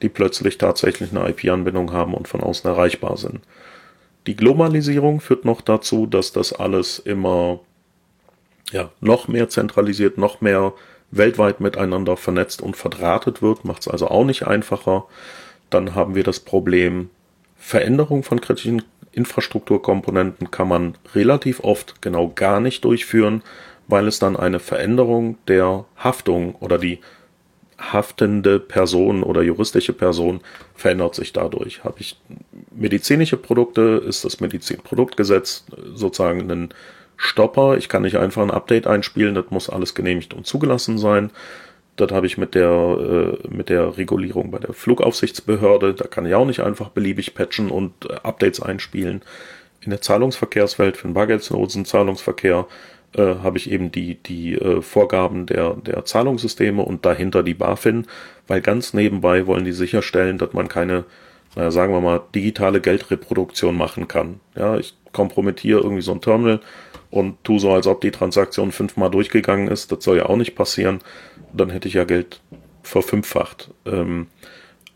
die 0.02 0.08
plötzlich 0.08 0.58
tatsächlich 0.58 1.12
eine 1.12 1.30
IP-Anbindung 1.30 1.92
haben 1.92 2.14
und 2.14 2.30
von 2.30 2.40
außen 2.40 2.70
erreichbar 2.70 3.18
sind. 3.18 3.42
Die 4.28 4.38
Globalisierung 4.38 5.20
führt 5.20 5.44
noch 5.44 5.60
dazu, 5.60 6.06
dass 6.06 6.32
das 6.32 6.54
alles 6.54 7.00
immer 7.00 7.60
ja, 8.72 8.92
noch 9.02 9.28
mehr 9.28 9.50
zentralisiert, 9.50 10.18
noch 10.18 10.40
mehr 10.40 10.74
weltweit 11.12 11.60
miteinander 11.60 12.16
vernetzt 12.16 12.62
und 12.62 12.78
verdrahtet 12.78 13.42
wird, 13.42 13.66
macht 13.66 13.82
es 13.82 13.88
also 13.90 14.08
auch 14.08 14.24
nicht 14.24 14.48
einfacher. 14.48 15.06
Dann 15.70 15.96
haben 15.96 16.16
wir 16.16 16.24
das 16.24 16.40
Problem 16.40 17.10
Veränderung 17.58 18.24
von 18.24 18.40
kritischen 18.40 18.84
Infrastrukturkomponenten 19.20 20.50
kann 20.50 20.70
man 20.70 20.98
relativ 21.14 21.60
oft 21.60 22.02
genau 22.02 22.32
gar 22.34 22.62
nicht 22.62 22.86
durchführen, 22.86 23.44
weil 23.88 24.08
es 24.08 24.20
dann 24.20 24.38
eine 24.38 24.60
Veränderung 24.60 25.38
der 25.48 25.86
Haftung 25.98 26.56
oder 26.56 26.78
die 26.78 27.00
haftende 27.78 28.60
Person 28.60 29.24
oder 29.24 29.42
juristische 29.42 29.94
Person 29.94 30.42
verändert 30.76 31.16
sich 31.16 31.34
dadurch. 31.34 31.84
Habe 31.84 32.00
ich 32.00 32.20
medizinische 32.72 33.38
Produkte, 33.38 34.04
ist 34.06 34.24
das 34.26 34.40
Medizinproduktgesetz 34.40 35.66
sozusagen 35.94 36.50
ein 36.50 36.70
Stopper. 37.18 37.78
Ich 37.78 37.90
kann 37.90 38.04
nicht 38.04 38.18
einfach 38.18 38.42
ein 38.42 38.52
Update 38.52 38.88
einspielen, 38.88 39.36
das 39.36 39.46
muss 39.50 39.70
alles 39.70 39.96
genehmigt 39.96 40.34
und 40.34 40.48
zugelassen 40.48 40.98
sein. 40.98 41.32
Das 42.00 42.12
habe 42.12 42.28
ich 42.28 42.38
mit 42.38 42.56
der, 42.56 43.38
äh, 43.44 43.48
mit 43.50 43.68
der 43.68 43.98
Regulierung 43.98 44.52
bei 44.52 44.60
der 44.60 44.74
Flugaufsichtsbehörde. 44.74 45.94
Da 45.94 46.08
kann 46.08 46.26
ich 46.26 46.34
auch 46.34 46.46
nicht 46.46 46.62
einfach 46.62 46.90
beliebig 46.90 47.34
patchen 47.34 47.70
und 47.70 47.92
äh, 48.06 48.14
Updates 48.24 48.62
einspielen. 48.62 49.22
In 49.82 49.90
der 49.90 50.02
Zahlungsverkehrswelt 50.02 50.96
für 50.96 51.08
den 51.08 51.14
bargeldlosen 51.14 51.84
Zahlungsverkehr 51.84 52.68
äh, 53.18 53.36
habe 53.44 53.58
ich 53.58 53.70
eben 53.70 53.92
die, 53.92 54.16
die 54.16 54.54
äh, 54.54 54.82
Vorgaben 54.82 55.46
der, 55.46 55.74
der 55.74 56.06
Zahlungssysteme 56.06 56.82
und 56.82 57.06
dahinter 57.06 57.44
die 57.44 57.54
BaFin, 57.54 58.06
weil 58.48 58.62
ganz 58.62 58.94
nebenbei 58.94 59.46
wollen 59.46 59.66
die 59.66 59.74
sicherstellen, 59.74 60.38
dass 60.38 60.54
man 60.54 60.70
keine, 60.70 61.04
naja, 61.58 61.70
sagen 61.72 61.92
wir 61.92 62.00
mal, 62.00 62.22
digitale 62.34 62.80
Geldreproduktion 62.80 63.76
machen 63.76 64.08
kann. 64.08 64.40
Ja, 64.56 64.78
ich 64.78 64.96
kompromittiere 65.12 65.82
irgendwie 65.82 66.02
so 66.02 66.14
ein 66.14 66.22
Terminal 66.22 66.62
und 67.12 67.44
tu 67.44 67.60
so, 67.60 67.72
als 67.72 67.88
ob 67.88 68.02
die 68.02 68.12
Transaktion 68.12 68.72
fünfmal 68.72 69.10
durchgegangen 69.10 69.68
ist. 69.68 69.92
Das 69.92 70.04
soll 70.04 70.18
ja 70.18 70.26
auch 70.28 70.36
nicht 70.36 70.56
passieren. 70.56 71.00
Dann 71.54 71.70
hätte 71.70 71.88
ich 71.88 71.96
ja 71.96 72.04
Geld 72.04 72.42
verfünffacht. 72.84 73.72
Ähm, 73.86 74.28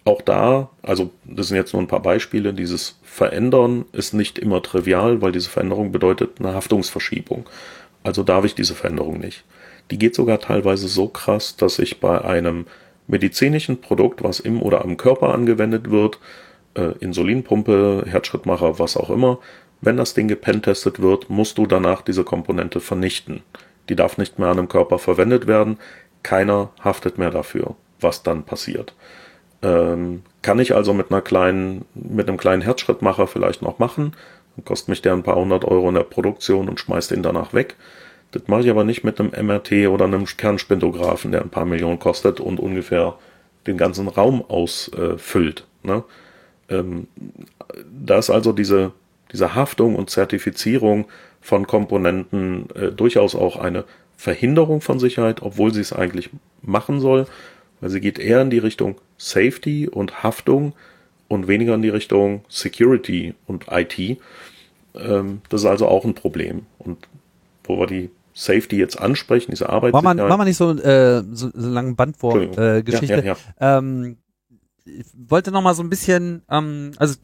auch 0.05 0.21
da, 0.21 0.69
also 0.81 1.11
das 1.23 1.47
sind 1.47 1.57
jetzt 1.57 1.73
nur 1.73 1.81
ein 1.81 1.87
paar 1.87 2.01
Beispiele, 2.01 2.53
dieses 2.53 2.99
Verändern 3.03 3.85
ist 3.93 4.13
nicht 4.13 4.37
immer 4.37 4.61
trivial, 4.61 5.21
weil 5.21 5.31
diese 5.31 5.49
Veränderung 5.49 5.91
bedeutet 5.91 6.39
eine 6.39 6.53
Haftungsverschiebung. 6.53 7.49
Also 8.03 8.23
darf 8.23 8.43
ich 8.43 8.53
diese 8.53 8.75
Veränderung 8.75 9.19
nicht. 9.19 9.45
Die 9.91 9.97
geht 9.97 10.13
sogar 10.13 10.39
teilweise 10.39 10.87
so 10.89 11.07
krass, 11.07 11.55
dass 11.55 11.79
ich 11.79 12.01
bei 12.01 12.21
einem 12.21 12.65
medizinischen 13.07 13.79
Produkt, 13.79 14.23
was 14.23 14.39
im 14.39 14.61
oder 14.61 14.83
am 14.83 14.97
Körper 14.97 15.33
angewendet 15.33 15.89
wird, 15.89 16.19
äh, 16.75 16.97
Insulinpumpe, 16.99 18.03
Herzschrittmacher, 18.07 18.79
was 18.79 18.97
auch 18.97 19.09
immer, 19.09 19.39
wenn 19.83 19.97
das 19.97 20.13
Ding 20.13 20.27
gepentestet 20.27 21.01
wird, 21.01 21.29
musst 21.29 21.57
du 21.57 21.65
danach 21.65 22.01
diese 22.01 22.23
Komponente 22.23 22.79
vernichten. 22.79 23.43
Die 23.89 23.95
darf 23.95 24.17
nicht 24.17 24.39
mehr 24.39 24.47
an 24.49 24.59
einem 24.59 24.69
Körper 24.69 24.97
verwendet 24.97 25.45
werden. 25.45 25.77
Keiner 26.23 26.69
haftet 26.81 27.17
mehr 27.17 27.31
dafür, 27.31 27.75
was 27.99 28.23
dann 28.23 28.43
passiert. 28.43 28.93
Ähm, 29.61 30.23
kann 30.41 30.59
ich 30.59 30.73
also 30.73 30.93
mit 30.93 31.11
einer 31.11 31.21
kleinen, 31.21 31.85
mit 31.93 32.27
einem 32.27 32.37
kleinen 32.37 32.61
Herzschrittmacher 32.61 33.27
vielleicht 33.27 33.61
noch 33.61 33.79
machen. 33.79 34.15
Dann 34.55 34.65
kostet 34.65 34.89
mich 34.89 35.01
der 35.01 35.13
ein 35.13 35.23
paar 35.23 35.35
hundert 35.35 35.65
Euro 35.65 35.89
in 35.89 35.95
der 35.95 36.03
Produktion 36.03 36.69
und 36.69 36.79
schmeißt 36.79 37.11
ihn 37.11 37.23
danach 37.23 37.53
weg. 37.53 37.75
Das 38.31 38.43
mache 38.47 38.61
ich 38.61 38.69
aber 38.69 38.83
nicht 38.83 39.03
mit 39.03 39.19
einem 39.19 39.31
MRT 39.31 39.87
oder 39.89 40.05
einem 40.05 40.25
Kernspintographen, 40.25 41.31
der 41.31 41.41
ein 41.41 41.49
paar 41.49 41.65
Millionen 41.65 41.99
kostet 41.99 42.39
und 42.39 42.59
ungefähr 42.59 43.15
den 43.67 43.77
ganzen 43.77 44.07
Raum 44.07 44.43
ausfüllt. 44.47 45.67
Äh, 45.83 45.87
ne? 45.87 46.03
ähm, 46.69 47.07
da 48.05 48.17
ist 48.17 48.29
also 48.29 48.51
diese, 48.51 48.91
diese 49.33 49.55
Haftung 49.55 49.95
und 49.95 50.09
Zertifizierung 50.09 51.05
von 51.41 51.67
Komponenten 51.67 52.69
äh, 52.75 52.91
durchaus 52.91 53.35
auch 53.35 53.57
eine 53.57 53.83
Verhinderung 54.15 54.79
von 54.79 54.99
Sicherheit, 54.99 55.41
obwohl 55.41 55.73
sie 55.73 55.81
es 55.81 55.91
eigentlich 55.91 56.29
machen 56.61 57.01
soll, 57.01 57.25
weil 57.81 57.89
sie 57.89 57.99
geht 57.99 58.19
eher 58.19 58.41
in 58.41 58.49
die 58.49 58.59
Richtung 58.59 58.95
Safety 59.17 59.89
und 59.89 60.23
Haftung 60.23 60.73
und 61.27 61.47
weniger 61.47 61.73
in 61.73 61.81
die 61.81 61.89
Richtung 61.89 62.45
Security 62.47 63.33
und 63.47 63.65
IT. 63.69 63.99
Ähm, 64.95 65.41
das 65.49 65.61
ist 65.61 65.67
also 65.67 65.87
auch 65.87 66.05
ein 66.05 66.13
Problem. 66.13 66.65
Und 66.79 66.99
wo 67.63 67.79
wir 67.79 67.87
die 67.87 68.09
Safety 68.33 68.77
jetzt 68.77 68.99
ansprechen, 68.99 69.51
diese 69.51 69.69
Arbeit. 69.69 69.93
War 69.93 70.01
man, 70.01 70.17
war 70.17 70.37
man 70.37 70.47
nicht 70.47 70.57
so, 70.57 70.71
äh, 70.71 71.23
so, 71.31 71.49
so 71.53 71.69
lange 71.69 71.93
Bandwurf-Geschichte? 71.95 73.13
Äh, 73.13 73.17
ja, 73.17 73.33
ja, 73.33 73.37
ja. 73.59 73.77
ähm, 73.77 74.17
ich 74.85 75.05
wollte 75.13 75.51
noch 75.51 75.61
mal 75.61 75.73
so 75.75 75.83
ein 75.83 75.89
bisschen, 75.89 76.43
ähm, 76.49 76.91
also 76.97 77.15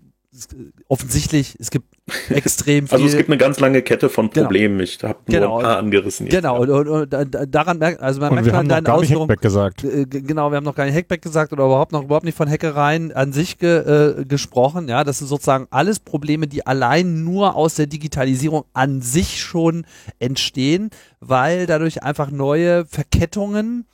offensichtlich, 0.88 1.56
es 1.60 1.72
gibt 1.72 1.88
extrem 2.30 2.88
viel. 2.88 2.94
Also 2.94 3.06
es 3.08 3.18
gibt 3.18 3.30
eine 3.30 3.38
ganz 3.38 3.60
lange 3.60 3.82
Kette 3.82 4.10
von 4.10 4.30
genau. 4.30 4.46
Problemen. 4.46 4.78
Genau. 4.78 4.84
Ich 4.84 5.04
habe 5.04 5.20
nur 5.26 5.40
genau. 5.40 5.58
ein 5.58 5.64
paar 5.64 5.78
angerissen. 5.78 6.28
Jetzt. 6.28 6.36
Genau, 6.36 6.62
und, 6.62 6.70
und, 6.70 7.14
und, 7.14 7.38
daran 7.54 7.80
merkt, 7.80 8.00
also 8.00 8.20
man 8.20 8.30
und 8.30 8.36
merkt 8.36 8.48
wir 8.48 8.54
haben 8.54 8.68
noch 8.68 8.84
gar 8.84 9.02
nicht 9.02 9.16
Hackback 9.16 9.42
gesagt. 9.42 9.84
Äh, 9.84 10.06
genau, 10.06 10.52
wir 10.52 10.58
haben 10.58 10.64
noch 10.64 10.76
gar 10.76 10.86
nicht 10.86 10.96
Hackback 10.96 11.22
gesagt 11.22 11.52
oder 11.52 11.66
überhaupt 11.66 11.92
noch 11.92 12.04
überhaupt 12.04 12.26
nicht 12.26 12.38
von 12.38 12.50
Hackereien 12.50 13.12
an 13.12 13.34
sich 13.34 13.58
ge, 13.58 14.20
äh, 14.20 14.26
gesprochen. 14.26 14.88
Ja, 14.88 15.04
das 15.04 15.20
sind 15.20 15.28
sozusagen 15.28 15.68
alles 15.72 16.00
Probleme, 16.00 16.48
die 16.48 16.66
allein 16.66 17.24
nur 17.24 17.56
aus 17.56 17.76
der 17.76 17.88
Digitalisierung 17.88 18.66
an 18.74 19.02
sich 19.02 19.42
schon 19.42 19.86
entstehen, 20.20 20.92
weil 21.20 21.66
dadurch 21.66 22.04
einfach 22.04 22.30
neue 22.30 22.86
Verkettungen 22.86 23.86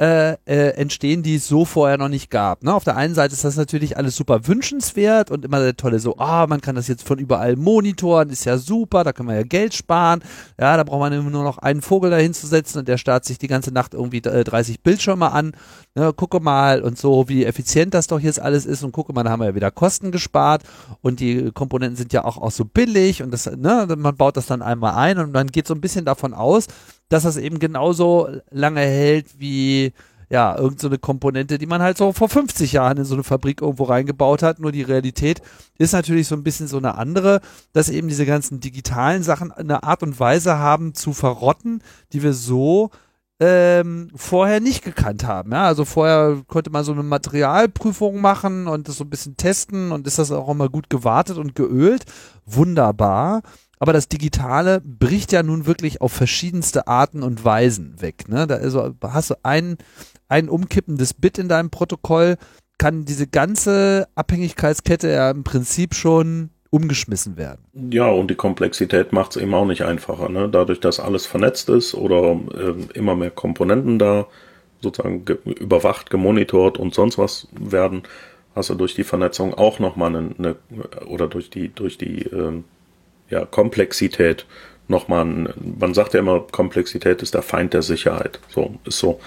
äh, 0.00 0.38
äh, 0.46 0.70
entstehen, 0.76 1.22
die 1.22 1.34
es 1.34 1.46
so 1.46 1.66
vorher 1.66 1.98
noch 1.98 2.08
nicht 2.08 2.30
gab. 2.30 2.62
Ne? 2.62 2.72
Auf 2.72 2.84
der 2.84 2.96
einen 2.96 3.14
Seite 3.14 3.34
ist 3.34 3.44
das 3.44 3.56
natürlich 3.56 3.98
alles 3.98 4.16
super 4.16 4.46
wünschenswert 4.46 5.30
und 5.30 5.44
immer 5.44 5.60
der 5.60 5.76
tolle 5.76 5.98
so, 5.98 6.16
ah, 6.16 6.46
man 6.46 6.62
kann 6.62 6.74
das 6.74 6.88
jetzt 6.88 7.06
von 7.06 7.18
überall 7.18 7.56
monitoren, 7.56 8.30
ist 8.30 8.46
ja 8.46 8.56
super, 8.56 9.04
da 9.04 9.12
kann 9.12 9.26
man 9.26 9.34
ja 9.36 9.42
Geld 9.42 9.74
sparen. 9.74 10.22
Ja, 10.58 10.78
da 10.78 10.84
braucht 10.84 11.00
man 11.00 11.12
immer 11.12 11.28
nur 11.28 11.44
noch 11.44 11.58
einen 11.58 11.82
Vogel 11.82 12.10
dahin 12.10 12.32
zu 12.32 12.46
setzen 12.46 12.78
und 12.78 12.88
der 12.88 12.96
starrt 12.96 13.26
sich 13.26 13.36
die 13.36 13.46
ganze 13.46 13.72
Nacht 13.72 13.92
irgendwie 13.92 14.22
30 14.22 14.76
äh, 14.76 14.78
Bildschirme 14.82 15.32
an. 15.32 15.52
Ne? 15.94 16.14
Gucke 16.14 16.40
mal 16.40 16.80
und 16.80 16.96
so, 16.96 17.28
wie 17.28 17.44
effizient 17.44 17.92
das 17.92 18.06
doch 18.06 18.20
jetzt 18.20 18.40
alles 18.40 18.64
ist 18.64 18.82
und 18.82 18.92
gucke 18.92 19.12
mal, 19.12 19.22
da 19.22 19.30
haben 19.30 19.40
wir 19.40 19.48
ja 19.48 19.54
wieder 19.54 19.70
Kosten 19.70 20.12
gespart 20.12 20.62
und 21.02 21.20
die 21.20 21.50
Komponenten 21.52 21.96
sind 21.96 22.14
ja 22.14 22.24
auch, 22.24 22.38
auch 22.38 22.52
so 22.52 22.64
billig 22.64 23.22
und 23.22 23.32
das, 23.32 23.44
ne, 23.54 23.86
man 23.98 24.16
baut 24.16 24.38
das 24.38 24.46
dann 24.46 24.62
einmal 24.62 24.94
ein 24.94 25.18
und 25.18 25.34
man 25.34 25.48
geht 25.48 25.66
so 25.66 25.74
ein 25.74 25.82
bisschen 25.82 26.06
davon 26.06 26.32
aus, 26.32 26.68
dass 27.10 27.24
das 27.24 27.36
eben 27.36 27.58
genauso 27.58 28.28
lange 28.50 28.80
hält 28.80 29.38
wie 29.38 29.92
ja, 30.30 30.56
irgendeine 30.56 30.94
so 30.94 30.98
Komponente, 31.00 31.58
die 31.58 31.66
man 31.66 31.82
halt 31.82 31.98
so 31.98 32.12
vor 32.12 32.28
50 32.28 32.72
Jahren 32.72 32.98
in 32.98 33.04
so 33.04 33.14
eine 33.14 33.24
Fabrik 33.24 33.62
irgendwo 33.62 33.84
reingebaut 33.84 34.44
hat. 34.44 34.60
Nur 34.60 34.70
die 34.70 34.82
Realität 34.82 35.42
ist 35.76 35.92
natürlich 35.92 36.28
so 36.28 36.36
ein 36.36 36.44
bisschen 36.44 36.68
so 36.68 36.76
eine 36.76 36.96
andere, 36.96 37.40
dass 37.72 37.88
eben 37.88 38.06
diese 38.06 38.26
ganzen 38.26 38.60
digitalen 38.60 39.24
Sachen 39.24 39.50
eine 39.50 39.82
Art 39.82 40.04
und 40.04 40.20
Weise 40.20 40.56
haben 40.56 40.94
zu 40.94 41.12
verrotten, 41.12 41.82
die 42.12 42.22
wir 42.22 42.32
so 42.32 42.90
ähm, 43.40 44.10
vorher 44.14 44.60
nicht 44.60 44.84
gekannt 44.84 45.24
haben. 45.24 45.50
Ja? 45.50 45.66
Also 45.66 45.84
vorher 45.84 46.42
konnte 46.46 46.70
man 46.70 46.84
so 46.84 46.92
eine 46.92 47.02
Materialprüfung 47.02 48.20
machen 48.20 48.68
und 48.68 48.86
das 48.86 48.98
so 48.98 49.04
ein 49.04 49.10
bisschen 49.10 49.36
testen 49.36 49.90
und 49.90 50.06
ist 50.06 50.20
das 50.20 50.30
auch 50.30 50.48
immer 50.48 50.68
gut 50.68 50.90
gewartet 50.90 51.38
und 51.38 51.56
geölt. 51.56 52.04
Wunderbar. 52.46 53.42
Aber 53.80 53.94
das 53.94 54.08
Digitale 54.08 54.82
bricht 54.82 55.32
ja 55.32 55.42
nun 55.42 55.66
wirklich 55.66 56.02
auf 56.02 56.12
verschiedenste 56.12 56.86
Arten 56.86 57.22
und 57.22 57.44
Weisen 57.44 58.00
weg. 58.00 58.28
Ne? 58.28 58.46
Da 58.46 58.56
also 58.56 58.94
hast 59.02 59.30
du 59.30 59.34
ein, 59.42 59.78
ein 60.28 60.50
umkippendes 60.50 61.14
Bit 61.14 61.38
in 61.38 61.48
deinem 61.48 61.70
Protokoll, 61.70 62.36
kann 62.78 63.06
diese 63.06 63.26
ganze 63.26 64.06
Abhängigkeitskette 64.14 65.08
ja 65.08 65.30
im 65.30 65.44
Prinzip 65.44 65.94
schon 65.94 66.50
umgeschmissen 66.68 67.38
werden. 67.38 67.64
Ja, 67.90 68.06
und 68.06 68.30
die 68.30 68.36
Komplexität 68.36 69.12
macht 69.12 69.34
es 69.34 69.42
eben 69.42 69.54
auch 69.54 69.64
nicht 69.64 69.82
einfacher. 69.82 70.28
Ne? 70.28 70.48
Dadurch, 70.50 70.80
dass 70.80 71.00
alles 71.00 71.26
vernetzt 71.26 71.70
ist 71.70 71.94
oder 71.94 72.38
äh, 72.54 72.74
immer 72.94 73.16
mehr 73.16 73.30
Komponenten 73.30 73.98
da 73.98 74.26
sozusagen 74.82 75.24
ge 75.24 75.38
überwacht, 75.44 76.10
gemonitort 76.10 76.78
und 76.78 76.94
sonst 76.94 77.18
was 77.18 77.48
werden, 77.58 78.02
hast 78.54 78.70
du 78.70 78.74
durch 78.74 78.94
die 78.94 79.04
Vernetzung 79.04 79.54
auch 79.54 79.78
nochmal 79.78 80.14
eine, 80.14 80.34
eine 80.38 80.56
oder 81.06 81.28
durch 81.28 81.50
die, 81.50 81.74
durch 81.74 81.98
die 81.98 82.22
ähm, 82.24 82.64
ja, 83.30 83.44
Komplexität 83.44 84.46
nochmal, 84.88 85.24
man 85.24 85.94
sagt 85.94 86.14
ja 86.14 86.20
immer, 86.20 86.40
Komplexität 86.40 87.22
ist 87.22 87.34
der 87.34 87.42
Feind 87.42 87.72
der 87.72 87.82
Sicherheit. 87.82 88.40
So, 88.48 88.74
ist 88.84 88.98
so, 88.98 89.20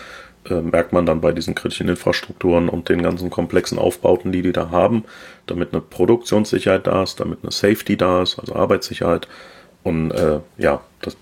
äh, 0.50 0.62
merkt 0.62 0.92
man 0.92 1.06
dann 1.06 1.22
bei 1.22 1.32
diesen 1.32 1.56
kritischen 1.56 1.88
Infrastrukturen 1.88 2.70
und 2.70 2.90
den 2.90 3.02
ganzen 3.02 3.30
komplexen 3.30 3.80
Aufbauten, 3.80 4.32
die 4.32 4.42
die 4.42 4.52
da 4.52 4.70
haben, 4.70 5.06
damit 5.48 5.72
eine 5.72 5.82
Produktionssicherheit 5.82 6.86
da 6.86 7.04
ist, 7.04 7.20
damit 7.20 7.40
eine 7.42 7.52
Safety 7.52 7.98
da 7.98 8.22
ist, 8.22 8.40
also 8.40 8.56
Arbeitssicherheit. 8.56 9.28
Und 9.84 10.12
äh, 10.12 10.40
ja, 10.58 10.82
das 11.02 11.16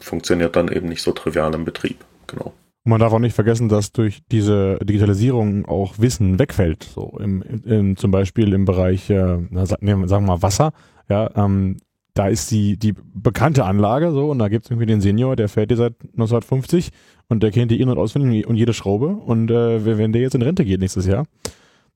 funktioniert 0.00 0.56
dann 0.56 0.68
eben 0.68 0.88
nicht 0.88 1.02
so 1.02 1.12
trivial 1.12 1.54
im 1.54 1.64
Betrieb. 1.64 2.04
Genau. 2.28 2.52
Man 2.84 3.00
darf 3.00 3.12
auch 3.12 3.18
nicht 3.18 3.34
vergessen, 3.34 3.68
dass 3.68 3.92
durch 3.92 4.22
diese 4.30 4.78
Digitalisierung 4.82 5.66
auch 5.66 5.98
Wissen 5.98 6.38
wegfällt. 6.38 6.84
So 6.84 7.18
im, 7.20 7.42
im 7.42 7.96
zum 7.96 8.10
Beispiel 8.10 8.52
im 8.54 8.64
Bereich, 8.64 9.10
äh, 9.10 9.38
sagen 9.50 9.78
wir 9.80 10.20
mal 10.20 10.42
Wasser. 10.42 10.72
Ja, 11.08 11.30
ähm, 11.36 11.78
da 12.18 12.26
ist 12.26 12.50
die, 12.50 12.76
die 12.76 12.94
bekannte 13.14 13.64
Anlage 13.64 14.10
so 14.10 14.30
und 14.30 14.40
da 14.40 14.48
gibt 14.48 14.64
es 14.64 14.70
irgendwie 14.70 14.86
den 14.86 15.00
Senior, 15.00 15.36
der 15.36 15.48
fährt 15.48 15.70
die 15.70 15.76
seit 15.76 15.94
1950 16.02 16.90
und 17.28 17.42
der 17.42 17.52
kennt 17.52 17.70
die 17.70 17.80
in- 17.80 17.88
und 17.88 17.98
auswendig 17.98 18.46
und 18.46 18.56
jede 18.56 18.72
Schraube 18.72 19.08
und 19.08 19.50
äh, 19.50 19.84
wenn 19.84 20.12
der 20.12 20.22
jetzt 20.22 20.34
in 20.34 20.42
Rente 20.42 20.64
geht 20.64 20.80
nächstes 20.80 21.06
Jahr, 21.06 21.26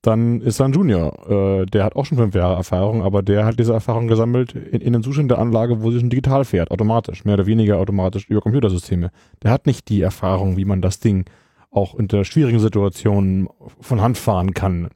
dann 0.01 0.41
ist 0.41 0.61
er 0.61 0.67
ein 0.67 0.73
Junior. 0.73 1.29
Äh, 1.29 1.65
der 1.65 1.83
hat 1.83 1.95
auch 1.95 2.05
schon 2.05 2.17
fünf 2.17 2.35
Jahre 2.35 2.55
Erfahrung, 2.55 3.03
aber 3.03 3.21
der 3.21 3.45
hat 3.45 3.59
diese 3.59 3.73
Erfahrung 3.73 4.07
gesammelt 4.07 4.53
in, 4.53 4.79
in 4.79 4.95
einem 4.95 5.03
Zustand 5.03 5.29
der 5.29 5.39
Anlage, 5.39 5.81
wo 5.81 5.91
sie 5.91 5.99
schon 5.99 6.09
digital 6.09 6.45
fährt, 6.45 6.71
automatisch, 6.71 7.25
mehr 7.25 7.33
oder 7.33 7.45
weniger 7.45 7.77
automatisch 7.77 8.27
über 8.29 8.39
Computersysteme. 8.39 9.11
Der 9.43 9.51
hat 9.51 9.65
nicht 9.65 9.89
die 9.89 10.01
Erfahrung, 10.01 10.55
wie 10.55 10.65
man 10.65 10.81
das 10.81 10.99
Ding 10.99 11.25
auch 11.69 11.93
unter 11.93 12.23
schwierigen 12.23 12.59
Situationen 12.59 13.49
von 13.81 13.99
Hand 13.99 14.17
fahren 14.17 14.53
kann 14.53 14.89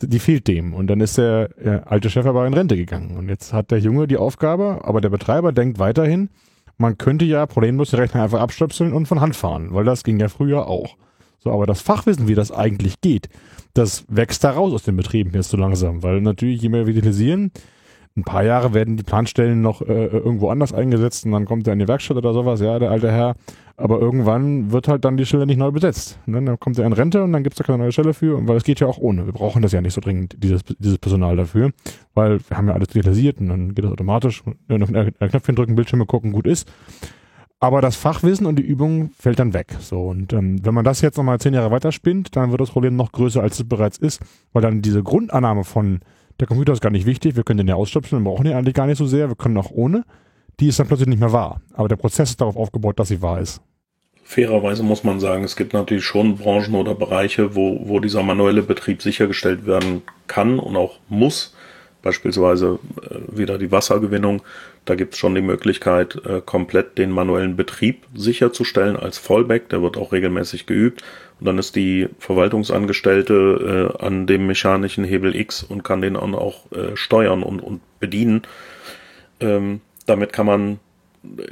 die 0.00 0.18
fehlt 0.18 0.48
dem. 0.48 0.74
Und 0.74 0.88
dann 0.88 1.00
ist 1.00 1.18
der 1.18 1.50
äh, 1.58 1.80
alte 1.84 2.10
Chef 2.10 2.26
aber 2.26 2.46
in 2.46 2.54
Rente 2.54 2.76
gegangen. 2.76 3.16
Und 3.16 3.28
jetzt 3.28 3.52
hat 3.52 3.70
der 3.70 3.78
Junge 3.78 4.06
die 4.06 4.16
Aufgabe, 4.16 4.80
aber 4.82 5.00
der 5.00 5.10
Betreiber 5.10 5.52
denkt 5.52 5.78
weiterhin, 5.78 6.30
man 6.76 6.98
könnte 6.98 7.24
ja 7.24 7.46
problemlos 7.46 7.90
den 7.90 8.00
Rechner 8.00 8.22
einfach 8.22 8.40
abstöpseln 8.40 8.92
und 8.92 9.06
von 9.06 9.20
Hand 9.20 9.36
fahren, 9.36 9.68
weil 9.70 9.84
das 9.84 10.02
ging 10.02 10.18
ja 10.18 10.28
früher 10.28 10.66
auch. 10.66 10.96
So, 11.38 11.52
aber 11.52 11.66
das 11.66 11.82
Fachwissen, 11.82 12.26
wie 12.26 12.34
das 12.34 12.50
eigentlich 12.50 13.00
geht, 13.00 13.28
das 13.74 14.04
wächst 14.08 14.44
da 14.44 14.50
raus 14.50 14.72
aus 14.72 14.82
den 14.84 14.96
Betrieben 14.96 15.32
jetzt 15.34 15.50
so 15.50 15.56
langsam, 15.56 16.02
weil 16.02 16.20
natürlich 16.20 16.62
je 16.62 16.68
mehr 16.68 16.86
wir 16.86 16.94
digitalisieren, 16.94 17.52
ein 18.16 18.22
paar 18.22 18.44
Jahre 18.44 18.74
werden 18.74 18.96
die 18.96 19.02
Planstellen 19.02 19.60
noch 19.60 19.82
äh, 19.82 20.06
irgendwo 20.06 20.48
anders 20.48 20.72
eingesetzt 20.72 21.26
und 21.26 21.32
dann 21.32 21.46
kommt 21.46 21.66
er 21.66 21.72
in 21.72 21.80
die 21.80 21.88
Werkstatt 21.88 22.16
oder 22.16 22.32
sowas, 22.32 22.60
ja, 22.60 22.78
der 22.78 22.90
alte 22.90 23.10
Herr. 23.10 23.34
Aber 23.76 23.98
irgendwann 23.98 24.70
wird 24.70 24.86
halt 24.86 25.04
dann 25.04 25.16
die 25.16 25.26
Stelle 25.26 25.46
nicht 25.46 25.56
neu 25.56 25.72
besetzt. 25.72 26.20
Ne? 26.26 26.40
Dann 26.44 26.60
kommt 26.60 26.78
er 26.78 26.86
in 26.86 26.92
Rente 26.92 27.24
und 27.24 27.32
dann 27.32 27.42
gibt 27.42 27.54
es 27.54 27.58
da 27.58 27.64
keine 27.64 27.78
neue 27.78 27.90
Stelle 27.90 28.14
für, 28.14 28.46
weil 28.46 28.56
es 28.56 28.62
geht 28.62 28.78
ja 28.78 28.86
auch 28.86 28.98
ohne. 28.98 29.26
Wir 29.26 29.32
brauchen 29.32 29.62
das 29.62 29.72
ja 29.72 29.80
nicht 29.80 29.94
so 29.94 30.00
dringend, 30.00 30.36
dieses, 30.38 30.62
dieses 30.78 30.98
Personal 30.98 31.36
dafür, 31.36 31.72
weil 32.14 32.38
wir 32.48 32.56
haben 32.56 32.68
ja 32.68 32.74
alles 32.74 32.88
digitalisiert 32.88 33.40
und 33.40 33.48
dann 33.48 33.74
geht 33.74 33.84
das 33.84 33.90
automatisch. 33.90 34.44
Nur 34.68 34.78
noch 34.78 34.88
ein 34.90 35.12
Knöpfchen 35.18 35.56
drücken, 35.56 35.74
Bildschirme 35.74 36.06
gucken, 36.06 36.30
gut 36.30 36.46
ist. 36.46 36.70
Aber 37.58 37.80
das 37.80 37.96
Fachwissen 37.96 38.46
und 38.46 38.56
die 38.56 38.62
Übung 38.62 39.10
fällt 39.18 39.40
dann 39.40 39.54
weg. 39.54 39.74
So 39.80 40.02
und 40.02 40.32
ähm, 40.32 40.64
wenn 40.64 40.74
man 40.74 40.84
das 40.84 41.00
jetzt 41.00 41.16
nochmal 41.16 41.40
zehn 41.40 41.54
Jahre 41.54 41.72
weiterspinnt, 41.72 42.36
dann 42.36 42.52
wird 42.52 42.60
das 42.60 42.70
Problem 42.70 42.94
noch 42.94 43.10
größer, 43.10 43.42
als 43.42 43.58
es 43.58 43.68
bereits 43.68 43.98
ist, 43.98 44.22
weil 44.52 44.62
dann 44.62 44.82
diese 44.82 45.02
Grundannahme 45.02 45.64
von 45.64 45.98
der 46.40 46.46
Computer 46.46 46.72
ist 46.72 46.80
gar 46.80 46.90
nicht 46.90 47.06
wichtig, 47.06 47.36
wir 47.36 47.44
können 47.44 47.58
den 47.58 47.68
ja 47.68 47.74
ausstöpseln, 47.74 48.22
wir 48.22 48.30
brauchen 48.30 48.44
den 48.44 48.54
eigentlich 48.54 48.74
gar 48.74 48.86
nicht 48.86 48.98
so 48.98 49.06
sehr, 49.06 49.28
wir 49.28 49.36
können 49.36 49.56
auch 49.56 49.70
ohne, 49.70 50.04
die 50.60 50.68
ist 50.68 50.78
dann 50.78 50.86
plötzlich 50.86 51.08
nicht 51.08 51.20
mehr 51.20 51.32
wahr. 51.32 51.60
Aber 51.72 51.88
der 51.88 51.96
Prozess 51.96 52.30
ist 52.30 52.40
darauf 52.40 52.56
aufgebaut, 52.56 52.98
dass 52.98 53.08
sie 53.08 53.22
wahr 53.22 53.40
ist. 53.40 53.60
Fairerweise 54.26 54.82
muss 54.82 55.04
man 55.04 55.20
sagen, 55.20 55.44
es 55.44 55.54
gibt 55.54 55.74
natürlich 55.74 56.04
schon 56.04 56.36
Branchen 56.36 56.74
oder 56.74 56.94
Bereiche, 56.94 57.54
wo, 57.54 57.86
wo 57.86 58.00
dieser 58.00 58.22
manuelle 58.22 58.62
Betrieb 58.62 59.02
sichergestellt 59.02 59.66
werden 59.66 60.02
kann 60.26 60.58
und 60.58 60.76
auch 60.76 60.98
muss. 61.08 61.54
Beispielsweise 62.00 62.78
äh, 63.02 63.38
wieder 63.38 63.58
die 63.58 63.70
Wassergewinnung. 63.70 64.42
Da 64.84 64.94
gibt 64.94 65.14
es 65.14 65.18
schon 65.18 65.34
die 65.34 65.42
Möglichkeit, 65.42 66.20
äh, 66.26 66.42
komplett 66.44 66.98
den 66.98 67.10
manuellen 67.10 67.56
Betrieb 67.56 68.06
sicherzustellen 68.14 68.96
als 68.96 69.18
Fallback. 69.18 69.68
Der 69.70 69.82
wird 69.82 69.96
auch 69.96 70.12
regelmäßig 70.12 70.66
geübt. 70.66 71.02
Und 71.40 71.46
dann 71.46 71.58
ist 71.58 71.74
die 71.74 72.08
Verwaltungsangestellte 72.18 73.92
äh, 73.98 74.04
an 74.04 74.26
dem 74.26 74.46
mechanischen 74.46 75.04
Hebel 75.04 75.34
X 75.34 75.62
und 75.62 75.84
kann 75.84 76.00
den 76.00 76.14
dann 76.14 76.34
auch 76.34 76.70
äh, 76.72 76.96
steuern 76.96 77.42
und, 77.42 77.60
und 77.60 77.80
bedienen. 77.98 78.42
Ähm, 79.40 79.80
damit 80.06 80.32
kann 80.32 80.46
man 80.46 80.80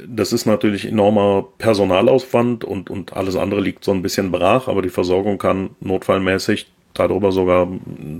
das 0.07 0.33
ist 0.33 0.45
natürlich 0.45 0.85
enormer 0.85 1.47
Personalaufwand 1.57 2.63
und, 2.63 2.89
und 2.89 3.13
alles 3.13 3.35
andere 3.35 3.59
liegt 3.59 3.83
so 3.83 3.91
ein 3.91 4.01
bisschen 4.01 4.31
brach, 4.31 4.67
aber 4.67 4.81
die 4.81 4.89
Versorgung 4.89 5.37
kann 5.37 5.71
notfallmäßig 5.79 6.67
darüber 6.93 7.31
sogar 7.31 7.67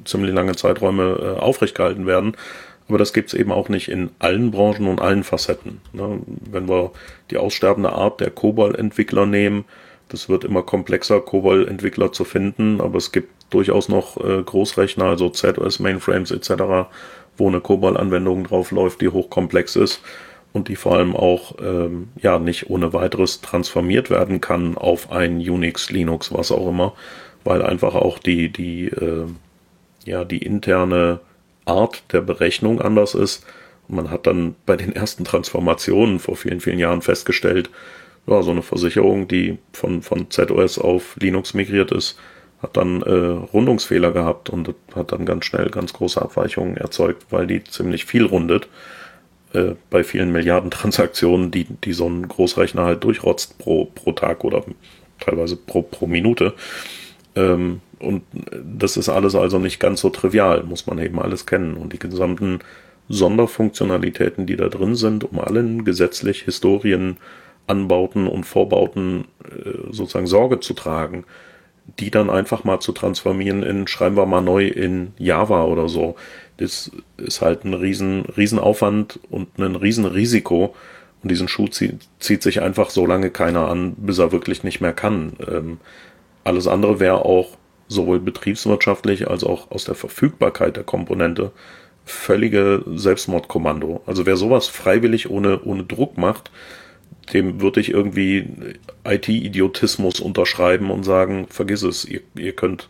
ziemlich 0.05 0.33
lange 0.33 0.55
Zeiträume 0.55 1.35
äh, 1.37 1.39
aufrecht 1.39 1.75
gehalten 1.75 2.07
werden. 2.07 2.35
Aber 2.87 2.97
das 2.97 3.13
gibt's 3.13 3.33
eben 3.33 3.51
auch 3.51 3.69
nicht 3.69 3.89
in 3.89 4.09
allen 4.19 4.51
Branchen 4.51 4.87
und 4.87 5.01
allen 5.01 5.23
Facetten. 5.23 5.81
Ne? 5.93 6.19
Wenn 6.27 6.67
wir 6.67 6.91
die 7.31 7.37
aussterbende 7.37 7.93
Art 7.93 8.19
der 8.19 8.29
COBOL-Entwickler 8.29 9.25
nehmen, 9.25 9.65
das 10.09 10.29
wird 10.29 10.43
immer 10.43 10.63
komplexer, 10.63 11.21
COBOL-Entwickler 11.21 12.11
zu 12.11 12.23
finden, 12.23 12.81
aber 12.81 12.97
es 12.97 13.11
gibt 13.11 13.29
durchaus 13.49 13.89
noch 13.89 14.17
äh, 14.17 14.43
Großrechner, 14.43 15.05
also 15.05 15.29
ZOS, 15.29 15.79
Mainframes 15.79 16.31
etc., 16.31 16.89
wo 17.37 17.47
eine 17.47 17.61
COBOL-Anwendung 17.61 18.43
drauf 18.43 18.71
läuft, 18.71 19.01
die 19.01 19.09
hochkomplex 19.09 19.75
ist 19.75 20.01
und 20.53 20.67
die 20.67 20.75
vor 20.75 20.93
allem 20.93 21.15
auch 21.15 21.55
ähm, 21.61 22.09
ja 22.21 22.39
nicht 22.39 22.69
ohne 22.69 22.93
weiteres 22.93 23.41
transformiert 23.41 24.09
werden 24.09 24.39
kann 24.39 24.77
auf 24.77 25.11
ein 25.11 25.37
Unix, 25.37 25.89
Linux, 25.89 26.31
was 26.31 26.51
auch 26.51 26.69
immer, 26.69 26.93
weil 27.43 27.63
einfach 27.63 27.95
auch 27.95 28.19
die 28.19 28.49
die 28.49 28.85
äh, 28.85 29.25
ja 30.05 30.23
die 30.23 30.43
interne 30.45 31.19
Art 31.65 32.03
der 32.11 32.21
Berechnung 32.21 32.81
anders 32.81 33.15
ist. 33.15 33.45
Man 33.87 34.09
hat 34.09 34.27
dann 34.27 34.55
bei 34.65 34.75
den 34.75 34.93
ersten 34.93 35.23
Transformationen 35.23 36.19
vor 36.19 36.35
vielen 36.35 36.61
vielen 36.61 36.79
Jahren 36.79 37.01
festgestellt, 37.01 37.69
ja 38.27 38.41
so 38.41 38.51
eine 38.51 38.61
Versicherung, 38.61 39.27
die 39.27 39.57
von 39.73 40.01
von 40.01 40.29
ZOS 40.29 40.79
auf 40.79 41.15
Linux 41.19 41.53
migriert 41.53 41.91
ist, 41.91 42.17
hat 42.61 42.77
dann 42.77 43.01
äh, 43.01 43.11
Rundungsfehler 43.11 44.11
gehabt 44.11 44.49
und 44.49 44.73
hat 44.95 45.11
dann 45.11 45.25
ganz 45.25 45.45
schnell 45.45 45.69
ganz 45.69 45.93
große 45.93 46.21
Abweichungen 46.21 46.77
erzeugt, 46.77 47.25
weil 47.29 47.45
die 47.45 47.63
ziemlich 47.63 48.05
viel 48.05 48.25
rundet 48.25 48.69
äh, 49.53 49.75
bei 49.89 50.03
vielen 50.03 50.31
Milliarden 50.31 50.71
Transaktionen, 50.71 51.51
die, 51.51 51.65
die 51.65 51.93
so 51.93 52.07
ein 52.07 52.27
Großrechner 52.27 52.85
halt 52.85 53.03
durchrotzt 53.03 53.57
pro, 53.57 53.85
pro 53.85 54.13
Tag 54.13 54.43
oder 54.43 54.63
teilweise 55.19 55.57
pro, 55.57 55.81
pro 55.81 56.07
Minute. 56.07 56.53
Ähm, 57.35 57.81
und 57.99 58.23
das 58.63 58.97
ist 58.97 59.09
alles 59.09 59.35
also 59.35 59.59
nicht 59.59 59.79
ganz 59.79 60.01
so 60.01 60.09
trivial, 60.09 60.63
muss 60.63 60.87
man 60.87 60.99
eben 60.99 61.19
alles 61.19 61.45
kennen. 61.45 61.75
Und 61.75 61.93
die 61.93 61.99
gesamten 61.99 62.59
Sonderfunktionalitäten, 63.09 64.45
die 64.45 64.55
da 64.55 64.69
drin 64.69 64.95
sind, 64.95 65.23
um 65.23 65.39
allen 65.39 65.85
gesetzlich 65.85 66.43
Historien, 66.43 67.17
Anbauten 67.67 68.27
und 68.27 68.45
Vorbauten 68.45 69.25
äh, 69.43 69.91
sozusagen 69.91 70.27
Sorge 70.27 70.59
zu 70.59 70.73
tragen, 70.73 71.25
die 71.99 72.11
dann 72.11 72.29
einfach 72.29 72.63
mal 72.63 72.79
zu 72.79 72.91
transformieren 72.91 73.63
in, 73.63 73.87
schreiben 73.87 74.15
wir 74.15 74.25
mal 74.25 74.41
neu 74.41 74.67
in 74.67 75.13
Java 75.17 75.65
oder 75.65 75.89
so, 75.89 76.15
das 76.57 76.91
ist 77.17 77.41
halt 77.41 77.65
ein 77.65 77.73
riesen, 77.73 78.25
riesen 78.37 78.59
Aufwand 78.59 79.19
und 79.29 79.57
ein 79.57 79.75
riesen 79.75 80.05
Risiko. 80.05 80.75
Und 81.21 81.29
diesen 81.29 81.47
Schuh 81.47 81.67
zieht, 81.67 82.01
zieht 82.19 82.43
sich 82.43 82.61
einfach 82.61 82.89
so 82.89 83.05
lange 83.05 83.29
keiner 83.29 83.69
an, 83.69 83.93
bis 83.95 84.19
er 84.19 84.33
wirklich 84.33 84.63
nicht 84.63 84.81
mehr 84.81 84.93
kann. 84.93 85.33
Ähm, 85.47 85.77
alles 86.43 86.67
andere 86.67 86.99
wäre 86.99 87.23
auch 87.23 87.57
sowohl 87.87 88.19
betriebswirtschaftlich 88.19 89.29
als 89.29 89.43
auch 89.43 89.71
aus 89.71 89.85
der 89.85 89.95
Verfügbarkeit 89.95 90.77
der 90.77 90.83
Komponente 90.83 91.51
völlige 92.05 92.83
Selbstmordkommando. 92.85 94.01
Also 94.05 94.25
wer 94.25 94.35
sowas 94.35 94.67
freiwillig 94.67 95.29
ohne, 95.29 95.61
ohne 95.63 95.83
Druck 95.83 96.17
macht, 96.17 96.51
dem 97.33 97.61
würde 97.61 97.79
ich 97.79 97.89
irgendwie 97.89 98.49
IT-Idiotismus 99.05 100.19
unterschreiben 100.19 100.91
und 100.91 101.03
sagen, 101.03 101.47
vergiss 101.49 101.83
es, 101.83 102.03
ihr, 102.03 102.21
ihr 102.35 102.53
könnt 102.53 102.89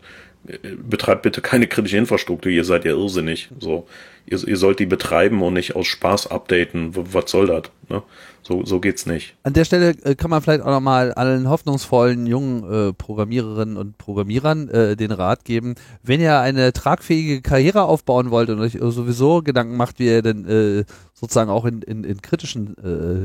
betreibt 0.76 1.22
bitte 1.22 1.40
keine 1.40 1.66
kritische 1.66 1.96
Infrastruktur, 1.96 2.52
ihr 2.52 2.64
seid 2.64 2.84
ja 2.84 2.92
irrsinnig. 2.92 3.48
So, 3.60 3.86
ihr, 4.26 4.46
ihr 4.46 4.56
sollt 4.56 4.78
die 4.78 4.86
betreiben 4.86 5.42
und 5.42 5.54
nicht 5.54 5.76
aus 5.76 5.86
Spaß 5.86 6.28
updaten. 6.28 6.92
Was 6.94 7.30
soll 7.30 7.46
das? 7.46 7.64
Ne? 7.88 8.02
So, 8.42 8.64
so 8.64 8.80
geht's 8.80 9.06
nicht. 9.06 9.36
An 9.42 9.52
der 9.52 9.64
Stelle 9.64 9.90
äh, 10.04 10.14
kann 10.14 10.30
man 10.30 10.42
vielleicht 10.42 10.62
auch 10.62 10.70
nochmal 10.70 11.12
allen 11.12 11.48
hoffnungsvollen 11.48 12.26
jungen 12.26 12.64
äh, 12.70 12.92
Programmiererinnen 12.92 13.76
und 13.76 13.96
Programmierern 13.98 14.68
äh, 14.68 14.96
den 14.96 15.12
Rat 15.12 15.44
geben, 15.44 15.74
wenn 16.02 16.20
ihr 16.20 16.38
eine 16.40 16.72
tragfähige 16.72 17.42
Karriere 17.42 17.84
aufbauen 17.84 18.30
wollt 18.30 18.50
und 18.50 18.60
euch 18.60 18.78
sowieso 18.80 19.42
Gedanken 19.42 19.76
macht, 19.76 19.98
wie 19.98 20.06
ihr 20.06 20.22
denn 20.22 20.46
äh, 20.46 20.84
sozusagen 21.14 21.50
auch 21.50 21.64
in, 21.64 21.82
in, 21.82 22.04
in 22.04 22.20
kritischen 22.20 22.76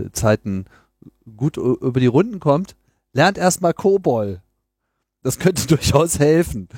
äh, 0.08 0.12
Zeiten 0.12 0.66
gut 1.36 1.58
über 1.58 2.00
die 2.00 2.08
Runden 2.08 2.40
kommt, 2.40 2.76
lernt 3.14 3.38
erstmal 3.38 3.74
COBOL 3.74 4.42
das 5.24 5.40
könnte 5.40 5.68
durchaus 5.76 6.20
helfen. 6.20 6.70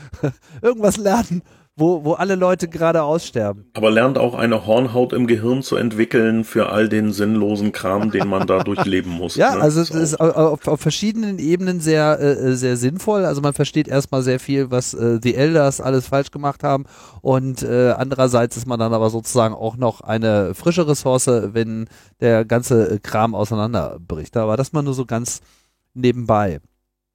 Irgendwas 0.61 0.97
lernen, 0.97 1.43
wo, 1.81 2.05
wo 2.05 2.13
alle 2.13 2.35
Leute 2.35 2.67
gerade 2.67 3.01
aussterben. 3.03 3.65
Aber 3.73 3.89
lernt 3.89 4.17
auch 4.17 4.35
eine 4.35 4.65
Hornhaut 4.65 5.11
im 5.11 5.25
Gehirn 5.25 5.63
zu 5.63 5.75
entwickeln 5.75 6.43
für 6.43 6.69
all 6.69 6.87
den 6.87 7.11
sinnlosen 7.11 7.71
Kram, 7.71 8.11
den 8.11 8.27
man 8.27 8.45
da 8.45 8.63
durchleben 8.63 9.11
muss. 9.11 9.35
ja, 9.35 9.55
ne? 9.55 9.61
also 9.61 9.81
es 9.81 9.89
ist 9.89 10.21
auf, 10.21 10.67
auf, 10.67 10.79
verschiedenen 10.79 11.39
Ebenen 11.39 11.81
sehr, 11.81 12.19
äh, 12.19 12.53
sehr 12.53 12.77
sinnvoll. 12.77 13.25
Also 13.25 13.41
man 13.41 13.53
versteht 13.53 13.87
erstmal 13.87 14.21
sehr 14.21 14.39
viel, 14.39 14.69
was 14.69 14.93
äh, 14.93 15.19
die 15.19 15.35
Elders 15.35 15.81
alles 15.81 16.07
falsch 16.07 16.31
gemacht 16.31 16.63
haben. 16.63 16.85
Und 17.21 17.63
äh, 17.63 17.93
andererseits 17.97 18.55
ist 18.55 18.67
man 18.67 18.79
dann 18.79 18.93
aber 18.93 19.09
sozusagen 19.09 19.55
auch 19.55 19.75
noch 19.75 20.01
eine 20.01 20.53
frische 20.53 20.87
Ressource, 20.87 21.27
wenn 21.27 21.87
der 22.19 22.45
ganze 22.45 22.99
Kram 22.99 23.33
auseinanderbricht. 23.33 24.37
Aber 24.37 24.55
das 24.55 24.71
mal 24.71 24.83
nur 24.83 24.93
so 24.93 25.05
ganz 25.05 25.41
nebenbei 25.95 26.61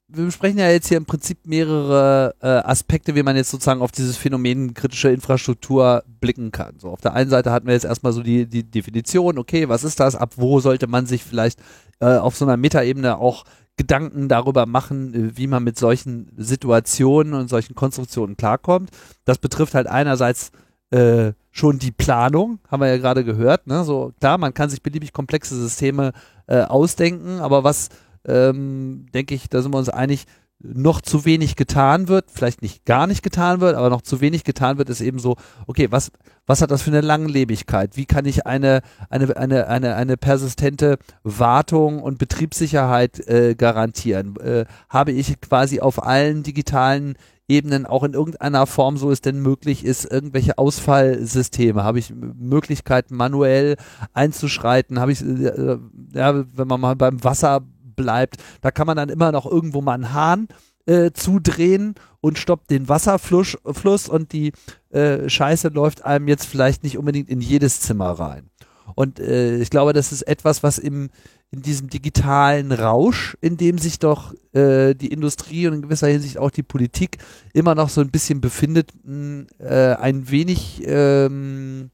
wir 0.08 0.24
besprechen 0.24 0.58
ja 0.58 0.70
jetzt 0.70 0.88
hier 0.88 0.96
im 0.96 1.04
Prinzip 1.04 1.46
mehrere 1.46 2.34
äh, 2.40 2.46
Aspekte, 2.46 3.14
wie 3.14 3.22
man 3.22 3.36
jetzt 3.36 3.50
sozusagen 3.50 3.82
auf 3.82 3.90
dieses 3.90 4.16
Phänomen 4.16 4.72
kritische 4.72 5.10
Infrastruktur 5.10 6.04
blicken 6.20 6.52
kann. 6.52 6.78
So, 6.78 6.90
auf 6.90 7.00
der 7.00 7.14
einen 7.14 7.30
Seite 7.30 7.50
hatten 7.50 7.66
wir 7.66 7.74
jetzt 7.74 7.84
erstmal 7.84 8.12
so 8.12 8.22
die, 8.22 8.46
die 8.46 8.62
Definition, 8.62 9.38
okay, 9.38 9.68
was 9.68 9.82
ist 9.84 9.98
das, 9.98 10.14
ab 10.14 10.34
wo 10.36 10.60
sollte 10.60 10.86
man 10.86 11.06
sich 11.06 11.24
vielleicht 11.24 11.60
äh, 12.00 12.16
auf 12.16 12.36
so 12.36 12.44
einer 12.44 12.56
Metaebene 12.56 13.18
auch 13.18 13.44
Gedanken 13.76 14.28
darüber 14.28 14.64
machen, 14.66 15.12
äh, 15.12 15.36
wie 15.36 15.48
man 15.48 15.64
mit 15.64 15.78
solchen 15.78 16.30
Situationen 16.36 17.34
und 17.34 17.48
solchen 17.48 17.74
Konstruktionen 17.74 18.36
klarkommt. 18.36 18.90
Das 19.24 19.38
betrifft 19.38 19.74
halt 19.74 19.88
einerseits 19.88 20.52
äh, 20.90 21.32
schon 21.50 21.78
die 21.78 21.90
Planung, 21.90 22.60
haben 22.68 22.80
wir 22.80 22.88
ja 22.88 22.98
gerade 22.98 23.24
gehört. 23.24 23.66
Ne? 23.66 23.82
So 23.82 24.12
klar, 24.20 24.38
man 24.38 24.54
kann 24.54 24.70
sich 24.70 24.82
beliebig 24.82 25.12
komplexe 25.12 25.56
Systeme 25.56 26.12
äh, 26.46 26.60
ausdenken, 26.60 27.40
aber 27.40 27.64
was 27.64 27.88
ähm, 28.27 29.07
denke 29.15 29.35
ich, 29.35 29.48
da 29.48 29.62
sind 29.62 29.73
wir 29.73 29.78
uns 29.78 29.89
einig, 29.89 30.27
noch 30.59 31.03
zu 31.03 31.24
wenig 31.24 31.57
getan 31.57 32.09
wird, 32.09 32.31
vielleicht 32.31 32.62
nicht 32.62 32.86
gar 32.86 33.07
nicht 33.07 33.23
getan 33.23 33.61
wird, 33.61 33.77
aber 33.77 33.90
noch 33.90 34.01
zu 34.01 34.20
wenig 34.20 34.43
getan 34.43 34.78
wird, 34.78 34.89
ist 34.89 35.03
eben 35.03 35.19
so, 35.19 35.36
okay, 35.66 35.89
was, 35.90 36.11
was 36.47 36.62
hat 36.62 36.70
das 36.70 36.82
für 36.82 36.90
eine 36.90 37.03
Langlebigkeit? 37.03 37.97
Wie 37.97 38.07
kann 38.07 38.24
ich 38.24 38.47
eine, 38.47 38.81
eine, 39.11 39.36
eine, 39.36 39.69
eine, 39.69 39.97
eine 39.97 40.16
persistente 40.16 40.98
Wartung 41.24 42.03
und 42.03 42.19
Betriebssicherheit 42.19 43.20
äh, 43.28 43.55
garantieren? 43.55 44.36
Äh, 44.36 44.65
habe 44.89 45.12
ich 45.12 45.40
quasi 45.40 45.81
auf 45.81 46.03
allen 46.03 46.43
digitalen 46.43 47.16
Ebenen 47.48 47.86
auch 47.86 48.03
in 48.03 48.15
irgendeiner 48.15 48.66
Form, 48.66 48.97
so 48.97 49.11
es 49.11 49.20
denn 49.20 49.40
möglich 49.40 49.85
ist, 49.85 50.11
irgendwelche 50.11 50.59
Ausfallsysteme? 50.59 51.85
Habe 51.85 51.98
ich 51.98 52.12
Möglichkeiten, 52.12 53.15
manuell 53.15 53.77
einzuschreiten? 54.15 54.98
Habe 54.98 55.12
ich, 55.12 55.20
äh, 55.23 55.77
ja, 56.12 56.44
wenn 56.57 56.69
man 56.69 56.81
mal 56.81 56.97
beim 56.97 57.23
Wasser 57.23 57.61
bleibt. 57.97 58.36
Da 58.60 58.70
kann 58.70 58.86
man 58.86 58.97
dann 58.97 59.09
immer 59.09 59.32
noch 59.32 59.47
irgendwo 59.47 59.81
mal 59.81 59.94
einen 59.94 60.12
Hahn 60.12 60.48
äh, 60.86 61.10
zudrehen 61.12 61.94
und 62.20 62.39
stoppt 62.39 62.70
den 62.70 62.89
Wasserfluss 62.89 63.56
Fluss 63.64 64.09
und 64.09 64.32
die 64.32 64.52
äh, 64.90 65.28
Scheiße 65.28 65.68
läuft 65.68 66.05
einem 66.05 66.28
jetzt 66.28 66.47
vielleicht 66.47 66.85
nicht 66.85 66.98
unbedingt 66.98 67.28
in 67.28 67.40
jedes 67.40 67.81
Zimmer 67.81 68.10
rein. 68.12 68.51
Und 68.94 69.18
äh, 69.18 69.56
ich 69.59 69.70
glaube, 69.70 69.93
das 69.93 70.12
ist 70.12 70.23
etwas, 70.23 70.62
was 70.62 70.78
im, 70.78 71.10
in 71.51 71.62
diesem 71.62 71.90
digitalen 71.90 72.73
Rausch, 72.73 73.36
in 73.40 73.56
dem 73.56 73.78
sich 73.78 73.98
doch 73.98 74.32
äh, 74.52 74.94
die 74.94 75.09
Industrie 75.09 75.66
und 75.66 75.74
in 75.74 75.82
gewisser 75.82 76.06
Hinsicht 76.06 76.39
auch 76.39 76.51
die 76.51 76.62
Politik 76.62 77.18
immer 77.52 77.74
noch 77.74 77.89
so 77.89 78.01
ein 78.01 78.10
bisschen 78.10 78.40
befindet, 78.40 78.93
mh, 79.02 79.47
äh, 79.59 79.94
ein 79.97 80.31
wenig 80.31 80.82
ähm, 80.86 81.90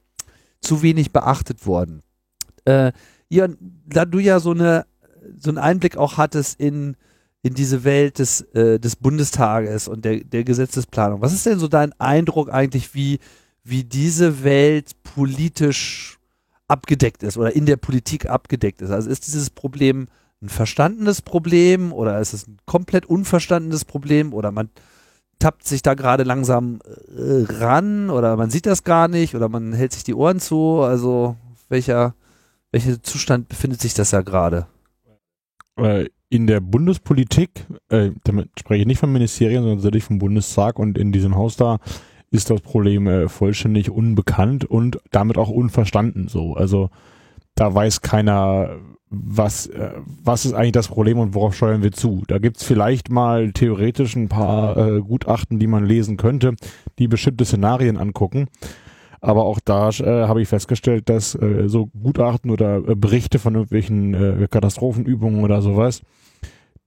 zu 0.60 0.82
wenig 0.82 1.12
beachtet 1.12 1.66
worden. 1.66 2.02
Äh, 2.64 2.92
ja, 3.28 3.48
da 3.86 4.04
du 4.04 4.18
ja 4.18 4.38
so 4.40 4.50
eine 4.50 4.84
so 5.38 5.50
einen 5.50 5.58
Einblick 5.58 5.96
auch 5.96 6.16
hattest 6.16 6.58
in, 6.60 6.96
in 7.42 7.54
diese 7.54 7.84
Welt 7.84 8.18
des, 8.18 8.42
äh, 8.52 8.78
des 8.78 8.96
Bundestages 8.96 9.88
und 9.88 10.04
der, 10.04 10.24
der 10.24 10.44
Gesetzesplanung. 10.44 11.22
Was 11.22 11.32
ist 11.32 11.46
denn 11.46 11.58
so 11.58 11.68
dein 11.68 11.92
Eindruck 12.00 12.52
eigentlich, 12.52 12.94
wie, 12.94 13.18
wie 13.64 13.84
diese 13.84 14.44
Welt 14.44 14.92
politisch 15.02 16.18
abgedeckt 16.72 17.22
ist 17.22 17.36
oder 17.36 17.54
in 17.54 17.66
der 17.66 17.76
Politik 17.76 18.28
abgedeckt 18.28 18.80
ist. 18.80 18.90
Also 18.90 19.10
ist 19.10 19.26
dieses 19.26 19.50
Problem 19.50 20.08
ein 20.40 20.48
verstandenes 20.48 21.20
Problem 21.20 21.92
oder 21.92 22.18
ist 22.18 22.32
es 22.32 22.48
ein 22.48 22.56
komplett 22.66 23.06
unverstandenes 23.06 23.84
Problem 23.84 24.32
oder 24.32 24.50
man 24.50 24.70
tappt 25.38 25.66
sich 25.66 25.82
da 25.82 25.94
gerade 25.94 26.22
langsam 26.22 26.80
äh, 26.86 27.44
ran 27.60 28.10
oder 28.10 28.36
man 28.36 28.50
sieht 28.50 28.66
das 28.66 28.84
gar 28.84 29.08
nicht 29.08 29.34
oder 29.34 29.48
man 29.48 29.72
hält 29.72 29.92
sich 29.92 30.02
die 30.02 30.14
Ohren 30.14 30.40
zu. 30.40 30.80
Also 30.80 31.36
welcher, 31.68 32.14
welcher 32.70 33.02
Zustand 33.02 33.48
befindet 33.48 33.80
sich 33.80 33.92
das 33.92 34.10
ja 34.12 34.22
gerade? 34.22 34.66
Äh, 35.76 36.06
in 36.28 36.46
der 36.46 36.60
Bundespolitik, 36.60 37.66
äh, 37.90 38.10
damit 38.24 38.48
spreche 38.58 38.82
ich 38.82 38.86
nicht 38.86 39.00
vom 39.00 39.12
Ministerium, 39.12 39.62
sondern 39.62 39.78
tatsächlich 39.78 40.04
vom 40.04 40.18
Bundestag 40.18 40.78
und 40.78 40.96
in 40.96 41.12
diesem 41.12 41.36
Haus 41.36 41.56
da 41.56 41.78
ist 42.30 42.48
das 42.48 42.62
Problem 42.62 43.06
äh, 43.06 43.28
vollständig 43.28 43.90
unbekannt 43.90 44.64
und 44.64 44.98
damit 45.10 45.36
auch 45.36 45.50
unverstanden 45.50 46.28
so. 46.28 46.54
Also 46.54 46.88
da 47.54 47.74
weiß 47.74 48.00
keiner, 48.00 48.78
was, 49.10 49.66
äh, 49.66 49.92
was 50.24 50.46
ist 50.46 50.54
eigentlich 50.54 50.72
das 50.72 50.88
Problem 50.88 51.18
und 51.18 51.34
worauf 51.34 51.54
steuern 51.54 51.82
wir 51.82 51.92
zu. 51.92 52.22
Da 52.26 52.38
gibt's 52.38 52.64
vielleicht 52.64 53.10
mal 53.10 53.52
theoretisch 53.52 54.16
ein 54.16 54.30
paar 54.30 54.76
äh, 54.78 55.00
Gutachten, 55.00 55.58
die 55.58 55.66
man 55.66 55.84
lesen 55.84 56.16
könnte, 56.16 56.54
die 56.98 57.08
bestimmte 57.08 57.44
Szenarien 57.44 57.98
angucken. 57.98 58.48
Aber 59.22 59.44
auch 59.44 59.60
da 59.64 59.88
äh, 59.90 60.26
habe 60.26 60.42
ich 60.42 60.48
festgestellt, 60.48 61.08
dass 61.08 61.36
äh, 61.36 61.68
so 61.68 61.86
Gutachten 61.86 62.50
oder 62.50 62.76
äh, 62.76 62.96
Berichte 62.96 63.38
von 63.38 63.54
irgendwelchen 63.54 64.14
äh, 64.14 64.48
Katastrophenübungen 64.50 65.44
oder 65.44 65.62
sowas, 65.62 66.02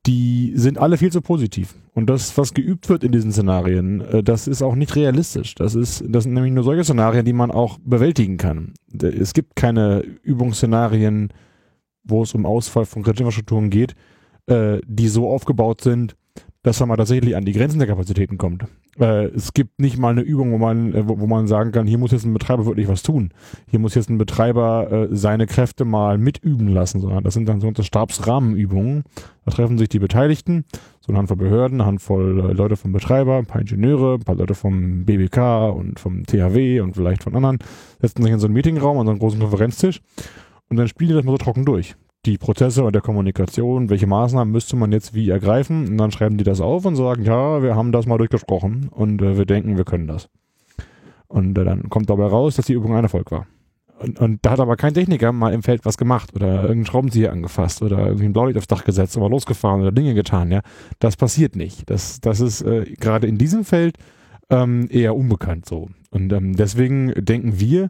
die 0.06 0.52
sind 0.56 0.78
alle 0.78 0.98
viel 0.98 1.14
zu 1.14 1.22
positiv. 1.22 1.76
Und 1.94 2.10
das, 2.10 2.38
was 2.38 2.54
geübt 2.54 2.90
wird 2.90 3.06
in 3.06 3.14
diesen 3.14 3.32
Szenarien, 3.32 4.02
äh, 4.02 4.22
das 4.22 4.48
ist 4.48 4.62
auch 4.62 4.76
nicht 4.76 4.98
realistisch. 4.98 5.56
Das 5.56 5.76
ist, 5.76 6.04
das 6.08 6.26
sind 6.26 6.34
nämlich 6.34 6.52
nur 6.52 6.66
solche 6.66 6.84
Szenarien, 6.84 7.24
die 7.24 7.34
man 7.34 7.52
auch 7.52 7.80
bewältigen 7.84 8.36
kann. 8.36 8.74
Es 9.02 9.34
gibt 9.34 9.56
keine 9.56 10.02
Übungsszenarien, 10.02 11.30
wo 12.04 12.22
es 12.22 12.36
um 12.36 12.46
Ausfall 12.46 12.86
von 12.86 13.02
kritischen 13.02 13.28
Infrastrukturen 13.28 13.70
geht, 13.70 13.96
äh, 14.48 14.80
die 14.86 15.08
so 15.08 15.30
aufgebaut 15.30 15.80
sind, 15.80 16.18
dass 16.66 16.80
man 16.80 16.98
tatsächlich 16.98 17.36
an 17.36 17.46
die 17.46 17.54
Grenzen 17.54 17.78
der 17.78 17.88
Kapazitäten 17.88 18.40
kommt. 18.40 18.66
Äh, 19.00 19.26
es 19.26 19.54
gibt 19.54 19.80
nicht 19.80 20.00
mal 20.00 20.10
eine 20.10 20.22
Übung, 20.22 20.52
wo 20.52 20.58
man, 20.58 20.96
äh, 20.96 21.08
wo, 21.08 21.20
wo, 21.20 21.28
man 21.28 21.46
sagen 21.46 21.72
kann, 21.72 21.86
hier 21.86 22.00
muss 22.00 22.12
jetzt 22.12 22.26
ein 22.26 22.34
Betreiber 22.34 22.66
wirklich 22.66 22.88
was 22.88 23.04
tun. 23.04 23.30
Hier 23.70 23.78
muss 23.78 23.94
jetzt 23.94 24.10
ein 24.10 24.18
Betreiber 24.18 24.92
äh, 24.92 25.16
seine 25.16 25.46
Kräfte 25.46 25.86
mal 25.86 26.18
mitüben 26.18 26.68
lassen, 26.68 27.02
sondern 27.02 27.24
das 27.24 27.36
sind 27.36 27.48
dann 27.48 27.62
so 27.62 27.72
Stabsrahmenübungen. 27.80 29.04
Da 29.46 29.52
treffen 29.52 29.78
sich 29.78 29.90
die 29.90 30.00
Beteiligten, 30.00 30.66
so 31.02 31.12
eine 31.12 31.20
Handvoll 31.20 31.38
Behörden, 31.38 31.82
eine 31.82 31.88
Handvoll 31.88 32.50
äh, 32.50 32.54
Leute 32.54 32.78
vom 32.78 32.94
Betreiber, 32.94 33.38
ein 33.38 33.46
paar 33.46 33.62
Ingenieure, 33.62 34.16
ein 34.16 34.24
paar 34.24 34.36
Leute 34.36 34.56
vom 34.56 35.06
BBK 35.06 35.70
und 35.70 36.00
vom 36.00 36.26
THW 36.26 36.80
und 36.80 36.96
vielleicht 36.96 37.22
von 37.22 37.36
anderen, 37.36 37.60
setzen 38.02 38.24
sich 38.24 38.32
in 38.32 38.40
so 38.40 38.48
einen 38.48 38.56
Meetingraum, 38.56 38.98
an 38.98 39.06
so 39.06 39.12
einen 39.12 39.20
großen 39.20 39.40
Konferenztisch 39.40 40.02
und 40.70 40.78
dann 40.78 40.88
spielen 40.88 41.10
die 41.10 41.16
das 41.16 41.26
mal 41.26 41.34
so 41.34 41.38
trocken 41.38 41.64
durch. 41.64 41.96
Die 42.26 42.40
Prozesse 42.40 42.84
und 42.84 42.94
der 42.94 43.04
Kommunikation, 43.04 43.92
welche 43.92 44.08
Maßnahmen 44.08 44.52
müsste 44.52 44.76
man 44.76 44.92
jetzt 44.92 45.14
wie 45.14 45.30
ergreifen? 45.30 45.88
Und 45.88 45.98
dann 45.98 46.12
schreiben 46.12 46.38
die 46.38 46.44
das 46.44 46.60
auf 46.60 46.84
und 46.86 46.96
sagen, 46.96 47.24
ja, 47.24 47.62
wir 47.62 47.76
haben 47.76 47.92
das 47.92 48.08
mal 48.08 48.18
durchgesprochen 48.18 48.90
und 48.90 49.22
äh, 49.22 49.38
wir 49.38 49.46
denken, 49.46 49.78
wir 49.78 49.86
können 49.86 50.08
das. 50.08 50.28
Und 51.28 51.56
äh, 51.58 51.64
dann 51.64 51.90
kommt 51.90 52.10
dabei 52.10 52.26
raus, 52.26 52.56
dass 52.56 52.66
die 52.66 52.74
Übung 52.74 52.96
ein 52.96 53.04
Erfolg 53.04 53.32
war. 53.32 53.46
Und, 54.00 54.20
und, 54.20 54.40
da 54.44 54.52
hat 54.52 54.60
aber 54.60 54.76
kein 54.76 54.94
Techniker 54.94 55.32
mal 55.32 55.54
im 55.54 55.64
Feld 55.64 55.86
was 55.86 55.98
gemacht 55.98 56.36
oder 56.36 56.56
irgendeinen 56.56 56.86
Schraubenzieher 56.88 57.32
angefasst 57.32 57.82
oder 57.82 58.00
irgendwie 58.08 58.26
ein 58.26 58.34
Blaulicht 58.34 58.58
aufs 58.58 58.68
Dach 58.68 58.84
gesetzt 58.84 59.16
oder 59.16 59.30
losgefahren 59.30 59.82
oder 59.82 59.92
Dinge 59.92 60.16
getan, 60.16 60.52
ja. 60.52 60.62
Das 61.00 61.16
passiert 61.16 61.56
nicht. 61.56 61.90
Das, 61.90 62.20
das 62.22 62.40
ist 62.40 62.62
äh, 62.64 62.86
gerade 63.00 63.28
in 63.28 63.38
diesem 63.38 63.64
Feld 63.64 63.98
ähm, 64.50 64.88
eher 64.90 65.16
unbekannt 65.16 65.66
so. 65.66 65.90
Und 66.10 66.34
ähm, 66.34 66.56
deswegen 66.56 67.14
denken 67.16 67.60
wir, 67.60 67.90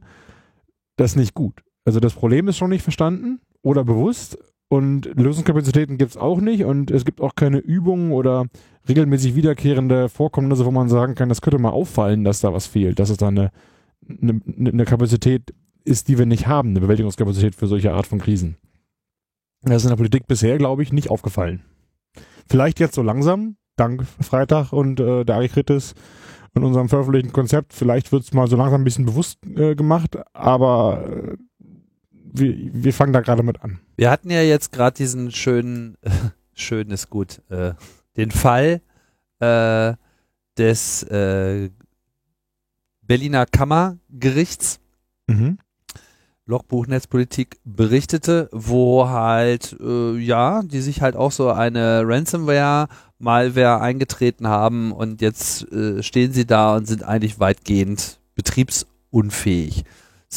das 0.98 1.16
nicht 1.16 1.34
gut. 1.34 1.62
Also 1.86 2.00
das 2.00 2.14
Problem 2.14 2.48
ist 2.48 2.58
schon 2.58 2.70
nicht 2.70 2.84
verstanden 2.84 3.40
oder 3.66 3.84
bewusst 3.84 4.38
und 4.70 5.06
Lösungskapazitäten 5.16 5.98
gibt 5.98 6.12
es 6.12 6.18
auch 6.18 6.40
nicht 6.40 6.66
und 6.66 6.92
es 6.92 7.04
gibt 7.04 7.20
auch 7.20 7.34
keine 7.34 7.58
Übungen 7.58 8.12
oder 8.12 8.46
regelmäßig 8.88 9.36
wiederkehrende 9.36 10.08
Vorkommnisse, 10.08 10.66
wo 10.66 10.72
man 10.72 10.88
sagen 10.88 11.16
kann, 11.16 11.30
das 11.30 11.42
könnte 11.42 11.58
mal 11.58 11.72
auffallen, 11.72 12.24
dass 12.24 12.42
da 12.42 12.54
was 12.54 12.68
fehlt, 12.68 13.00
dass 13.00 13.10
es 13.10 13.18
da 13.18 13.28
eine, 13.28 13.52
eine, 14.08 14.40
eine 14.56 14.86
Kapazität 14.86 15.54
ist, 15.84 16.08
die 16.08 16.20
wir 16.20 16.28
nicht 16.28 16.46
haben, 16.46 16.70
eine 16.70 16.80
Bewältigungskapazität 16.80 17.56
für 17.56 17.66
solche 17.66 17.92
Art 17.92 18.06
von 18.06 18.20
Krisen. 18.20 18.58
Das 19.64 19.78
ist 19.78 19.86
in 19.86 19.90
der 19.90 19.98
Politik 19.98 20.28
bisher, 20.28 20.60
glaube 20.60 20.84
ich, 20.84 20.94
nicht 20.94 21.10
aufgefallen. 21.10 21.64
Vielleicht 22.48 22.80
jetzt 22.80 22.94
so 22.94 23.02
langsam, 23.02 23.58
dank 23.78 24.06
Freitag 24.22 24.74
und 24.74 25.00
äh, 25.00 25.26
der 25.26 25.36
Arikritis 25.36 25.96
und 26.54 26.64
unserem 26.64 26.88
veröffentlichten 26.88 27.34
Konzept, 27.34 27.74
vielleicht 27.74 28.12
wird 28.12 28.24
es 28.24 28.34
mal 28.34 28.48
so 28.48 28.58
langsam 28.58 28.82
ein 28.82 28.84
bisschen 28.84 29.06
bewusst 29.06 29.40
äh, 29.56 29.76
gemacht, 29.76 30.18
aber 30.34 31.04
äh, 31.08 31.38
wir, 32.38 32.56
wir 32.74 32.94
fangen 32.94 33.14
da 33.14 33.22
gerade 33.22 33.44
mit 33.44 33.62
an. 33.64 33.80
Wir 33.96 34.12
hatten 34.12 34.30
ja 34.30 34.42
jetzt 34.42 34.72
gerade 34.72 34.96
diesen 34.96 35.32
schönen, 35.32 35.98
äh, 36.02 36.10
schön 36.54 36.90
ist 36.90 37.10
gut, 37.10 37.42
äh, 37.50 37.74
den 38.18 38.32
Fall 38.32 38.82
äh, 39.40 39.94
des 40.58 41.04
äh, 41.04 41.70
Berliner 43.02 43.46
Kammergerichts. 43.46 44.80
Mhm. 45.28 45.58
Logbuch 46.48 46.86
Netzpolitik 46.86 47.58
berichtete, 47.64 48.50
wo 48.52 49.10
halt, 49.10 49.76
äh, 49.80 50.16
ja, 50.18 50.62
die 50.62 50.82
sich 50.82 51.02
halt 51.02 51.16
auch 51.16 51.32
so 51.32 51.50
eine 51.50 52.04
Ransomware, 52.06 52.88
Malware 53.18 53.82
eingetreten 53.82 54.48
haben 54.48 54.92
und 54.92 55.22
jetzt 55.22 55.72
äh, 55.72 56.04
stehen 56.04 56.34
sie 56.34 56.46
da 56.46 56.76
und 56.76 56.86
sind 56.86 57.04
eigentlich 57.04 57.40
weitgehend 57.40 58.20
betriebsunfähig. 58.36 59.86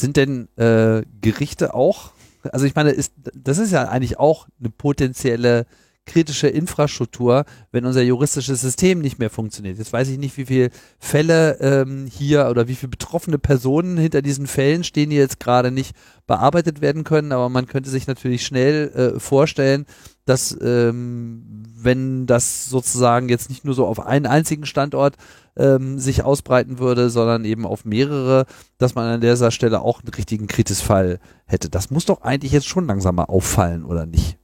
Sind 0.00 0.16
denn 0.16 0.48
äh, 0.56 1.02
Gerichte 1.20 1.74
auch, 1.74 2.12
also 2.52 2.66
ich 2.66 2.74
meine, 2.74 2.90
ist, 2.90 3.12
das 3.34 3.58
ist 3.58 3.72
ja 3.72 3.88
eigentlich 3.88 4.18
auch 4.18 4.46
eine 4.60 4.70
potenzielle 4.70 5.66
kritische 6.08 6.48
Infrastruktur, 6.48 7.44
wenn 7.70 7.84
unser 7.84 8.02
juristisches 8.02 8.60
System 8.60 9.00
nicht 9.00 9.18
mehr 9.18 9.30
funktioniert. 9.30 9.78
Jetzt 9.78 9.92
weiß 9.92 10.08
ich 10.08 10.18
nicht, 10.18 10.36
wie 10.38 10.46
viele 10.46 10.70
Fälle 10.98 11.58
ähm, 11.60 12.06
hier 12.10 12.48
oder 12.48 12.66
wie 12.66 12.74
viele 12.74 12.90
betroffene 12.90 13.38
Personen 13.38 13.98
hinter 13.98 14.22
diesen 14.22 14.46
Fällen 14.46 14.84
stehen, 14.84 15.10
die 15.10 15.16
jetzt 15.16 15.38
gerade 15.38 15.70
nicht 15.70 15.94
bearbeitet 16.26 16.80
werden 16.80 17.04
können, 17.04 17.30
aber 17.30 17.48
man 17.48 17.66
könnte 17.66 17.90
sich 17.90 18.06
natürlich 18.06 18.44
schnell 18.44 18.88
äh, 19.16 19.20
vorstellen, 19.20 19.84
dass 20.28 20.56
ähm, 20.60 21.64
wenn 21.80 22.26
das 22.26 22.68
sozusagen 22.68 23.28
jetzt 23.28 23.48
nicht 23.48 23.64
nur 23.64 23.74
so 23.74 23.86
auf 23.86 24.04
einen 24.04 24.26
einzigen 24.26 24.66
Standort 24.66 25.16
ähm, 25.56 25.98
sich 25.98 26.22
ausbreiten 26.22 26.78
würde, 26.78 27.10
sondern 27.10 27.44
eben 27.44 27.66
auf 27.66 27.84
mehrere, 27.84 28.46
dass 28.78 28.94
man 28.94 29.06
an 29.06 29.20
dieser 29.20 29.50
Stelle 29.50 29.80
auch 29.80 30.00
einen 30.00 30.12
richtigen 30.14 30.46
Kritisfall 30.46 31.20
hätte. 31.46 31.68
Das 31.70 31.90
muss 31.90 32.04
doch 32.04 32.22
eigentlich 32.22 32.52
jetzt 32.52 32.68
schon 32.68 32.86
langsam 32.86 33.16
mal 33.16 33.24
auffallen, 33.24 33.84
oder 33.84 34.06
nicht? 34.06 34.38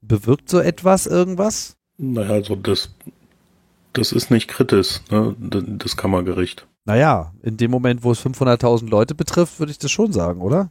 Bewirkt 0.00 0.48
so 0.48 0.60
etwas 0.60 1.06
irgendwas? 1.06 1.76
Naja, 1.98 2.30
also 2.30 2.56
das, 2.56 2.90
das 3.92 4.12
ist 4.12 4.30
nicht 4.30 4.48
kritisch, 4.48 5.00
ne? 5.10 5.36
das 5.38 5.96
Kammergericht. 5.96 6.66
Naja, 6.84 7.32
in 7.42 7.56
dem 7.56 7.70
Moment, 7.70 8.02
wo 8.02 8.12
es 8.12 8.24
500.000 8.24 8.88
Leute 8.88 9.14
betrifft, 9.14 9.58
würde 9.58 9.72
ich 9.72 9.78
das 9.78 9.90
schon 9.90 10.12
sagen, 10.12 10.40
oder? 10.40 10.70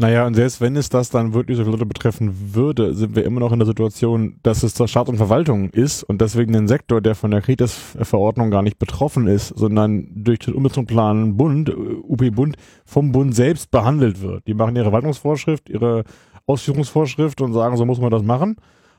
Naja, 0.00 0.28
und 0.28 0.34
selbst 0.34 0.60
wenn 0.60 0.76
es 0.76 0.90
das 0.90 1.10
dann 1.10 1.34
wirklich 1.34 1.56
so 1.56 1.64
viele 1.64 1.72
Leute 1.72 1.84
betreffen 1.84 2.54
würde, 2.54 2.94
sind 2.94 3.16
wir 3.16 3.24
immer 3.24 3.40
noch 3.40 3.50
in 3.50 3.58
der 3.58 3.66
Situation, 3.66 4.38
dass 4.44 4.62
es 4.62 4.72
zur 4.72 4.86
Staat 4.86 5.08
und 5.08 5.16
Verwaltung 5.16 5.70
ist 5.70 6.04
und 6.04 6.20
deswegen 6.20 6.54
ein 6.54 6.68
Sektor, 6.68 7.00
der 7.00 7.16
von 7.16 7.32
der 7.32 7.42
Kritis-Verordnung 7.42 8.52
gar 8.52 8.62
nicht 8.62 8.78
betroffen 8.78 9.26
ist, 9.26 9.48
sondern 9.48 10.06
durch 10.14 10.38
den 10.38 10.54
Umsetzungsplan 10.54 11.36
Bund, 11.36 11.76
UP-Bund, 11.76 12.56
vom 12.84 13.10
Bund 13.10 13.34
selbst 13.34 13.72
behandelt 13.72 14.22
wird. 14.22 14.46
Die 14.46 14.54
machen 14.54 14.76
ihre 14.76 14.84
Verwaltungsvorschrift, 14.84 15.68
ihre 15.68 16.04
Ausführungsvorschrift 16.46 17.40
und 17.40 17.52
sagen, 17.52 17.76
so 17.76 17.84
muss 17.84 18.00
man 18.00 18.12
das 18.12 18.22
machen. 18.22 18.54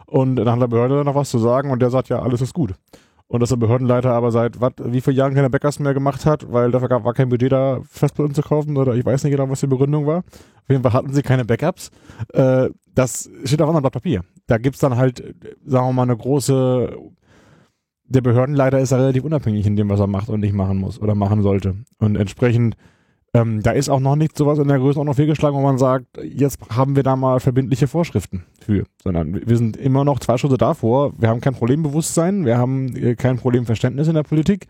Und 0.06 0.36
dann 0.36 0.52
hat 0.52 0.62
der 0.62 0.68
Behörde 0.68 1.06
noch 1.06 1.16
was 1.16 1.30
zu 1.30 1.40
sagen 1.40 1.72
und 1.72 1.82
der 1.82 1.92
sagt, 1.92 2.10
ja, 2.10 2.22
alles 2.22 2.42
ist 2.42 2.54
gut. 2.54 2.74
Und 3.30 3.42
dass 3.42 3.50
der 3.50 3.58
Behördenleiter 3.58 4.12
aber 4.12 4.32
seit 4.32 4.60
wat, 4.60 4.74
wie 4.84 5.02
viele 5.02 5.16
Jahren 5.16 5.36
keine 5.36 5.52
Backups 5.52 5.78
mehr 5.78 5.94
gemacht 5.94 6.26
hat, 6.26 6.52
weil 6.52 6.72
dafür 6.72 6.90
gab, 6.90 7.04
war 7.04 7.14
kein 7.14 7.30
Budget 7.30 7.52
da, 7.52 7.80
Festplatten 7.88 8.34
zu 8.34 8.42
kaufen 8.42 8.76
oder 8.76 8.96
ich 8.96 9.06
weiß 9.06 9.24
nicht 9.24 9.32
genau, 9.32 9.48
was 9.50 9.60
die 9.60 9.68
Begründung 9.68 10.08
war. 10.08 10.18
Auf 10.18 10.70
jeden 10.70 10.82
Fall 10.82 10.94
hatten 10.94 11.14
sie 11.14 11.22
keine 11.22 11.46
Backups. 11.46 11.92
Äh, 12.34 12.70
das 12.96 13.30
steht 13.46 13.62
auf 13.62 13.70
einem 13.70 13.82
Blatt 13.82 13.94
Papier. 13.94 14.24
Da 14.48 14.58
gibt's 14.58 14.80
dann 14.80 14.98
halt, 14.98 15.24
sagen 15.64 15.88
wir 15.88 15.94
mal, 15.94 16.04
eine 16.04 16.18
große 16.18 16.98
der 18.12 18.22
Behördenleiter 18.22 18.80
ist 18.80 18.90
ja 18.92 18.98
relativ 18.98 19.24
unabhängig 19.24 19.68
in 19.68 19.76
dem, 19.76 19.90
was 19.90 20.00
er 20.00 20.08
macht 20.08 20.30
und 20.30 20.40
nicht 20.40 20.54
machen 20.54 20.78
muss 20.78 21.00
oder 21.00 21.14
machen 21.14 21.44
sollte. 21.44 21.76
Und 22.00 22.16
entsprechend 22.16 22.76
ähm, 23.34 23.62
da 23.62 23.72
ist 23.72 23.90
auch 23.90 24.00
noch 24.00 24.16
nicht 24.16 24.36
sowas 24.36 24.58
in 24.58 24.68
der 24.68 24.80
Größe 24.80 25.00
auch 25.00 25.04
noch 25.04 25.16
fehlgeschlagen, 25.16 25.56
wo 25.56 25.62
man 25.62 25.78
sagt, 25.78 26.08
jetzt 26.24 26.58
haben 26.76 26.96
wir 26.96 27.04
da 27.04 27.16
mal 27.16 27.40
verbindliche 27.40 27.88
Vorschriften 27.88 28.44
für, 28.70 28.86
sondern 29.04 29.48
wir 29.48 29.58
sind 29.58 29.78
immer 29.78 30.06
noch 30.06 30.20
zwei 30.20 30.38
Schritte 30.38 30.58
davor. 30.58 31.14
Wir 31.18 31.30
haben 31.30 31.42
kein 31.42 31.56
Problembewusstsein, 31.56 32.46
wir 32.46 32.60
haben 32.60 32.96
äh, 32.96 33.16
kein 33.16 33.38
Problemverständnis 33.38 34.08
in 34.08 34.14
der 34.14 34.24
Politik 34.24 34.68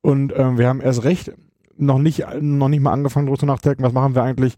und 0.00 0.32
ähm, 0.36 0.58
wir 0.58 0.66
haben 0.66 0.80
erst 0.80 1.04
recht 1.04 1.32
noch 1.76 1.98
nicht, 1.98 2.24
noch 2.40 2.68
nicht 2.68 2.80
mal 2.80 2.92
angefangen, 2.92 3.26
darüber 3.26 3.46
nachzudenken, 3.46 3.84
was 3.84 3.92
machen 3.92 4.16
wir 4.16 4.24
eigentlich 4.24 4.54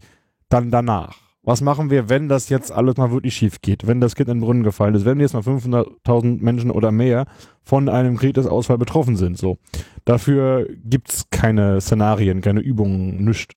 dann 0.49 0.71
danach. 0.71 1.17
was 1.43 1.61
machen 1.61 1.89
wir, 1.89 2.09
wenn 2.09 2.29
das 2.29 2.49
jetzt 2.49 2.71
alles 2.71 2.97
mal 2.97 3.11
wirklich 3.11 3.35
schief 3.35 3.61
geht, 3.61 3.87
wenn 3.87 4.01
das 4.01 4.15
Kind 4.15 4.29
in 4.29 4.37
den 4.37 4.41
Brunnen 4.41 4.63
gefallen 4.63 4.95
ist, 4.95 5.05
wenn 5.05 5.19
jetzt 5.19 5.33
mal 5.33 5.41
500.000 5.43 6.41
Menschen 6.41 6.71
oder 6.71 6.91
mehr 6.91 7.25
von 7.63 7.89
einem 7.89 8.17
Kriegesausfall 8.17 8.77
betroffen 8.77 9.15
sind. 9.15 9.37
So. 9.37 9.57
Dafür 10.05 10.67
gibt's 10.83 11.27
keine 11.29 11.81
Szenarien, 11.81 12.41
keine 12.41 12.61
Übungen, 12.61 13.23
nichts. 13.23 13.53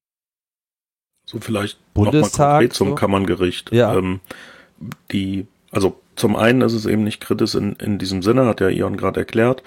So 1.24 1.38
vielleicht 1.40 1.78
Bundestag, 1.94 2.60
konkret 2.60 2.72
zum 2.74 2.88
so. 2.90 2.94
Kammerngericht. 2.94 3.72
Ja. 3.72 3.96
Ähm, 3.96 4.20
die, 5.10 5.46
also 5.70 6.00
zum 6.16 6.36
einen 6.36 6.60
ist 6.62 6.74
es 6.74 6.86
eben 6.86 7.04
nicht 7.04 7.20
kritisch 7.20 7.54
in, 7.54 7.74
in 7.74 7.98
diesem 7.98 8.22
Sinne, 8.22 8.46
hat 8.46 8.60
ja 8.60 8.68
Ion 8.68 8.96
gerade 8.96 9.20
erklärt. 9.20 9.62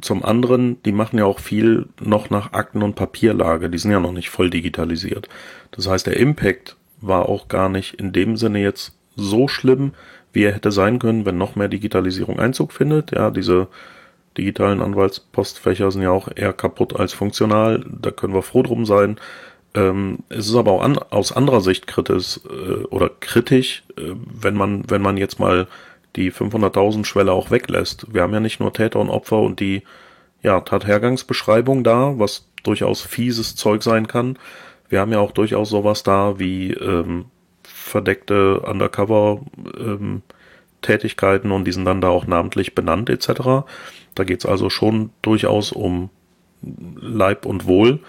Zum 0.00 0.24
anderen, 0.24 0.82
die 0.82 0.92
machen 0.92 1.18
ja 1.18 1.24
auch 1.24 1.40
viel 1.40 1.86
noch 2.00 2.28
nach 2.28 2.52
Akten- 2.52 2.82
und 2.82 2.96
Papierlage. 2.96 3.70
Die 3.70 3.78
sind 3.78 3.92
ja 3.92 4.00
noch 4.00 4.12
nicht 4.12 4.28
voll 4.28 4.50
digitalisiert. 4.50 5.28
Das 5.70 5.88
heißt, 5.88 6.06
der 6.06 6.18
Impact 6.18 6.76
war 7.00 7.28
auch 7.28 7.48
gar 7.48 7.68
nicht 7.68 7.94
in 7.94 8.12
dem 8.12 8.36
Sinne 8.36 8.60
jetzt 8.60 8.94
so 9.14 9.48
schlimm, 9.48 9.92
wie 10.32 10.44
er 10.44 10.52
hätte 10.52 10.70
sein 10.70 10.98
können, 10.98 11.24
wenn 11.24 11.38
noch 11.38 11.56
mehr 11.56 11.68
Digitalisierung 11.68 12.38
Einzug 12.38 12.72
findet. 12.72 13.12
Ja, 13.12 13.30
diese 13.30 13.68
digitalen 14.36 14.82
Anwaltspostfächer 14.82 15.90
sind 15.90 16.02
ja 16.02 16.10
auch 16.10 16.28
eher 16.34 16.52
kaputt 16.52 16.94
als 16.94 17.14
funktional. 17.14 17.84
Da 17.88 18.10
können 18.10 18.34
wir 18.34 18.42
froh 18.42 18.62
drum 18.62 18.84
sein. 18.84 19.16
Ähm, 19.76 20.20
es 20.30 20.48
ist 20.48 20.56
aber 20.56 20.72
auch 20.72 20.82
an, 20.82 20.98
aus 20.98 21.32
anderer 21.32 21.60
Sicht 21.60 21.86
kritisch 21.86 22.40
äh, 22.48 22.84
oder 22.86 23.10
kritisch, 23.20 23.84
äh, 23.96 24.14
wenn 24.14 24.54
man 24.54 24.90
wenn 24.90 25.02
man 25.02 25.16
jetzt 25.18 25.38
mal 25.38 25.68
die 26.16 26.32
500.000 26.32 27.04
Schwelle 27.04 27.32
auch 27.32 27.50
weglässt. 27.50 28.06
Wir 28.12 28.22
haben 28.22 28.32
ja 28.32 28.40
nicht 28.40 28.58
nur 28.58 28.72
Täter 28.72 28.98
und 29.00 29.10
Opfer 29.10 29.38
und 29.38 29.60
die 29.60 29.82
ja 30.42 30.60
Tathergangsbeschreibung 30.60 31.84
da, 31.84 32.18
was 32.18 32.48
durchaus 32.62 33.02
fieses 33.02 33.54
Zeug 33.54 33.82
sein 33.82 34.06
kann. 34.06 34.38
Wir 34.88 35.00
haben 35.00 35.12
ja 35.12 35.18
auch 35.18 35.32
durchaus 35.32 35.68
sowas 35.68 36.02
da 36.02 36.38
wie 36.38 36.72
ähm, 36.72 37.26
verdeckte 37.64 38.60
Undercover 38.60 39.42
ähm, 39.78 40.22
Tätigkeiten 40.80 41.50
und 41.50 41.64
die 41.64 41.72
sind 41.72 41.84
dann 41.84 42.00
da 42.00 42.08
auch 42.08 42.26
namentlich 42.26 42.74
benannt 42.74 43.10
etc. 43.10 43.66
Da 44.14 44.24
geht's 44.24 44.46
also 44.46 44.70
schon 44.70 45.10
durchaus 45.20 45.72
um 45.72 46.08
Leib 46.62 47.44
und 47.44 47.66
Wohl, 47.66 48.00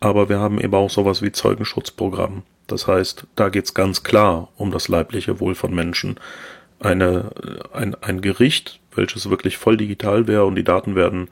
aber 0.00 0.28
wir 0.28 0.38
haben 0.38 0.60
eben 0.60 0.74
auch 0.74 0.90
sowas 0.90 1.22
wie 1.22 1.32
Zeugenschutzprogramm. 1.32 2.42
Das 2.66 2.86
heißt, 2.86 3.26
da 3.36 3.48
geht's 3.50 3.74
ganz 3.74 4.02
klar 4.02 4.48
um 4.56 4.70
das 4.70 4.88
leibliche 4.88 5.40
Wohl 5.40 5.54
von 5.54 5.74
Menschen. 5.74 6.18
Eine, 6.78 7.30
ein, 7.72 7.94
ein 7.96 8.22
Gericht, 8.22 8.80
welches 8.94 9.28
wirklich 9.28 9.58
voll 9.58 9.76
digital 9.76 10.26
wäre 10.26 10.46
und 10.46 10.54
die 10.54 10.64
Daten 10.64 10.94
werden 10.94 11.28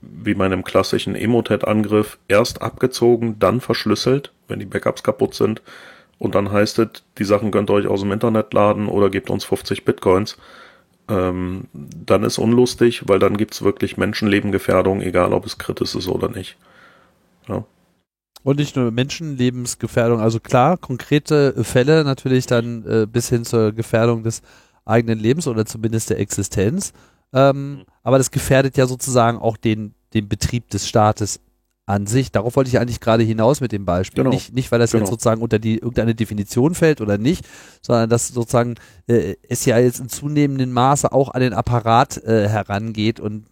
wie 0.00 0.34
bei 0.34 0.44
einem 0.44 0.64
klassischen 0.64 1.14
Emotet-Angriff 1.14 2.18
erst 2.28 2.62
abgezogen, 2.62 3.38
dann 3.38 3.60
verschlüsselt, 3.60 4.32
wenn 4.46 4.60
die 4.60 4.66
Backups 4.66 5.02
kaputt 5.02 5.34
sind. 5.34 5.62
Und 6.18 6.34
dann 6.34 6.50
heißt 6.50 6.78
es, 6.80 6.88
die 7.18 7.24
Sachen 7.24 7.50
könnt 7.50 7.70
ihr 7.70 7.74
euch 7.74 7.86
aus 7.86 8.00
dem 8.00 8.12
Internet 8.12 8.52
laden 8.54 8.88
oder 8.88 9.10
gebt 9.10 9.30
uns 9.30 9.44
50 9.44 9.84
Bitcoins. 9.84 10.36
Ähm, 11.08 11.64
dann 11.72 12.22
ist 12.22 12.38
unlustig, 12.38 13.02
weil 13.06 13.18
dann 13.18 13.36
gibt's 13.36 13.62
wirklich 13.62 13.96
Menschenlebengefährdung, 13.96 15.00
egal 15.00 15.32
ob 15.32 15.46
es 15.46 15.58
kritisch 15.58 15.94
ist 15.94 16.08
oder 16.08 16.28
nicht. 16.28 16.56
Ja. 17.48 17.64
Und 18.48 18.58
nicht 18.58 18.76
nur 18.76 18.90
Menschenlebensgefährdung, 18.90 20.20
also 20.20 20.40
klar, 20.40 20.78
konkrete 20.78 21.62
Fälle 21.64 22.02
natürlich 22.02 22.46
dann 22.46 22.82
äh, 22.86 23.06
bis 23.06 23.28
hin 23.28 23.44
zur 23.44 23.72
Gefährdung 23.72 24.22
des 24.22 24.40
eigenen 24.86 25.18
Lebens 25.18 25.46
oder 25.46 25.66
zumindest 25.66 26.08
der 26.08 26.18
Existenz. 26.18 26.94
Ähm, 27.34 27.82
aber 28.02 28.16
das 28.16 28.30
gefährdet 28.30 28.78
ja 28.78 28.86
sozusagen 28.86 29.36
auch 29.36 29.58
den, 29.58 29.92
den 30.14 30.30
Betrieb 30.30 30.70
des 30.70 30.88
Staates 30.88 31.40
an 31.84 32.06
sich. 32.06 32.32
Darauf 32.32 32.56
wollte 32.56 32.70
ich 32.70 32.78
eigentlich 32.78 33.00
gerade 33.00 33.22
hinaus 33.22 33.60
mit 33.60 33.70
dem 33.70 33.84
Beispiel. 33.84 34.24
Genau. 34.24 34.34
Nicht, 34.34 34.54
nicht, 34.54 34.72
weil 34.72 34.78
das 34.78 34.92
Genau. 34.92 35.02
jetzt 35.02 35.10
sozusagen 35.10 35.42
unter 35.42 35.58
die 35.58 35.74
irgendeine 35.74 36.14
Definition 36.14 36.74
fällt 36.74 37.02
oder 37.02 37.18
nicht, 37.18 37.46
sondern 37.82 38.08
dass 38.08 38.28
sozusagen 38.28 38.76
äh, 39.08 39.34
es 39.46 39.66
ja 39.66 39.76
jetzt 39.76 40.00
in 40.00 40.08
zunehmendem 40.08 40.72
Maße 40.72 41.12
auch 41.12 41.34
an 41.34 41.42
den 41.42 41.52
Apparat 41.52 42.16
äh, 42.24 42.48
herangeht 42.48 43.20
und 43.20 43.44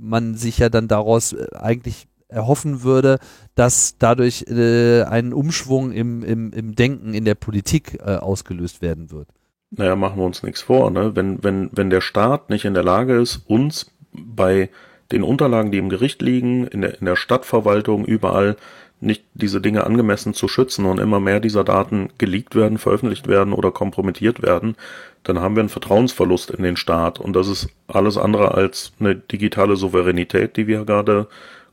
man 0.00 0.34
sich 0.34 0.58
ja 0.58 0.70
dann 0.70 0.88
daraus 0.88 1.34
äh, 1.34 1.46
eigentlich 1.54 2.08
erhoffen 2.30 2.82
würde, 2.82 3.18
dass 3.54 3.98
dadurch 3.98 4.44
äh, 4.48 5.02
ein 5.02 5.32
Umschwung 5.32 5.92
im, 5.92 6.22
im, 6.22 6.52
im 6.52 6.74
Denken 6.74 7.14
in 7.14 7.24
der 7.24 7.34
Politik 7.34 7.98
äh, 8.00 8.16
ausgelöst 8.16 8.82
werden 8.82 9.10
wird. 9.10 9.28
Naja, 9.70 9.94
machen 9.94 10.18
wir 10.18 10.24
uns 10.24 10.42
nichts 10.42 10.62
vor. 10.62 10.90
Ne? 10.90 11.14
Wenn, 11.14 11.42
wenn, 11.44 11.70
wenn 11.72 11.90
der 11.90 12.00
Staat 12.00 12.50
nicht 12.50 12.64
in 12.64 12.74
der 12.74 12.82
Lage 12.82 13.20
ist, 13.20 13.42
uns 13.46 13.92
bei 14.12 14.68
den 15.12 15.22
Unterlagen, 15.22 15.70
die 15.70 15.78
im 15.78 15.88
Gericht 15.88 16.22
liegen, 16.22 16.66
in 16.66 16.80
der, 16.80 16.98
in 16.98 17.06
der 17.06 17.16
Stadtverwaltung, 17.16 18.04
überall 18.04 18.56
nicht 19.00 19.24
diese 19.34 19.60
Dinge 19.60 19.84
angemessen 19.84 20.34
zu 20.34 20.46
schützen 20.46 20.84
und 20.84 21.00
immer 21.00 21.20
mehr 21.20 21.40
dieser 21.40 21.64
Daten 21.64 22.10
geleakt 22.18 22.54
werden, 22.54 22.78
veröffentlicht 22.78 23.28
werden 23.28 23.54
oder 23.54 23.70
kompromittiert 23.70 24.42
werden, 24.42 24.76
dann 25.22 25.40
haben 25.40 25.56
wir 25.56 25.60
einen 25.60 25.70
Vertrauensverlust 25.70 26.50
in 26.50 26.62
den 26.62 26.76
Staat. 26.76 27.18
Und 27.18 27.34
das 27.34 27.48
ist 27.48 27.68
alles 27.88 28.18
andere 28.18 28.54
als 28.54 28.92
eine 29.00 29.14
digitale 29.14 29.76
Souveränität, 29.76 30.56
die 30.56 30.66
wir 30.66 30.84
gerade 30.84 31.28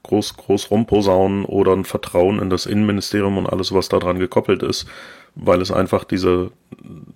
groß, 0.08 0.38
groß 0.38 0.72
rumposaunen 0.72 1.46
oder 1.46 1.74
ein 1.74 1.86
Vertrauen 1.86 2.40
in 2.40 2.50
das 2.50 2.66
Innenministerium 2.66 3.38
und 3.38 3.48
alles, 3.48 3.74
was 3.74 3.90
daran 3.90 4.20
gekoppelt 4.20 4.64
ist, 4.64 4.88
weil 5.36 5.62
es 5.62 5.72
einfach 5.72 6.04
diese, 6.04 6.52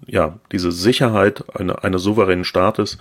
ja, 0.05 0.37
diese 0.51 0.71
Sicherheit 0.71 1.43
eine, 1.57 1.83
eines 1.83 2.03
souveränen 2.03 2.45
Staates, 2.45 2.97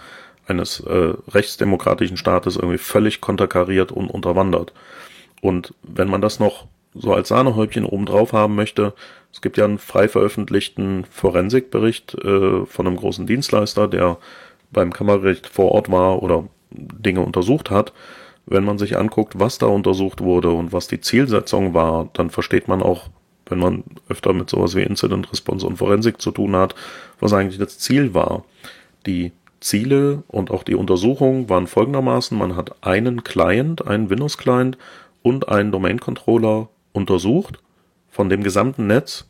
eines 0.47 0.81
äh, 0.81 1.15
rechtsdemokratischen 1.29 2.17
Staates 2.17 2.57
irgendwie 2.57 2.79
völlig 2.79 3.21
konterkariert 3.21 3.93
und 3.93 4.09
unterwandert. 4.09 4.73
Und 5.41 5.75
wenn 5.83 6.09
man 6.09 6.21
das 6.21 6.41
noch 6.41 6.67
so 6.95 7.15
als 7.15 7.29
Sahnehäubchen 7.29 7.85
obendrauf 7.85 8.33
haben 8.33 8.55
möchte, 8.57 8.95
es 9.33 9.41
gibt 9.41 9.57
ja 9.57 9.65
einen 9.65 9.79
frei 9.79 10.09
veröffentlichten 10.09 11.05
Forensikbericht 11.11 12.15
äh, 12.15 12.67
von 12.67 12.87
einem 12.87 12.97
großen 12.97 13.27
Dienstleister, 13.27 13.87
der 13.87 14.19
beim 14.73 14.93
Kammergericht 14.93 15.47
vor 15.47 15.73
Ort 15.73 15.91
war 15.91 16.23
oder 16.23 16.49
Dinge 16.71 17.21
untersucht 17.21 17.71
hat. 17.71 17.93
Wenn 18.51 18.65
man 18.65 18.79
sich 18.79 18.99
anguckt, 18.99 19.39
was 19.39 19.59
da 19.59 19.67
untersucht 19.67 20.21
wurde 20.21 20.51
und 20.51 20.73
was 20.73 20.89
die 20.89 21.01
Zielsetzung 21.01 21.73
war, 21.73 22.09
dann 22.15 22.31
versteht 22.31 22.67
man 22.67 22.83
auch, 22.83 23.09
wenn 23.47 23.61
man 23.61 23.85
öfter 24.09 24.33
mit 24.33 24.51
sowas 24.51 24.75
wie 24.75 24.83
Incident 24.83 25.31
Response 25.31 25.65
und 25.65 25.77
Forensik 25.77 26.21
zu 26.21 26.33
tun 26.33 26.57
hat, 26.57 26.75
was 27.21 27.33
eigentlich 27.33 27.59
das 27.59 27.79
Ziel 27.79 28.13
war. 28.13 28.45
Die 29.07 29.31
Ziele 29.61 30.25
und 30.27 30.51
auch 30.51 30.65
die 30.65 30.75
Untersuchung 30.75 31.49
waren 31.49 31.69
folgendermaßen, 31.69 32.37
man 32.37 32.57
hat 32.57 32.85
einen 32.85 33.23
Client, 33.23 33.87
einen 33.87 34.11
Windows-Client 34.11 34.77
und 35.23 35.49
einen 35.49 35.71
Domain-Controller 35.71 36.69
untersucht 36.93 37.61
von 38.09 38.29
dem 38.29 38.43
gesamten 38.43 38.89
Netz, 38.89 39.27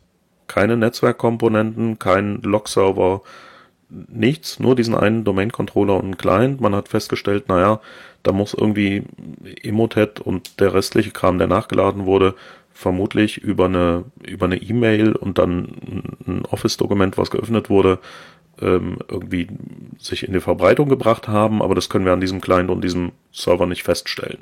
keine 0.47 0.77
Netzwerkkomponenten, 0.77 1.99
kein 1.99 2.41
Log-Server, 2.41 3.21
nichts, 3.91 4.59
nur 4.59 4.75
diesen 4.75 4.95
einen 4.95 5.23
Domain-Controller 5.23 5.95
und 5.95 6.03
einen 6.03 6.17
Client. 6.17 6.61
Man 6.61 6.75
hat 6.75 6.87
festgestellt, 6.87 7.49
naja, 7.49 7.81
da 8.23 8.31
muss 8.31 8.53
irgendwie 8.53 9.03
Emotet 9.63 10.19
und 10.19 10.59
der 10.59 10.73
restliche 10.73 11.11
Kram, 11.11 11.37
der 11.37 11.47
nachgeladen 11.47 12.05
wurde, 12.05 12.35
vermutlich 12.73 13.37
über 13.37 13.65
eine 13.65 14.05
über 14.25 14.45
eine 14.45 14.57
E-Mail 14.57 15.15
und 15.15 15.37
dann 15.37 16.15
ein 16.25 16.45
Office-Dokument, 16.45 17.17
was 17.17 17.31
geöffnet 17.31 17.69
wurde, 17.69 17.99
ähm, 18.61 18.99
irgendwie 19.07 19.47
sich 19.97 20.23
in 20.25 20.33
die 20.33 20.39
Verbreitung 20.39 20.87
gebracht 20.89 21.27
haben, 21.27 21.61
aber 21.61 21.75
das 21.75 21.89
können 21.89 22.05
wir 22.05 22.13
an 22.13 22.21
diesem 22.21 22.41
Client 22.41 22.69
und 22.69 22.83
diesem 22.83 23.11
Server 23.31 23.65
nicht 23.65 23.83
feststellen. 23.83 24.39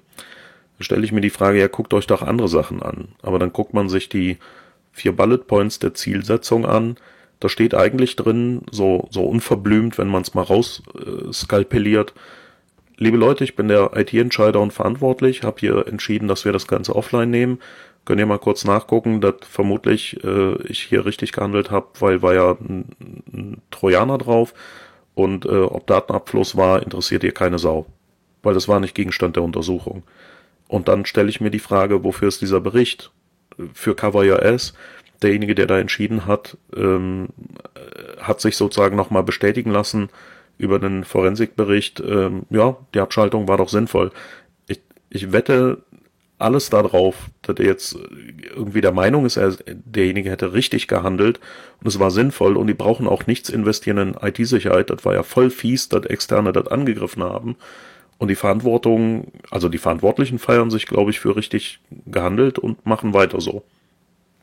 Da 0.77 0.83
stelle 0.83 1.03
ich 1.03 1.11
mir 1.11 1.21
die 1.21 1.29
Frage, 1.29 1.59
ja, 1.59 1.67
guckt 1.67 1.93
euch 1.93 2.07
doch 2.07 2.21
andere 2.21 2.47
Sachen 2.47 2.81
an. 2.81 3.09
Aber 3.21 3.39
dann 3.39 3.51
guckt 3.51 3.73
man 3.73 3.89
sich 3.89 4.07
die 4.07 4.37
vier 4.91 5.15
Bullet 5.15 5.39
Points 5.39 5.79
der 5.79 5.93
Zielsetzung 5.93 6.65
an. 6.65 6.95
Da 7.39 7.49
steht 7.49 7.73
eigentlich 7.73 8.15
drin, 8.15 8.63
so, 8.71 9.07
so 9.11 9.23
unverblümt, 9.23 9.97
wenn 9.97 10.09
man 10.09 10.23
es 10.23 10.33
mal 10.33 10.43
raus 10.43 10.83
äh, 10.95 11.31
skalpelliert, 11.31 12.13
liebe 12.99 13.17
Leute, 13.17 13.43
ich 13.43 13.55
bin 13.55 13.69
der 13.69 13.91
IT-Entscheider 13.95 14.59
und 14.59 14.73
verantwortlich, 14.73 15.43
habe 15.43 15.59
hier 15.59 15.87
entschieden, 15.87 16.27
dass 16.27 16.45
wir 16.45 16.51
das 16.51 16.67
Ganze 16.67 16.95
offline 16.95 17.31
nehmen. 17.31 17.59
Könnt 18.05 18.19
ihr 18.19 18.25
mal 18.25 18.39
kurz 18.39 18.65
nachgucken, 18.65 19.21
dass 19.21 19.35
vermutlich 19.41 20.23
äh, 20.23 20.61
ich 20.63 20.83
hier 20.83 21.05
richtig 21.05 21.31
gehandelt 21.31 21.71
habe, 21.71 21.87
weil 21.99 22.21
war 22.21 22.33
ja 22.33 22.51
ein, 22.51 22.85
ein 23.31 23.61
Trojaner 23.71 24.17
drauf 24.17 24.53
und 25.15 25.45
äh, 25.45 25.49
ob 25.49 25.87
Datenabfluss 25.87 26.55
war, 26.55 26.83
interessiert 26.83 27.23
ihr 27.23 27.33
keine 27.33 27.59
Sau, 27.59 27.85
weil 28.43 28.53
das 28.53 28.67
war 28.67 28.79
nicht 28.79 28.95
Gegenstand 28.95 29.35
der 29.35 29.43
Untersuchung. 29.43 30.03
Und 30.67 30.87
dann 30.87 31.05
stelle 31.05 31.29
ich 31.29 31.41
mir 31.41 31.51
die 31.51 31.59
Frage, 31.59 32.03
wofür 32.03 32.27
ist 32.27 32.41
dieser 32.41 32.61
Bericht? 32.61 33.11
Für 33.73 33.95
Cover 33.95 34.23
Your 34.23 34.43
Ass, 34.43 34.73
derjenige, 35.21 35.55
der 35.55 35.67
da 35.67 35.79
entschieden 35.79 36.25
hat, 36.25 36.57
ähm, 36.75 37.29
äh, 37.75 38.21
hat 38.21 38.41
sich 38.41 38.57
sozusagen 38.57 38.95
nochmal 38.95 39.23
bestätigen 39.23 39.71
lassen 39.71 40.09
über 40.57 40.79
den 40.79 41.03
Forensikbericht, 41.03 42.01
ähm, 42.01 42.43
ja, 42.49 42.77
die 42.93 42.99
Abschaltung 42.99 43.47
war 43.47 43.57
doch 43.57 43.69
sinnvoll. 43.69 44.11
Ich, 44.67 44.81
ich 45.09 45.31
wette 45.31 45.83
alles 46.37 46.69
darauf, 46.69 47.15
dass 47.41 47.57
er 47.57 47.65
jetzt 47.65 47.97
irgendwie 48.55 48.81
der 48.81 48.93
Meinung 48.93 49.25
ist, 49.25 49.37
er, 49.37 49.55
derjenige 49.65 50.29
hätte 50.31 50.53
richtig 50.53 50.87
gehandelt 50.87 51.39
und 51.81 51.87
es 51.87 51.99
war 51.99 52.11
sinnvoll 52.11 52.57
und 52.57 52.67
die 52.67 52.73
brauchen 52.73 53.07
auch 53.07 53.27
nichts 53.27 53.49
investieren 53.49 53.97
in 53.97 54.15
IT-Sicherheit. 54.21 54.89
Das 54.89 55.05
war 55.05 55.13
ja 55.13 55.23
voll 55.23 55.49
fies, 55.49 55.89
dass 55.89 56.05
Externe 56.05 56.53
das 56.53 56.67
angegriffen 56.67 57.23
haben. 57.23 57.55
Und 58.17 58.27
die 58.27 58.35
Verantwortung, 58.35 59.31
also 59.49 59.69
die 59.69 59.77
Verantwortlichen 59.77 60.39
feiern 60.39 60.69
sich, 60.69 60.87
glaube 60.87 61.11
ich, 61.11 61.19
für 61.21 61.37
richtig 61.37 61.79
gehandelt 62.05 62.59
und 62.59 62.85
machen 62.85 63.13
weiter 63.13 63.39
so. 63.39 63.63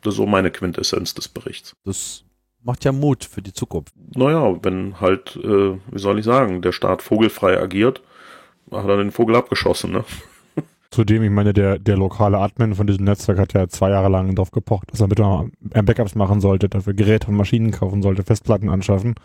Das 0.03 0.13
ist 0.13 0.17
so 0.17 0.25
meine 0.25 0.51
Quintessenz 0.51 1.13
des 1.13 1.27
Berichts. 1.27 1.75
Das 1.85 2.23
macht 2.63 2.85
ja 2.85 2.91
Mut 2.91 3.23
für 3.25 3.41
die 3.41 3.53
Zukunft. 3.53 3.93
Naja, 4.15 4.57
wenn 4.63 4.99
halt, 4.99 5.35
äh, 5.37 5.77
wie 5.91 5.99
soll 5.99 6.19
ich 6.19 6.25
sagen, 6.25 6.61
der 6.61 6.71
Staat 6.71 7.01
vogelfrei 7.01 7.59
agiert, 7.59 8.01
hat 8.71 8.87
er 8.87 8.97
den 8.97 9.11
Vogel 9.11 9.35
abgeschossen, 9.35 9.91
ne? 9.91 10.03
Zudem, 10.91 11.23
ich 11.23 11.29
meine, 11.29 11.53
der, 11.53 11.79
der 11.79 11.97
lokale 11.97 12.37
Admin 12.37 12.75
von 12.75 12.87
diesem 12.87 13.05
Netzwerk 13.05 13.39
hat 13.39 13.53
ja 13.53 13.67
zwei 13.67 13.89
Jahre 13.89 14.09
lang 14.09 14.33
darauf 14.35 14.51
gepocht, 14.51 14.91
dass 14.91 15.01
er 15.01 15.07
bitte 15.07 15.21
mal 15.23 15.49
Backups 15.59 16.15
machen 16.15 16.39
sollte, 16.39 16.69
dafür 16.69 16.93
Geräte 16.93 17.27
und 17.27 17.35
Maschinen 17.35 17.71
kaufen 17.71 18.01
sollte, 18.01 18.23
Festplatten 18.23 18.69
anschaffen. 18.69 19.15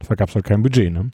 Dafür 0.00 0.16
gab 0.16 0.28
es 0.28 0.34
halt 0.34 0.44
kein 0.44 0.62
Budget, 0.62 0.92
ne? 0.92 1.10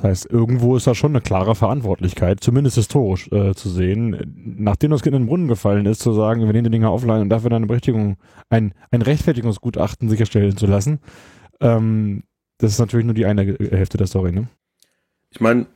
Das 0.00 0.10
heißt, 0.10 0.30
irgendwo 0.30 0.76
ist 0.76 0.86
da 0.86 0.94
schon 0.94 1.10
eine 1.10 1.20
klare 1.20 1.56
Verantwortlichkeit, 1.56 2.38
zumindest 2.38 2.76
historisch 2.76 3.28
äh, 3.32 3.52
zu 3.54 3.68
sehen, 3.68 4.54
nachdem 4.56 4.92
das 4.92 5.02
Kind 5.02 5.16
in 5.16 5.22
den 5.22 5.28
Brunnen 5.28 5.48
gefallen 5.48 5.86
ist, 5.86 6.00
zu 6.00 6.12
sagen, 6.12 6.42
wir 6.42 6.52
nehmen 6.52 6.64
die 6.64 6.70
Dinge 6.70 6.92
offline 6.92 7.22
und 7.22 7.30
dafür 7.30 7.50
dann 7.50 7.58
eine 7.58 7.66
Berechtigung, 7.66 8.16
ein, 8.48 8.74
ein 8.92 9.02
Rechtfertigungsgutachten 9.02 10.08
sicherstellen 10.08 10.56
zu 10.56 10.66
lassen. 10.66 11.00
Ähm, 11.60 12.22
das 12.58 12.72
ist 12.72 12.78
natürlich 12.78 13.06
nur 13.06 13.14
die 13.14 13.26
eine 13.26 13.56
Hälfte 13.58 13.98
der 13.98 14.06
Story, 14.06 14.30
ne? 14.30 14.48
Ich 15.30 15.40
meine, 15.40 15.66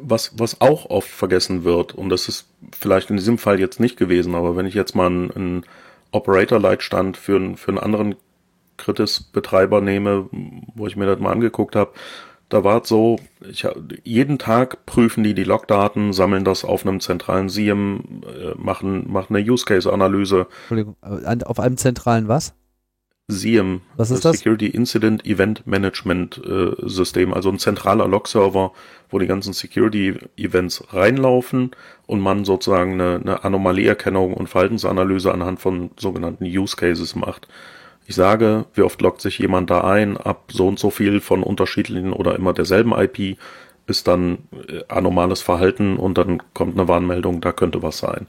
was, 0.00 0.38
was 0.38 0.60
auch 0.60 0.90
oft 0.90 1.08
vergessen 1.08 1.62
wird, 1.62 1.94
und 1.94 2.08
das 2.08 2.28
ist 2.28 2.48
vielleicht 2.76 3.10
in 3.10 3.16
diesem 3.16 3.38
Fall 3.38 3.60
jetzt 3.60 3.78
nicht 3.78 3.96
gewesen, 3.96 4.34
aber 4.34 4.56
wenn 4.56 4.66
ich 4.66 4.74
jetzt 4.74 4.96
mal 4.96 5.06
einen, 5.06 5.30
einen 5.30 5.64
Operator-Leitstand 6.10 7.16
für, 7.16 7.56
für 7.56 7.70
einen 7.70 7.78
anderen 7.78 8.16
Kritis-Betreiber 8.76 9.80
nehme, 9.80 10.28
wo 10.74 10.86
ich 10.86 10.96
mir 10.96 11.06
das 11.06 11.20
mal 11.20 11.32
angeguckt 11.32 11.76
habe, 11.76 11.92
da 12.48 12.64
war 12.64 12.82
es 12.82 12.88
so, 12.88 13.18
ich, 13.48 13.66
jeden 14.04 14.38
Tag 14.38 14.86
prüfen 14.86 15.22
die 15.22 15.34
die 15.34 15.44
Logdaten, 15.44 16.12
sammeln 16.12 16.44
das 16.44 16.64
auf 16.64 16.86
einem 16.86 17.00
zentralen 17.00 17.48
SIEM, 17.48 18.22
äh, 18.26 18.54
machen, 18.56 19.10
machen 19.10 19.36
eine 19.36 19.50
Use-Case-Analyse. 19.50 20.46
Entschuldigung, 20.62 20.96
äh, 21.02 21.44
auf 21.44 21.60
einem 21.60 21.76
zentralen 21.76 22.28
was? 22.28 22.54
SIEM, 23.30 23.82
was 23.94 24.10
ist 24.10 24.24
das? 24.24 24.38
Security 24.38 24.68
Incident 24.68 25.26
Event 25.26 25.66
Management 25.66 26.40
äh, 26.46 26.70
System, 26.88 27.34
also 27.34 27.50
ein 27.50 27.58
zentraler 27.58 28.08
Log-Server, 28.08 28.72
wo 29.10 29.18
die 29.18 29.26
ganzen 29.26 29.52
Security 29.52 30.18
Events 30.38 30.82
reinlaufen 30.94 31.72
und 32.06 32.20
man 32.20 32.46
sozusagen 32.46 32.94
eine, 32.94 33.16
eine 33.16 33.44
Anomalieerkennung 33.44 34.32
und 34.32 34.48
Verhaltensanalyse 34.48 35.30
anhand 35.30 35.60
von 35.60 35.90
sogenannten 35.98 36.44
Use 36.44 36.76
Cases 36.76 37.14
macht. 37.14 37.48
Ich 38.08 38.14
sage, 38.14 38.64
wie 38.72 38.80
oft 38.80 39.02
loggt 39.02 39.20
sich 39.20 39.38
jemand 39.38 39.68
da 39.68 39.82
ein, 39.82 40.16
ab 40.16 40.44
so 40.50 40.66
und 40.66 40.78
so 40.78 40.88
viel 40.88 41.20
von 41.20 41.42
unterschiedlichen 41.42 42.14
oder 42.14 42.36
immer 42.36 42.54
derselben 42.54 42.92
IP 42.92 43.36
ist 43.86 44.08
dann 44.08 44.38
äh, 44.66 44.80
anomales 44.88 45.42
Verhalten 45.42 45.98
und 45.98 46.16
dann 46.16 46.42
kommt 46.54 46.78
eine 46.78 46.88
Warnmeldung, 46.88 47.42
da 47.42 47.52
könnte 47.52 47.82
was 47.82 47.98
sein. 47.98 48.28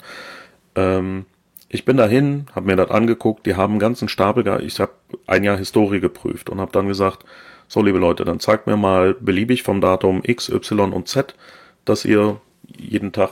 Ähm, 0.75 1.25
ich 1.69 1.85
bin 1.85 1.95
dahin, 1.95 2.47
habe 2.53 2.65
mir 2.65 2.75
das 2.75 2.91
angeguckt, 2.91 3.45
die 3.45 3.55
haben 3.55 3.71
einen 3.71 3.79
ganzen 3.79 4.09
Stapel, 4.09 4.45
ich 4.65 4.81
habe 4.81 4.91
ein 5.27 5.45
Jahr 5.45 5.55
Historie 5.55 6.01
geprüft 6.01 6.49
und 6.49 6.59
habe 6.59 6.73
dann 6.73 6.89
gesagt, 6.89 7.23
so 7.69 7.81
liebe 7.81 7.99
Leute, 7.99 8.25
dann 8.25 8.41
zeigt 8.41 8.67
mir 8.67 8.75
mal 8.75 9.13
beliebig 9.13 9.63
vom 9.63 9.79
Datum 9.79 10.19
X, 10.25 10.49
Y 10.49 10.91
und 10.91 11.07
Z, 11.07 11.35
dass 11.85 12.03
ihr 12.03 12.41
jeden 12.65 13.13
Tag 13.13 13.29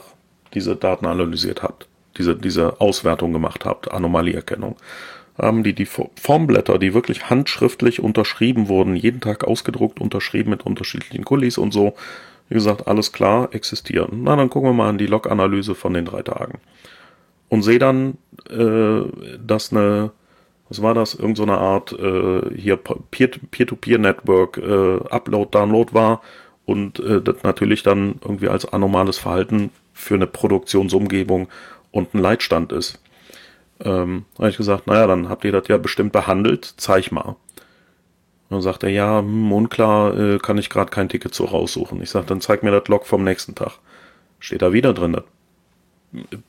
diese 0.54 0.76
Daten 0.76 1.04
analysiert 1.04 1.62
habt, 1.62 1.88
diese, 2.16 2.34
diese 2.36 2.80
Auswertung 2.80 3.34
gemacht 3.34 3.66
habt, 3.66 3.90
Anomalieerkennung. 3.90 4.76
Haben 5.40 5.62
die 5.62 5.72
die 5.72 5.86
Formblätter, 5.86 6.78
die 6.78 6.94
wirklich 6.94 7.30
handschriftlich 7.30 8.00
unterschrieben 8.00 8.68
wurden, 8.68 8.96
jeden 8.96 9.20
Tag 9.20 9.44
ausgedruckt, 9.44 10.00
unterschrieben 10.00 10.50
mit 10.50 10.66
unterschiedlichen 10.66 11.24
Kulis 11.24 11.58
und 11.58 11.72
so. 11.72 11.94
Wie 12.48 12.54
gesagt, 12.54 12.88
alles 12.88 13.12
klar, 13.12 13.50
existieren. 13.52 14.22
Na, 14.24 14.34
dann 14.34 14.50
gucken 14.50 14.70
wir 14.70 14.74
mal 14.74 14.88
an 14.88 14.98
die 14.98 15.06
Log-Analyse 15.06 15.74
von 15.74 15.94
den 15.94 16.06
drei 16.06 16.22
Tagen 16.22 16.58
und 17.48 17.62
sehe 17.62 17.78
dann, 17.78 18.18
äh, 18.50 19.02
dass 19.44 19.72
eine, 19.72 20.10
was 20.68 20.82
war 20.82 20.94
das, 20.94 21.14
irgend 21.14 21.36
so 21.36 21.46
Art 21.46 21.92
äh, 21.92 22.54
hier 22.54 22.76
Peer-to-Peer-Network 22.76 24.58
äh, 24.58 24.98
Upload, 25.10 25.48
Download 25.50 25.94
war 25.94 26.22
und 26.66 27.00
äh, 27.00 27.22
das 27.22 27.42
natürlich 27.42 27.82
dann 27.82 28.16
irgendwie 28.22 28.48
als 28.48 28.66
anomales 28.66 29.18
Verhalten 29.18 29.70
für 29.92 30.14
eine 30.14 30.26
Produktionsumgebung 30.26 31.48
und 31.90 32.14
ein 32.14 32.18
Leitstand 32.18 32.72
ist. 32.72 33.00
Ähm, 33.84 34.24
habe 34.38 34.50
ich 34.50 34.56
gesagt, 34.56 34.86
naja, 34.86 35.06
dann 35.06 35.28
habt 35.28 35.44
ihr 35.44 35.52
das 35.52 35.68
ja 35.68 35.76
bestimmt 35.78 36.12
behandelt, 36.12 36.74
zeig 36.76 37.12
mal. 37.12 37.36
Und 38.48 38.56
dann 38.56 38.62
sagt 38.62 38.82
er, 38.82 38.90
ja, 38.90 39.20
hm, 39.20 39.52
unklar, 39.52 40.18
äh, 40.18 40.38
kann 40.38 40.58
ich 40.58 40.70
gerade 40.70 40.90
kein 40.90 41.08
Ticket 41.08 41.34
so 41.34 41.44
raussuchen. 41.44 42.02
Ich 42.02 42.10
sage, 42.10 42.26
dann 42.26 42.40
zeig 42.40 42.62
mir 42.62 42.70
das 42.70 42.88
Log 42.88 43.06
vom 43.06 43.24
nächsten 43.24 43.54
Tag. 43.54 43.78
Steht 44.40 44.62
da 44.62 44.72
wieder 44.72 44.94
drin, 44.94 45.12
das 45.12 45.24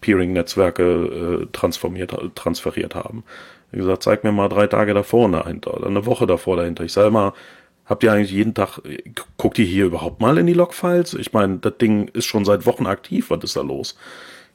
Peering-Netzwerke 0.02 0.84
äh, 0.84 1.48
transformiert, 1.52 2.16
transferiert 2.36 2.96
haben. 2.96 3.24
Wie 3.72 3.78
gesagt, 3.78 4.04
zeig 4.04 4.24
mir 4.24 4.32
mal 4.32 4.50
drei 4.50 4.68
Tage 4.68 4.94
davor 4.94 5.30
dahinter 5.30 5.76
oder 5.76 5.88
eine 5.88 6.06
Woche 6.06 6.26
davor 6.26 6.58
dahinter. 6.58 6.84
Ich 6.84 6.94
sage 6.94 7.12
mal, 7.12 7.34
habt 7.86 8.04
ihr 8.04 8.12
eigentlich 8.12 8.32
jeden 8.32 8.54
Tag, 8.54 8.80
guckt 9.38 9.60
ihr 9.60 9.66
hier 9.66 9.86
überhaupt 9.86 10.22
mal 10.22 10.38
in 10.38 10.48
die 10.48 10.54
Logfiles? 10.54 11.14
Ich 11.16 11.34
meine, 11.34 11.58
das 11.58 11.78
Ding 11.78 12.08
ist 12.08 12.26
schon 12.26 12.46
seit 12.46 12.66
Wochen 12.66 12.88
aktiv, 12.88 13.30
was 13.30 13.44
ist 13.44 13.56
da 13.56 13.62
los? 13.62 13.98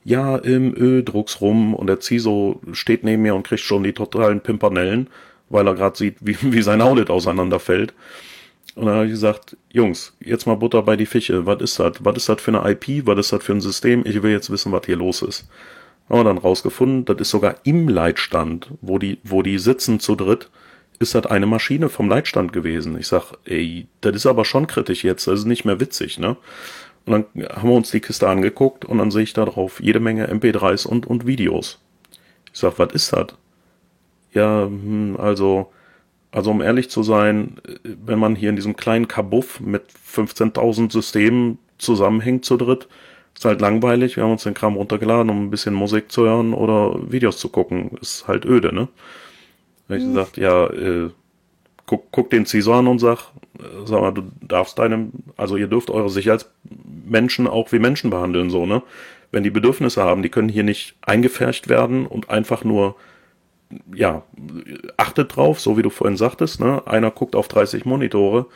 Ja, 0.04 0.36
im 0.36 0.74
Ö, 0.76 1.02
druck's 1.02 1.40
rum 1.40 1.74
und 1.74 1.86
der 1.86 2.00
CISO 2.00 2.60
steht 2.72 3.04
neben 3.04 3.22
mir 3.22 3.34
und 3.34 3.46
kriegt 3.46 3.62
schon 3.62 3.82
die 3.82 3.94
totalen 3.94 4.40
Pimpernellen, 4.40 5.08
weil 5.48 5.66
er 5.66 5.74
gerade 5.74 5.96
sieht, 5.96 6.16
wie, 6.20 6.36
wie 6.40 6.62
sein 6.62 6.82
Audit 6.82 7.10
auseinanderfällt. 7.10 7.94
Und 8.74 8.86
dann 8.86 8.96
habe 8.96 9.06
ich 9.06 9.12
gesagt, 9.12 9.56
Jungs, 9.70 10.14
jetzt 10.20 10.46
mal 10.46 10.56
Butter 10.56 10.82
bei 10.82 10.96
die 10.96 11.06
Fische. 11.06 11.46
Was 11.46 11.62
ist 11.62 11.78
das? 11.78 11.92
Was 12.00 12.16
ist 12.16 12.28
das 12.28 12.42
für 12.42 12.58
eine 12.58 12.70
IP? 12.70 13.06
Was 13.06 13.18
ist 13.18 13.32
das 13.32 13.44
für 13.44 13.52
ein 13.52 13.60
System? 13.60 14.02
Ich 14.04 14.22
will 14.22 14.32
jetzt 14.32 14.50
wissen, 14.50 14.72
was 14.72 14.84
hier 14.84 14.96
los 14.96 15.22
ist. 15.22 15.48
Haben 16.08 16.20
wir 16.20 16.24
dann 16.24 16.38
rausgefunden, 16.38 17.04
das 17.04 17.18
ist 17.18 17.30
sogar 17.30 17.56
im 17.64 17.88
Leitstand, 17.88 18.68
wo 18.82 18.98
die, 18.98 19.18
wo 19.24 19.42
die 19.42 19.58
sitzen 19.58 20.00
zu 20.00 20.16
dritt, 20.16 20.50
ist 20.98 21.14
das 21.14 21.26
eine 21.26 21.46
Maschine 21.46 21.88
vom 21.88 22.08
Leitstand 22.08 22.52
gewesen. 22.52 22.98
Ich 22.98 23.06
sag, 23.06 23.32
ey, 23.44 23.86
das 24.02 24.16
ist 24.16 24.26
aber 24.26 24.44
schon 24.44 24.66
kritisch 24.66 25.02
jetzt, 25.02 25.26
das 25.26 25.40
ist 25.40 25.46
nicht 25.46 25.64
mehr 25.64 25.80
witzig, 25.80 26.18
ne? 26.18 26.36
Und 27.06 27.12
dann 27.34 27.48
haben 27.48 27.68
wir 27.68 27.76
uns 27.76 27.90
die 27.90 28.00
Kiste 28.00 28.28
angeguckt 28.28 28.84
und 28.84 28.98
dann 28.98 29.10
sehe 29.10 29.22
ich 29.22 29.34
da 29.34 29.44
drauf 29.44 29.80
jede 29.80 30.00
Menge 30.00 30.30
MP3s 30.32 30.86
und, 30.86 31.06
und 31.06 31.26
Videos. 31.26 31.80
Ich 32.52 32.60
sag, 32.60 32.78
was 32.78 32.92
ist 32.94 33.12
das? 33.12 33.26
Ja, 34.32 34.64
hm, 34.64 35.16
also, 35.18 35.70
also 36.32 36.50
um 36.50 36.62
ehrlich 36.62 36.88
zu 36.88 37.02
sein, 37.02 37.56
wenn 37.82 38.18
man 38.18 38.36
hier 38.36 38.50
in 38.50 38.56
diesem 38.56 38.76
kleinen 38.76 39.08
Kabuff 39.08 39.60
mit 39.60 39.82
15.000 40.08 40.90
Systemen 40.92 41.58
zusammenhängt 41.78 42.44
zu 42.44 42.56
dritt, 42.56 42.88
ist 43.34 43.44
halt 43.44 43.60
langweilig. 43.60 44.16
Wir 44.16 44.22
haben 44.22 44.32
uns 44.32 44.44
den 44.44 44.54
Kram 44.54 44.76
runtergeladen, 44.76 45.30
um 45.30 45.44
ein 45.46 45.50
bisschen 45.50 45.74
Musik 45.74 46.10
zu 46.10 46.22
hören 46.24 46.54
oder 46.54 47.10
Videos 47.10 47.38
zu 47.38 47.48
gucken. 47.48 47.90
Ist 48.00 48.28
halt 48.28 48.44
öde, 48.44 48.74
ne? 48.74 48.88
Da 49.88 49.94
hab 49.94 50.00
ich 50.00 50.04
mhm. 50.04 50.14
gesagt, 50.14 50.36
ja, 50.36 50.66
äh, 50.66 51.10
guck, 51.86 52.10
guck 52.10 52.30
den 52.30 52.46
CISO 52.46 52.74
an 52.78 52.86
und 52.86 52.98
sag, 52.98 53.32
äh, 53.58 53.62
sag 53.84 54.00
mal, 54.00 54.12
du 54.12 54.22
darfst 54.40 54.78
deinem, 54.78 55.12
also 55.36 55.56
ihr 55.56 55.66
dürft 55.66 55.90
eure 55.90 56.10
Sicherheitsmenschen 56.10 57.46
auch 57.46 57.72
wie 57.72 57.78
Menschen 57.78 58.10
behandeln, 58.10 58.50
so, 58.50 58.66
ne? 58.66 58.82
Wenn 59.30 59.42
die 59.42 59.50
Bedürfnisse 59.50 60.02
haben, 60.02 60.22
die 60.22 60.28
können 60.28 60.48
hier 60.48 60.62
nicht 60.62 60.94
eingefärcht 61.02 61.68
werden 61.68 62.06
und 62.06 62.30
einfach 62.30 62.62
nur 62.62 62.94
ja, 63.92 64.22
achtet 64.96 65.34
drauf, 65.34 65.60
so 65.60 65.76
wie 65.76 65.82
du 65.82 65.90
vorhin 65.90 66.16
sagtest, 66.16 66.60
ne? 66.60 66.82
Einer 66.86 67.10
guckt 67.10 67.34
auf 67.36 67.48
30 67.48 67.84
Monitore. 67.84 68.46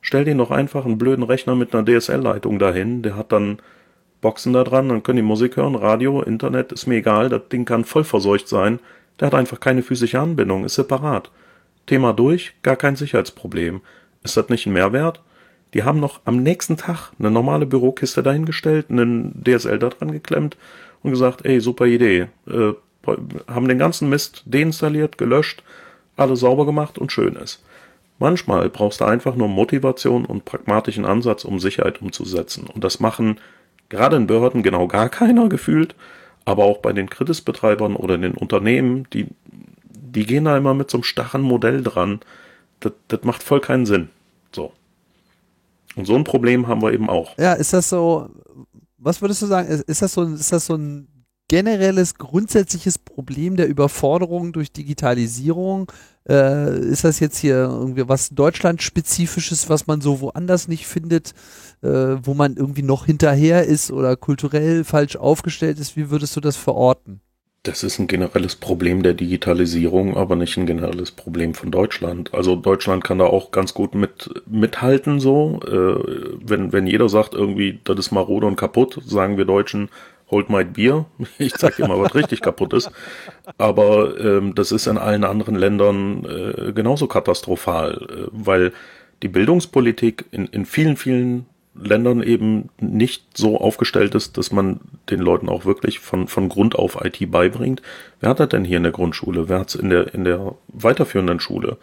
Stell 0.00 0.24
den 0.24 0.38
doch 0.38 0.50
einfach 0.50 0.84
einen 0.84 0.98
blöden 0.98 1.24
Rechner 1.24 1.54
mit 1.54 1.74
einer 1.74 1.84
DSL-Leitung 1.84 2.58
dahin, 2.58 3.02
der 3.02 3.16
hat 3.16 3.32
dann 3.32 3.58
Boxen 4.20 4.52
da 4.52 4.64
dran, 4.64 4.88
dann 4.88 5.02
können 5.02 5.16
die 5.16 5.22
Musik 5.22 5.56
hören, 5.56 5.74
Radio, 5.74 6.22
Internet, 6.22 6.72
ist 6.72 6.86
mir 6.86 6.96
egal, 6.96 7.28
das 7.28 7.42
Ding 7.50 7.64
kann 7.64 7.84
voll 7.84 8.04
verseucht 8.04 8.48
sein. 8.48 8.80
Der 9.20 9.26
hat 9.26 9.34
einfach 9.34 9.60
keine 9.60 9.82
physische 9.82 10.18
Anbindung, 10.18 10.64
ist 10.64 10.74
separat. 10.74 11.30
Thema 11.86 12.12
durch, 12.12 12.54
gar 12.62 12.76
kein 12.76 12.96
Sicherheitsproblem. 12.96 13.80
Ist 14.22 14.36
das 14.36 14.48
nicht 14.48 14.66
ein 14.66 14.72
Mehrwert? 14.72 15.20
Die 15.74 15.82
haben 15.82 16.00
noch 16.00 16.20
am 16.24 16.42
nächsten 16.42 16.76
Tag 16.76 17.10
eine 17.18 17.30
normale 17.30 17.66
Bürokiste 17.66 18.22
dahingestellt, 18.22 18.86
einen 18.90 19.42
DSL 19.44 19.78
da 19.78 19.88
dran 19.88 20.12
geklemmt 20.12 20.56
und 21.02 21.10
gesagt, 21.10 21.44
ey, 21.44 21.60
super 21.60 21.86
Idee, 21.86 22.28
äh, 22.46 22.72
haben 23.48 23.68
den 23.68 23.78
ganzen 23.78 24.08
Mist 24.08 24.42
deinstalliert, 24.46 25.18
gelöscht, 25.18 25.62
alles 26.16 26.40
sauber 26.40 26.64
gemacht 26.64 26.96
und 26.96 27.12
schön 27.12 27.34
ist. 27.34 27.62
Manchmal 28.18 28.70
brauchst 28.70 29.00
du 29.00 29.04
einfach 29.04 29.34
nur 29.34 29.48
Motivation 29.48 30.24
und 30.24 30.44
pragmatischen 30.44 31.04
Ansatz, 31.04 31.44
um 31.44 31.58
Sicherheit 31.58 32.00
umzusetzen. 32.00 32.66
Und 32.72 32.84
das 32.84 33.00
machen 33.00 33.38
gerade 33.88 34.16
in 34.16 34.26
Behörden 34.26 34.62
genau 34.62 34.86
gar 34.86 35.08
keiner 35.10 35.48
gefühlt, 35.48 35.94
aber 36.44 36.64
auch 36.64 36.78
bei 36.78 36.92
den 36.92 37.10
Kritisbetreibern 37.10 37.96
oder 37.96 38.18
den 38.18 38.34
Unternehmen, 38.34 39.06
die, 39.12 39.26
die 40.14 40.26
gehen 40.26 40.44
da 40.44 40.56
immer 40.56 40.74
mit 40.74 40.90
so 40.90 40.98
einem 40.98 41.04
starren 41.04 41.42
Modell 41.42 41.82
dran. 41.82 42.20
Das, 42.80 42.92
das 43.08 43.22
macht 43.22 43.42
voll 43.42 43.60
keinen 43.60 43.86
Sinn. 43.86 44.08
So. 44.52 44.72
Und 45.96 46.06
so 46.06 46.14
ein 46.14 46.24
Problem 46.24 46.66
haben 46.66 46.82
wir 46.82 46.92
eben 46.92 47.08
auch. 47.08 47.36
Ja, 47.38 47.54
ist 47.54 47.72
das 47.72 47.88
so, 47.88 48.28
was 48.98 49.20
würdest 49.20 49.42
du 49.42 49.46
sagen, 49.46 49.68
ist 49.68 50.02
das 50.02 50.12
so, 50.12 50.22
ist 50.22 50.52
das 50.52 50.66
so 50.66 50.74
ein 50.74 51.08
generelles, 51.48 52.14
grundsätzliches 52.14 52.98
Problem 52.98 53.56
der 53.56 53.68
Überforderung 53.68 54.52
durch 54.52 54.72
Digitalisierung? 54.72 55.92
Äh, 56.28 56.78
ist 56.78 57.04
das 57.04 57.20
jetzt 57.20 57.36
hier 57.38 57.56
irgendwie 57.56 58.08
was 58.08 58.30
Deutschlandspezifisches, 58.30 59.68
was 59.68 59.86
man 59.86 60.00
so 60.00 60.20
woanders 60.20 60.68
nicht 60.68 60.86
findet, 60.86 61.34
äh, 61.82 62.16
wo 62.22 62.34
man 62.34 62.56
irgendwie 62.56 62.82
noch 62.82 63.06
hinterher 63.06 63.64
ist 63.66 63.90
oder 63.90 64.16
kulturell 64.16 64.84
falsch 64.84 65.16
aufgestellt 65.16 65.78
ist? 65.78 65.96
Wie 65.96 66.10
würdest 66.10 66.34
du 66.34 66.40
das 66.40 66.56
verorten? 66.56 67.20
Das 67.64 67.82
ist 67.82 67.98
ein 67.98 68.06
generelles 68.06 68.56
Problem 68.56 69.02
der 69.02 69.14
Digitalisierung, 69.14 70.18
aber 70.18 70.36
nicht 70.36 70.58
ein 70.58 70.66
generelles 70.66 71.10
Problem 71.10 71.54
von 71.54 71.70
Deutschland. 71.70 72.34
Also 72.34 72.56
Deutschland 72.56 73.02
kann 73.02 73.18
da 73.18 73.24
auch 73.24 73.52
ganz 73.52 73.72
gut 73.72 73.94
mit 73.94 74.28
mithalten 74.46 75.18
so. 75.18 75.60
Äh, 75.66 76.38
wenn, 76.44 76.74
wenn 76.74 76.86
jeder 76.86 77.08
sagt 77.08 77.32
irgendwie, 77.32 77.80
das 77.84 77.98
ist 77.98 78.10
marode 78.12 78.46
und 78.46 78.56
kaputt, 78.56 79.00
sagen 79.06 79.38
wir 79.38 79.46
Deutschen, 79.46 79.88
hold 80.30 80.50
my 80.50 80.62
Bier. 80.64 81.06
Ich 81.38 81.54
zeig 81.54 81.76
dir 81.76 81.88
mal, 81.88 81.98
was 81.98 82.14
richtig 82.14 82.42
kaputt 82.42 82.74
ist. 82.74 82.90
Aber 83.56 84.20
ähm, 84.20 84.54
das 84.54 84.70
ist 84.70 84.86
in 84.86 84.98
allen 84.98 85.24
anderen 85.24 85.54
Ländern 85.54 86.26
äh, 86.26 86.72
genauso 86.72 87.06
katastrophal, 87.06 87.94
äh, 87.94 88.28
weil 88.30 88.72
die 89.22 89.28
Bildungspolitik 89.28 90.26
in, 90.32 90.48
in 90.48 90.66
vielen, 90.66 90.98
vielen 90.98 91.46
Ländern 91.74 92.22
eben 92.22 92.70
nicht 92.80 93.36
so 93.36 93.58
aufgestellt 93.58 94.14
ist, 94.14 94.38
dass 94.38 94.52
man 94.52 94.80
den 95.10 95.20
Leuten 95.20 95.48
auch 95.48 95.64
wirklich 95.64 95.98
von, 95.98 96.28
von 96.28 96.48
Grund 96.48 96.76
auf 96.76 97.04
IT 97.04 97.30
beibringt. 97.30 97.82
Wer 98.20 98.30
hat 98.30 98.40
das 98.40 98.50
denn 98.50 98.64
hier 98.64 98.76
in 98.76 98.84
der 98.84 98.92
Grundschule? 98.92 99.48
Wer 99.48 99.60
hat 99.60 99.70
es 99.70 99.74
in 99.74 99.90
der, 99.90 100.14
in 100.14 100.24
der 100.24 100.54
weiterführenden 100.68 101.40
Schule? 101.40 101.78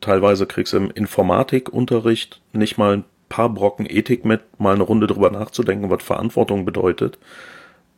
Teilweise 0.00 0.46
kriegst 0.46 0.72
du 0.72 0.78
im 0.78 0.90
Informatikunterricht 0.90 2.40
nicht 2.52 2.78
mal 2.78 2.98
ein 2.98 3.04
paar 3.28 3.48
Brocken 3.48 3.86
Ethik 3.88 4.24
mit, 4.24 4.40
mal 4.60 4.74
eine 4.74 4.82
Runde 4.82 5.06
drüber 5.06 5.30
nachzudenken, 5.30 5.90
was 5.90 6.02
Verantwortung 6.02 6.64
bedeutet. 6.64 7.18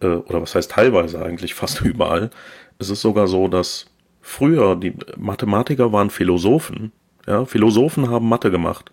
Äh, 0.01 0.06
oder 0.06 0.43
was 0.43 0.55
heißt 0.55 0.70
teilweise 0.70 1.22
eigentlich 1.22 1.55
fast 1.55 1.80
überall. 1.84 2.30
Es 2.78 2.90
ist 2.90 3.02
sogar 3.02 3.26
so, 3.26 3.48
dass 3.48 3.86
früher 4.20 4.76
die 4.76 4.94
Mathematiker 5.16 5.93
waren 5.93 6.10
Philosophen. 6.10 6.93
Ja, 7.26 7.44
Philosophen 7.44 8.09
haben 8.09 8.28
Mathe 8.28 8.51
gemacht. 8.51 8.90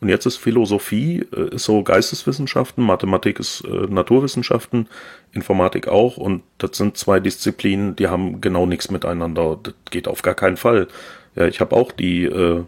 Und 0.00 0.08
jetzt 0.08 0.26
ist 0.26 0.36
Philosophie, 0.36 1.26
äh, 1.34 1.54
ist 1.54 1.64
so 1.64 1.82
Geisteswissenschaften, 1.82 2.84
Mathematik 2.84 3.40
ist 3.40 3.62
äh, 3.62 3.86
Naturwissenschaften, 3.88 4.88
Informatik 5.32 5.88
auch. 5.88 6.16
Und 6.16 6.42
das 6.58 6.76
sind 6.76 6.96
zwei 6.96 7.18
Disziplinen, 7.20 7.96
die 7.96 8.08
haben 8.08 8.40
genau 8.40 8.66
nichts 8.66 8.90
miteinander. 8.90 9.58
Das 9.62 9.74
geht 9.90 10.06
auf 10.06 10.22
gar 10.22 10.34
keinen 10.34 10.56
Fall. 10.56 10.88
Ja, 11.34 11.46
ich 11.46 11.60
habe 11.60 11.74
auch 11.74 11.90
die, 11.90 12.24
äh, 12.24 12.64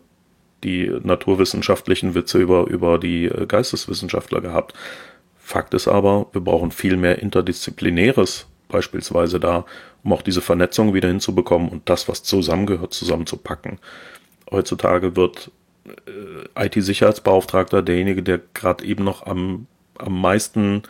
die 0.64 0.92
naturwissenschaftlichen 1.02 2.14
Witze 2.14 2.38
über, 2.38 2.66
über 2.66 2.98
die 2.98 3.26
äh, 3.26 3.46
Geisteswissenschaftler 3.46 4.40
gehabt. 4.40 4.74
Fakt 5.38 5.74
ist 5.74 5.88
aber, 5.88 6.26
wir 6.32 6.40
brauchen 6.40 6.70
viel 6.72 6.96
mehr 6.96 7.20
Interdisziplinäres 7.20 8.46
beispielsweise 8.68 9.40
da, 9.40 9.64
um 10.02 10.12
auch 10.12 10.22
diese 10.22 10.40
Vernetzung 10.40 10.94
wieder 10.94 11.08
hinzubekommen 11.08 11.68
und 11.68 11.88
das, 11.88 12.08
was 12.08 12.22
zusammengehört, 12.22 12.94
zusammenzupacken. 12.94 13.78
Heutzutage 14.50 15.16
wird 15.16 15.50
IT-Sicherheitsbeauftragter 16.56 17.82
derjenige, 17.82 18.22
der 18.22 18.40
gerade 18.54 18.84
eben 18.84 19.04
noch 19.04 19.26
am, 19.26 19.66
am 19.98 20.20
meisten 20.20 20.82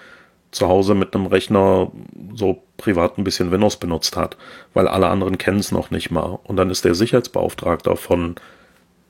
zu 0.50 0.68
Hause 0.68 0.94
mit 0.94 1.14
einem 1.14 1.26
Rechner 1.26 1.90
so 2.34 2.62
privat 2.76 3.18
ein 3.18 3.24
bisschen 3.24 3.50
Windows 3.50 3.76
benutzt 3.76 4.16
hat, 4.16 4.36
weil 4.74 4.88
alle 4.88 5.08
anderen 5.08 5.38
kennen 5.38 5.60
es 5.60 5.70
noch 5.72 5.90
nicht 5.90 6.10
mal. 6.10 6.38
Und 6.44 6.56
dann 6.56 6.70
ist 6.70 6.84
der 6.84 6.94
Sicherheitsbeauftragter 6.94 7.96
von 7.96 8.34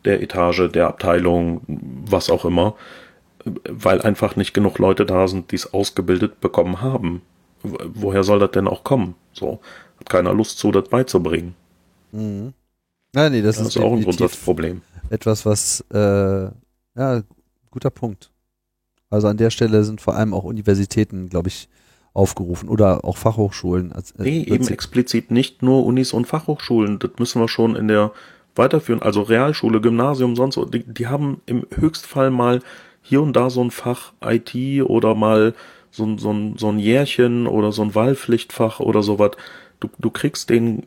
der 0.04 0.22
Etage, 0.22 0.70
der 0.72 0.88
Abteilung, 0.88 1.62
was 1.66 2.30
auch 2.30 2.44
immer, 2.44 2.74
weil 3.44 4.02
einfach 4.02 4.36
nicht 4.36 4.52
genug 4.52 4.78
Leute 4.78 5.06
da 5.06 5.28
sind, 5.28 5.50
die 5.50 5.56
es 5.56 5.72
ausgebildet 5.72 6.40
bekommen 6.40 6.82
haben. 6.82 7.22
Woher 7.62 8.22
soll 8.22 8.38
das 8.38 8.50
denn 8.52 8.68
auch 8.68 8.84
kommen? 8.84 9.14
So, 9.32 9.60
hat 9.98 10.08
keiner 10.08 10.34
Lust 10.34 10.58
zu, 10.58 10.70
das 10.72 10.88
beizubringen. 10.88 11.54
Mhm. 12.12 12.52
Ja, 13.14 13.28
nee, 13.28 13.42
das, 13.42 13.56
das 13.56 13.68
ist, 13.68 13.76
ist 13.76 13.82
auch 13.82 13.92
ein 13.92 14.04
Grundsatzproblem 14.04 14.82
etwas, 15.10 15.44
was, 15.44 15.84
äh, 15.92 16.50
ja, 16.96 17.22
guter 17.70 17.90
Punkt. 17.90 18.30
Also 19.10 19.28
an 19.28 19.36
der 19.36 19.50
Stelle 19.50 19.84
sind 19.84 20.00
vor 20.00 20.14
allem 20.16 20.32
auch 20.32 20.44
Universitäten, 20.44 21.28
glaube 21.28 21.48
ich, 21.48 21.68
aufgerufen 22.12 22.68
oder 22.68 23.04
auch 23.04 23.16
Fachhochschulen. 23.16 23.92
Äh, 23.92 24.02
nee, 24.18 24.42
eben 24.42 24.66
explizit 24.68 25.30
nicht 25.30 25.62
nur 25.62 25.84
Unis 25.84 26.12
und 26.12 26.26
Fachhochschulen. 26.26 26.98
Das 26.98 27.10
müssen 27.18 27.40
wir 27.40 27.48
schon 27.48 27.76
in 27.76 27.88
der 27.88 28.12
weiterführen. 28.56 29.02
Also 29.02 29.22
Realschule, 29.22 29.80
Gymnasium, 29.80 30.36
sonst 30.36 30.54
so. 30.54 30.64
Die, 30.64 30.84
die 30.84 31.06
haben 31.06 31.40
im 31.46 31.66
Höchstfall 31.74 32.30
mal 32.30 32.60
hier 33.02 33.22
und 33.22 33.34
da 33.34 33.50
so 33.50 33.62
ein 33.62 33.70
Fach 33.70 34.12
IT 34.24 34.54
oder 34.82 35.14
mal 35.14 35.54
so, 35.90 36.16
so, 36.18 36.32
ein, 36.32 36.56
so 36.56 36.68
ein 36.68 36.78
Jährchen 36.78 37.46
oder 37.46 37.72
so 37.72 37.82
ein 37.82 37.94
Wahlpflichtfach 37.94 38.80
oder 38.80 39.02
sowas. 39.02 39.32
Du, 39.80 39.88
du 39.98 40.10
kriegst 40.10 40.50
den, 40.50 40.84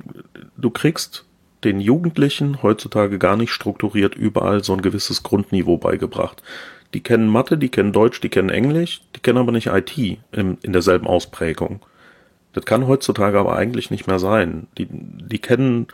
du 0.57 0.69
kriegst 0.69 1.25
den 1.63 1.79
Jugendlichen 1.79 2.61
heutzutage 2.61 3.19
gar 3.19 3.37
nicht 3.37 3.51
strukturiert 3.51 4.15
überall 4.15 4.63
so 4.63 4.73
ein 4.73 4.81
gewisses 4.81 5.23
Grundniveau 5.23 5.77
beigebracht. 5.77 6.43
Die 6.93 7.01
kennen 7.01 7.27
Mathe, 7.27 7.57
die 7.57 7.69
kennen 7.69 7.91
Deutsch, 7.91 8.21
die 8.21 8.29
kennen 8.29 8.49
Englisch, 8.49 9.01
die 9.15 9.19
kennen 9.19 9.39
aber 9.39 9.51
nicht 9.51 9.67
IT 9.67 9.97
in, 9.97 10.57
in 10.61 10.73
derselben 10.73 11.07
Ausprägung. 11.07 11.79
Das 12.53 12.65
kann 12.65 12.87
heutzutage 12.87 13.39
aber 13.39 13.55
eigentlich 13.55 13.89
nicht 13.89 14.07
mehr 14.07 14.19
sein. 14.19 14.67
Die, 14.77 14.87
die 14.89 15.39
kennen 15.39 15.87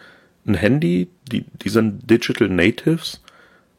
ein 0.45 0.55
Handy, 0.55 1.09
die, 1.31 1.45
die 1.63 1.69
sind 1.69 2.09
Digital 2.09 2.49
Natives, 2.49 3.23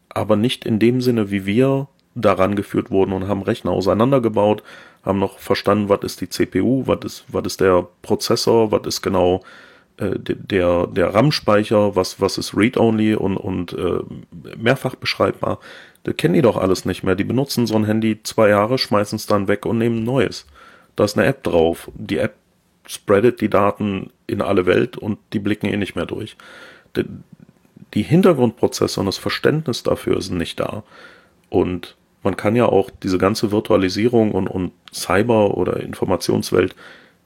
aber 0.09 0.37
nicht 0.37 0.65
in 0.65 0.79
dem 0.79 1.01
Sinne, 1.01 1.31
wie 1.31 1.45
wir 1.45 1.89
daran 2.15 2.57
geführt 2.57 2.91
wurden 2.91 3.13
und 3.13 3.29
haben 3.29 3.43
Rechner 3.43 3.71
auseinandergebaut, 3.71 4.63
haben 5.05 5.19
noch 5.19 5.39
verstanden, 5.39 5.89
was 5.89 6.01
ist 6.03 6.21
die 6.21 6.29
CPU, 6.29 6.87
was 6.87 7.05
ist, 7.05 7.25
was 7.29 7.45
ist 7.47 7.61
der 7.61 7.87
Prozessor, 8.03 8.73
was 8.73 8.87
ist 8.87 9.03
genau 9.03 9.43
äh, 10.01 10.19
der, 10.19 10.87
der 10.87 11.15
RAM-Speicher, 11.15 11.95
was, 11.95 12.21
was 12.21 12.39
ist 12.39 12.57
Read-Only 12.57 13.15
und, 13.15 13.37
und 13.37 13.73
äh, 13.75 14.01
mehrfach 14.57 14.95
beschreibbar. 14.95 15.61
Das 16.05 16.17
kennen 16.17 16.35
die 16.35 16.43
doch 16.43 16.57
alles 16.57 16.85
nicht 16.85 17.03
mehr. 17.03 17.15
Die 17.15 17.25
benutzen 17.25 17.67
so 17.67 17.77
ein 17.77 17.85
Handy 17.85 18.23
zwei 18.23 18.49
Jahre, 18.49 18.79
schmeißen 18.79 19.17
es 19.17 19.27
dann 19.27 19.49
weg 19.49 19.67
und 19.67 19.79
nehmen 19.79 19.99
ein 19.99 20.05
neues. 20.05 20.47
Da 20.97 21.05
ist 21.05 21.19
eine 21.19 21.27
App 21.27 21.43
drauf. 21.43 21.91
Die 21.95 22.19
App 22.19 22.35
spreadet 22.87 23.41
die 23.41 23.51
Daten 23.51 24.11
in 24.27 24.41
alle 24.41 24.67
Welt 24.67 24.97
und 24.97 25.19
die 25.33 25.39
blicken 25.39 25.67
eh 25.67 25.77
nicht 25.77 25.97
mehr 25.97 26.07
durch. 26.07 26.37
Die, 26.97 27.05
die 27.95 28.03
Hintergrundprozesse 28.03 29.01
und 29.01 29.07
das 29.07 29.19
Verständnis 29.19 29.83
dafür 29.83 30.21
sind 30.23 30.39
nicht 30.39 30.59
da. 30.59 30.83
Und 31.51 31.97
man 32.23 32.37
kann 32.37 32.57
ja 32.57 32.67
auch 32.67 32.91
diese 33.03 33.19
ganze 33.19 33.53
Virtualisierung 33.53 34.33
und, 34.33 34.49
und 34.49 34.73
Cyber- 34.93 35.57
oder 35.57 35.81
Informationswelt 35.81 36.75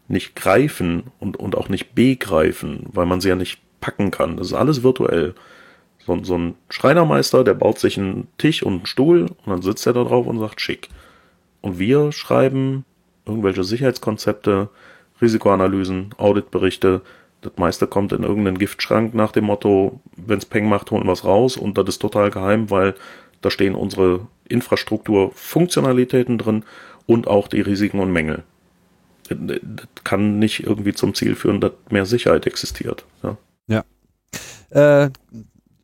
nicht 0.08 0.36
greifen 0.36 1.04
und, 1.18 1.36
und 1.36 1.56
auch 1.56 1.68
nicht 1.68 1.94
begreifen, 1.94 2.86
weil 2.92 3.06
man 3.06 3.20
sie 3.20 3.28
ja 3.28 3.36
nicht 3.36 3.60
packen 3.80 4.10
kann. 4.10 4.36
Das 4.36 4.48
ist 4.48 4.54
alles 4.54 4.82
virtuell. 4.82 5.34
So, 6.06 6.22
so 6.22 6.36
ein 6.36 6.54
Schreinermeister, 6.68 7.44
der 7.44 7.54
baut 7.54 7.78
sich 7.78 7.98
einen 7.98 8.28
Tisch 8.36 8.62
und 8.62 8.74
einen 8.74 8.86
Stuhl 8.86 9.22
und 9.22 9.46
dann 9.46 9.62
sitzt 9.62 9.86
er 9.86 9.94
da 9.94 10.04
drauf 10.04 10.26
und 10.26 10.38
sagt 10.38 10.60
schick. 10.60 10.88
Und 11.62 11.78
wir 11.78 12.12
schreiben 12.12 12.84
irgendwelche 13.24 13.64
Sicherheitskonzepte, 13.64 14.68
Risikoanalysen, 15.22 16.10
Auditberichte. 16.18 17.00
Das 17.40 17.52
meiste 17.56 17.86
kommt 17.86 18.12
in 18.12 18.22
irgendeinen 18.22 18.58
Giftschrank 18.58 19.14
nach 19.14 19.32
dem 19.32 19.44
Motto, 19.44 20.00
wenn's 20.16 20.44
Peng 20.44 20.68
macht, 20.68 20.90
holen 20.90 21.06
wir's 21.06 21.24
raus 21.24 21.56
und 21.56 21.78
das 21.78 21.88
ist 21.88 21.98
total 22.00 22.30
geheim, 22.30 22.70
weil 22.70 22.94
da 23.40 23.50
stehen 23.50 23.74
unsere 23.74 24.26
Infrastrukturfunktionalitäten 24.48 26.36
drin 26.36 26.64
und 27.06 27.28
auch 27.28 27.48
die 27.48 27.60
Risiken 27.62 28.00
und 28.00 28.12
Mängel 28.12 28.44
das 29.28 29.58
kann 30.04 30.38
nicht 30.38 30.64
irgendwie 30.64 30.92
zum 30.92 31.14
Ziel 31.14 31.34
führen, 31.34 31.60
dass 31.60 31.72
mehr 31.90 32.06
Sicherheit 32.06 32.46
existiert. 32.46 33.04
Ja. 33.22 33.36
ja. 33.66 35.04
Äh, 35.04 35.10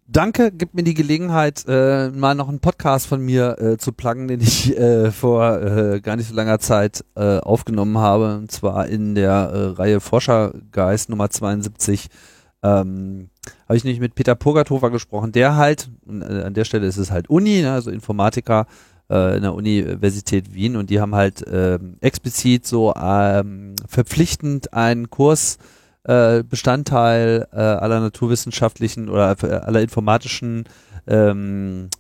danke, 0.07 0.51
gibt 0.53 0.75
mir 0.75 0.83
die 0.83 0.95
Gelegenheit, 0.95 1.65
äh, 1.69 2.11
mal 2.11 2.35
noch 2.35 2.49
einen 2.49 2.61
Podcast 2.61 3.07
von 3.07 3.21
mir 3.21 3.59
äh, 3.59 3.77
zu 3.79 3.93
pluggen, 3.93 4.29
den 4.29 4.41
ich 4.41 4.77
äh, 4.77 5.11
vor 5.11 5.61
äh, 5.62 6.01
gar 6.01 6.17
nicht 6.17 6.29
so 6.29 6.35
langer 6.35 6.59
Zeit 6.59 7.05
äh, 7.17 7.39
aufgenommen 7.39 7.99
habe, 7.99 8.37
und 8.37 8.51
zwar 8.51 8.89
in 8.89 9.15
der 9.15 9.79
Reihe 9.79 10.01
Forschergeist 10.01 11.09
Nummer 11.09 11.31
72. 11.31 12.09
Ähm, 12.62 13.31
habe 13.67 13.77
ich 13.77 13.85
nämlich 13.85 14.01
mit 14.01 14.15
Peter 14.15 14.35
Purgathofer 14.35 14.91
gesprochen, 14.91 15.33
der 15.33 15.57
halt, 15.57 15.91
an 16.07 16.53
der 16.53 16.65
Stelle 16.65 16.87
ist 16.87 16.99
es 16.99 17.11
halt 17.11 17.31
Uni, 17.31 17.62
ne, 17.62 17.73
also 17.73 17.91
Informatiker, 17.91 18.67
äh, 19.11 19.37
in 19.37 19.43
der 19.43 19.55
Universität 19.55 20.55
Wien 20.55 20.77
und 20.77 20.91
die 20.91 21.01
haben 21.01 21.15
halt 21.15 21.47
äh, 21.47 21.78
explizit 22.01 22.66
so 22.66 22.95
ähm, 22.95 23.74
verpflichtend 23.87 24.73
einen 24.73 25.11
Kurs 25.11 25.59
äh, 26.05 26.43
Bestandteil 26.43 27.47
äh, 27.53 27.57
aller 27.57 28.01
naturwissenschaftlichen 28.01 29.09
oder 29.09 29.37
äh, 29.43 29.47
aller 29.47 29.82
informatischen 29.82 30.65
ähm, 31.07 31.91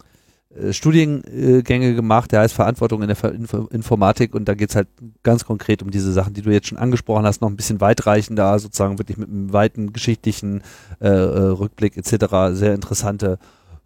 äh, 0.54 0.72
Studiengänge 0.72 1.94
gemacht, 1.94 2.32
der 2.32 2.40
heißt 2.40 2.54
Verantwortung 2.54 3.02
in 3.02 3.08
der 3.08 3.24
Info 3.32 3.66
Informatik 3.70 4.34
und 4.34 4.48
da 4.48 4.54
geht's 4.54 4.74
halt 4.74 4.88
ganz 5.22 5.44
konkret 5.44 5.82
um 5.82 5.90
diese 5.90 6.12
Sachen, 6.12 6.34
die 6.34 6.42
du 6.42 6.50
jetzt 6.50 6.68
schon 6.68 6.78
angesprochen 6.78 7.26
hast, 7.26 7.40
noch 7.40 7.50
ein 7.50 7.56
bisschen 7.56 7.80
weitreichender, 7.80 8.58
sozusagen 8.58 8.98
wirklich 8.98 9.18
mit 9.18 9.28
einem 9.28 9.52
weiten 9.52 9.92
geschichtlichen 9.92 10.62
äh, 11.00 11.08
Rückblick 11.08 11.96
etc. 11.96 12.52
Sehr 12.52 12.74
interessante 12.74 13.38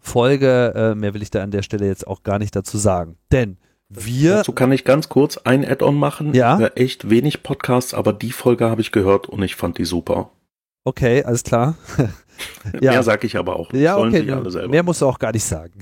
Folge. 0.05 0.73
Äh, 0.75 0.95
mehr 0.95 1.13
will 1.13 1.21
ich 1.21 1.31
da 1.31 1.43
an 1.43 1.51
der 1.51 1.61
Stelle 1.61 1.87
jetzt 1.87 2.07
auch 2.07 2.23
gar 2.23 2.39
nicht 2.39 2.55
dazu 2.55 2.77
sagen. 2.77 3.17
Denn 3.31 3.57
wir. 3.89 4.37
Dazu 4.37 4.53
kann 4.53 4.71
ich 4.71 4.83
ganz 4.83 5.09
kurz 5.09 5.37
ein 5.37 5.65
Add-on 5.65 5.95
machen. 5.95 6.33
Ja. 6.33 6.59
Echt 6.75 7.09
wenig 7.09 7.43
Podcasts, 7.43 7.93
aber 7.93 8.13
die 8.13 8.31
Folge 8.31 8.69
habe 8.69 8.81
ich 8.81 8.91
gehört 8.91 9.27
und 9.27 9.41
ich 9.43 9.55
fand 9.55 9.77
die 9.77 9.85
super. 9.85 10.31
Okay, 10.87 11.23
alles 11.23 11.41
klar. 11.41 11.73
ja. 12.79 12.91
Mehr 12.91 13.01
sage 13.01 13.25
ich 13.25 13.35
aber 13.35 13.55
auch. 13.55 13.73
Ja, 13.73 13.95
Sollen 13.95 14.13
okay. 14.13 14.67
Mehr 14.67 14.83
musst 14.83 15.01
du 15.01 15.07
auch 15.07 15.17
gar 15.17 15.31
nicht 15.31 15.43
sagen. 15.43 15.73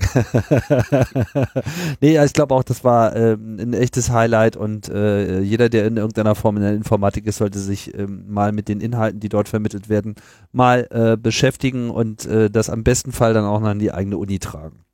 nee, 2.00 2.24
ich 2.24 2.32
glaube 2.32 2.54
auch, 2.54 2.62
das 2.62 2.84
war 2.84 3.14
ähm, 3.14 3.58
ein 3.60 3.74
echtes 3.74 4.10
Highlight 4.10 4.56
und 4.56 4.88
äh, 4.88 5.40
jeder, 5.40 5.68
der 5.68 5.86
in 5.86 5.98
irgendeiner 5.98 6.34
Form 6.34 6.56
in 6.56 6.62
der 6.62 6.72
Informatik 6.72 7.26
ist, 7.26 7.36
sollte 7.36 7.58
sich 7.58 7.92
ähm, 7.92 8.24
mal 8.28 8.52
mit 8.52 8.66
den 8.66 8.80
Inhalten, 8.80 9.20
die 9.20 9.28
dort 9.28 9.50
vermittelt 9.50 9.90
werden, 9.90 10.14
mal 10.52 10.88
äh, 10.90 11.18
beschäftigen 11.18 11.90
und 11.90 12.24
äh, 12.24 12.48
das 12.48 12.70
am 12.70 12.82
besten 12.82 13.12
Fall 13.12 13.34
dann 13.34 13.44
auch 13.44 13.60
noch 13.60 13.68
an 13.68 13.78
die 13.78 13.92
eigene 13.92 14.16
Uni 14.16 14.38
tragen. 14.38 14.84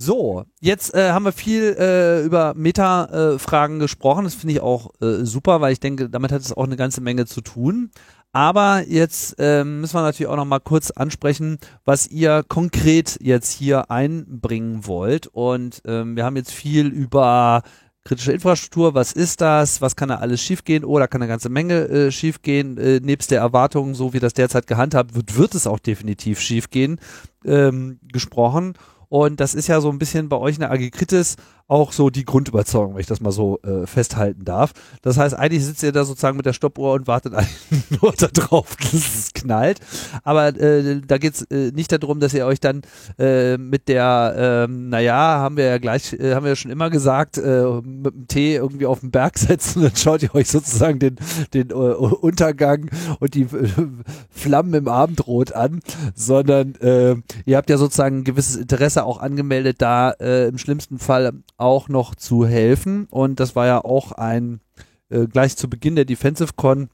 So, 0.00 0.44
jetzt 0.60 0.94
äh, 0.94 1.10
haben 1.10 1.24
wir 1.24 1.32
viel 1.32 1.74
äh, 1.76 2.22
über 2.22 2.54
Meta-Fragen 2.54 3.76
äh, 3.76 3.78
gesprochen. 3.80 4.24
Das 4.24 4.36
finde 4.36 4.54
ich 4.54 4.60
auch 4.60 4.92
äh, 5.00 5.24
super, 5.24 5.60
weil 5.60 5.72
ich 5.72 5.80
denke, 5.80 6.08
damit 6.08 6.30
hat 6.30 6.40
es 6.40 6.56
auch 6.56 6.66
eine 6.66 6.76
ganze 6.76 7.00
Menge 7.00 7.26
zu 7.26 7.40
tun. 7.40 7.90
Aber 8.38 8.84
jetzt 8.86 9.34
ähm, 9.40 9.80
müssen 9.80 9.96
wir 9.96 10.02
natürlich 10.02 10.30
auch 10.30 10.36
noch 10.36 10.44
mal 10.44 10.60
kurz 10.60 10.92
ansprechen, 10.92 11.58
was 11.84 12.06
ihr 12.06 12.44
konkret 12.46 13.18
jetzt 13.20 13.50
hier 13.50 13.90
einbringen 13.90 14.86
wollt. 14.86 15.26
Und 15.26 15.82
ähm, 15.84 16.14
wir 16.14 16.24
haben 16.24 16.36
jetzt 16.36 16.52
viel 16.52 16.86
über 16.86 17.64
kritische 18.04 18.30
Infrastruktur, 18.30 18.94
was 18.94 19.10
ist 19.10 19.40
das, 19.40 19.82
was 19.82 19.96
kann 19.96 20.10
da 20.10 20.18
alles 20.18 20.40
schiefgehen 20.40 20.84
oder 20.84 21.06
oh, 21.06 21.08
kann 21.08 21.20
eine 21.20 21.28
ganze 21.28 21.48
Menge 21.48 21.88
äh, 21.88 22.12
schiefgehen, 22.12 22.78
äh, 22.78 23.00
nebst 23.02 23.32
der 23.32 23.40
Erwartung, 23.40 23.96
so 23.96 24.12
wie 24.12 24.20
das 24.20 24.34
derzeit 24.34 24.68
gehandhabt 24.68 25.16
wird, 25.16 25.36
wird 25.36 25.56
es 25.56 25.66
auch 25.66 25.80
definitiv 25.80 26.38
schiefgehen, 26.38 27.00
ähm, 27.44 27.98
gesprochen. 28.04 28.74
Und 29.08 29.40
das 29.40 29.54
ist 29.54 29.66
ja 29.66 29.80
so 29.80 29.90
ein 29.90 29.98
bisschen 29.98 30.28
bei 30.28 30.36
euch 30.36 30.54
in 30.54 30.60
der 30.60 30.70
AG 30.70 30.90
Kritis 30.92 31.34
auch 31.68 31.92
so 31.92 32.08
die 32.08 32.24
Grundüberzeugung, 32.24 32.94
wenn 32.94 33.00
ich 33.00 33.06
das 33.06 33.20
mal 33.20 33.30
so 33.30 33.60
äh, 33.62 33.86
festhalten 33.86 34.44
darf. 34.44 34.72
Das 35.02 35.18
heißt, 35.18 35.34
eigentlich 35.34 35.64
sitzt 35.64 35.82
ihr 35.82 35.92
da 35.92 36.04
sozusagen 36.04 36.38
mit 36.38 36.46
der 36.46 36.54
Stoppuhr 36.54 36.94
und 36.94 37.06
wartet 37.06 37.34
nur 38.02 38.12
darauf, 38.12 38.74
dass 38.76 38.94
es 38.94 39.32
knallt. 39.34 39.78
Aber 40.24 40.48
äh, 40.48 41.00
da 41.06 41.18
geht's 41.18 41.42
äh, 41.42 41.70
nicht 41.72 41.92
darum, 41.92 42.20
dass 42.20 42.32
ihr 42.32 42.46
euch 42.46 42.58
dann 42.58 42.82
äh, 43.18 43.58
mit 43.58 43.88
der, 43.88 44.66
äh, 44.66 44.72
naja, 44.72 45.14
haben 45.14 45.58
wir 45.58 45.64
ja 45.64 45.78
gleich, 45.78 46.14
äh, 46.14 46.34
haben 46.34 46.44
wir 46.44 46.50
ja 46.50 46.56
schon 46.56 46.70
immer 46.70 46.88
gesagt, 46.88 47.36
äh, 47.36 47.64
mit 47.82 48.14
dem 48.14 48.28
Tee 48.28 48.56
irgendwie 48.56 48.86
auf 48.86 49.00
den 49.00 49.10
Berg 49.10 49.38
setzen 49.38 49.80
und 49.80 49.90
dann 49.90 49.96
schaut 49.96 50.22
ihr 50.22 50.34
euch 50.34 50.48
sozusagen 50.48 50.98
den, 50.98 51.16
den 51.52 51.68
äh, 51.68 51.74
Untergang 51.74 52.90
und 53.20 53.34
die 53.34 53.42
äh, 53.42 53.68
Flammen 54.30 54.72
im 54.72 54.88
Abendrot 54.88 55.52
an, 55.52 55.80
sondern 56.14 56.76
äh, 56.76 57.16
ihr 57.44 57.58
habt 57.58 57.68
ja 57.68 57.76
sozusagen 57.76 58.18
ein 58.18 58.24
gewisses 58.24 58.56
Interesse 58.56 59.04
auch 59.04 59.20
angemeldet, 59.20 59.82
da 59.82 60.12
äh, 60.12 60.48
im 60.48 60.56
schlimmsten 60.56 60.98
Fall 60.98 61.34
auch 61.58 61.88
noch 61.88 62.14
zu 62.14 62.46
helfen. 62.46 63.06
Und 63.10 63.40
das 63.40 63.54
war 63.54 63.66
ja 63.66 63.84
auch 63.84 64.12
ein, 64.12 64.60
äh, 65.10 65.26
gleich 65.26 65.56
zu 65.56 65.68
Beginn 65.68 65.96
der 65.96 66.06
Defensive 66.06 66.54
Con, 66.56 66.88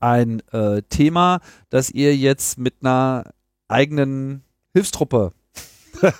ein 0.00 0.42
äh, 0.52 0.82
Thema, 0.88 1.40
dass 1.68 1.90
ihr 1.90 2.16
jetzt 2.16 2.58
mit 2.58 2.74
einer 2.80 3.24
eigenen 3.68 4.42
Hilfstruppe 4.72 5.32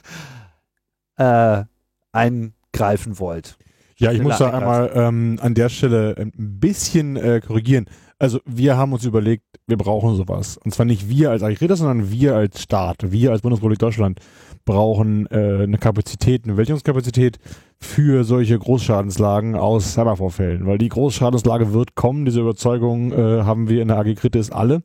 äh, 1.16 1.64
eingreifen 2.12 3.18
wollt. 3.18 3.56
Ja, 3.98 4.12
ich 4.12 4.20
muss 4.20 4.38
da 4.38 4.50
einmal 4.50 4.90
ähm, 4.94 5.38
an 5.40 5.54
der 5.54 5.70
Stelle 5.70 6.16
ein 6.18 6.32
bisschen 6.36 7.16
äh, 7.16 7.40
korrigieren. 7.40 7.86
Also 8.18 8.40
wir 8.44 8.76
haben 8.76 8.92
uns 8.92 9.04
überlegt, 9.04 9.44
wir 9.66 9.76
brauchen 9.76 10.16
sowas. 10.16 10.58
Und 10.58 10.74
zwar 10.74 10.86
nicht 10.86 11.08
wir 11.08 11.30
als 11.30 11.42
Architekten, 11.42 11.76
sondern 11.76 12.10
wir 12.10 12.34
als 12.34 12.62
Staat, 12.62 13.10
wir 13.10 13.32
als 13.32 13.42
Bundesrepublik 13.42 13.78
Deutschland 13.78 14.20
brauchen 14.66 15.26
äh, 15.30 15.62
eine 15.62 15.78
Kapazität, 15.78 16.44
eine 16.44 16.52
Bewältigungskapazität 16.52 17.38
für 17.80 18.24
solche 18.24 18.58
Großschadenslagen 18.58 19.54
aus 19.54 19.94
Cybervorfällen. 19.94 20.66
Weil 20.66 20.76
die 20.76 20.90
Großschadenslage 20.90 21.72
wird 21.72 21.94
kommen, 21.94 22.26
diese 22.26 22.40
Überzeugung 22.40 23.12
äh, 23.12 23.44
haben 23.44 23.70
wir 23.70 23.80
in 23.80 23.88
der 23.88 23.98
AG 23.98 24.14
Kritis 24.16 24.50
alle. 24.50 24.82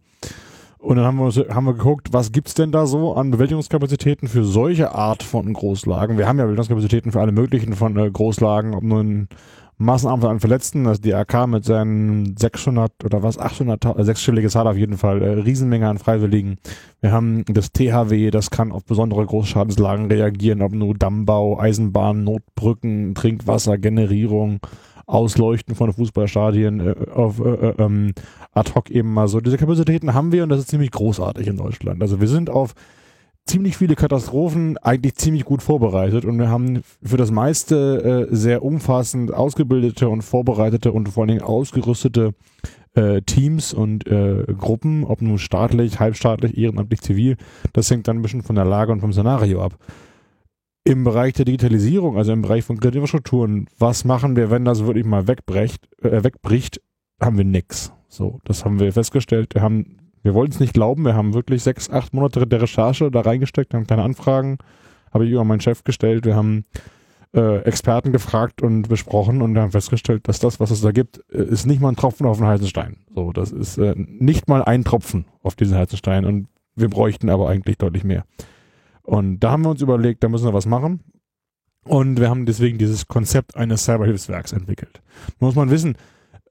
Und 0.78 0.96
dann 0.96 1.06
haben 1.06 1.20
wir, 1.20 1.54
haben 1.54 1.66
wir 1.66 1.74
geguckt, 1.74 2.08
was 2.12 2.32
gibt's 2.32 2.56
denn 2.56 2.72
da 2.72 2.88
so 2.88 3.14
an 3.14 3.30
Bewältigungskapazitäten 3.30 4.28
für 4.28 4.44
solche 4.44 4.96
Art 4.96 5.22
von 5.22 5.52
Großlagen? 5.54 6.18
Wir 6.18 6.28
haben 6.28 6.40
ja 6.40 6.46
Bewältigungskapazitäten 6.46 7.12
für 7.12 7.20
alle 7.20 7.32
möglichen 7.32 7.74
von 7.74 7.98
äh, 7.98 8.10
Großlagen, 8.10 8.74
ob 8.74 8.84
nun 8.84 9.28
Massenanfall 9.82 10.32
an 10.32 10.40
Verletzten, 10.40 10.88
also 10.88 11.02
die 11.02 11.14
AK 11.14 11.48
mit 11.48 11.66
seinen 11.66 12.38
600 12.38 13.04
oder 13.04 13.24
was, 13.24 13.38
800, 13.38 13.86
äh, 13.86 14.04
sechsstellige 14.04 14.50
Zahl 14.50 14.68
auf 14.68 14.78
jeden 14.78 14.98
Fall, 14.98 15.22
äh, 15.22 15.30
Riesenmenge 15.42 15.88
an 15.88 15.98
Freiwilligen. 15.98 16.58
Wir 17.02 17.12
haben 17.12 17.44
das 17.46 17.72
THW, 17.72 18.30
das 18.32 18.52
kann 18.52 18.72
auf 18.72 18.86
besondere 18.86 19.26
Großschadenslagen 19.26 20.06
reagieren, 20.06 20.62
ob 20.62 20.74
nur 20.74 20.94
Dammbau, 20.94 21.60
Eisenbahn, 21.60 22.24
Notbrücken, 22.24 23.16
Trinkwasser, 23.16 23.78
Generierung, 23.78 24.60
Ausleuchten 25.08 25.76
von 25.76 25.92
Fußballstadien, 25.92 26.80
äh, 26.80 26.96
auf 27.14 27.40
äh, 27.40 27.50
äh, 27.50 27.74
ähm, 27.80 28.14
ad 28.54 28.72
hoc 28.76 28.90
eben 28.92 29.14
mal 29.14 29.28
so. 29.28 29.42
Diese 29.42 29.58
Kapazitäten 29.58 30.14
haben 30.14 30.32
wir 30.32 30.44
und 30.44 30.50
das 30.50 30.60
ist 30.60 30.70
ziemlich 30.70 30.92
großartig 30.92 31.48
in 31.48 31.58
Deutschland. 31.58 32.02
Also 32.02 32.22
wir 32.22 32.28
sind 32.28 32.50
auf 32.50 32.76
ziemlich 33.46 33.78
viele 33.78 33.96
Katastrophen 33.96 34.78
eigentlich 34.78 35.16
ziemlich 35.16 35.46
gut 35.46 35.62
vorbereitet 35.62 36.26
und 36.26 36.38
wir 36.38 36.50
haben 36.50 36.84
für 37.04 37.18
das 37.18 37.32
meiste 37.32 38.28
äh, 38.32 38.36
sehr 38.36 38.64
umfassend 38.64 39.34
ausgebildete 39.34 40.10
und 40.10 40.22
vorbereitete 40.22 40.92
und 40.92 41.10
vor 41.10 41.24
allen 41.24 41.30
Dingen 41.30 41.42
ausgerüstete 41.42 42.34
äh, 42.94 43.22
Teams 43.22 43.74
und 43.74 44.08
äh, 44.08 44.46
Gruppen, 44.58 45.04
ob 45.04 45.22
nun 45.22 45.38
staatlich, 45.38 46.00
halbstaatlich, 46.00 46.58
ehrenamtlich, 46.58 47.02
zivil. 47.02 47.38
Das 47.74 47.90
hängt 47.90 48.08
dann 48.08 48.18
ein 48.18 48.22
bisschen 48.22 48.44
von 48.44 48.56
der 48.56 48.66
Lage 48.66 48.92
und 48.92 49.02
vom 49.02 49.14
Szenario 49.14 49.64
ab. 49.64 49.78
Im 50.84 51.04
Bereich 51.04 51.34
der 51.34 51.46
Digitalisierung, 51.46 52.18
also 52.18 52.34
im 52.34 52.42
Bereich 52.42 52.64
von 52.64 52.80
Kreditinfrastrukturen, 52.80 53.68
was 53.78 54.04
machen 54.04 54.36
wir, 54.36 54.50
wenn 54.50 54.66
das 54.66 54.86
wirklich 54.86 55.06
mal 55.06 55.28
wegbrecht, 55.28 55.88
äh, 56.02 56.24
wegbricht, 56.24 56.82
haben 57.22 57.38
wir 57.38 57.46
nix. 57.46 57.94
So, 58.08 58.40
das 58.44 58.66
haben 58.66 58.80
wir 58.80 58.92
festgestellt. 58.92 59.54
Wir 59.54 59.62
haben 59.62 60.01
wir 60.24 60.34
wollten 60.34 60.54
es 60.54 60.60
nicht 60.60 60.74
glauben. 60.74 61.06
Wir 61.06 61.16
haben 61.16 61.34
wirklich 61.34 61.64
sechs, 61.64 61.90
acht 61.90 62.14
Monate 62.14 62.46
der 62.46 62.62
Recherche 62.62 63.12
da 63.12 63.22
reingesteckt, 63.22 63.74
haben 63.74 63.88
kleine 63.88 64.04
Anfragen, 64.04 64.58
habe 65.14 65.26
ich 65.26 65.32
über 65.32 65.44
meinen 65.44 65.62
Chef 65.62 65.84
gestellt. 65.84 66.26
Wir 66.26 66.36
haben 66.36 66.66
äh, 67.34 67.60
Experten 67.60 68.12
gefragt 68.12 68.62
und 68.62 68.90
besprochen 68.90 69.42
und 69.42 69.58
haben 69.58 69.72
festgestellt, 69.72 70.28
dass 70.28 70.40
das, 70.40 70.60
was 70.60 70.72
es 70.72 70.82
da 70.82 70.92
gibt, 70.92 71.24
äh, 71.32 71.44
ist 71.44 71.66
nicht 71.66 71.82
mal 71.82 71.90
ein 71.90 71.96
Tropfen 71.96 72.26
auf 72.28 72.38
den 72.38 72.48
heißen 72.48 72.68
Stein. 72.68 72.98
So, 73.14 73.32
das 73.32 73.52
ist 73.52 73.78
äh, 73.78 73.94
nicht 73.96 74.48
mal 74.48 74.64
ein 74.64 74.84
Tropfen 74.84 75.26
auf 75.42 75.56
diesen 75.56 75.78
heißen 75.78 75.98
Stein 75.98 76.26
und 76.26 76.48
wir 76.76 76.90
bräuchten 76.90 77.30
aber 77.30 77.50
eigentlich 77.50 77.78
deutlich 77.78 78.04
mehr. 78.04 78.26
Und 79.04 79.40
da 79.40 79.52
haben 79.52 79.64
wir 79.64 79.70
uns 79.70 79.82
überlegt, 79.82 80.24
da 80.24 80.30
müssen 80.30 80.46
wir 80.46 80.54
was 80.54 80.66
machen. 80.66 81.02
Und 81.84 82.20
wir 82.20 82.30
haben 82.30 82.46
deswegen 82.46 82.78
dieses 82.78 83.08
Konzept 83.08 83.58
eines 83.58 83.86
Cyberhilfswerks 83.86 84.52
entwickelt. 84.52 85.02
Muss 85.40 85.56
man 85.56 85.72
wissen, 85.72 85.96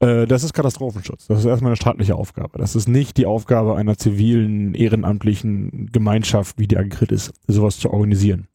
äh, 0.01 0.27
das 0.27 0.43
ist 0.45 0.53
Katastrophenschutz. 0.53 1.27
Das 1.27 1.41
ist 1.41 1.45
erstmal 1.45 1.71
eine 1.71 1.77
staatliche 1.77 2.17
Aufgabe. 2.17 2.59
Das 2.59 2.75
ist 2.75 2.89
nicht 2.89 3.17
die 3.17 3.27
Aufgabe 3.27 3.77
einer 3.77 3.97
zivilen, 3.97 4.75
ehrenamtlichen 4.75 5.91
Gemeinschaft, 5.93 6.59
wie 6.59 6.67
die 6.67 6.79
Agrit 6.79 7.13
ist, 7.13 7.33
sowas 7.47 7.79
zu 7.79 7.91
organisieren. 7.91 8.49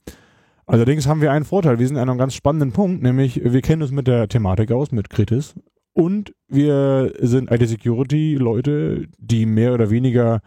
Allerdings 0.65 1.07
haben 1.07 1.21
wir 1.21 1.31
einen 1.31 1.45
Vorteil. 1.45 1.77
Wir 1.77 1.87
sind 1.87 1.97
an 1.97 2.09
einem 2.09 2.17
ganz 2.17 2.33
spannenden 2.33 2.71
Punkt, 2.71 3.03
nämlich 3.03 3.41
wir 3.43 3.61
kennen 3.61 3.83
uns 3.83 3.91
mit 3.91 4.07
der 4.07 4.27
Thematik 4.27 4.71
aus, 4.71 4.91
mit 4.91 5.09
Kritis. 5.11 5.53
Und 5.93 6.33
wir 6.49 7.13
sind 7.21 7.51
IT-Security-Leute, 7.51 9.07
die 9.17 9.45
mehr 9.45 9.73
oder 9.73 9.89
weniger 9.91 10.41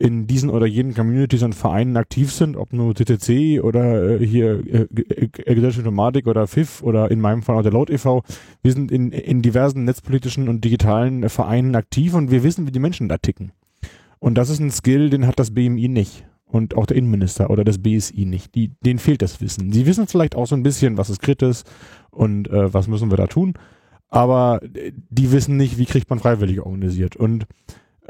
in 0.00 0.26
diesen 0.26 0.48
oder 0.48 0.64
jenen 0.64 0.94
Communities 0.94 1.42
und 1.42 1.54
Vereinen 1.54 1.98
aktiv 1.98 2.32
sind, 2.32 2.56
ob 2.56 2.72
nur 2.72 2.94
TTC 2.94 3.62
oder 3.62 4.18
äh, 4.18 4.26
hier 4.26 4.64
äh, 4.66 4.86
äh, 4.94 5.28
Gesellschaft 5.28 5.80
Informatik 5.80 6.26
oder 6.26 6.46
FIF 6.46 6.82
oder 6.82 7.10
in 7.10 7.20
meinem 7.20 7.42
Fall 7.42 7.58
auch 7.58 7.62
der 7.62 7.72
Load 7.72 7.92
e.V. 7.92 8.22
Wir 8.62 8.72
sind 8.72 8.90
in, 8.90 9.12
in 9.12 9.42
diversen 9.42 9.84
netzpolitischen 9.84 10.48
und 10.48 10.64
digitalen 10.64 11.28
Vereinen 11.28 11.76
aktiv 11.76 12.14
und 12.14 12.30
wir 12.30 12.42
wissen, 12.42 12.66
wie 12.66 12.72
die 12.72 12.78
Menschen 12.78 13.10
da 13.10 13.18
ticken. 13.18 13.52
Und 14.18 14.36
das 14.36 14.48
ist 14.48 14.60
ein 14.60 14.70
Skill, 14.70 15.10
den 15.10 15.26
hat 15.26 15.38
das 15.38 15.52
BMI 15.52 15.88
nicht. 15.88 16.24
Und 16.46 16.74
auch 16.76 16.86
der 16.86 16.96
Innenminister 16.96 17.50
oder 17.50 17.62
das 17.62 17.78
BSI 17.78 18.24
nicht. 18.24 18.54
Die, 18.54 18.72
denen 18.80 18.98
fehlt 18.98 19.20
das 19.20 19.42
Wissen. 19.42 19.70
Sie 19.70 19.84
wissen 19.84 20.06
vielleicht 20.06 20.34
auch 20.34 20.46
so 20.46 20.56
ein 20.56 20.62
bisschen, 20.62 20.96
was 20.96 21.10
ist 21.10 21.20
kritisch 21.20 21.62
und 22.10 22.48
äh, 22.48 22.72
was 22.72 22.88
müssen 22.88 23.10
wir 23.10 23.18
da 23.18 23.26
tun. 23.26 23.52
Aber 24.08 24.60
die 24.62 25.30
wissen 25.30 25.58
nicht, 25.58 25.76
wie 25.76 25.84
kriegt 25.84 26.08
man 26.08 26.18
Freiwillige 26.18 26.64
organisiert. 26.64 27.16
Und 27.16 27.46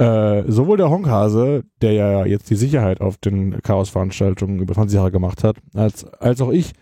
äh, 0.01 0.51
sowohl 0.51 0.79
der 0.79 0.89
Honkhase, 0.89 1.65
der 1.83 1.93
ja 1.93 2.25
jetzt 2.25 2.49
die 2.49 2.57
Sicherheit 2.57 3.03
auf 3.03 3.19
den 3.19 3.61
Chaos-Veranstaltungen 3.61 4.59
über 4.59 4.73
20 4.73 4.97
Jahre 4.97 5.11
gemacht 5.11 5.45
hat, 5.45 5.59
als, 5.75 6.07
als 6.15 6.41
auch 6.41 6.51
ich, 6.51 6.73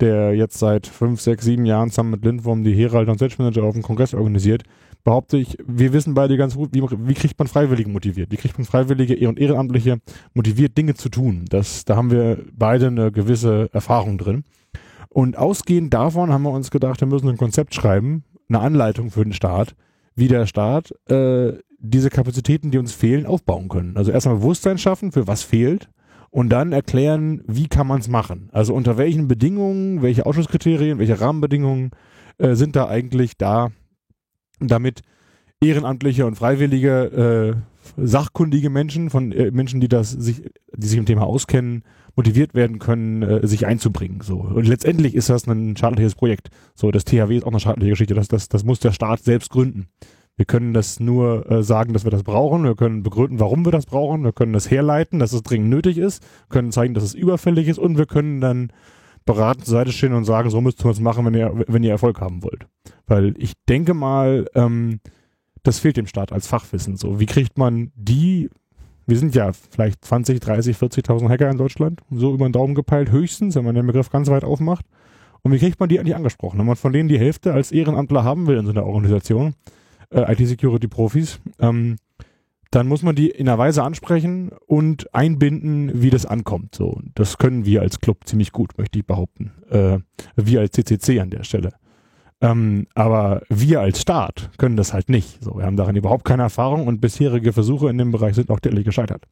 der 0.00 0.34
jetzt 0.34 0.58
seit 0.58 0.86
5, 0.86 1.18
6, 1.18 1.42
7 1.42 1.64
Jahren 1.64 1.88
zusammen 1.88 2.10
mit 2.10 2.24
Lindwurm 2.26 2.64
die 2.64 2.74
Herald 2.74 3.08
und 3.08 3.16
Stage 3.16 3.36
Manager 3.38 3.64
auf 3.64 3.72
dem 3.72 3.82
Kongress 3.82 4.12
organisiert, 4.12 4.64
behaupte 5.04 5.38
ich, 5.38 5.56
wir 5.66 5.94
wissen 5.94 6.12
beide 6.12 6.36
ganz 6.36 6.54
gut, 6.54 6.74
wie, 6.74 6.82
wie 6.82 7.14
kriegt 7.14 7.38
man 7.38 7.48
Freiwillige 7.48 7.88
motiviert? 7.88 8.30
Wie 8.30 8.36
kriegt 8.36 8.58
man 8.58 8.66
Freiwillige 8.66 9.26
und 9.26 9.38
Ehrenamtliche 9.38 9.98
motiviert, 10.34 10.76
Dinge 10.76 10.92
zu 10.92 11.08
tun? 11.08 11.46
Das, 11.48 11.86
da 11.86 11.96
haben 11.96 12.10
wir 12.10 12.44
beide 12.52 12.88
eine 12.88 13.10
gewisse 13.10 13.70
Erfahrung 13.72 14.18
drin. 14.18 14.44
Und 15.08 15.38
ausgehend 15.38 15.94
davon 15.94 16.30
haben 16.30 16.42
wir 16.42 16.50
uns 16.50 16.70
gedacht, 16.70 17.00
wir 17.00 17.08
müssen 17.08 17.30
ein 17.30 17.38
Konzept 17.38 17.74
schreiben, 17.74 18.24
eine 18.50 18.60
Anleitung 18.60 19.10
für 19.10 19.24
den 19.24 19.32
Staat, 19.32 19.74
wie 20.14 20.28
der 20.28 20.46
Staat 20.46 20.92
äh, 21.08 21.54
diese 21.90 22.10
Kapazitäten, 22.10 22.70
die 22.70 22.78
uns 22.78 22.92
fehlen, 22.92 23.26
aufbauen 23.26 23.68
können. 23.68 23.96
Also 23.96 24.10
erstmal 24.10 24.36
Bewusstsein 24.36 24.78
schaffen, 24.78 25.12
für 25.12 25.26
was 25.26 25.42
fehlt 25.42 25.88
und 26.30 26.50
dann 26.50 26.72
erklären, 26.72 27.42
wie 27.46 27.68
kann 27.68 27.86
man 27.86 28.00
es 28.00 28.08
machen. 28.08 28.50
Also 28.52 28.74
unter 28.74 28.98
welchen 28.98 29.28
Bedingungen, 29.28 30.02
welche 30.02 30.26
Ausschusskriterien, 30.26 30.98
welche 30.98 31.20
Rahmenbedingungen 31.20 31.90
äh, 32.38 32.54
sind 32.54 32.76
da 32.76 32.88
eigentlich 32.88 33.36
da, 33.38 33.70
damit 34.60 35.02
Ehrenamtliche 35.60 36.26
und 36.26 36.36
Freiwillige 36.36 37.56
äh, 37.96 38.02
sachkundige 38.06 38.70
Menschen, 38.70 39.10
von 39.10 39.32
äh, 39.32 39.50
Menschen, 39.50 39.80
die 39.80 39.88
das 39.88 40.10
sich, 40.10 40.42
die 40.74 40.86
sich 40.86 40.98
im 40.98 41.06
Thema 41.06 41.22
auskennen, 41.22 41.84
motiviert 42.14 42.54
werden 42.54 42.78
können, 42.78 43.22
äh, 43.22 43.46
sich 43.46 43.66
einzubringen. 43.66 44.20
So 44.22 44.40
und 44.40 44.66
letztendlich 44.66 45.14
ist 45.14 45.30
das 45.30 45.46
ein 45.46 45.76
staatliches 45.76 46.14
Projekt. 46.14 46.48
So 46.74 46.90
das 46.90 47.04
THW 47.04 47.36
ist 47.36 47.44
auch 47.44 47.50
eine 47.50 47.60
staatliche 47.60 47.90
Geschichte. 47.90 48.14
Das, 48.14 48.28
das, 48.28 48.48
das 48.48 48.64
muss 48.64 48.80
der 48.80 48.92
Staat 48.92 49.20
selbst 49.20 49.50
gründen. 49.50 49.86
Wir 50.36 50.44
können 50.44 50.74
das 50.74 51.00
nur 51.00 51.50
äh, 51.50 51.62
sagen, 51.62 51.94
dass 51.94 52.04
wir 52.04 52.10
das 52.10 52.22
brauchen. 52.22 52.64
Wir 52.64 52.76
können 52.76 53.02
begründen, 53.02 53.40
warum 53.40 53.64
wir 53.64 53.72
das 53.72 53.86
brauchen. 53.86 54.22
Wir 54.22 54.32
können 54.32 54.52
das 54.52 54.70
herleiten, 54.70 55.18
dass 55.18 55.32
es 55.32 55.42
dringend 55.42 55.70
nötig 55.70 55.96
ist. 55.96 56.22
Wir 56.22 56.54
können 56.54 56.72
zeigen, 56.72 56.92
dass 56.92 57.04
es 57.04 57.14
überfällig 57.14 57.68
ist 57.68 57.78
und 57.78 57.96
wir 57.96 58.06
können 58.06 58.40
dann 58.42 58.70
beratend 59.24 59.64
zur 59.64 59.72
Seite 59.72 59.92
stehen 59.92 60.12
und 60.12 60.24
sagen, 60.24 60.50
so 60.50 60.60
müsst 60.60 60.84
ihr 60.84 60.90
es 60.90 61.00
machen, 61.00 61.24
wenn 61.24 61.34
ihr, 61.34 61.64
wenn 61.66 61.82
ihr 61.82 61.90
Erfolg 61.90 62.20
haben 62.20 62.42
wollt. 62.42 62.66
Weil 63.06 63.34
ich 63.38 63.54
denke 63.66 63.94
mal, 63.94 64.46
ähm, 64.54 65.00
das 65.62 65.78
fehlt 65.78 65.96
dem 65.96 66.06
Staat 66.06 66.32
als 66.32 66.46
Fachwissen. 66.46 66.96
So, 66.96 67.18
wie 67.18 67.26
kriegt 67.26 67.56
man 67.56 67.90
die, 67.96 68.50
wir 69.06 69.18
sind 69.18 69.34
ja 69.34 69.52
vielleicht 69.52 70.04
20, 70.04 70.38
30, 70.38 70.76
40.000 70.76 71.28
Hacker 71.30 71.50
in 71.50 71.58
Deutschland, 71.58 72.02
so 72.10 72.34
über 72.34 72.46
den 72.46 72.52
Daumen 72.52 72.74
gepeilt, 72.74 73.10
höchstens, 73.10 73.56
wenn 73.56 73.64
man 73.64 73.74
den 73.74 73.86
Begriff 73.86 74.10
ganz 74.10 74.28
weit 74.28 74.44
aufmacht. 74.44 74.84
Und 75.42 75.52
wie 75.52 75.58
kriegt 75.58 75.80
man 75.80 75.88
die 75.88 75.98
eigentlich 75.98 76.16
angesprochen? 76.16 76.58
Wenn 76.58 76.66
man 76.66 76.76
von 76.76 76.92
denen 76.92 77.08
die 77.08 77.18
Hälfte 77.18 77.52
als 77.52 77.72
Ehrenamtler 77.72 78.22
haben 78.22 78.46
will 78.46 78.58
in 78.58 78.66
so 78.66 78.72
einer 78.72 78.86
Organisation, 78.86 79.54
äh, 80.10 80.32
IT-Security-Profis, 80.32 81.40
ähm, 81.58 81.96
dann 82.70 82.88
muss 82.88 83.02
man 83.02 83.14
die 83.14 83.30
in 83.30 83.48
einer 83.48 83.58
Weise 83.58 83.82
ansprechen 83.82 84.50
und 84.66 85.14
einbinden, 85.14 86.02
wie 86.02 86.10
das 86.10 86.26
ankommt. 86.26 86.74
So, 86.74 87.00
das 87.14 87.38
können 87.38 87.64
wir 87.64 87.80
als 87.80 88.00
Club 88.00 88.26
ziemlich 88.26 88.52
gut, 88.52 88.76
möchte 88.76 88.98
ich 88.98 89.06
behaupten. 89.06 89.52
Äh, 89.70 89.98
wir 90.36 90.60
als 90.60 90.72
CCC 90.72 91.20
an 91.20 91.30
der 91.30 91.44
Stelle. 91.44 91.72
Ähm, 92.40 92.86
aber 92.94 93.42
wir 93.48 93.80
als 93.80 94.02
Staat 94.02 94.50
können 94.58 94.76
das 94.76 94.92
halt 94.92 95.08
nicht. 95.08 95.42
So, 95.42 95.56
wir 95.56 95.64
haben 95.64 95.76
darin 95.76 95.96
überhaupt 95.96 96.24
keine 96.24 96.42
Erfahrung 96.42 96.86
und 96.86 97.00
bisherige 97.00 97.52
Versuche 97.52 97.88
in 97.88 97.98
dem 97.98 98.12
Bereich 98.12 98.34
sind 98.34 98.50
auch 98.50 98.60
deutlich 98.60 98.84
gescheitert. 98.84 99.24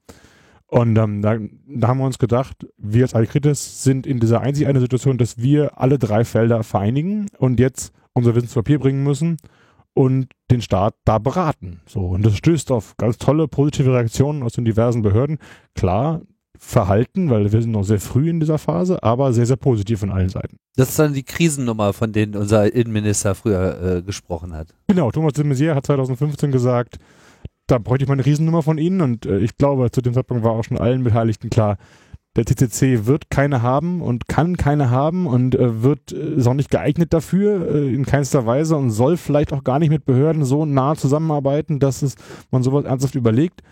Und 0.67 0.97
ähm, 0.97 1.21
da, 1.21 1.37
da, 1.69 1.89
haben 1.89 1.99
wir 1.99 2.07
uns 2.07 2.19
gedacht, 2.19 2.67
wir 2.79 3.03
als 3.03 3.15
Alkritis 3.15 3.85
sind 3.85 4.07
in 4.07 4.21
dieser 4.21 4.41
einzig 4.41 4.67
eine 4.67 4.81
Situation, 4.81 5.19
dass 5.19 5.39
wir 5.39 5.79
alle 5.79 5.99
drei 5.99 6.25
Felder 6.25 6.63
vereinigen 6.63 7.27
und 7.39 7.61
jetzt 7.61 7.93
unser 8.15 8.35
Wissen 8.35 8.49
zu 8.49 8.61
Papier 8.61 8.79
bringen 8.79 9.05
müssen 9.05 9.37
und 9.95 10.27
den 10.51 10.61
Staat 10.61 10.95
da 11.05 11.19
beraten. 11.19 11.81
So, 11.87 12.01
und 12.01 12.25
das 12.25 12.37
stößt 12.37 12.71
auf 12.71 12.97
ganz 12.97 13.16
tolle 13.19 13.49
positive 13.49 13.93
Reaktionen 13.93 14.43
aus 14.43 14.53
den 14.53 14.65
diversen 14.65 15.03
Behörden. 15.03 15.39
Klar, 15.75 16.23
verhalten, 16.59 17.31
weil 17.31 17.53
wir 17.53 17.62
sind 17.62 17.73
noch 17.73 17.85
sehr 17.85 18.01
früh 18.01 18.31
in 18.31 18.41
dieser 18.41 18.59
Phase, 18.59 19.03
aber 19.03 19.33
sehr, 19.33 19.47
sehr 19.47 19.57
positiv 19.57 20.01
von 20.01 20.11
allen 20.11 20.29
Seiten. 20.29 20.57
Das 20.77 20.91
ist 20.91 20.99
dann 20.99 21.12
die 21.12 21.23
Krisennummer, 21.23 21.93
von 21.93 22.12
denen 22.12 22.37
unser 22.37 22.73
Innenminister 22.73 23.35
früher 23.35 23.97
äh, 23.99 24.03
gesprochen 24.03 24.55
hat. 24.55 24.69
Genau, 24.89 25.11
Thomas 25.11 25.35
de 25.35 25.45
Maizière 25.45 25.75
hat 25.75 25.87
2015 25.87 26.53
gesagt, 26.53 26.99
da 27.66 27.79
bräuchte 27.79 28.05
ich 28.05 28.09
mal 28.09 28.15
eine 28.15 28.27
Riesennummer 28.27 28.62
von 28.62 28.79
Ihnen 28.79 29.01
und 29.01 29.27
äh, 29.27 29.39
ich 29.39 29.57
glaube, 29.57 29.91
zu 29.91 30.01
dem 30.01 30.15
Zeitpunkt 30.15 30.45
war 30.45 30.53
auch 30.53 30.65
schon 30.65 30.79
allen 30.79 31.05
Beteiligten 31.05 31.51
klar, 31.51 31.77
der 32.36 32.44
TCC 32.44 33.06
wird 33.06 33.31
keine 33.31 33.62
haben 33.62 34.02
und 34.02 34.28
kann 34.28 34.56
keine 34.56 34.90
haben 34.90 35.27
und 35.27 35.55
äh, 35.55 35.82
wird 35.82 36.12
äh, 36.12 36.35
ist 36.35 36.47
auch 36.47 36.55
nicht 36.55 36.70
geeignet 36.70 37.12
dafür 37.12 37.74
äh, 37.74 37.94
in 37.94 38.05
keinster 38.05 38.44
Weise 38.44 38.77
und 38.77 38.90
soll 38.90 39.16
vielleicht 39.16 39.52
auch 39.52 39.62
gar 39.62 39.78
nicht 39.78 39.90
mit 39.90 40.05
Behörden 40.05 40.44
so 40.44 40.65
nah 40.65 40.97
zusammenarbeiten, 40.97 41.78
dass 41.78 42.02
es 42.02 42.16
man 42.51 42.62
sowas 42.62 42.85
ernsthaft 42.85 43.15
überlegt. 43.15 43.62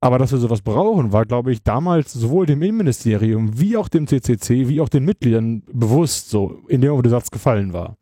Aber 0.00 0.18
dass 0.18 0.30
wir 0.30 0.38
sowas 0.38 0.60
brauchen, 0.60 1.12
war, 1.12 1.24
glaube 1.24 1.50
ich, 1.52 1.62
damals 1.62 2.12
sowohl 2.12 2.46
dem 2.46 2.62
Innenministerium 2.62 3.58
wie 3.58 3.76
auch 3.76 3.88
dem 3.88 4.06
CCC, 4.06 4.68
wie 4.68 4.80
auch 4.80 4.90
den 4.90 5.04
Mitgliedern 5.04 5.62
bewusst 5.72 6.28
so, 6.28 6.60
in 6.68 6.82
dem 6.82 7.00
der 7.02 7.10
Satz 7.10 7.30
gefallen 7.30 7.72
war. 7.72 7.96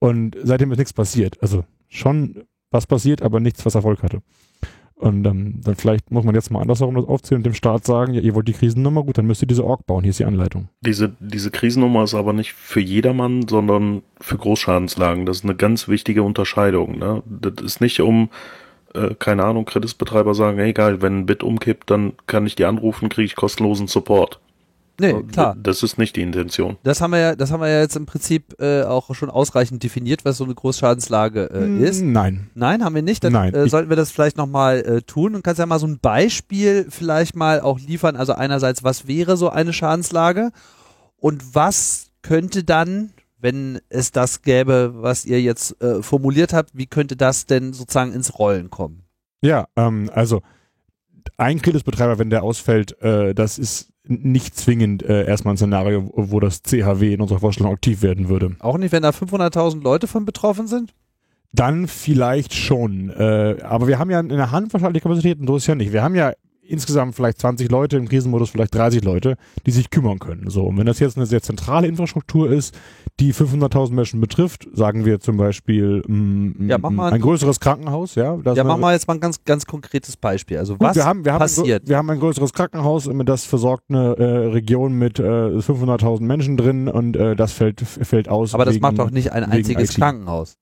Und 0.00 0.36
seitdem 0.42 0.72
ist 0.72 0.78
nichts 0.78 0.92
passiert. 0.92 1.40
Also 1.40 1.64
schon 1.88 2.42
was 2.70 2.86
passiert, 2.86 3.22
aber 3.22 3.38
nichts, 3.38 3.64
was 3.64 3.74
Erfolg 3.74 4.02
hatte. 4.02 4.22
Und 5.00 5.26
ähm, 5.26 5.60
dann 5.64 5.76
vielleicht 5.76 6.10
muss 6.10 6.24
man 6.24 6.34
jetzt 6.34 6.50
mal 6.50 6.60
andersherum 6.60 6.94
das 6.94 7.06
aufzählen 7.06 7.38
und 7.38 7.46
dem 7.46 7.54
Staat 7.54 7.86
sagen, 7.86 8.12
ja, 8.12 8.20
ihr 8.20 8.34
wollt 8.34 8.48
die 8.48 8.52
Krisennummer, 8.52 9.02
gut, 9.02 9.16
dann 9.16 9.26
müsst 9.26 9.42
ihr 9.42 9.48
diese 9.48 9.64
Org 9.64 9.86
bauen, 9.86 10.02
hier 10.02 10.10
ist 10.10 10.20
die 10.20 10.26
Anleitung. 10.26 10.68
Diese, 10.82 11.12
diese 11.20 11.50
Krisennummer 11.50 12.04
ist 12.04 12.14
aber 12.14 12.34
nicht 12.34 12.52
für 12.52 12.80
jedermann, 12.80 13.48
sondern 13.48 14.02
für 14.20 14.36
Großschadenslagen. 14.36 15.24
Das 15.24 15.38
ist 15.38 15.44
eine 15.44 15.54
ganz 15.54 15.88
wichtige 15.88 16.22
Unterscheidung. 16.22 16.98
Ne? 16.98 17.22
Das 17.26 17.64
ist 17.64 17.80
nicht 17.80 18.00
um 18.00 18.28
äh, 18.94 19.14
keine 19.18 19.44
Ahnung, 19.44 19.64
Kreditbetreiber 19.64 20.34
sagen, 20.34 20.58
hey, 20.58 20.70
egal, 20.70 21.00
wenn 21.00 21.20
ein 21.20 21.26
Bit 21.26 21.42
umkippt, 21.42 21.90
dann 21.90 22.12
kann 22.26 22.46
ich 22.46 22.56
die 22.56 22.64
anrufen, 22.64 23.08
kriege 23.08 23.26
ich 23.26 23.36
kostenlosen 23.36 23.86
Support. 23.86 24.40
Nee, 24.98 25.22
klar. 25.32 25.56
Das 25.62 25.82
ist 25.82 25.98
nicht 25.98 26.16
die 26.16 26.22
Intention. 26.22 26.76
Das 26.82 27.00
haben 27.00 27.12
wir 27.12 27.18
ja, 27.18 27.36
das 27.36 27.50
haben 27.50 27.60
wir 27.60 27.68
ja 27.68 27.80
jetzt 27.80 27.96
im 27.96 28.06
Prinzip 28.06 28.60
äh, 28.60 28.82
auch 28.82 29.14
schon 29.14 29.30
ausreichend 29.30 29.82
definiert, 29.82 30.24
was 30.24 30.36
so 30.36 30.44
eine 30.44 30.54
Großschadenslage 30.54 31.50
äh, 31.50 31.60
hm, 31.60 31.82
ist. 31.82 32.02
Nein. 32.02 32.50
Nein, 32.54 32.84
haben 32.84 32.94
wir 32.94 33.02
nicht. 33.02 33.24
Dann 33.24 33.32
Nein. 33.32 33.54
Äh, 33.54 33.68
sollten 33.68 33.88
wir 33.88 33.96
das 33.96 34.10
vielleicht 34.10 34.36
nochmal 34.36 34.80
äh, 34.80 35.02
tun 35.02 35.34
und 35.34 35.42
kannst 35.42 35.58
ja 35.58 35.66
mal 35.66 35.78
so 35.78 35.86
ein 35.86 35.98
Beispiel 36.00 36.86
vielleicht 36.88 37.36
mal 37.36 37.60
auch 37.60 37.78
liefern. 37.78 38.16
Also 38.16 38.34
einerseits, 38.34 38.84
was 38.84 39.06
wäre 39.06 39.36
so 39.36 39.48
eine 39.48 39.72
Schadenslage 39.72 40.50
und 41.16 41.54
was 41.54 42.10
könnte 42.22 42.64
dann, 42.64 43.12
wenn 43.38 43.80
es 43.88 44.12
das 44.12 44.42
gäbe, 44.42 44.92
was 44.96 45.24
ihr 45.24 45.40
jetzt 45.40 45.80
äh, 45.82 46.02
formuliert 46.02 46.52
habt, 46.52 46.70
wie 46.74 46.86
könnte 46.86 47.16
das 47.16 47.46
denn 47.46 47.72
sozusagen 47.72 48.12
ins 48.12 48.38
Rollen 48.38 48.70
kommen? 48.70 49.04
Ja, 49.42 49.66
ähm, 49.76 50.10
also 50.12 50.42
ein 51.36 51.60
Kreditbetreiber, 51.62 52.18
wenn 52.18 52.30
der 52.30 52.42
ausfällt, 52.42 53.00
äh, 53.02 53.34
das 53.34 53.58
ist 53.58 53.90
nicht 54.04 54.56
zwingend 54.56 55.02
äh, 55.02 55.26
erstmal 55.26 55.54
ein 55.54 55.56
Szenario, 55.56 56.10
wo 56.14 56.40
das 56.40 56.62
CHW 56.62 57.14
in 57.14 57.20
unserer 57.20 57.40
Vorstellung 57.40 57.72
aktiv 57.72 58.02
werden 58.02 58.28
würde. 58.28 58.56
Auch 58.58 58.78
nicht, 58.78 58.92
wenn 58.92 59.02
da 59.02 59.10
500.000 59.10 59.82
Leute 59.82 60.06
von 60.06 60.24
betroffen 60.24 60.66
sind? 60.66 60.94
Dann 61.52 61.88
vielleicht 61.88 62.54
schon. 62.54 63.10
Äh, 63.10 63.56
aber 63.62 63.88
wir 63.88 63.98
haben 63.98 64.10
ja 64.10 64.20
in 64.20 64.28
der 64.28 64.50
Hand 64.50 64.72
wahrscheinlich 64.72 65.02
Kapazitäten, 65.02 65.46
so 65.46 65.56
ist 65.56 65.66
ja 65.66 65.74
nicht. 65.74 65.92
Wir 65.92 66.02
haben 66.02 66.14
ja 66.14 66.32
insgesamt 66.70 67.14
vielleicht 67.14 67.38
20 67.40 67.70
Leute, 67.70 67.96
im 67.96 68.08
Krisenmodus 68.08 68.50
vielleicht 68.50 68.74
30 68.74 69.04
Leute, 69.04 69.36
die 69.66 69.70
sich 69.70 69.90
kümmern 69.90 70.18
können. 70.18 70.50
So, 70.50 70.64
und 70.64 70.78
wenn 70.78 70.86
das 70.86 70.98
jetzt 70.98 71.16
eine 71.16 71.26
sehr 71.26 71.42
zentrale 71.42 71.86
Infrastruktur 71.86 72.50
ist, 72.50 72.78
die 73.18 73.34
500.000 73.34 73.92
Menschen 73.92 74.20
betrifft, 74.20 74.68
sagen 74.72 75.04
wir 75.04 75.20
zum 75.20 75.36
Beispiel 75.36 76.02
mm, 76.06 76.68
ja, 76.68 76.78
mach 76.78 76.90
mal 76.90 77.12
ein 77.12 77.20
größeres 77.20 77.60
Krankenhaus, 77.60 78.14
ja. 78.14 78.38
Ja, 78.54 78.64
machen 78.64 78.80
wir 78.80 78.92
jetzt 78.92 79.08
mal 79.08 79.14
ein 79.14 79.20
ganz, 79.20 79.44
ganz 79.44 79.66
konkretes 79.66 80.16
Beispiel. 80.16 80.58
Also 80.58 80.74
Gut, 80.74 80.88
was 80.88 80.96
wir 80.96 81.04
haben, 81.04 81.24
wir 81.24 81.32
haben 81.32 81.40
passiert? 81.40 81.84
Ein, 81.84 81.88
wir 81.88 81.96
haben 81.96 82.10
ein 82.10 82.20
größeres 82.20 82.52
Krankenhaus, 82.52 83.08
das 83.24 83.44
versorgt 83.44 83.84
eine 83.88 84.16
äh, 84.16 84.24
Region 84.46 84.94
mit 84.94 85.18
äh, 85.18 85.22
500.000 85.22 86.22
Menschen 86.22 86.56
drin 86.56 86.88
und 86.88 87.16
äh, 87.16 87.36
das 87.36 87.52
fällt, 87.52 87.80
fällt 87.80 88.28
aus. 88.28 88.54
Aber 88.54 88.64
das 88.64 88.80
macht 88.80 88.98
doch 88.98 89.10
nicht 89.10 89.32
ein 89.32 89.44
einziges 89.44 89.90
IT. 89.90 89.96
Krankenhaus. 89.96 90.56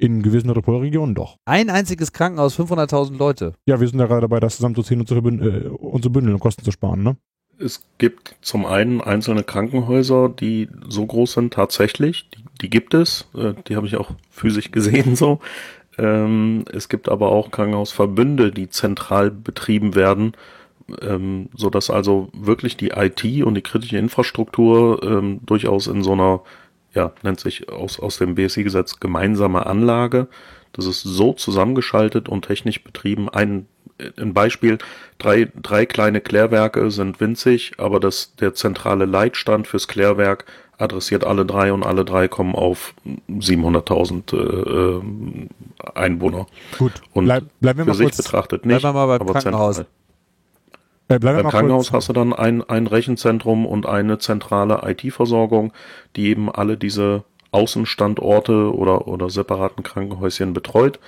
In 0.00 0.22
gewissen 0.22 0.46
Metropolregionen 0.46 1.16
doch. 1.16 1.38
Ein 1.44 1.70
einziges 1.70 2.12
Krankenhaus, 2.12 2.58
500.000 2.58 3.18
Leute. 3.18 3.54
Ja, 3.66 3.80
wir 3.80 3.88
sind 3.88 3.98
ja 3.98 4.06
gerade 4.06 4.20
dabei, 4.20 4.38
das 4.38 4.56
zusammenzuziehen 4.56 5.00
und 5.00 5.08
zu, 5.08 5.16
äh, 5.16 5.68
und 5.68 6.02
zu 6.02 6.12
bündeln 6.12 6.34
und 6.34 6.40
Kosten 6.40 6.64
zu 6.64 6.70
sparen, 6.70 7.02
ne? 7.02 7.16
Es 7.60 7.82
gibt 7.98 8.36
zum 8.40 8.64
einen 8.64 9.00
einzelne 9.00 9.42
Krankenhäuser, 9.42 10.28
die 10.28 10.68
so 10.88 11.04
groß 11.04 11.32
sind 11.32 11.52
tatsächlich. 11.52 12.30
Die, 12.30 12.44
die 12.62 12.70
gibt 12.70 12.94
es. 12.94 13.26
Äh, 13.34 13.54
die 13.66 13.74
habe 13.74 13.88
ich 13.88 13.96
auch 13.96 14.12
physisch 14.30 14.70
gesehen 14.70 15.16
so. 15.16 15.40
Ähm, 15.98 16.64
es 16.72 16.88
gibt 16.88 17.08
aber 17.08 17.30
auch 17.32 17.50
Krankenhausverbünde, 17.50 18.52
die 18.52 18.70
zentral 18.70 19.32
betrieben 19.32 19.96
werden, 19.96 20.32
ähm, 21.02 21.48
so 21.56 21.70
dass 21.70 21.90
also 21.90 22.28
wirklich 22.32 22.76
die 22.76 22.90
IT 22.90 23.24
und 23.42 23.54
die 23.54 23.62
kritische 23.62 23.98
Infrastruktur 23.98 25.02
ähm, 25.02 25.40
durchaus 25.44 25.88
in 25.88 26.04
so 26.04 26.12
einer 26.12 26.42
ja, 26.98 27.12
nennt 27.22 27.38
sich 27.38 27.68
aus, 27.70 28.00
aus 28.00 28.18
dem 28.18 28.34
BSI-Gesetz 28.34 28.98
gemeinsame 28.98 29.66
Anlage. 29.66 30.26
Das 30.72 30.84
ist 30.84 31.02
so 31.02 31.32
zusammengeschaltet 31.32 32.28
und 32.28 32.44
technisch 32.44 32.82
betrieben. 32.82 33.28
Ein, 33.28 33.66
ein 34.18 34.34
Beispiel, 34.34 34.78
drei, 35.18 35.50
drei 35.62 35.86
kleine 35.86 36.20
Klärwerke 36.20 36.90
sind 36.90 37.20
winzig, 37.20 37.74
aber 37.78 38.00
das, 38.00 38.34
der 38.34 38.52
zentrale 38.54 39.04
Leitstand 39.04 39.68
fürs 39.68 39.86
Klärwerk 39.86 40.44
adressiert 40.76 41.24
alle 41.24 41.46
drei 41.46 41.72
und 41.72 41.84
alle 41.84 42.04
drei 42.04 42.26
kommen 42.26 42.56
auf 42.56 42.94
700.000 43.28 44.34
äh, 44.34 45.90
Einwohner. 45.94 46.46
Gut, 46.78 46.94
und 47.12 47.26
bleib, 47.26 47.44
bleiben 47.60 47.78
wir 47.78 47.84
für 47.84 47.90
mal 47.90 47.96
sich 47.96 48.06
kurz, 48.06 48.16
betrachtet 48.16 48.66
nicht, 48.66 48.80
bleiben 48.80 48.96
wir 48.96 49.06
mal 49.06 49.18
beim 49.18 49.28
aber 49.28 49.32
Krankenhaus. 49.34 49.76
zentral. 49.76 49.92
Äh, 51.08 51.18
Beim 51.18 51.48
Krankenhaus 51.48 51.90
kurz. 51.90 51.96
hast 51.96 52.08
du 52.08 52.12
dann 52.12 52.32
ein, 52.32 52.62
ein 52.68 52.86
Rechenzentrum 52.86 53.66
und 53.66 53.86
eine 53.86 54.18
zentrale 54.18 54.82
IT-Versorgung, 54.84 55.72
die 56.16 56.28
eben 56.28 56.50
alle 56.50 56.76
diese 56.76 57.24
Außenstandorte 57.50 58.74
oder, 58.74 59.08
oder 59.08 59.30
separaten 59.30 59.82
Krankenhäuschen 59.82 60.52
betreut. 60.52 61.00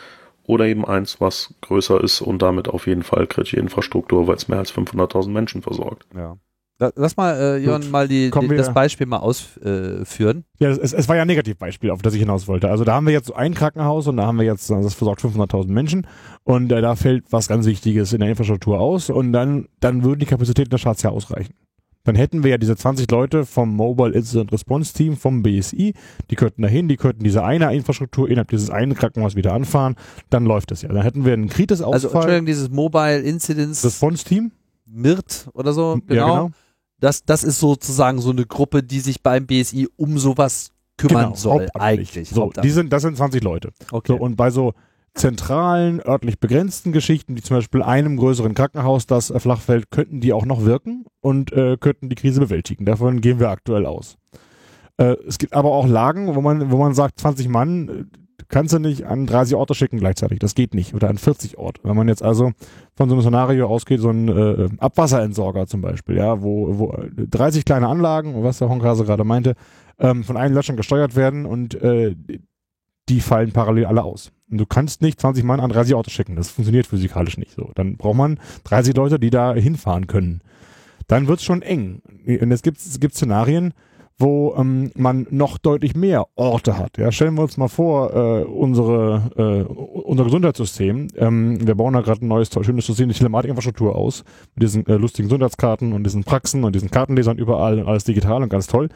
Oder 0.45 0.67
eben 0.67 0.85
eins, 0.85 1.21
was 1.21 1.55
größer 1.61 2.03
ist 2.03 2.23
und 2.23 2.43
damit 2.43 2.67
auf 2.67 2.89
jeden 2.89 3.05
Fall 3.05 3.29
kritische 3.29 3.59
Infrastruktur, 3.59 4.27
weil 4.27 4.35
es 4.35 4.49
mehr 4.49 4.59
als 4.59 4.75
500.000 4.75 5.29
Menschen 5.29 5.63
versorgt. 5.63 6.07
Ja. 6.15 6.39
La- 6.81 6.91
Lass 6.97 7.17
mal, 7.17 7.35
äh, 7.39 7.59
Jörn, 7.59 7.91
mal 7.91 8.09
die, 8.09 8.31
die, 8.31 8.49
das 8.57 8.73
Beispiel 8.75 9.07
mal 9.07 9.19
ausführen. 9.19 10.45
Ja, 10.59 10.71
es, 10.71 10.93
es 10.93 11.09
war 11.09 11.17
ja 11.17 11.23
ein 11.23 11.29
Negativbeispiel, 11.29 11.91
auf 11.91 12.03
das 12.03 12.15
ich 12.15 12.21
hinaus 12.21 12.49
wollte. 12.49 12.69
Also 12.71 12.85
da 12.85 12.95
haben 12.95 13.07
wir 13.07 13.13
jetzt 13.13 13.27
so 13.29 13.35
ein 13.35 13.55
Krankenhaus 13.55 14.07
und 14.07 14.17
da 14.17 14.27
haben 14.27 14.39
wir 14.39 14.45
jetzt, 14.47 14.69
das 14.71 14.95
versorgt 14.95 15.23
500.000 15.23 15.69
Menschen 15.69 16.07
und 16.45 16.73
äh, 16.73 16.81
da 16.81 16.97
fällt 16.97 17.25
was 17.31 17.49
ganz 17.49 17.67
Wichtiges 17.67 18.13
in 18.13 18.21
der 18.21 18.31
Infrastruktur 18.31 18.81
aus 18.81 19.11
und 19.11 19.33
dann, 19.33 19.67
dann 19.81 20.03
würden 20.05 20.21
die 20.21 20.27
Kapazitäten 20.27 20.71
des 20.71 20.81
Staates 20.81 21.03
ja 21.03 21.11
ausreichen. 21.11 21.55
Dann 22.05 22.15
hätten 22.15 22.43
wir 22.43 22.51
ja 22.53 22.57
diese 22.59 22.77
20 22.77 23.11
Leute 23.11 23.45
vom 23.45 23.77
Mobile 23.77 24.15
Incident 24.15 24.51
Response 24.53 24.95
Team 24.95 25.19
vom 25.19 25.43
BSI, 25.43 25.93
die 26.31 26.35
könnten 26.35 26.63
dahin, 26.63 26.89
die 26.89 26.97
könnten 26.97 27.23
diese 27.23 27.45
eine 27.45 27.75
Infrastruktur 27.75 28.27
innerhalb 28.27 28.49
dieses 28.49 28.71
einen 28.71 28.95
Krankenhauses 28.95 29.37
wieder 29.37 29.53
anfahren, 29.53 29.97
dann 30.31 30.47
läuft 30.47 30.73
es 30.73 30.81
ja. 30.81 30.89
Dann 30.89 31.03
hätten 31.03 31.27
wir 31.27 31.35
einen 31.35 31.51
Kritis-Ausfall. 31.51 31.93
Also, 31.93 32.09
Entschuldigung, 32.09 32.47
dieses 32.47 32.71
Mobile 32.71 33.19
Incidents 33.21 33.85
Response 33.85 34.25
Team? 34.25 34.51
MIRT 34.87 35.49
oder 35.53 35.75
so, 35.75 35.99
genau. 36.07 36.21
Ja, 36.21 36.27
genau. 36.27 36.51
Das, 37.01 37.25
das 37.25 37.45
ist 37.45 37.59
sozusagen 37.59 38.21
so 38.21 38.31
eine 38.31 38.47
Gruppe, 38.47 38.83
die 38.83 39.01
sich 39.01 39.23
beim 39.23 39.47
BSI 39.47 39.89
um 39.97 40.19
sowas 40.19 40.71
kümmern 40.97 41.25
Genau, 41.25 41.35
soll, 41.35 41.69
eigentlich. 41.75 42.29
So, 42.29 42.53
die 42.63 42.71
sind, 42.71 42.93
das 42.93 43.03
sind 43.03 43.17
20 43.17 43.43
Leute. 43.43 43.71
okay. 43.91 44.13
So, 44.13 44.19
und 44.19 44.37
bei 44.37 44.51
so 44.51 44.75
zentralen, 45.15 46.01
örtlich 46.01 46.39
begrenzten 46.39 46.93
Geschichten, 46.93 47.37
wie 47.37 47.43
zum 47.43 47.57
Beispiel 47.57 47.83
einem 47.83 48.17
größeren 48.17 48.55
Krankenhaus, 48.55 49.07
das 49.07 49.31
äh, 49.31 49.41
flach 49.41 49.61
fällt, 49.61 49.91
könnten 49.91 50.21
die 50.21 50.33
auch 50.33 50.45
noch 50.45 50.65
wirken 50.65 51.05
und 51.21 51.53
äh, 51.53 51.77
könnten 51.79 52.09
die 52.09 52.15
Krise 52.15 52.41
bewältigen. 52.41 52.85
Davon 52.85 53.21
gehen 53.21 53.41
wir 53.41 53.49
aktuell 53.49 53.87
aus. 53.87 54.17
Äh, 54.99 55.17
es 55.27 55.39
gibt 55.39 55.55
aber 55.55 55.73
auch 55.73 55.87
Lagen, 55.87 56.35
wo 56.35 56.41
man, 56.41 56.71
wo 56.71 56.77
man 56.77 56.95
sagt, 56.95 57.19
20 57.21 57.49
Mann 57.49 57.89
äh, 57.89 58.20
kannst 58.51 58.75
du 58.75 58.79
nicht 58.79 59.07
an 59.07 59.27
30 59.27 59.55
Orte 59.55 59.75
schicken 59.75 59.99
gleichzeitig. 59.99 60.39
Das 60.39 60.55
geht 60.55 60.75
nicht. 60.75 60.95
Oder 60.95 61.09
an 61.09 61.19
40 61.19 61.57
Orte. 61.57 61.81
Wenn 61.85 61.97
man 61.97 62.09
jetzt 62.09 62.23
also 62.23 62.53
von 62.95 63.09
so 63.09 63.15
einem 63.15 63.23
Szenario 63.23 63.67
ausgeht, 63.67 64.01
so 64.01 64.11
ein 64.11 64.29
äh, 64.29 64.69
Abwasserentsorger 64.79 65.67
zum 65.67 65.81
Beispiel, 65.81 66.17
ja, 66.17 66.43
wo, 66.43 66.79
wo 66.79 66.95
30 67.17 67.65
kleine 67.65 67.89
Anlagen, 67.89 68.43
was 68.43 68.59
der 68.59 68.69
Honkrase 68.69 69.05
gerade 69.05 69.25
meinte, 69.25 69.55
ähm, 69.99 70.25
von 70.25 70.37
einem 70.37 70.55
Löschern 70.55 70.77
gesteuert 70.77 71.17
werden 71.17 71.47
und 71.47 71.75
äh, 71.81 72.15
die 73.09 73.21
fallen 73.21 73.53
parallel 73.53 73.87
alle 73.87 74.03
aus. 74.03 74.33
Und 74.51 74.59
du 74.59 74.67
kannst 74.67 75.03
nicht 75.03 75.21
20 75.21 75.45
Mann 75.45 75.61
an 75.61 75.71
30 75.71 75.95
Orte 75.95 76.11
schicken. 76.11 76.37
Das 76.37 76.51
funktioniert 76.51 76.87
physikalisch 76.87 77.39
nicht 77.39 77.53
so. 77.53 77.71
Dann 77.75 77.97
braucht 77.97 78.17
man 78.17 78.39
30 78.65 78.95
Leute, 78.97 79.19
die 79.19 79.31
da 79.31 79.55
hinfahren 79.55 80.07
können. 80.07 80.41
Dann 81.07 81.27
wird's 81.27 81.45
schon 81.45 81.63
eng. 81.63 82.03
Und 82.27 82.53
es 82.53 82.63
gibt, 82.63 82.79
es 82.79 83.01
gibt 83.01 83.15
Szenarien, 83.15 83.75
wo 84.21 84.55
ähm, 84.57 84.91
man 84.95 85.27
noch 85.31 85.57
deutlich 85.57 85.97
mehr 85.97 86.27
Orte 86.37 86.77
hat. 86.77 86.99
Ja, 86.99 87.11
stellen 87.11 87.35
wir 87.37 87.43
uns 87.43 87.57
mal 87.57 87.69
vor, 87.69 88.15
äh, 88.15 88.45
unsere, 88.45 89.31
äh, 89.37 89.73
unser 89.73 90.25
Gesundheitssystem, 90.25 91.09
ähm, 91.17 91.67
wir 91.67 91.75
bauen 91.75 91.95
da 91.95 92.03
gerade 92.03 92.25
ein 92.25 92.29
neues, 92.29 92.51
schönes 92.61 92.85
System, 92.85 93.09
die 93.09 93.15
Telematikinfrastruktur 93.15 93.97
aus, 93.97 94.25
mit 94.55 94.63
diesen 94.63 94.87
äh, 94.87 94.97
lustigen 94.97 95.29
Gesundheitskarten 95.29 95.95
und 95.95 96.05
diesen 96.05 96.25
Praxen 96.25 96.65
und 96.65 96.75
diesen 96.75 96.91
Kartenlesern 96.91 97.39
überall 97.39 97.81
und 97.81 97.89
alles 97.89 98.05
digital 98.05 98.43
und 98.43 98.51
ganz 98.51 98.67
toll. 98.67 98.91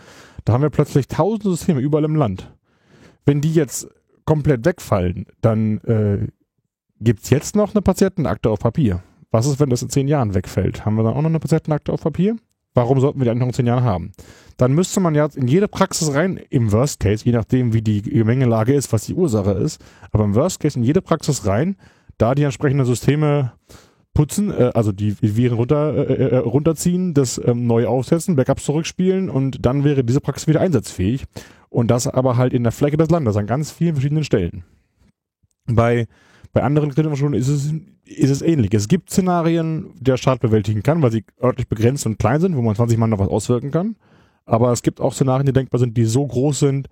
Da 0.44 0.52
haben 0.52 0.62
wir 0.62 0.70
plötzlich 0.70 1.09
tausende 1.09 1.51
Systeme 1.51 1.80
überall 1.80 2.05
im 2.05 2.16
Land. 2.16 2.52
Wenn 3.24 3.40
die 3.40 3.55
jetzt 3.55 3.88
komplett 4.26 4.66
wegfallen, 4.66 5.24
dann 5.40 5.78
äh, 5.78 6.28
gibt's 7.01 7.30
jetzt 7.30 7.56
noch 7.56 7.74
eine 7.74 7.80
Patientenakte 7.80 8.51
auf 8.51 8.59
Papier. 8.59 9.02
Was 9.30 9.46
ist, 9.46 9.59
wenn 9.59 9.70
das 9.70 9.82
in 9.82 9.88
zehn 9.88 10.06
Jahren 10.06 10.34
wegfällt? 10.34 10.84
Haben 10.84 10.96
wir 10.96 11.02
dann 11.02 11.14
auch 11.14 11.22
noch 11.22 11.30
eine 11.30 11.40
Patientenakte 11.40 11.92
auf 11.92 12.02
Papier? 12.02 12.36
Warum 12.74 13.01
sollten 13.01 13.20
wir 13.20 13.32
die 13.32 13.38
noch 13.38 13.46
in 13.46 13.52
zehn 13.52 13.66
Jahren 13.66 13.84
haben? 13.84 14.12
Dann 14.56 14.72
müsste 14.72 15.01
man 15.01 15.14
ja 15.14 15.28
in 15.34 15.48
jede 15.48 15.68
Praxis 15.68 16.12
rein, 16.12 16.40
im 16.51 16.72
Worst 16.72 17.01
Case, 17.01 17.24
je 17.24 17.32
nachdem 17.32 17.72
wie 17.72 17.82
die 17.82 18.02
Gemengelage 18.02 18.74
ist, 18.74 18.92
was 18.92 19.06
die 19.06 19.14
Ursache 19.14 19.52
ist, 19.52 19.80
aber 20.12 20.24
im 20.24 20.34
Worst 20.34 20.60
Case 20.60 20.78
in 20.78 20.84
jede 20.84 21.01
Praxis 21.01 21.46
rein, 21.46 21.76
da 22.18 22.34
die 22.34 22.42
entsprechenden 22.42 22.86
Systeme 22.86 23.52
putzen, 24.14 24.51
äh, 24.51 24.70
also 24.74 24.92
die 24.92 25.16
Viren 25.20 25.56
runter, 25.56 25.94
äh, 25.94 26.28
äh, 26.28 26.36
runterziehen, 26.36 27.14
das 27.14 27.40
ähm, 27.44 27.66
neu 27.66 27.86
aufsetzen, 27.86 28.36
Backups 28.36 28.64
zurückspielen 28.64 29.28
und 29.28 29.66
dann 29.66 29.84
wäre 29.84 30.05
diese 30.05 30.20
Praxis 30.20 30.46
wieder 30.46 30.60
einsatzfähig. 30.60 31.24
Und 31.68 31.90
das 31.90 32.06
aber 32.06 32.36
halt 32.36 32.52
in 32.52 32.62
der 32.62 32.70
Fläche 32.70 32.96
des 32.96 33.10
Landes, 33.10 33.36
an 33.36 33.48
ganz 33.48 33.72
vielen 33.72 33.96
verschiedenen 33.96 34.22
Stellen. 34.22 34.62
Bei, 35.66 36.06
bei 36.55 36.62
anderen 36.62 36.89
Kritikinfrastrukturen 36.89 37.39
ist 37.39 37.48
es, 37.48 37.72
ist 38.05 38.31
es 38.31 38.40
ähnlich. 38.40 38.72
Es 38.72 38.86
gibt 38.89 39.10
Szenarien, 39.10 39.90
die 39.98 40.05
der 40.05 40.16
Staat 40.16 40.40
bewältigen 40.40 40.85
kann, 40.85 41.02
weil 41.02 41.10
sie 41.10 41.24
örtlich 41.43 41.68
begrenzt 41.68 42.06
und 42.06 42.18
klein 42.18 42.40
sind, 42.40 42.56
wo 42.56 42.62
man 42.62 42.76
20 42.76 42.97
Mann 42.97 43.10
noch 43.10 43.18
was 43.18 43.28
auswirken 43.28 43.72
kann. 43.72 43.97
Aber 44.47 44.70
es 44.70 44.82
gibt 44.82 45.01
auch 45.01 45.12
Szenarien, 45.12 45.47
die 45.47 45.52
denkbar 45.52 45.81
sind, 45.81 45.97
die 45.97 46.05
so 46.05 46.24
groß 46.24 46.60
sind, 46.60 46.89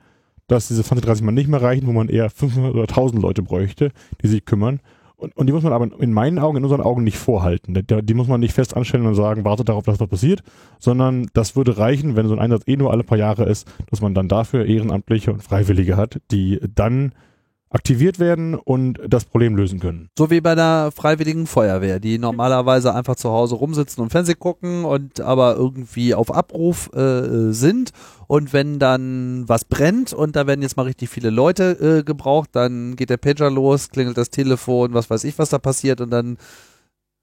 dass 0.48 0.66
diese 0.68 0.82
20, 0.82 1.06
30 1.06 1.24
Mann 1.24 1.34
nicht 1.34 1.48
mehr 1.48 1.62
reichen, 1.62 1.86
wo 1.86 1.92
man 1.92 2.08
eher 2.08 2.28
500 2.28 2.74
oder 2.74 2.82
1000 2.82 3.22
Leute 3.22 3.42
bräuchte, 3.42 3.92
die 4.20 4.28
sich 4.28 4.44
kümmern. 4.44 4.80
Und, 5.14 5.36
und 5.36 5.46
die 5.46 5.52
muss 5.52 5.62
man 5.62 5.72
aber 5.72 5.88
in 6.00 6.12
meinen 6.12 6.40
Augen, 6.40 6.56
in 6.56 6.64
unseren 6.64 6.80
Augen 6.80 7.04
nicht 7.04 7.16
vorhalten. 7.16 7.74
Die, 7.74 8.02
die 8.02 8.14
muss 8.14 8.26
man 8.26 8.40
nicht 8.40 8.54
fest 8.54 8.76
anstellen 8.76 9.06
und 9.06 9.14
sagen, 9.14 9.44
wartet 9.44 9.68
darauf, 9.68 9.84
dass 9.84 10.00
was 10.00 10.08
passiert, 10.08 10.42
sondern 10.80 11.28
das 11.34 11.54
würde 11.54 11.78
reichen, 11.78 12.16
wenn 12.16 12.26
so 12.26 12.34
ein 12.34 12.40
Einsatz 12.40 12.64
eh 12.66 12.76
nur 12.76 12.90
alle 12.90 13.04
paar 13.04 13.18
Jahre 13.18 13.44
ist, 13.44 13.70
dass 13.90 14.00
man 14.00 14.14
dann 14.14 14.26
dafür 14.26 14.66
Ehrenamtliche 14.66 15.32
und 15.32 15.40
Freiwillige 15.40 15.96
hat, 15.96 16.20
die 16.32 16.58
dann 16.74 17.12
aktiviert 17.72 18.18
werden 18.18 18.54
und 18.54 19.00
das 19.06 19.24
Problem 19.24 19.56
lösen 19.56 19.80
können. 19.80 20.08
So 20.18 20.30
wie 20.30 20.40
bei 20.40 20.54
der 20.54 20.90
Freiwilligen 20.94 21.46
Feuerwehr, 21.46 22.00
die 22.00 22.18
normalerweise 22.18 22.94
einfach 22.94 23.16
zu 23.16 23.30
Hause 23.30 23.54
rumsitzen 23.54 24.02
und 24.02 24.10
Fernsehen 24.10 24.38
gucken 24.38 24.84
und 24.84 25.20
aber 25.20 25.56
irgendwie 25.56 26.14
auf 26.14 26.34
Abruf 26.34 26.90
äh, 26.94 27.52
sind. 27.52 27.92
Und 28.26 28.52
wenn 28.52 28.78
dann 28.78 29.48
was 29.48 29.64
brennt 29.64 30.12
und 30.12 30.36
da 30.36 30.46
werden 30.46 30.62
jetzt 30.62 30.76
mal 30.76 30.84
richtig 30.84 31.08
viele 31.08 31.30
Leute 31.30 31.98
äh, 32.00 32.02
gebraucht, 32.02 32.50
dann 32.52 32.96
geht 32.96 33.10
der 33.10 33.16
Pager 33.16 33.50
los, 33.50 33.90
klingelt 33.90 34.16
das 34.16 34.30
Telefon, 34.30 34.94
was 34.94 35.10
weiß 35.10 35.24
ich, 35.24 35.38
was 35.38 35.50
da 35.50 35.58
passiert 35.58 36.00
und 36.00 36.10
dann 36.10 36.38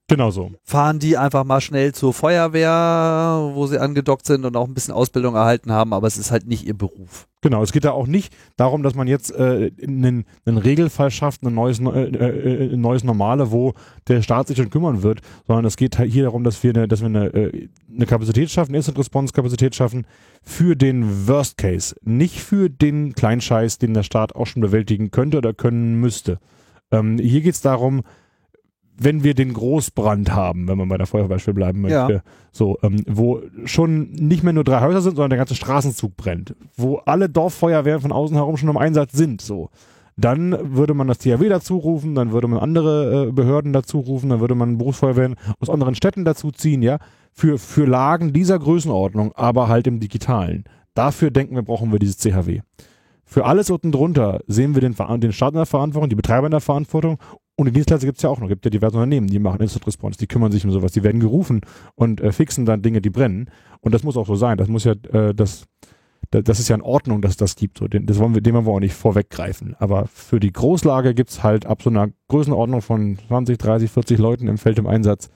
Genau 0.10 0.31
so. 0.31 0.52
fahren 0.64 0.98
die 0.98 1.18
einfach 1.18 1.44
mal 1.44 1.61
schnell 1.61 1.94
zur 1.94 2.14
Feuerwehr, 2.14 3.52
wo 3.53 3.68
sie 3.68 3.80
angedockt 3.80 4.26
sind 4.26 4.44
und 4.44 4.57
auch 4.57 4.68
ein 4.68 4.73
bisschen 4.73 4.94
Ausbildung 4.94 5.36
erhalten 5.36 5.72
haben, 5.72 5.94
aber 5.94 6.07
es 6.07 6.18
ist 6.18 6.31
halt 6.31 6.48
nicht 6.48 6.65
ihr 6.65 6.76
Beruf. 6.76 7.27
Genau, 7.41 7.61
es 7.61 7.72
geht 7.72 7.86
da 7.86 7.91
auch 7.91 8.07
nicht 8.07 8.36
darum, 8.57 8.84
dass 8.84 8.95
man 8.95 9.07
jetzt 9.07 9.31
äh, 9.31 9.72
einen, 9.81 10.26
einen 10.45 10.57
Regelfall 10.57 11.11
schafft, 11.11 11.44
ein 11.44 11.53
neues, 11.53 11.80
äh, 11.80 11.84
äh, 11.86 12.73
ein 12.73 12.81
neues 12.81 13.03
Normale, 13.03 13.52
wo 13.52 13.73
der 14.07 14.22
Staat 14.22 14.48
sich 14.48 14.57
schon 14.57 14.72
kümmern 14.72 15.03
wird, 15.03 15.22
sondern 15.48 15.65
es 15.65 15.77
geht 15.77 15.99
halt 15.99 16.11
hier 16.11 16.23
darum, 16.23 16.44
dass 16.44 16.64
wir 16.64 16.72
eine, 16.76 16.88
dass 16.88 17.02
wir 17.02 17.07
eine, 17.07 17.27
äh, 17.27 17.69
eine 17.94 18.06
Kapazität 18.07 18.49
schaffen, 18.49 18.73
Instant 18.73 18.98
Response 18.98 19.31
Kapazität 19.31 19.76
schaffen 19.76 20.06
für 20.41 20.76
den 20.76 21.27
Worst 21.27 21.57
Case, 21.57 21.95
nicht 22.03 22.41
für 22.41 22.69
den 22.69 23.14
Kleinscheiß, 23.14 23.77
den 23.77 23.94
der 23.94 24.03
Staat 24.03 24.36
auch 24.36 24.48
schon 24.48 24.61
bewältigen 24.61 25.11
könnte 25.11 25.38
oder 25.38 25.53
können 25.53 25.99
müsste. 25.99 26.40
Ähm, 26.91 27.19
hier 27.19 27.41
geht 27.41 27.53
es 27.53 27.61
darum, 27.61 28.02
wenn 29.00 29.24
wir 29.24 29.34
den 29.34 29.54
Großbrand 29.54 30.34
haben, 30.34 30.68
wenn 30.68 30.78
man 30.78 30.90
bei 30.90 30.98
der 30.98 31.08
Feuerwehr 31.08 31.38
bleiben 31.54 31.82
möchte, 31.82 32.14
Ja. 32.14 32.22
so, 32.52 32.78
ähm, 32.84 33.04
wo 33.08 33.42
schon 33.66 34.12
nicht 34.12 34.44
mehr 34.44 34.54
nur 34.54 34.64
drei 34.64 34.82
Häuser 34.82 35.02
sind, 35.02 35.16
sondern 35.16 35.30
der 35.32 35.38
ganze 35.38 35.56
Straßenzug 35.56 36.16
brennt, 36.18 36.56
wo 36.76 36.98
alle 36.98 37.30
Dorffeuerwehren 37.30 38.02
von 38.02 38.12
außen 38.12 38.36
herum 38.36 38.58
schon 38.58 38.70
im 38.70 38.78
Einsatz 38.78 39.14
sind, 39.14 39.42
so. 39.42 39.70
Dann 40.18 40.76
würde 40.76 40.94
man 40.94 41.08
das 41.08 41.20
THW 41.20 41.48
dazu 41.48 41.78
rufen, 41.78 42.14
dann 42.14 42.34
würde 42.34 42.50
man 42.50 42.60
andere 42.60 43.28
äh, 43.30 43.32
Behörden 43.32 43.72
dazu 43.72 44.00
rufen, 44.00 44.30
dann 44.30 44.42
würde 44.42 44.54
man 44.54 44.78
Berufsfeuerwehren 44.78 45.36
aus 45.62 45.70
anderen 45.70 45.96
Städten 45.96 46.26
dazu 46.26 46.52
ziehen, 46.52 46.82
ja, 46.82 46.98
für, 47.32 47.58
für 47.58 47.86
Lagen 47.86 48.34
dieser 48.34 48.60
Größenordnung, 48.60 49.32
aber 49.36 49.70
halt 49.70 49.88
im 49.88 50.02
Digitalen. 50.02 50.66
Dafür 50.94 51.32
denken 51.32 51.56
wir, 51.56 51.62
brauchen 51.62 51.94
wir 51.94 52.00
dieses 52.00 52.18
CHW. 52.18 52.60
Für 53.24 53.46
alles 53.46 53.70
unten 53.70 53.92
drunter 53.94 54.42
sehen 54.48 54.74
wir 54.76 54.82
den, 54.82 54.96
den 55.22 55.32
Staat 55.32 55.52
in 55.54 55.58
der 55.58 55.66
Verantwortung, 55.68 56.10
die 56.10 56.16
Betreiber 56.16 56.48
in 56.48 56.52
der 56.52 56.60
Verantwortung 56.60 57.18
und 57.60 57.65
die 57.65 57.72
Dienstleister 57.73 58.06
gibt 58.07 58.18
es 58.18 58.23
ja 58.23 58.30
auch 58.30 58.40
noch. 58.40 58.48
gibt 58.48 58.65
ja 58.65 58.72
diverse 58.72 58.95
Unternehmen, 58.98 59.27
die 59.27 59.40
machen 59.40 59.61
Instant 59.61 59.86
Response, 59.86 60.18
die 60.18 60.27
kümmern 60.27 60.52
sich 60.52 60.65
um 60.65 60.72
sowas, 60.72 60.91
die 60.94 61.03
werden 61.03 61.19
gerufen 61.19 61.61
und 61.95 62.22
äh, 62.22 62.31
fixen 62.31 62.65
dann 62.65 62.81
Dinge, 62.81 63.02
die 63.02 63.10
brennen. 63.10 63.49
Und 63.81 63.94
das 63.94 64.03
muss 64.03 64.18
auch 64.18 64.27
so 64.27 64.36
sein. 64.36 64.57
Das 64.57 64.68
muss 64.68 64.84
ja, 64.86 64.94
äh, 65.11 65.34
das, 65.34 65.65
da- 66.31 66.41
das 66.41 66.60
ist 66.60 66.69
ja 66.69 66.76
in 66.76 66.81
Ordnung, 66.81 67.22
dass 67.22 67.31
es 67.31 67.38
das 67.38 67.56
gibt. 67.56 67.77
So, 67.77 67.88
den, 67.88 68.06
das 68.06 68.18
wollen 68.18 68.34
wir, 68.34 68.41
dem 68.41 68.56
wollen 68.56 68.65
wir 68.65 68.72
auch 68.72 68.80
nicht 68.80 68.94
vorweggreifen. 68.94 69.76
Aber 69.77 70.07
für 70.07 70.40
die 70.40 70.52
Großlage 70.52 71.14
gibt's 71.14 71.44
halt 71.44 71.65
ab 71.65 71.81
so 71.81 71.90
einer 71.90 72.10
Größenordnung 72.30 72.81
von 72.81 73.18
20, 73.27 73.57
30, 73.57 73.91
40 73.91 74.18
Leuten 74.19 74.48
im 74.48 74.57
Feld 74.57 74.80
im 74.80 74.88
Einsatz 74.88 75.30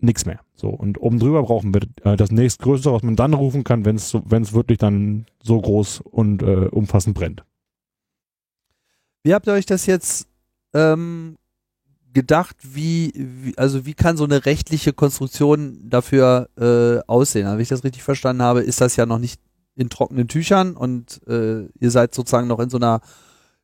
nichts 0.00 0.24
mehr. 0.26 0.40
So, 0.54 0.68
und 0.68 1.00
oben 1.00 1.18
drüber 1.18 1.42
brauchen 1.42 1.74
wir 1.74 1.82
äh, 2.04 2.16
das 2.16 2.30
nächstgrößere, 2.30 2.94
was 2.94 3.02
man 3.02 3.16
dann 3.16 3.34
rufen 3.34 3.64
kann, 3.64 3.84
wenn 3.84 3.96
es 3.96 4.08
so, 4.10 4.22
wirklich 4.30 4.78
dann 4.78 5.26
so 5.42 5.60
groß 5.60 6.00
und 6.00 6.42
äh, 6.42 6.68
umfassend 6.70 7.16
brennt. 7.16 7.44
Wie 9.24 9.34
habt 9.34 9.46
ihr 9.48 9.52
euch 9.54 9.66
das 9.66 9.86
jetzt 9.86 10.28
ähm, 10.74 11.36
gedacht, 12.16 12.56
wie, 12.62 13.12
wie, 13.14 13.58
also 13.58 13.84
wie 13.84 13.92
kann 13.92 14.16
so 14.16 14.24
eine 14.24 14.46
rechtliche 14.46 14.94
Konstruktion 14.94 15.78
dafür 15.84 16.48
äh, 16.58 17.06
aussehen? 17.06 17.44
Also, 17.44 17.58
wenn 17.58 17.62
ich 17.62 17.68
das 17.68 17.84
richtig 17.84 18.02
verstanden 18.02 18.42
habe, 18.42 18.62
ist 18.62 18.80
das 18.80 18.96
ja 18.96 19.04
noch 19.04 19.18
nicht 19.18 19.38
in 19.74 19.90
trockenen 19.90 20.26
Tüchern 20.26 20.76
und 20.76 21.20
äh, 21.28 21.66
ihr 21.78 21.90
seid 21.90 22.14
sozusagen 22.14 22.48
noch 22.48 22.58
in 22.58 22.70
so 22.70 22.78
einer 22.78 23.00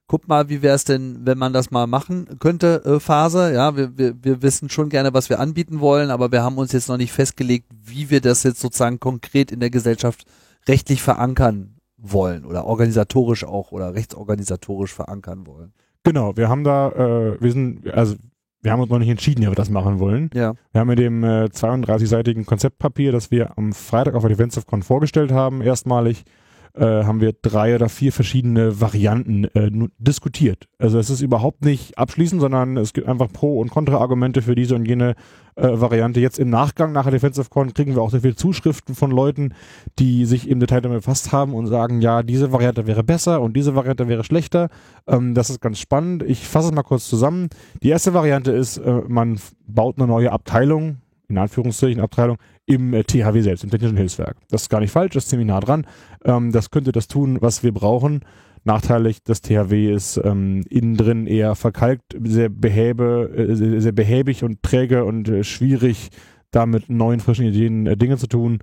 Guck 0.08 0.28
mal, 0.28 0.50
wie 0.50 0.60
wäre 0.60 0.74
es 0.74 0.84
denn, 0.84 1.20
wenn 1.24 1.38
man 1.38 1.54
das 1.54 1.70
mal 1.70 1.86
machen 1.86 2.38
könnte, 2.38 2.82
äh, 2.84 3.00
Phase. 3.00 3.54
Ja, 3.54 3.78
wir, 3.78 3.96
wir, 3.96 4.14
wir 4.22 4.42
wissen 4.42 4.68
schon 4.68 4.90
gerne, 4.90 5.14
was 5.14 5.30
wir 5.30 5.40
anbieten 5.40 5.80
wollen, 5.80 6.10
aber 6.10 6.30
wir 6.30 6.42
haben 6.42 6.58
uns 6.58 6.72
jetzt 6.72 6.88
noch 6.88 6.98
nicht 6.98 7.12
festgelegt, 7.12 7.70
wie 7.82 8.10
wir 8.10 8.20
das 8.20 8.42
jetzt 8.42 8.60
sozusagen 8.60 9.00
konkret 9.00 9.50
in 9.50 9.60
der 9.60 9.70
Gesellschaft 9.70 10.26
rechtlich 10.68 11.00
verankern 11.00 11.76
wollen 11.96 12.44
oder 12.44 12.66
organisatorisch 12.66 13.44
auch 13.44 13.72
oder 13.72 13.94
rechtsorganisatorisch 13.94 14.92
verankern 14.92 15.46
wollen. 15.46 15.72
Genau, 16.04 16.36
wir 16.36 16.50
haben 16.50 16.64
da, 16.64 16.90
äh, 16.90 17.40
wir 17.40 17.52
sind, 17.52 17.88
also 17.88 18.16
wir 18.62 18.72
haben 18.72 18.80
uns 18.80 18.90
noch 18.90 18.98
nicht 18.98 19.08
entschieden, 19.08 19.42
wie 19.42 19.48
wir 19.48 19.54
das 19.54 19.70
machen 19.70 19.98
wollen. 19.98 20.30
Ja. 20.34 20.54
Wir 20.70 20.80
haben 20.80 20.90
in 20.90 20.96
dem 20.96 21.24
äh, 21.24 21.44
32-seitigen 21.46 22.46
Konzeptpapier, 22.46 23.12
das 23.12 23.30
wir 23.30 23.58
am 23.58 23.72
Freitag 23.72 24.14
auf 24.14 24.22
der 24.22 24.30
DefensiveCon 24.30 24.82
vorgestellt 24.82 25.32
haben, 25.32 25.62
erstmalig, 25.62 26.24
äh, 26.74 27.04
haben 27.04 27.20
wir 27.20 27.34
drei 27.40 27.74
oder 27.74 27.88
vier 27.88 28.12
verschiedene 28.12 28.80
Varianten 28.80 29.44
äh, 29.44 29.70
diskutiert. 29.98 30.68
Also 30.78 30.98
es 30.98 31.10
ist 31.10 31.20
überhaupt 31.20 31.64
nicht 31.64 31.98
abschließend, 31.98 32.40
sondern 32.40 32.76
es 32.76 32.92
gibt 32.92 33.08
einfach 33.08 33.30
Pro- 33.30 33.60
und 33.60 33.70
Kontra-Argumente 33.70 34.42
für 34.42 34.54
diese 34.54 34.74
und 34.74 34.86
jene 34.86 35.14
äh, 35.56 35.68
Variante. 35.68 36.20
Jetzt 36.20 36.38
im 36.38 36.50
Nachgang 36.50 36.92
nach 36.92 37.02
der 37.02 37.12
Defensive 37.12 37.50
Con 37.50 37.74
kriegen 37.74 37.94
wir 37.94 38.02
auch 38.02 38.10
sehr 38.10 38.22
viele 38.22 38.36
Zuschriften 38.36 38.94
von 38.94 39.10
Leuten, 39.10 39.54
die 39.98 40.24
sich 40.24 40.48
im 40.48 40.60
Detail 40.60 40.80
damit 40.80 41.00
befasst 41.00 41.32
haben 41.32 41.54
und 41.54 41.66
sagen, 41.66 42.00
ja, 42.00 42.22
diese 42.22 42.52
Variante 42.52 42.86
wäre 42.86 43.04
besser 43.04 43.40
und 43.42 43.54
diese 43.54 43.74
Variante 43.74 44.08
wäre 44.08 44.24
schlechter. 44.24 44.68
Ähm, 45.06 45.34
das 45.34 45.50
ist 45.50 45.60
ganz 45.60 45.78
spannend. 45.78 46.22
Ich 46.22 46.46
fasse 46.46 46.68
es 46.68 46.74
mal 46.74 46.82
kurz 46.82 47.08
zusammen. 47.08 47.48
Die 47.82 47.90
erste 47.90 48.14
Variante 48.14 48.52
ist, 48.52 48.78
äh, 48.78 49.02
man 49.06 49.38
baut 49.66 49.98
eine 49.98 50.06
neue 50.06 50.32
Abteilung, 50.32 50.98
in 51.28 51.38
Anführungszeichen 51.38 52.00
Abteilung, 52.00 52.36
im 52.66 52.94
äh, 52.94 53.04
THW 53.04 53.40
selbst, 53.40 53.64
im 53.64 53.70
Technischen 53.70 53.96
Hilfswerk. 53.96 54.36
Das 54.50 54.62
ist 54.62 54.68
gar 54.68 54.80
nicht 54.80 54.92
falsch, 54.92 55.14
das 55.14 55.24
ist 55.24 55.30
ziemlich 55.30 55.48
nah 55.48 55.60
dran. 55.60 55.86
Ähm, 56.24 56.52
das 56.52 56.70
könnte 56.70 56.92
das 56.92 57.08
tun, 57.08 57.38
was 57.40 57.62
wir 57.62 57.72
brauchen. 57.72 58.20
Nachteilig, 58.64 59.24
das 59.24 59.40
THW 59.40 59.92
ist 59.92 60.20
ähm, 60.22 60.62
innen 60.70 60.96
drin 60.96 61.26
eher 61.26 61.56
verkalkt, 61.56 62.16
sehr 62.22 62.48
behäbe, 62.48 63.30
äh, 63.36 63.54
sehr, 63.56 63.80
sehr 63.80 63.92
behäbig 63.92 64.44
und 64.44 64.62
träge 64.62 65.04
und 65.04 65.28
äh, 65.28 65.42
schwierig, 65.42 66.10
damit 66.52 66.88
neuen, 66.88 67.18
frischen 67.18 67.46
Ideen 67.46 67.86
äh, 67.86 67.96
Dinge 67.96 68.18
zu 68.18 68.28
tun. 68.28 68.60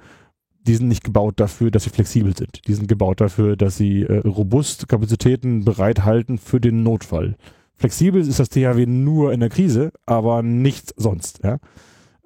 Die 0.66 0.76
sind 0.76 0.88
nicht 0.88 1.04
gebaut 1.04 1.40
dafür, 1.40 1.72
dass 1.72 1.84
sie 1.84 1.90
flexibel 1.90 2.36
sind. 2.36 2.68
Die 2.68 2.74
sind 2.74 2.88
gebaut 2.88 3.20
dafür, 3.20 3.58
dass 3.58 3.76
sie 3.76 4.04
äh, 4.04 4.20
robust 4.20 4.88
Kapazitäten 4.88 5.66
bereithalten 5.66 6.38
für 6.38 6.62
den 6.62 6.84
Notfall. 6.84 7.36
Flexibel 7.76 8.22
ist 8.22 8.40
das 8.40 8.50
THW 8.50 8.86
nur 8.86 9.34
in 9.34 9.40
der 9.40 9.50
Krise, 9.50 9.92
aber 10.06 10.44
nichts 10.44 10.94
sonst. 10.96 11.42
Ja? 11.44 11.58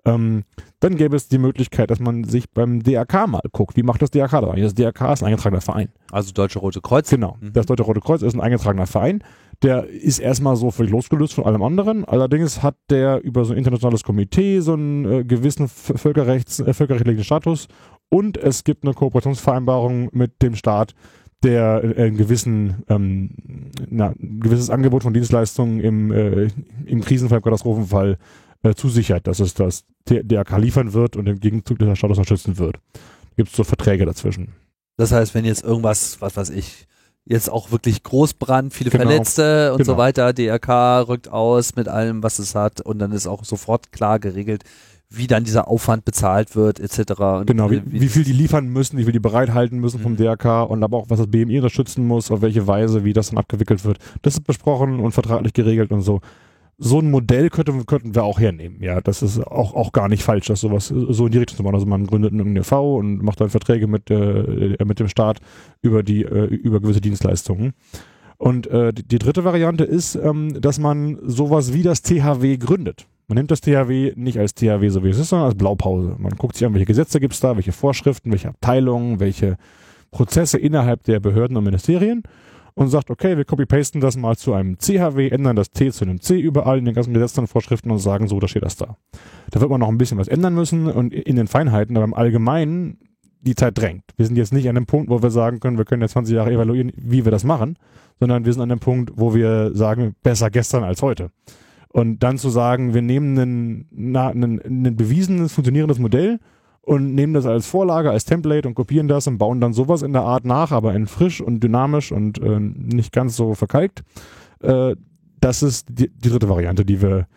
Ähm, 0.06 0.44
dann 0.80 0.96
gäbe 0.96 1.16
es 1.16 1.30
die 1.30 1.38
Möglichkeit, 1.38 1.90
dass 1.90 2.00
man 2.00 2.26
sich 2.26 2.50
beim 2.50 2.84
DRK 2.84 3.28
mal 3.28 3.42
guckt. 3.52 3.78
Wie 3.78 3.84
macht 3.84 4.02
das 4.02 4.12
DRK 4.12 4.42
da? 4.42 4.54
Das 4.54 4.76
DRK 4.76 5.14
ist 5.14 5.24
ein 5.24 5.28
eingetragener 5.28 5.62
Verein. 5.62 5.90
Also 6.12 6.34
Deutsche 6.34 6.60
Rote 6.60 6.82
Kreuz. 6.82 7.10
Genau. 7.10 7.38
Mhm. 7.40 7.54
Das 7.54 7.66
Deutsche 7.66 7.84
Rote 7.84 8.02
Kreuz 8.02 8.22
ist 8.22 8.34
ein 8.34 8.42
eingetragener 8.42 8.88
Verein. 8.88 9.24
Der 9.62 9.88
ist 9.88 10.20
erstmal 10.20 10.58
so 10.58 10.72
völlig 10.72 10.92
losgelöst 10.92 11.34
von 11.34 11.46
allem 11.46 11.64
anderen. 11.64 12.04
Allerdings 12.04 12.62
hat 12.62 12.76
der 12.90 13.24
über 13.24 13.46
so 13.46 13.54
ein 13.54 13.58
internationales 13.58 14.04
Komitee 14.04 14.60
so 14.60 14.74
einen 14.74 15.06
äh, 15.06 15.24
gewissen 15.24 15.70
Völkerrechts, 15.70 16.60
äh, 16.60 16.74
völkerrechtlichen 16.74 17.24
Status 17.24 17.70
und 18.10 18.38
es 18.38 18.64
gibt 18.64 18.84
eine 18.84 18.94
Kooperationsvereinbarung 18.94 20.10
mit 20.12 20.42
dem 20.42 20.56
Staat, 20.56 20.94
der 21.44 21.84
äh, 21.84 22.04
einen 22.04 22.18
gewissen, 22.18 22.84
ähm, 22.88 23.32
na, 23.90 24.10
ein 24.10 24.40
gewisses 24.40 24.70
Angebot 24.70 25.04
von 25.04 25.14
Dienstleistungen 25.14 25.80
im, 25.80 26.12
äh, 26.12 26.50
im 26.86 27.02
Krisenfall, 27.02 27.42
Katastrophenfall 27.42 28.18
äh, 28.64 28.74
zusichert, 28.76 29.28
dass 29.28 29.40
es 29.40 29.54
das 29.54 29.86
DRK 30.10 30.58
liefern 30.58 30.94
wird 30.94 31.16
und 31.16 31.28
im 31.28 31.40
Gegenzug 31.40 31.80
der 31.80 31.96
Status 31.96 32.18
unterstützen 32.18 32.58
wird. 32.58 32.78
Gibt 33.36 33.50
es 33.50 33.56
so 33.56 33.64
Verträge 33.64 34.06
dazwischen. 34.06 34.50
Das 34.98 35.12
heißt, 35.12 35.34
wenn 35.34 35.46
jetzt 35.46 35.64
irgendwas, 35.64 36.22
was 36.22 36.38
weiß 36.38 36.50
ich, 36.52 36.88
jetzt 37.26 37.50
auch 37.50 37.72
wirklich 37.72 38.04
Großbrand, 38.04 38.74
viele 38.74 38.90
genau. 38.90 39.06
Verletzte 39.06 39.72
und 39.72 39.80
genau. 39.80 39.94
so 39.94 39.98
weiter, 39.98 40.34
DRK 40.34 41.08
rückt 41.08 41.30
aus 41.30 41.76
mit 41.76 41.88
allem, 41.88 42.22
was 42.22 42.40
es 42.40 42.54
hat 42.56 42.82
und 42.82 43.00
dann 43.00 43.12
ist 43.12 43.28
auch 43.28 43.46
sofort 43.46 43.92
klar 43.92 44.20
geregelt, 44.20 44.64
wie 45.10 45.28
dann 45.28 45.44
dieser 45.44 45.68
Aufwand 45.68 46.06
bezahlt 46.06 46.56
wird, 46.56 46.80
etc. 46.80 47.20
Und 47.20 47.46
genau, 47.48 47.70
wie, 47.70 47.82
wie, 47.86 48.08
viel 48.08 48.24
die 48.24 48.34
liefern 48.34 48.68
müssen, 48.68 48.98
wie 48.98 49.04
viel 49.04 49.14
die 49.14 49.20
bereithalten 49.20 49.80
müssen 49.80 50.00
mhm. 50.00 50.04
vom 50.04 50.18
DRK 50.18 50.64
und 50.64 50.84
aber 50.84 50.98
auch, 50.98 51.10
was 51.10 51.20
das 51.20 51.28
BMI 51.28 51.58
unterstützen 51.58 52.06
muss, 52.06 52.32
auf 52.32 52.42
welche 52.42 52.66
Weise, 52.68 53.04
wie 53.04 53.14
das 53.14 53.30
dann 53.30 53.38
abgewickelt 53.38 53.86
wird. 53.86 54.00
Das 54.22 54.34
ist 54.34 54.44
besprochen 54.44 55.00
und 55.00 55.12
vertraglich 55.12 55.54
geregelt 55.54 55.92
und 55.92 56.02
so 56.02 56.22
so 56.78 57.00
ein 57.00 57.12
Modell 57.12 57.50
könnte, 57.50 57.74
könnten 57.86 58.16
wir 58.16 58.24
auch 58.24 58.40
hernehmen. 58.40 58.82
Ja, 58.82 59.00
das 59.02 59.22
ist 59.22 59.40
auch, 59.40 59.74
auch 59.74 59.92
gar 59.92 60.10
nicht 60.10 60.24
falsch, 60.24 60.48
dass 60.48 60.62
sowas 60.62 60.88
so 60.88 61.26
in 61.26 61.32
die 61.32 61.38
Richtung 61.38 61.58
zu 61.58 61.64
machen. 61.64 61.76
Also 61.76 61.86
man 61.86 62.08
gründet 62.08 62.34
einen 62.34 62.56
EV 62.56 62.98
und 62.98 63.22
macht 63.24 63.40
dann 63.42 63.50
Verträge 63.50 63.88
mit, 63.88 64.10
äh, 64.10 64.78
mit 64.84 65.00
dem 65.00 65.08
Staat 65.08 65.40
über 65.82 66.04
die, 66.04 66.24
äh, 66.24 66.46
über 66.46 66.80
gewisse 66.80 67.02
Dienstleistungen. 67.02 67.74
Und 68.38 68.68
äh, 68.68 68.92
die, 68.92 69.04
die 69.04 69.20
dritte 69.20 69.44
Variante 69.44 69.84
ist, 69.84 70.16
ähm, 70.16 70.60
dass 70.60 70.80
man 70.80 71.20
sowas 71.24 71.74
wie 71.74 71.84
das 71.84 72.02
THW 72.02 72.58
gründet. 72.58 73.06
Man 73.28 73.38
nimmt 73.38 73.52
das 73.52 73.62
THW 73.62 74.14
nicht 74.16 74.38
als 74.38 74.54
THW, 74.54 74.90
so 74.90 75.04
wie 75.04 75.10
es 75.10 75.18
ist, 75.18 75.30
sondern 75.30 75.48
als 75.48 75.58
Blaupause. 75.58 76.16
Man 76.18 76.36
guckt 76.36 76.58
sich 76.58 76.68
an, 76.68 76.74
welche 76.74 76.86
Gesetze 76.86 77.20
gibt 77.20 77.36
es 77.36 77.40
da, 77.40 77.56
welche 77.56 77.72
Vorschriften, 77.72 78.32
welche 78.32 78.50
Abteilungen, 78.50 79.20
welche 79.20 79.58
Prozesse 80.12 80.58
innerhalb 80.58 81.04
der 81.04 81.20
Behörden 81.20 81.56
und 81.56 81.64
Ministerien 81.64 82.24
und 82.76 82.88
sagt, 82.90 83.10
okay, 83.10 83.38
wir 83.38 83.46
copy-pasten 83.46 84.02
das 84.02 84.18
mal 84.18 84.36
zu 84.36 84.54
einem 84.54 84.78
CHW, 84.78 85.30
ändern 85.30 85.56
das 85.56 85.72
T 85.72 85.92
zu 85.92 86.06
einem 86.06 86.22
C 86.22 86.40
überall 86.40 86.80
in 86.80 86.86
den 86.86 86.94
ganzen 86.94 87.14
Gesetzen 87.14 87.42
und 87.42 87.48
Vorschriften 87.48 87.92
und 87.92 88.00
sagen, 88.00 88.28
so, 88.28 88.40
da 88.40 88.48
steht 88.48 88.64
das 88.64 88.78
da. 88.78 88.98
Da 89.52 89.62
wird 89.62 89.70
man 89.70 89.80
noch 89.80 89.90
ein 89.90 89.98
bisschen 89.98 90.18
was 90.18 90.28
ändern 90.28 90.56
müssen 90.56 90.88
und 90.88 91.14
in 91.14 91.36
den 91.36 91.48
Feinheiten, 91.48 91.96
aber 91.96 92.06
im 92.06 92.14
Allgemeinen 92.14 92.98
die 93.42 93.56
Zeit 93.56 93.78
drängt. 93.78 94.04
Wir 94.16 94.26
sind 94.26 94.38
jetzt 94.38 94.54
nicht 94.54 94.70
an 94.70 94.76
dem 94.76 94.86
Punkt, 94.86 95.10
wo 95.10 95.22
wir 95.22 95.30
sagen 95.30 95.60
können, 95.60 95.78
wir 95.78 95.86
können 95.86 96.02
jetzt 96.02 96.14
20 96.14 96.34
Jahre 96.34 96.54
evaluieren, 96.54 96.92
wie 96.96 97.26
wir 97.26 97.32
das 97.32 97.44
machen, 97.44 97.78
sondern 98.20 98.46
wir 98.46 98.54
sind 98.54 98.62
an 98.62 98.70
dem 98.70 98.80
Punkt, 98.80 99.12
wo 99.16 99.36
wir 99.36 99.76
sagen, 99.76 100.16
besser 100.24 100.50
gestern 100.50 100.84
als 100.84 101.02
heute. 101.02 101.30
Und 101.90 102.24
dann 102.24 102.38
zu 102.38 102.50
sagen, 102.50 102.94
wir 102.94 103.02
nehmen 103.02 103.38
ein, 103.38 104.16
ein, 104.16 104.62
ein 104.66 104.96
bewiesenes, 104.96 105.54
funktionierendes 105.54 106.00
Modell 106.00 106.40
und 106.86 107.16
nehmen 107.16 107.34
das 107.34 107.46
als 107.46 107.66
Vorlage, 107.66 108.12
als 108.12 108.26
Template 108.26 108.68
und 108.68 108.76
kopieren 108.76 109.08
das 109.08 109.28
und 109.28 109.38
bauen 109.38 109.62
dann 109.62 109.74
sowas 109.74 110.02
in 110.02 110.14
der 110.14 110.24
Art 110.24 110.46
nach, 110.46 110.72
aber 110.72 110.94
in 110.94 111.08
frisch 111.08 111.42
und 111.42 111.64
dynamisch 111.64 112.12
und 112.12 112.40
äh, 112.42 112.60
nicht 112.60 113.14
ganz 113.14 113.36
so 113.36 113.54
verkalkt. 113.54 114.04
Äh, 114.62 114.96
das 115.40 115.64
ist 115.64 115.88
die, 115.90 116.10
die, 116.10 116.30
dritte 116.30 116.50
Variante, 116.50 116.86
die 116.86 117.02
wir 117.02 117.28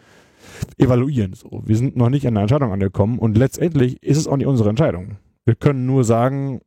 evaluieren. 0.79 1.35
So, 1.35 1.63
wir 1.65 1.77
sind 1.77 1.97
noch 1.97 2.09
nicht 2.09 2.27
an 2.27 2.35
der 2.35 2.43
Entscheidung 2.43 2.73
angekommen 2.73 3.19
und 3.19 3.37
letztendlich 3.37 4.03
ist 4.03 4.19
es 4.19 4.27
auch 4.27 4.37
nicht 4.37 4.47
unsere 4.47 4.69
Entscheidung. 4.69 5.17
Wir 5.45 5.55
können 5.55 5.87
nur 5.87 6.03
sagen, 6.03 6.61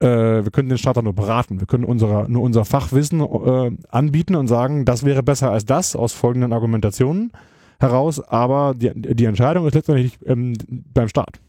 äh, 0.00 0.06
wir 0.06 0.50
können 0.52 0.68
den 0.68 0.78
Starter 0.78 1.02
nur 1.02 1.14
beraten. 1.14 1.58
Wir 1.58 1.66
können 1.66 1.84
unserer, 1.84 2.28
nur 2.28 2.42
unser 2.42 2.64
Fachwissen 2.64 3.20
äh, 3.20 3.72
anbieten 3.88 4.36
und 4.36 4.46
sagen, 4.46 4.84
das 4.84 5.04
wäre 5.04 5.24
besser 5.24 5.50
als 5.50 5.64
das 5.64 5.96
aus 5.96 6.12
folgenden 6.12 6.52
Argumentationen 6.52 7.32
heraus, 7.80 8.20
aber 8.20 8.74
die, 8.76 8.92
die 8.94 9.24
Entscheidung 9.24 9.66
ist 9.66 9.74
letztendlich 9.74 10.18
ähm, 10.26 10.54
beim 10.68 11.08
Staat. 11.08 11.40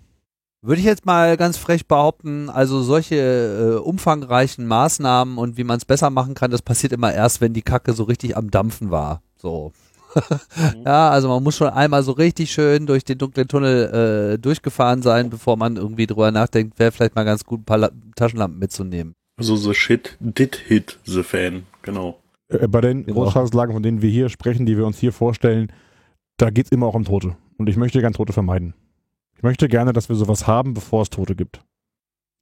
Würde 0.64 0.80
ich 0.80 0.86
jetzt 0.86 1.08
mal 1.08 1.38
ganz 1.38 1.58
frech 1.58 1.88
behaupten, 1.88 2.48
also 2.48 2.84
solche 2.84 3.16
äh, 3.16 3.80
umfangreichen 3.80 4.68
Maßnahmen 4.68 5.40
und 5.40 5.58
wie 5.58 5.64
man 5.64 5.78
es 5.78 5.86
besser 5.86 6.12
machen 6.12 6.36
kann, 6.36 6.52
das 6.52 6.62
passiert 6.62 6.94
immer 6.94 7.12
erst, 7.12 7.42
wenn 7.42 7.54
die 7.54 7.64
Kacke 7.64 7.94
so 7.94 8.04
richtig 8.04 8.38
am 8.38 8.52
Dampfen 8.52 8.92
war. 8.92 9.24
So. 9.38 9.72
mhm. 10.16 10.84
Ja, 10.86 11.10
also 11.10 11.30
man 11.30 11.42
muss 11.42 11.58
schon 11.58 11.70
einmal 11.70 12.04
so 12.04 12.12
richtig 12.12 12.52
schön 12.52 12.86
durch 12.86 13.04
den 13.04 13.18
dunklen 13.18 13.48
Tunnel 13.48 14.34
äh, 14.34 14.38
durchgefahren 14.38 15.02
sein, 15.02 15.32
bevor 15.32 15.58
man 15.58 15.78
irgendwie 15.78 16.06
drüber 16.06 16.30
nachdenkt, 16.30 16.78
wäre 16.78 16.92
vielleicht 16.92 17.16
mal 17.16 17.24
ganz 17.24 17.44
gut, 17.44 17.62
ein 17.62 17.66
paar 17.66 17.80
La 17.80 17.90
Taschenlampen 18.16 18.60
mitzunehmen. 18.60 19.16
Also 19.38 19.56
the 19.56 19.74
shit 19.74 20.16
did 20.20 20.56
hit 20.56 21.00
the 21.06 21.24
fan, 21.24 21.64
genau. 21.82 22.20
Äh, 22.50 22.68
bei 22.68 22.82
den 22.82 23.08
genau. 23.08 23.24
Großschadenslagen, 23.24 23.74
von 23.74 23.82
denen 23.82 24.04
wir 24.04 24.12
hier 24.12 24.30
sprechen, 24.30 24.68
die 24.68 24.78
wir 24.78 24.86
uns 24.86 25.00
hier 25.00 25.12
vorstellen, 25.12 25.72
da 26.38 26.52
geht 26.52 26.66
es 26.66 26.72
immer 26.72 26.86
auch 26.86 26.94
um 26.94 27.06
Tote. 27.06 27.36
Und 27.58 27.68
ich 27.68 27.78
möchte 27.78 28.00
gern 28.00 28.14
Tote 28.14 28.34
vermeiden. 28.34 28.76
Ich 29.42 29.44
möchte 29.44 29.68
gerne, 29.68 29.92
dass 29.92 30.08
wir 30.08 30.16
sowas 30.16 30.46
haben, 30.46 30.76
bevor 30.76 31.02
es 31.02 31.10
Tote 31.10 31.36
gibt. 31.36 31.62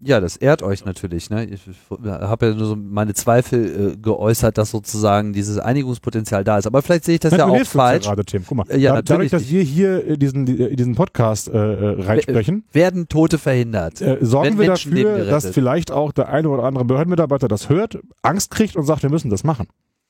Ja, 0.02 0.20
das 0.20 0.36
ehrt 0.36 0.62
euch 0.62 0.84
natürlich. 0.84 1.30
Ne? 1.30 1.46
Ich 1.46 1.62
habe 1.90 2.48
ja 2.48 2.54
nur 2.54 2.68
so 2.68 2.76
meine 2.76 3.14
Zweifel 3.14 3.94
äh, 3.94 3.98
geäußert, 3.98 4.58
dass 4.58 4.72
sozusagen 4.72 5.32
dieses 5.32 5.60
Einigungspotenzial 5.60 6.44
da 6.44 6.58
ist. 6.58 6.68
Aber 6.68 6.82
vielleicht 6.82 7.06
sehe 7.06 7.14
ich 7.14 7.22
das 7.22 7.32
Nein, 7.32 7.40
ja 7.40 7.46
auch 7.46 7.66
falsch. 7.66 8.04
Ja 8.04 8.12
gerade, 8.12 8.26
Tim. 8.26 8.44
Guck 8.46 8.58
mal, 8.58 8.66
äh, 8.70 8.78
ja, 8.78 8.96
da, 8.96 9.02
dadurch, 9.02 9.32
dass 9.32 9.50
wir 9.50 9.62
hier 9.62 10.06
äh, 10.10 10.18
diesen, 10.18 10.46
diesen 10.46 10.96
Podcast 10.96 11.48
äh, 11.48 11.54
äh 11.54 12.02
reinsprechen, 12.02 12.66
werden 12.74 13.08
Tote 13.08 13.38
verhindert. 13.38 14.02
Äh, 14.02 14.18
sorgen 14.20 14.60
wir 14.60 14.68
dafür, 14.68 15.24
dass 15.24 15.46
vielleicht 15.48 15.92
auch 15.92 16.12
der 16.12 16.28
eine 16.28 16.50
oder 16.50 16.64
andere 16.64 16.84
Behördenmitarbeiter 16.84 17.48
das 17.48 17.70
hört, 17.70 17.98
Angst 18.24 18.52
kriegt 18.52 18.76
und 18.76 18.84
sagt, 18.84 19.04
wir 19.04 19.10
müssen 19.10 19.30
das 19.30 19.46
machen. 19.46 19.68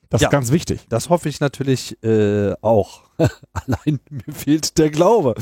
Das 0.10 0.22
ja, 0.22 0.28
ist 0.28 0.32
ganz 0.32 0.52
wichtig. 0.52 0.88
Das 0.90 1.10
hoffe 1.10 1.30
ich 1.30 1.40
natürlich 1.40 2.04
äh, 2.04 2.54
auch. 2.62 3.04
Allein 3.54 4.00
mir 4.10 4.34
fehlt 4.34 4.80
der 4.80 4.90
Glaube. 4.90 5.36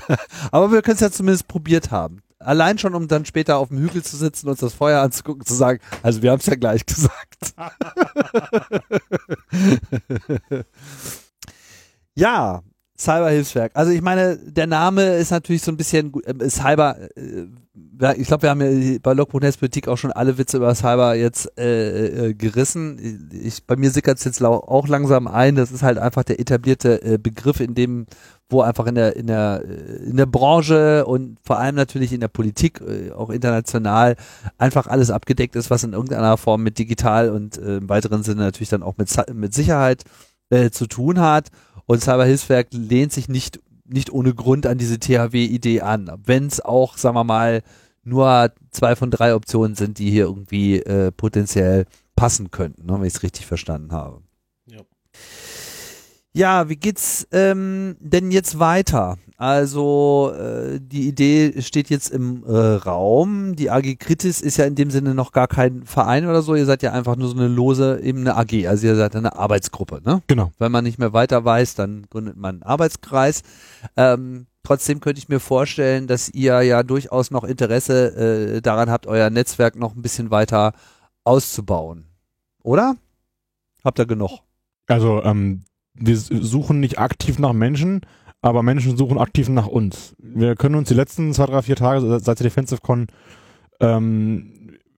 Aber 0.52 0.72
wir 0.72 0.82
können 0.82 0.96
es 0.96 1.00
ja 1.00 1.10
zumindest 1.10 1.48
probiert 1.48 1.90
haben. 1.90 2.22
Allein 2.38 2.78
schon, 2.78 2.94
um 2.94 3.08
dann 3.08 3.24
später 3.24 3.56
auf 3.58 3.68
dem 3.68 3.78
Hügel 3.78 4.02
zu 4.02 4.16
sitzen, 4.16 4.48
uns 4.48 4.60
das 4.60 4.74
Feuer 4.74 5.02
anzugucken, 5.02 5.44
zu 5.44 5.54
sagen, 5.54 5.80
also 6.02 6.22
wir 6.22 6.30
haben 6.30 6.40
es 6.40 6.46
ja 6.46 6.54
gleich 6.54 6.86
gesagt. 6.86 7.54
ja, 12.14 12.62
Cyberhilfswerk. 13.00 13.72
Also 13.74 13.92
ich 13.92 14.02
meine, 14.02 14.36
der 14.36 14.66
Name 14.66 15.14
ist 15.16 15.30
natürlich 15.30 15.62
so 15.62 15.72
ein 15.72 15.76
bisschen 15.76 16.12
äh, 16.24 16.50
Cyber. 16.50 16.96
Äh, 17.16 17.46
ich 18.16 18.26
glaube, 18.26 18.42
wir 18.42 18.50
haben 18.50 18.60
ja 18.60 18.98
bei 19.02 19.12
Logbuch 19.12 19.40
Politik 19.40 19.88
auch 19.88 19.96
schon 19.96 20.12
alle 20.12 20.38
Witze 20.38 20.56
über 20.56 20.74
Cyber 20.74 21.14
jetzt 21.14 21.58
äh, 21.58 22.28
äh, 22.28 22.34
gerissen. 22.34 23.30
Ich, 23.32 23.64
bei 23.64 23.76
mir 23.76 23.90
sickert 23.90 24.18
es 24.18 24.24
jetzt 24.24 24.42
auch 24.42 24.88
langsam 24.88 25.26
ein. 25.26 25.54
Das 25.54 25.70
ist 25.70 25.82
halt 25.82 25.98
einfach 25.98 26.24
der 26.24 26.40
etablierte 26.40 27.02
äh, 27.02 27.18
Begriff, 27.18 27.60
in 27.60 27.74
dem, 27.74 28.06
wo 28.48 28.62
einfach 28.62 28.86
in 28.86 28.94
der 28.94 29.16
in 29.16 29.26
der 29.26 29.62
äh, 29.66 30.08
in 30.08 30.16
der 30.16 30.26
Branche 30.26 31.04
und 31.06 31.38
vor 31.42 31.58
allem 31.58 31.76
natürlich 31.76 32.12
in 32.12 32.20
der 32.20 32.28
Politik, 32.28 32.80
äh, 32.80 33.12
auch 33.12 33.30
international, 33.30 34.16
einfach 34.58 34.86
alles 34.86 35.10
abgedeckt 35.10 35.56
ist, 35.56 35.70
was 35.70 35.84
in 35.84 35.92
irgendeiner 35.92 36.36
Form 36.36 36.62
mit 36.62 36.78
digital 36.78 37.30
und 37.30 37.58
äh, 37.58 37.78
im 37.78 37.88
weiteren 37.88 38.22
Sinne 38.22 38.42
natürlich 38.42 38.70
dann 38.70 38.82
auch 38.82 38.96
mit 38.96 39.10
mit 39.34 39.54
Sicherheit 39.54 40.04
äh, 40.50 40.70
zu 40.70 40.86
tun 40.86 41.20
hat. 41.20 41.48
Und 41.90 42.00
Cyberhilfswerk 42.00 42.68
lehnt 42.70 43.12
sich 43.12 43.28
nicht, 43.28 43.58
nicht 43.84 44.12
ohne 44.12 44.32
Grund 44.32 44.64
an 44.64 44.78
diese 44.78 45.00
THW-Idee 45.00 45.80
an. 45.80 46.08
Wenn 46.24 46.46
es 46.46 46.60
auch, 46.60 46.96
sagen 46.96 47.16
wir 47.16 47.24
mal, 47.24 47.62
nur 48.04 48.52
zwei 48.70 48.94
von 48.94 49.10
drei 49.10 49.34
Optionen 49.34 49.74
sind, 49.74 49.98
die 49.98 50.08
hier 50.08 50.26
irgendwie 50.26 50.78
äh, 50.78 51.10
potenziell 51.10 51.86
passen 52.14 52.52
könnten, 52.52 52.86
ne, 52.86 52.92
wenn 52.92 53.08
ich 53.08 53.14
es 53.14 53.24
richtig 53.24 53.44
verstanden 53.44 53.90
habe. 53.90 54.22
Ja. 56.32 56.68
Wie 56.68 56.76
geht's 56.76 57.26
ähm, 57.32 57.96
denn 58.00 58.30
jetzt 58.30 58.58
weiter? 58.58 59.18
Also 59.40 60.34
äh, 60.36 60.78
die 60.82 61.08
Idee 61.08 61.62
steht 61.62 61.88
jetzt 61.88 62.10
im 62.10 62.44
äh, 62.44 62.54
Raum. 62.54 63.56
Die 63.56 63.70
AG 63.70 63.96
Kritis 63.98 64.42
ist 64.42 64.58
ja 64.58 64.66
in 64.66 64.74
dem 64.74 64.90
Sinne 64.90 65.14
noch 65.14 65.32
gar 65.32 65.48
kein 65.48 65.84
Verein 65.84 66.26
oder 66.26 66.42
so. 66.42 66.54
Ihr 66.54 66.66
seid 66.66 66.82
ja 66.82 66.92
einfach 66.92 67.16
nur 67.16 67.28
so 67.28 67.36
eine 67.36 67.48
lose, 67.48 68.00
eben 68.02 68.20
eine 68.20 68.36
AG. 68.36 68.68
Also 68.68 68.86
ihr 68.86 68.96
seid 68.96 69.16
eine 69.16 69.36
Arbeitsgruppe, 69.36 70.02
ne? 70.04 70.20
Genau. 70.26 70.52
Wenn 70.58 70.70
man 70.70 70.84
nicht 70.84 70.98
mehr 70.98 71.14
weiter 71.14 71.42
weiß, 71.42 71.74
dann 71.74 72.06
gründet 72.10 72.36
man 72.36 72.56
einen 72.56 72.62
Arbeitskreis. 72.64 73.40
Ähm, 73.96 74.46
trotzdem 74.62 75.00
könnte 75.00 75.20
ich 75.20 75.30
mir 75.30 75.40
vorstellen, 75.40 76.06
dass 76.06 76.28
ihr 76.28 76.60
ja 76.60 76.82
durchaus 76.82 77.30
noch 77.30 77.44
Interesse 77.44 78.56
äh, 78.56 78.60
daran 78.60 78.90
habt, 78.90 79.06
euer 79.06 79.30
Netzwerk 79.30 79.74
noch 79.74 79.96
ein 79.96 80.02
bisschen 80.02 80.30
weiter 80.30 80.74
auszubauen. 81.24 82.04
Oder? 82.62 82.96
Habt 83.82 83.98
ihr 83.98 84.04
genug? 84.06 84.40
Also 84.86 85.22
ähm, 85.24 85.62
wir 85.94 86.16
suchen 86.16 86.80
nicht 86.80 86.98
aktiv 86.98 87.38
nach 87.38 87.52
Menschen, 87.52 88.00
aber 88.42 88.62
Menschen 88.62 88.96
suchen 88.96 89.18
aktiv 89.18 89.48
nach 89.48 89.66
uns. 89.66 90.14
Wir 90.18 90.56
können 90.56 90.74
uns 90.74 90.88
die 90.88 90.94
letzten 90.94 91.32
zwei, 91.34 91.46
drei, 91.46 91.62
vier 91.62 91.76
Tage 91.76 92.00
seit 92.00 92.40
der 92.40 92.44
Defensive 92.44 92.80
Con 92.80 93.08
ähm, 93.80 94.52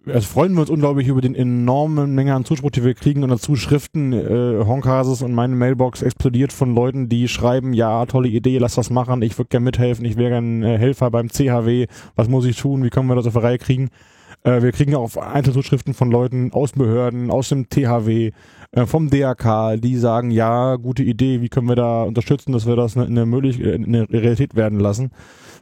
also 0.06 0.27
freuen 0.27 0.55
wir 0.55 0.62
uns 0.62 0.70
unglaublich 0.70 1.06
über 1.06 1.20
den 1.20 1.35
enormen 1.35 2.14
Menge 2.14 2.35
an 2.35 2.44
Zuspruch, 2.44 2.70
die 2.70 2.82
wir 2.82 2.94
kriegen 2.94 3.23
und 3.23 3.31
an 3.31 3.39
Zuschriften. 3.39 4.12
Äh, 4.12 4.64
Honkases 4.64 5.23
und 5.23 5.32
meine 5.32 5.55
Mailbox 5.55 6.02
explodiert 6.02 6.52
von 6.52 6.74
Leuten, 6.74 7.09
die 7.09 7.28
schreiben, 7.28 7.73
ja, 7.73 8.05
tolle 8.06 8.28
Idee, 8.28 8.59
lass 8.59 8.74
das 8.74 8.90
machen, 8.90 9.23
ich 9.23 9.39
würde 9.39 9.48
gerne 9.48 9.64
mithelfen, 9.64 10.05
ich 10.05 10.16
wäre 10.16 10.31
gern 10.31 10.62
äh, 10.62 10.78
Helfer 10.78 11.10
beim 11.10 11.28
CHW, 11.28 11.86
was 12.16 12.28
muss 12.28 12.47
ich 12.47 12.56
tun, 12.56 12.82
wie 12.82 12.90
können 12.90 13.06
wir 13.06 13.14
das 13.14 13.27
auf 13.27 13.35
die 13.35 13.39
Reihe 13.39 13.59
kriegen? 13.59 13.90
Äh, 14.44 14.62
wir 14.62 14.73
kriegen 14.73 14.94
auch 14.94 15.16
Einzelzuschriften 15.16 15.94
von 15.94 16.10
Leuten 16.10 16.52
aus 16.52 16.73
Behörden, 16.73 17.31
aus 17.31 17.48
dem 17.48 17.69
THW, 17.69 18.32
äh, 18.73 18.86
vom 18.86 19.10
DRK, 19.10 19.77
die 19.77 19.97
sagen, 19.97 20.31
ja, 20.31 20.77
gute 20.77 21.02
Idee, 21.02 21.40
wie 21.43 21.48
können 21.48 21.69
wir 21.69 21.77
da 21.77 22.02
unterstützen, 22.02 22.52
dass 22.52 22.66
wir 22.66 22.77
das 22.77 22.97
eine, 22.97 23.06
eine, 23.06 23.27
Möglich 23.27 23.60
äh, 23.60 23.74
eine 23.74 24.09
Realität 24.10 24.55
werden 24.56 24.81
lassen. 24.81 25.10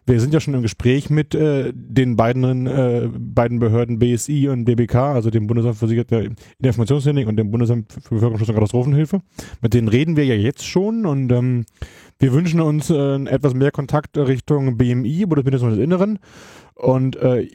Wir 0.06 0.18
sind 0.18 0.32
ja 0.32 0.40
schon 0.40 0.54
im 0.54 0.62
Gespräch 0.62 1.10
mit 1.10 1.34
äh, 1.34 1.72
den 1.74 2.16
beiden, 2.16 2.66
äh, 2.66 3.08
beiden 3.12 3.58
Behörden 3.58 3.98
BSI 3.98 4.48
und 4.48 4.64
BBK, 4.64 4.94
also 4.94 5.30
dem 5.30 5.46
Bundesamt 5.46 5.76
für 5.76 5.88
Sicherheit 5.88 6.10
der 6.10 6.30
Informationstechnik 6.62 7.28
und 7.28 7.36
dem 7.36 7.50
Bundesamt 7.50 7.92
für 7.92 8.14
Bevölkerungsschutz 8.14 8.48
und 8.48 8.54
Katastrophenhilfe. 8.54 9.20
Mit 9.60 9.74
denen 9.74 9.88
reden 9.88 10.16
wir 10.16 10.24
ja 10.24 10.34
jetzt 10.34 10.66
schon 10.66 11.04
und 11.04 11.30
ähm, 11.32 11.66
wir 12.18 12.32
wünschen 12.32 12.60
uns 12.60 12.90
äh, 12.90 13.24
etwas 13.24 13.54
mehr 13.54 13.70
Kontakt 13.70 14.16
Richtung 14.16 14.76
BMI, 14.76 15.26
Bundesministerium 15.26 15.76
des 15.76 15.84
Inneren. 15.84 16.18
Und 16.74 17.16
äh, 17.16 17.46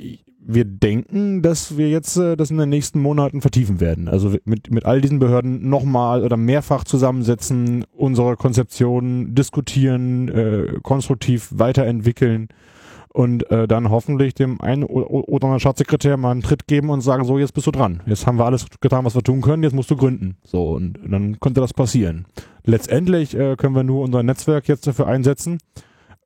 wir 0.47 0.65
denken, 0.65 1.41
dass 1.41 1.77
wir 1.77 1.89
jetzt 1.89 2.17
äh, 2.17 2.37
das 2.37 2.51
in 2.51 2.57
den 2.57 2.69
nächsten 2.69 3.01
Monaten 3.01 3.41
vertiefen 3.41 3.79
werden. 3.79 4.07
Also 4.07 4.35
mit, 4.45 4.71
mit 4.71 4.85
all 4.85 5.01
diesen 5.01 5.19
Behörden 5.19 5.69
nochmal 5.69 6.23
oder 6.23 6.37
mehrfach 6.37 6.83
zusammensetzen, 6.83 7.85
unsere 7.91 8.35
Konzeptionen 8.35 9.33
diskutieren, 9.33 10.29
äh, 10.29 10.79
konstruktiv 10.83 11.49
weiterentwickeln 11.51 12.49
und 13.15 13.49
äh, 13.49 13.67
dann 13.67 13.89
hoffentlich 13.89 14.33
dem 14.33 14.59
einen 14.61 14.83
oder 14.83 15.45
anderen 15.45 15.59
Staatssekretär 15.61 16.17
mal 16.17 16.31
einen 16.31 16.41
Tritt 16.41 16.67
geben 16.67 16.89
und 16.89 17.01
sagen, 17.01 17.23
so, 17.23 17.39
jetzt 17.39 17.53
bist 17.53 17.65
du 17.65 17.71
dran. 17.71 18.03
Jetzt 18.05 18.27
haben 18.27 18.37
wir 18.37 18.45
alles 18.45 18.67
getan, 18.81 19.05
was 19.05 19.15
wir 19.15 19.23
tun 19.23 19.41
können, 19.41 19.63
jetzt 19.63 19.73
musst 19.73 19.89
du 19.89 19.95
gründen. 19.95 20.37
So, 20.43 20.71
und, 20.71 20.99
dann 21.07 21.39
könnte 21.39 21.61
das 21.61 21.73
passieren. 21.73 22.25
Letztendlich 22.65 23.35
äh, 23.35 23.55
können 23.55 23.75
wir 23.75 23.83
nur 23.83 24.03
unser 24.03 24.21
Netzwerk 24.21 24.67
jetzt 24.67 24.85
dafür 24.85 25.07
einsetzen 25.07 25.59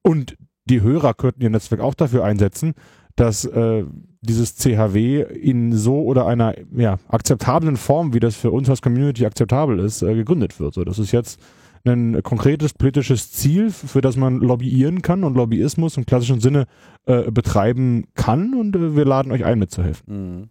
und 0.01 0.35
die 0.65 0.81
Hörer 0.81 1.13
könnten 1.13 1.41
ihr 1.41 1.49
Netzwerk 1.49 1.81
auch 1.81 1.93
dafür 1.93 2.23
einsetzen, 2.23 2.73
dass 3.19 3.45
äh, 3.45 3.83
dieses 4.21 4.55
CHW 4.55 5.21
in 5.21 5.73
so 5.73 6.01
oder 6.01 6.25
einer 6.25 6.55
ja, 6.75 6.97
akzeptablen 7.07 7.77
Form, 7.77 8.13
wie 8.13 8.19
das 8.19 8.35
für 8.35 8.51
uns 8.51 8.69
als 8.69 8.81
Community 8.81 9.25
akzeptabel 9.25 9.79
ist, 9.79 10.01
äh, 10.01 10.15
gegründet 10.15 10.59
wird. 10.59 10.73
So, 10.73 10.83
das 10.83 10.99
ist 10.99 11.11
jetzt 11.11 11.39
ein 11.85 12.21
konkretes 12.23 12.73
politisches 12.73 13.31
Ziel, 13.31 13.71
für 13.71 14.01
das 14.01 14.17
man 14.17 14.39
lobbyieren 14.39 15.01
kann 15.01 15.23
und 15.23 15.35
Lobbyismus 15.35 15.97
im 15.97 16.05
klassischen 16.05 16.39
Sinne 16.39 16.65
äh, 17.05 17.31
betreiben 17.31 18.05
kann 18.15 18.53
und 18.53 18.75
äh, 18.75 18.95
wir 18.95 19.05
laden 19.05 19.31
euch 19.31 19.45
ein, 19.45 19.59
mitzuhelfen. 19.59 20.05
Mhm. 20.07 20.49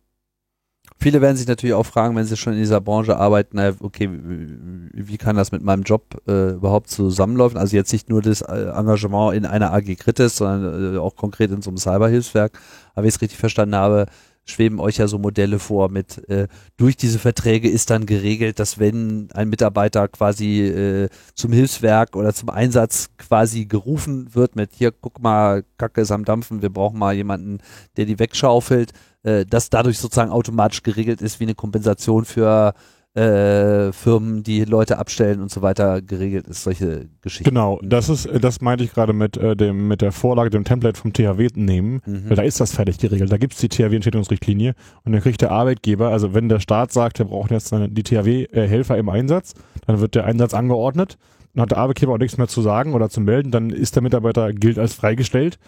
Viele 1.00 1.20
werden 1.20 1.36
sich 1.36 1.46
natürlich 1.46 1.74
auch 1.74 1.86
fragen, 1.86 2.16
wenn 2.16 2.24
sie 2.24 2.36
schon 2.36 2.54
in 2.54 2.58
dieser 2.58 2.80
Branche 2.80 3.16
arbeiten, 3.16 3.56
na, 3.56 3.72
okay, 3.80 4.10
wie 4.10 5.16
kann 5.16 5.36
das 5.36 5.52
mit 5.52 5.62
meinem 5.62 5.84
Job 5.84 6.20
äh, 6.26 6.50
überhaupt 6.54 6.90
zusammenlaufen? 6.90 7.56
Also 7.56 7.76
jetzt 7.76 7.92
nicht 7.92 8.08
nur 8.08 8.20
das 8.20 8.42
äh, 8.42 8.70
Engagement 8.74 9.36
in 9.36 9.46
einer 9.46 9.72
AG 9.72 9.94
Kritis, 9.96 10.36
sondern 10.36 10.96
äh, 10.96 10.98
auch 10.98 11.14
konkret 11.14 11.52
in 11.52 11.62
so 11.62 11.70
einem 11.70 11.78
Cyberhilfswerk. 11.78 12.58
Aber 12.94 13.04
wie 13.04 13.08
ich 13.08 13.14
es 13.14 13.20
richtig 13.20 13.38
verstanden 13.38 13.76
habe, 13.76 14.06
schweben 14.50 14.80
euch 14.80 14.96
ja 14.96 15.06
so 15.06 15.18
Modelle 15.18 15.58
vor 15.58 15.88
mit, 15.90 16.28
äh, 16.28 16.48
durch 16.76 16.96
diese 16.96 17.18
Verträge 17.18 17.68
ist 17.68 17.90
dann 17.90 18.06
geregelt, 18.06 18.58
dass 18.58 18.78
wenn 18.78 19.28
ein 19.34 19.48
Mitarbeiter 19.48 20.08
quasi 20.08 20.62
äh, 20.62 21.08
zum 21.34 21.52
Hilfswerk 21.52 22.16
oder 22.16 22.32
zum 22.34 22.48
Einsatz 22.48 23.10
quasi 23.18 23.66
gerufen 23.66 24.34
wird 24.34 24.56
mit, 24.56 24.70
hier, 24.74 24.90
guck 24.92 25.20
mal, 25.20 25.64
Kacke 25.76 26.00
ist 26.00 26.10
am 26.10 26.24
Dampfen, 26.24 26.62
wir 26.62 26.70
brauchen 26.70 26.98
mal 26.98 27.14
jemanden, 27.14 27.58
der 27.96 28.06
die 28.06 28.18
wegschaufelt, 28.18 28.92
äh, 29.28 29.44
dass 29.44 29.68
dadurch 29.68 29.98
sozusagen 29.98 30.30
automatisch 30.30 30.82
geregelt 30.82 31.20
ist, 31.20 31.38
wie 31.40 31.44
eine 31.44 31.55
Kompensation 31.55 32.24
für 32.24 32.72
äh, 33.14 33.92
Firmen, 33.92 34.42
die 34.42 34.64
Leute 34.64 34.98
abstellen 34.98 35.40
und 35.40 35.50
so 35.50 35.60
weiter 35.60 36.00
geregelt 36.00 36.46
ist, 36.46 36.62
solche 36.62 37.09
Geschichten. 37.20 37.50
Genau, 37.50 37.80
das 37.82 38.09
ist, 38.09 38.28
das 38.40 38.60
meinte 38.60 38.84
ich 38.84 38.92
gerade 38.92 39.12
mit 39.12 39.36
äh, 39.36 39.56
dem, 39.56 39.88
mit 39.88 40.02
der 40.02 40.12
Vorlage, 40.12 40.50
dem 40.50 40.64
Template 40.64 40.98
vom 40.98 41.12
THW 41.12 41.48
nehmen, 41.55 42.00
mhm. 42.06 42.28
weil 42.28 42.36
da 42.36 42.42
ist 42.42 42.60
das 42.60 42.72
fertig 42.72 42.98
geregelt. 42.98 43.32
Da 43.32 43.38
gibt 43.38 43.55
es 43.55 43.60
die 43.60 43.68
THW-Entschädigungsrichtlinie 43.68 44.74
und 45.05 45.12
dann 45.12 45.20
kriegt 45.20 45.40
der 45.40 45.50
Arbeitgeber, 45.50 46.09
also 46.09 46.32
wenn 46.32 46.48
der 46.48 46.60
Staat 46.60 46.92
sagt, 46.92 47.18
wir 47.18 47.26
brauchen 47.26 47.52
jetzt 47.52 47.72
die 47.72 48.02
THW-Helfer 48.02 48.96
im 48.96 49.09
Einsatz, 49.09 49.55
dann 49.86 50.00
wird 50.00 50.14
der 50.14 50.24
Einsatz 50.24 50.55
angeordnet, 50.55 51.18
dann 51.55 51.62
hat 51.62 51.70
der 51.72 51.78
Arbeitgeber 51.78 52.12
auch 52.12 52.18
nichts 52.18 52.38
mehr 52.38 52.48
zu 52.48 52.62
sagen 52.62 52.94
oder 52.94 53.09
zu 53.09 53.20
melden, 53.20 53.50
dann 53.50 53.70
ist 53.70 53.96
der 53.96 54.02
Mitarbeiter 54.02 54.52
gilt 54.52 54.78
als 54.78 54.94
freigestellt 54.94 55.59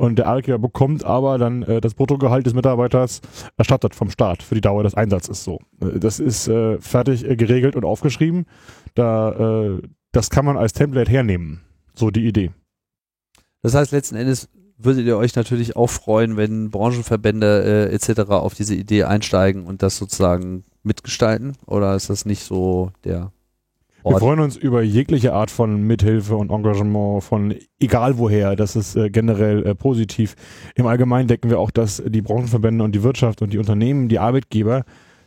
und 0.00 0.16
der 0.16 0.28
Arbeitgeber 0.28 0.58
bekommt 0.58 1.04
aber 1.04 1.36
dann 1.36 1.62
äh, 1.62 1.82
das 1.82 1.92
Bruttogehalt 1.92 2.46
des 2.46 2.54
Mitarbeiters 2.54 3.20
erstattet 3.58 3.94
vom 3.94 4.08
Staat 4.08 4.42
für 4.42 4.54
die 4.54 4.62
Dauer 4.62 4.82
des 4.82 4.94
Einsatzes 4.94 5.44
so. 5.44 5.58
Äh, 5.82 5.98
das 5.98 6.18
ist 6.20 6.48
äh, 6.48 6.80
fertig 6.80 7.28
äh, 7.28 7.36
geregelt 7.36 7.76
und 7.76 7.84
aufgeschrieben. 7.84 8.46
Da, 8.94 9.74
äh, 9.76 9.82
das 10.12 10.30
kann 10.30 10.46
man 10.46 10.56
als 10.56 10.72
Template 10.72 11.10
hernehmen. 11.10 11.60
So 11.94 12.10
die 12.10 12.26
Idee. 12.26 12.50
Das 13.60 13.74
heißt, 13.74 13.92
letzten 13.92 14.16
Endes 14.16 14.48
würdet 14.78 15.04
ihr 15.04 15.18
euch 15.18 15.36
natürlich 15.36 15.76
auch 15.76 15.90
freuen, 15.90 16.38
wenn 16.38 16.70
Branchenverbände 16.70 17.90
äh, 17.90 17.94
etc. 17.94 18.30
auf 18.30 18.54
diese 18.54 18.74
Idee 18.74 19.04
einsteigen 19.04 19.66
und 19.66 19.82
das 19.82 19.98
sozusagen 19.98 20.64
mitgestalten? 20.82 21.58
Oder 21.66 21.94
ist 21.94 22.08
das 22.08 22.24
nicht 22.24 22.42
so 22.42 22.90
der 23.04 23.32
wir 24.04 24.18
freuen 24.18 24.40
uns 24.40 24.56
über 24.56 24.82
jegliche 24.82 25.32
Art 25.32 25.50
von 25.50 25.82
Mithilfe 25.82 26.36
und 26.36 26.50
Engagement 26.50 27.22
von 27.22 27.54
egal 27.78 28.18
woher. 28.18 28.56
Das 28.56 28.76
ist 28.76 28.96
äh, 28.96 29.10
generell 29.10 29.66
äh, 29.66 29.74
positiv. 29.74 30.34
Im 30.74 30.86
Allgemeinen 30.86 31.28
denken 31.28 31.50
wir 31.50 31.58
auch, 31.58 31.70
dass 31.70 32.02
die 32.06 32.22
Branchenverbände 32.22 32.82
und 32.84 32.94
die 32.94 33.02
Wirtschaft 33.02 33.42
und 33.42 33.52
die 33.52 33.58
Unternehmen, 33.58 34.08
die 34.08 34.18
Arbeitgeber 34.18 34.84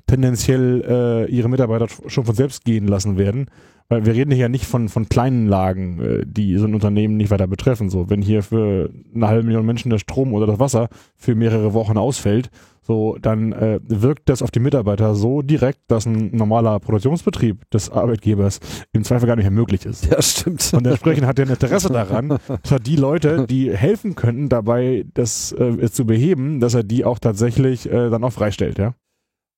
tendenziell 0.08 0.84
äh, 0.88 1.32
ihre 1.32 1.50
Mitarbeiter 1.50 1.88
schon 2.08 2.26
von 2.26 2.36
selbst 2.36 2.66
gehen 2.66 2.88
lassen 2.88 3.18
werden. 3.18 3.48
Weil 3.90 4.06
wir 4.06 4.14
reden 4.14 4.32
hier 4.32 4.44
ja 4.44 4.50
nicht 4.50 4.66
von, 4.66 4.90
von 4.90 5.10
kleinen 5.10 5.48
Lagen, 5.48 6.00
äh, 6.02 6.26
die 6.26 6.58
so 6.58 6.66
ein 6.66 6.74
Unternehmen 6.74 7.18
nicht 7.18 7.32
weiter 7.32 7.48
betreffen. 7.48 7.90
So, 7.90 8.10
wenn 8.10 8.22
hier 8.22 8.44
für 8.44 8.90
eine 9.14 9.28
halbe 9.28 9.44
Million 9.44 9.66
Menschen 9.66 9.90
der 9.90 10.00
Strom 10.00 10.34
oder 10.34 10.48
das 10.48 10.60
Wasser 10.60 10.90
für 11.16 11.36
mehrere 11.36 11.74
Wochen 11.74 11.98
ausfällt, 11.98 12.50
so, 12.86 13.18
dann 13.22 13.54
äh, 13.54 13.80
wirkt 13.84 14.28
das 14.28 14.42
auf 14.42 14.52
die 14.52 14.60
Mitarbeiter 14.60 15.16
so 15.16 15.42
direkt, 15.42 15.80
dass 15.88 16.06
ein 16.06 16.36
normaler 16.36 16.80
Produktionsbetrieb 16.82 17.70
des 17.72 17.90
Arbeitgebers 17.90 18.60
im 18.92 19.06
Zweifel 19.06 19.26
gar 19.26 19.38
nicht 19.38 19.46
mehr 19.46 19.52
möglich 19.52 19.86
ist. 19.86 20.06
Ja, 20.06 20.22
stimmt. 20.22 20.74
Und 20.74 20.86
entsprechend 20.86 21.26
hat 21.26 21.40
er 21.40 21.46
ein 21.46 21.52
Interesse 21.52 21.88
daran, 21.88 22.28
dass 22.30 22.72
er 22.72 22.80
die 22.80 22.98
Leute, 22.98 23.48
die 23.48 23.76
helfen 23.76 24.16
könnten, 24.16 24.50
dabei 24.50 25.06
das 25.14 25.54
äh, 25.54 25.90
zu 25.90 26.06
beheben, 26.06 26.60
dass 26.60 26.74
er 26.74 26.84
die 26.84 27.06
auch 27.06 27.20
tatsächlich 27.20 27.90
äh, 27.90 28.10
dann 28.10 28.24
auch 28.24 28.34
freistellt, 28.34 28.78
ja. 28.78 28.96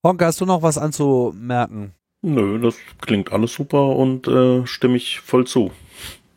Honka, 0.06 0.28
hast 0.28 0.40
du 0.40 0.46
noch 0.46 0.62
was 0.62 0.78
anzumerken? 0.78 1.94
Nö, 2.28 2.60
das 2.60 2.78
klingt 3.02 3.32
alles 3.32 3.54
super 3.54 3.96
und 3.96 4.28
äh, 4.28 4.66
stimme 4.66 4.98
ich 4.98 5.20
voll 5.20 5.46
zu. 5.46 5.72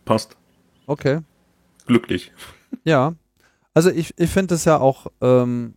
Passt. 0.05 0.37
Okay. 0.87 1.21
Glücklich. 1.87 2.31
Ja. 2.85 3.15
Also 3.73 3.89
ich, 3.89 4.13
ich 4.19 4.29
finde 4.29 4.57
es 4.57 4.67
ja 4.67 4.79
auch 4.79 5.07
ähm, 5.23 5.77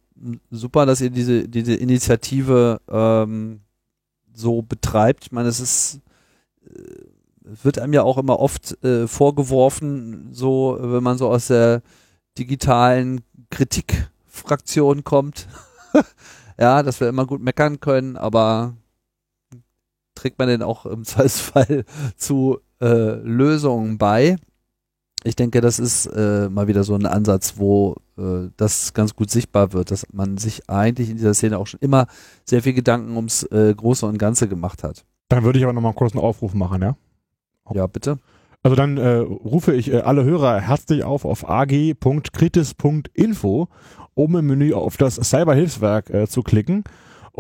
super, 0.49 0.85
dass 0.85 0.99
ihr 0.99 1.11
diese, 1.11 1.47
diese 1.47 1.75
Initiative 1.75 2.81
ähm, 2.89 3.61
so 4.33 4.61
betreibt. 4.61 5.27
Ich 5.27 5.31
meine, 5.31 5.47
es 5.47 5.61
ist 5.61 6.01
äh, 6.65 7.05
wird 7.63 7.79
einem 7.79 7.93
ja 7.93 8.03
auch 8.03 8.17
immer 8.17 8.37
oft 8.41 8.83
äh, 8.83 9.07
vorgeworfen, 9.07 10.27
so 10.33 10.77
wenn 10.77 11.03
man 11.03 11.17
so 11.17 11.29
aus 11.29 11.47
der 11.47 11.83
digitalen 12.37 13.21
Kritikfraktion 13.49 15.05
kommt, 15.05 15.47
ja, 16.59 16.83
dass 16.83 16.99
wir 16.99 17.07
immer 17.07 17.25
gut 17.25 17.41
meckern 17.41 17.79
können, 17.79 18.17
aber 18.17 18.75
trägt 20.21 20.39
man 20.39 20.47
denn 20.47 20.63
auch 20.63 20.85
im 20.85 21.03
Zweifelsfall 21.03 21.83
zu 22.15 22.59
äh, 22.81 23.15
Lösungen 23.15 23.97
bei? 23.97 24.37
ich 25.23 25.35
denke, 25.35 25.61
das 25.61 25.77
ist 25.79 26.07
äh, 26.07 26.49
mal 26.49 26.67
wieder 26.67 26.83
so 26.83 26.95
ein 26.95 27.05
Ansatz, 27.05 27.53
wo 27.57 27.95
äh, 28.17 28.49
das 28.57 28.93
ganz 28.93 29.15
gut 29.15 29.29
sichtbar 29.29 29.71
wird, 29.73 29.91
dass 29.91 30.07
man 30.11 30.37
sich 30.37 30.67
eigentlich 30.69 31.11
in 31.11 31.17
dieser 31.17 31.35
Szene 31.35 31.59
auch 31.59 31.67
schon 31.67 31.79
immer 31.79 32.07
sehr 32.43 32.63
viel 32.63 32.73
Gedanken 32.73 33.15
ums 33.15 33.43
äh, 33.43 33.73
Große 33.75 34.03
und 34.05 34.17
Ganze 34.17 34.47
gemacht 34.47 34.83
hat. 34.83 35.05
Dann 35.29 35.43
würde 35.43 35.59
ich 35.59 35.65
aber 35.65 35.73
nochmal 35.73 35.93
kurz 35.93 36.13
einen 36.13 36.23
Aufruf 36.23 36.55
machen, 36.55 36.81
ja? 36.81 36.95
Ja, 37.73 37.87
bitte. 37.87 38.17
Also 38.63 38.75
dann 38.75 38.97
äh, 38.97 39.17
rufe 39.17 39.73
ich 39.73 39.93
äh, 39.93 40.01
alle 40.01 40.23
Hörer 40.23 40.59
herzlich 40.59 41.03
auf 41.03 41.25
auf 41.25 41.47
ag.kritis.info, 41.47 43.67
um 44.13 44.35
im 44.35 44.47
Menü 44.47 44.73
auf 44.73 44.97
das 44.97 45.15
Cyberhilfswerk 45.15 46.09
äh, 46.09 46.27
zu 46.27 46.41
klicken 46.41 46.83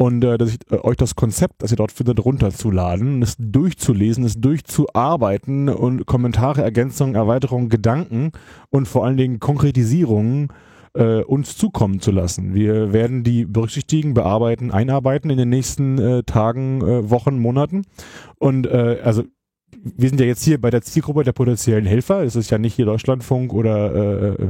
und 0.01 0.23
äh, 0.23 0.39
dass 0.39 0.49
ich, 0.49 0.59
äh, 0.71 0.79
euch 0.79 0.97
das 0.97 1.15
Konzept, 1.15 1.61
das 1.61 1.69
ihr 1.69 1.77
dort 1.77 1.91
findet, 1.91 2.25
runterzuladen, 2.25 3.21
es 3.21 3.35
durchzulesen, 3.37 4.23
es 4.23 4.41
durchzuarbeiten 4.41 5.69
und 5.69 6.07
Kommentare, 6.07 6.63
Ergänzungen, 6.63 7.13
Erweiterungen, 7.13 7.69
Gedanken 7.69 8.31
und 8.71 8.87
vor 8.87 9.05
allen 9.05 9.17
Dingen 9.17 9.39
Konkretisierungen 9.39 10.47
äh, 10.95 11.21
uns 11.21 11.55
zukommen 11.55 11.99
zu 11.99 12.09
lassen. 12.09 12.55
Wir 12.55 12.93
werden 12.93 13.23
die 13.23 13.45
berücksichtigen, 13.45 14.15
bearbeiten, 14.15 14.71
einarbeiten 14.71 15.29
in 15.29 15.37
den 15.37 15.49
nächsten 15.49 15.99
äh, 15.99 16.23
Tagen, 16.23 16.81
äh, 16.81 17.09
Wochen, 17.11 17.37
Monaten. 17.37 17.83
Und 18.39 18.65
äh, 18.65 18.97
also 19.03 19.25
wir 19.83 20.09
sind 20.09 20.19
ja 20.19 20.25
jetzt 20.25 20.43
hier 20.43 20.59
bei 20.59 20.69
der 20.69 20.81
Zielgruppe 20.81 21.23
der 21.23 21.31
potenziellen 21.31 21.85
Helfer. 21.85 22.23
Es 22.23 22.35
ist 22.35 22.49
ja 22.49 22.57
nicht 22.57 22.75
hier 22.75 22.85
Deutschlandfunk 22.85 23.53
oder 23.53 24.35
äh, 24.39 24.43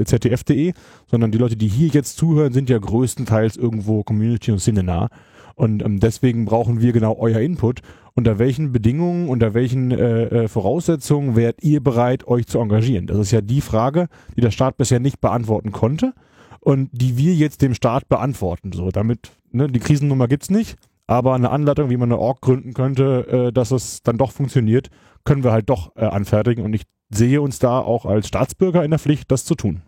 äh 0.00 0.04
ZDF.de, 0.04 0.72
sondern 1.06 1.30
die 1.30 1.38
Leute, 1.38 1.56
die 1.56 1.68
hier 1.68 1.88
jetzt 1.88 2.16
zuhören, 2.16 2.52
sind 2.52 2.70
ja 2.70 2.78
größtenteils 2.78 3.56
irgendwo 3.56 4.02
Community 4.02 4.52
und 4.52 4.66
nah. 4.84 5.08
Und 5.54 5.84
ähm, 5.84 6.00
deswegen 6.00 6.44
brauchen 6.44 6.80
wir 6.80 6.92
genau 6.92 7.16
euer 7.18 7.40
Input. 7.40 7.80
Unter 8.14 8.38
welchen 8.38 8.72
Bedingungen, 8.72 9.28
unter 9.28 9.54
welchen 9.54 9.90
äh, 9.90 10.24
äh, 10.24 10.48
Voraussetzungen 10.48 11.34
wärt 11.34 11.62
ihr 11.62 11.82
bereit, 11.82 12.26
euch 12.26 12.46
zu 12.46 12.58
engagieren? 12.58 13.06
Das 13.06 13.18
ist 13.18 13.30
ja 13.30 13.40
die 13.40 13.60
Frage, 13.60 14.08
die 14.36 14.40
der 14.40 14.50
Staat 14.50 14.76
bisher 14.76 15.00
nicht 15.00 15.20
beantworten 15.20 15.72
konnte 15.72 16.12
und 16.60 16.90
die 16.92 17.16
wir 17.16 17.34
jetzt 17.34 17.62
dem 17.62 17.74
Staat 17.74 18.08
beantworten. 18.08 18.72
So, 18.72 18.90
damit, 18.90 19.32
ne, 19.50 19.66
die 19.66 19.80
Krisennummer 19.80 20.28
gibt's 20.28 20.50
nicht 20.50 20.76
aber 21.12 21.34
eine 21.34 21.50
Anleitung, 21.50 21.90
wie 21.90 21.96
man 21.96 22.10
eine 22.10 22.18
Org 22.18 22.40
gründen 22.40 22.74
könnte, 22.74 23.26
äh, 23.28 23.52
dass 23.52 23.70
es 23.70 24.02
dann 24.02 24.18
doch 24.18 24.32
funktioniert, 24.32 24.88
können 25.24 25.44
wir 25.44 25.52
halt 25.52 25.68
doch 25.68 25.94
äh, 25.96 26.04
anfertigen 26.04 26.64
und 26.64 26.72
ich 26.72 26.82
sehe 27.10 27.40
uns 27.40 27.58
da 27.58 27.78
auch 27.78 28.06
als 28.06 28.28
Staatsbürger 28.28 28.84
in 28.84 28.90
der 28.90 28.98
Pflicht, 28.98 29.30
das 29.30 29.44
zu 29.44 29.54
tun. 29.54 29.82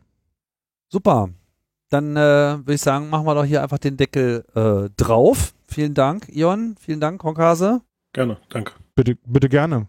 Super. 0.91 1.31
Dann 1.91 2.17
äh, 2.17 2.21
würde 2.59 2.75
ich 2.75 2.81
sagen, 2.81 3.09
machen 3.09 3.27
wir 3.27 3.35
doch 3.35 3.45
hier 3.45 3.63
einfach 3.63 3.79
den 3.79 3.97
Deckel 3.97 4.45
äh, 4.55 4.91
drauf. 4.97 5.55
Vielen 5.67 5.95
Dank, 5.95 6.29
Ion. 6.29 6.77
Vielen 6.79 7.01
Dank, 7.01 7.23
Honkase. 7.23 7.81
Gerne, 8.13 8.37
danke. 8.49 8.73
Bitte, 8.95 9.17
bitte 9.25 9.49
gerne 9.49 9.87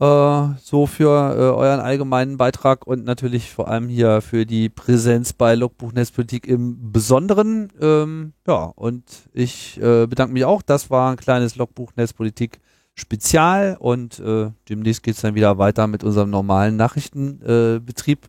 äh, 0.00 0.48
so 0.62 0.86
für 0.86 1.34
äh, 1.34 1.56
euren 1.56 1.80
allgemeinen 1.80 2.36
Beitrag 2.36 2.86
und 2.86 3.04
natürlich 3.04 3.52
vor 3.52 3.68
allem 3.68 3.88
hier 3.88 4.20
für 4.20 4.46
die 4.46 4.68
Präsenz 4.68 5.32
bei 5.32 5.54
Logbuch 5.54 5.92
Netzpolitik 5.92 6.46
im 6.46 6.92
Besonderen. 6.92 7.72
Ähm, 7.80 8.32
ja, 8.46 8.72
und 8.76 9.04
ich 9.32 9.76
äh, 9.78 10.06
bedanke 10.06 10.32
mich 10.32 10.44
auch. 10.44 10.62
Das 10.62 10.90
war 10.90 11.10
ein 11.10 11.16
kleines 11.16 11.56
Logbuch 11.56 11.92
Netzpolitik 11.96 12.60
Spezial 12.94 13.76
und 13.78 14.18
äh, 14.18 14.50
demnächst 14.68 15.02
geht 15.02 15.14
es 15.14 15.20
dann 15.20 15.34
wieder 15.34 15.58
weiter 15.58 15.86
mit 15.86 16.02
unserem 16.02 16.30
normalen 16.30 16.76
Nachrichtenbetrieb. 16.76 18.28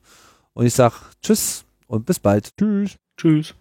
und 0.53 0.65
ich 0.65 0.73
sage 0.73 0.95
Tschüss 1.21 1.65
und 1.87 2.05
bis 2.05 2.19
bald. 2.19 2.55
Tschüss. 2.55 2.95
Tschüss. 3.17 3.55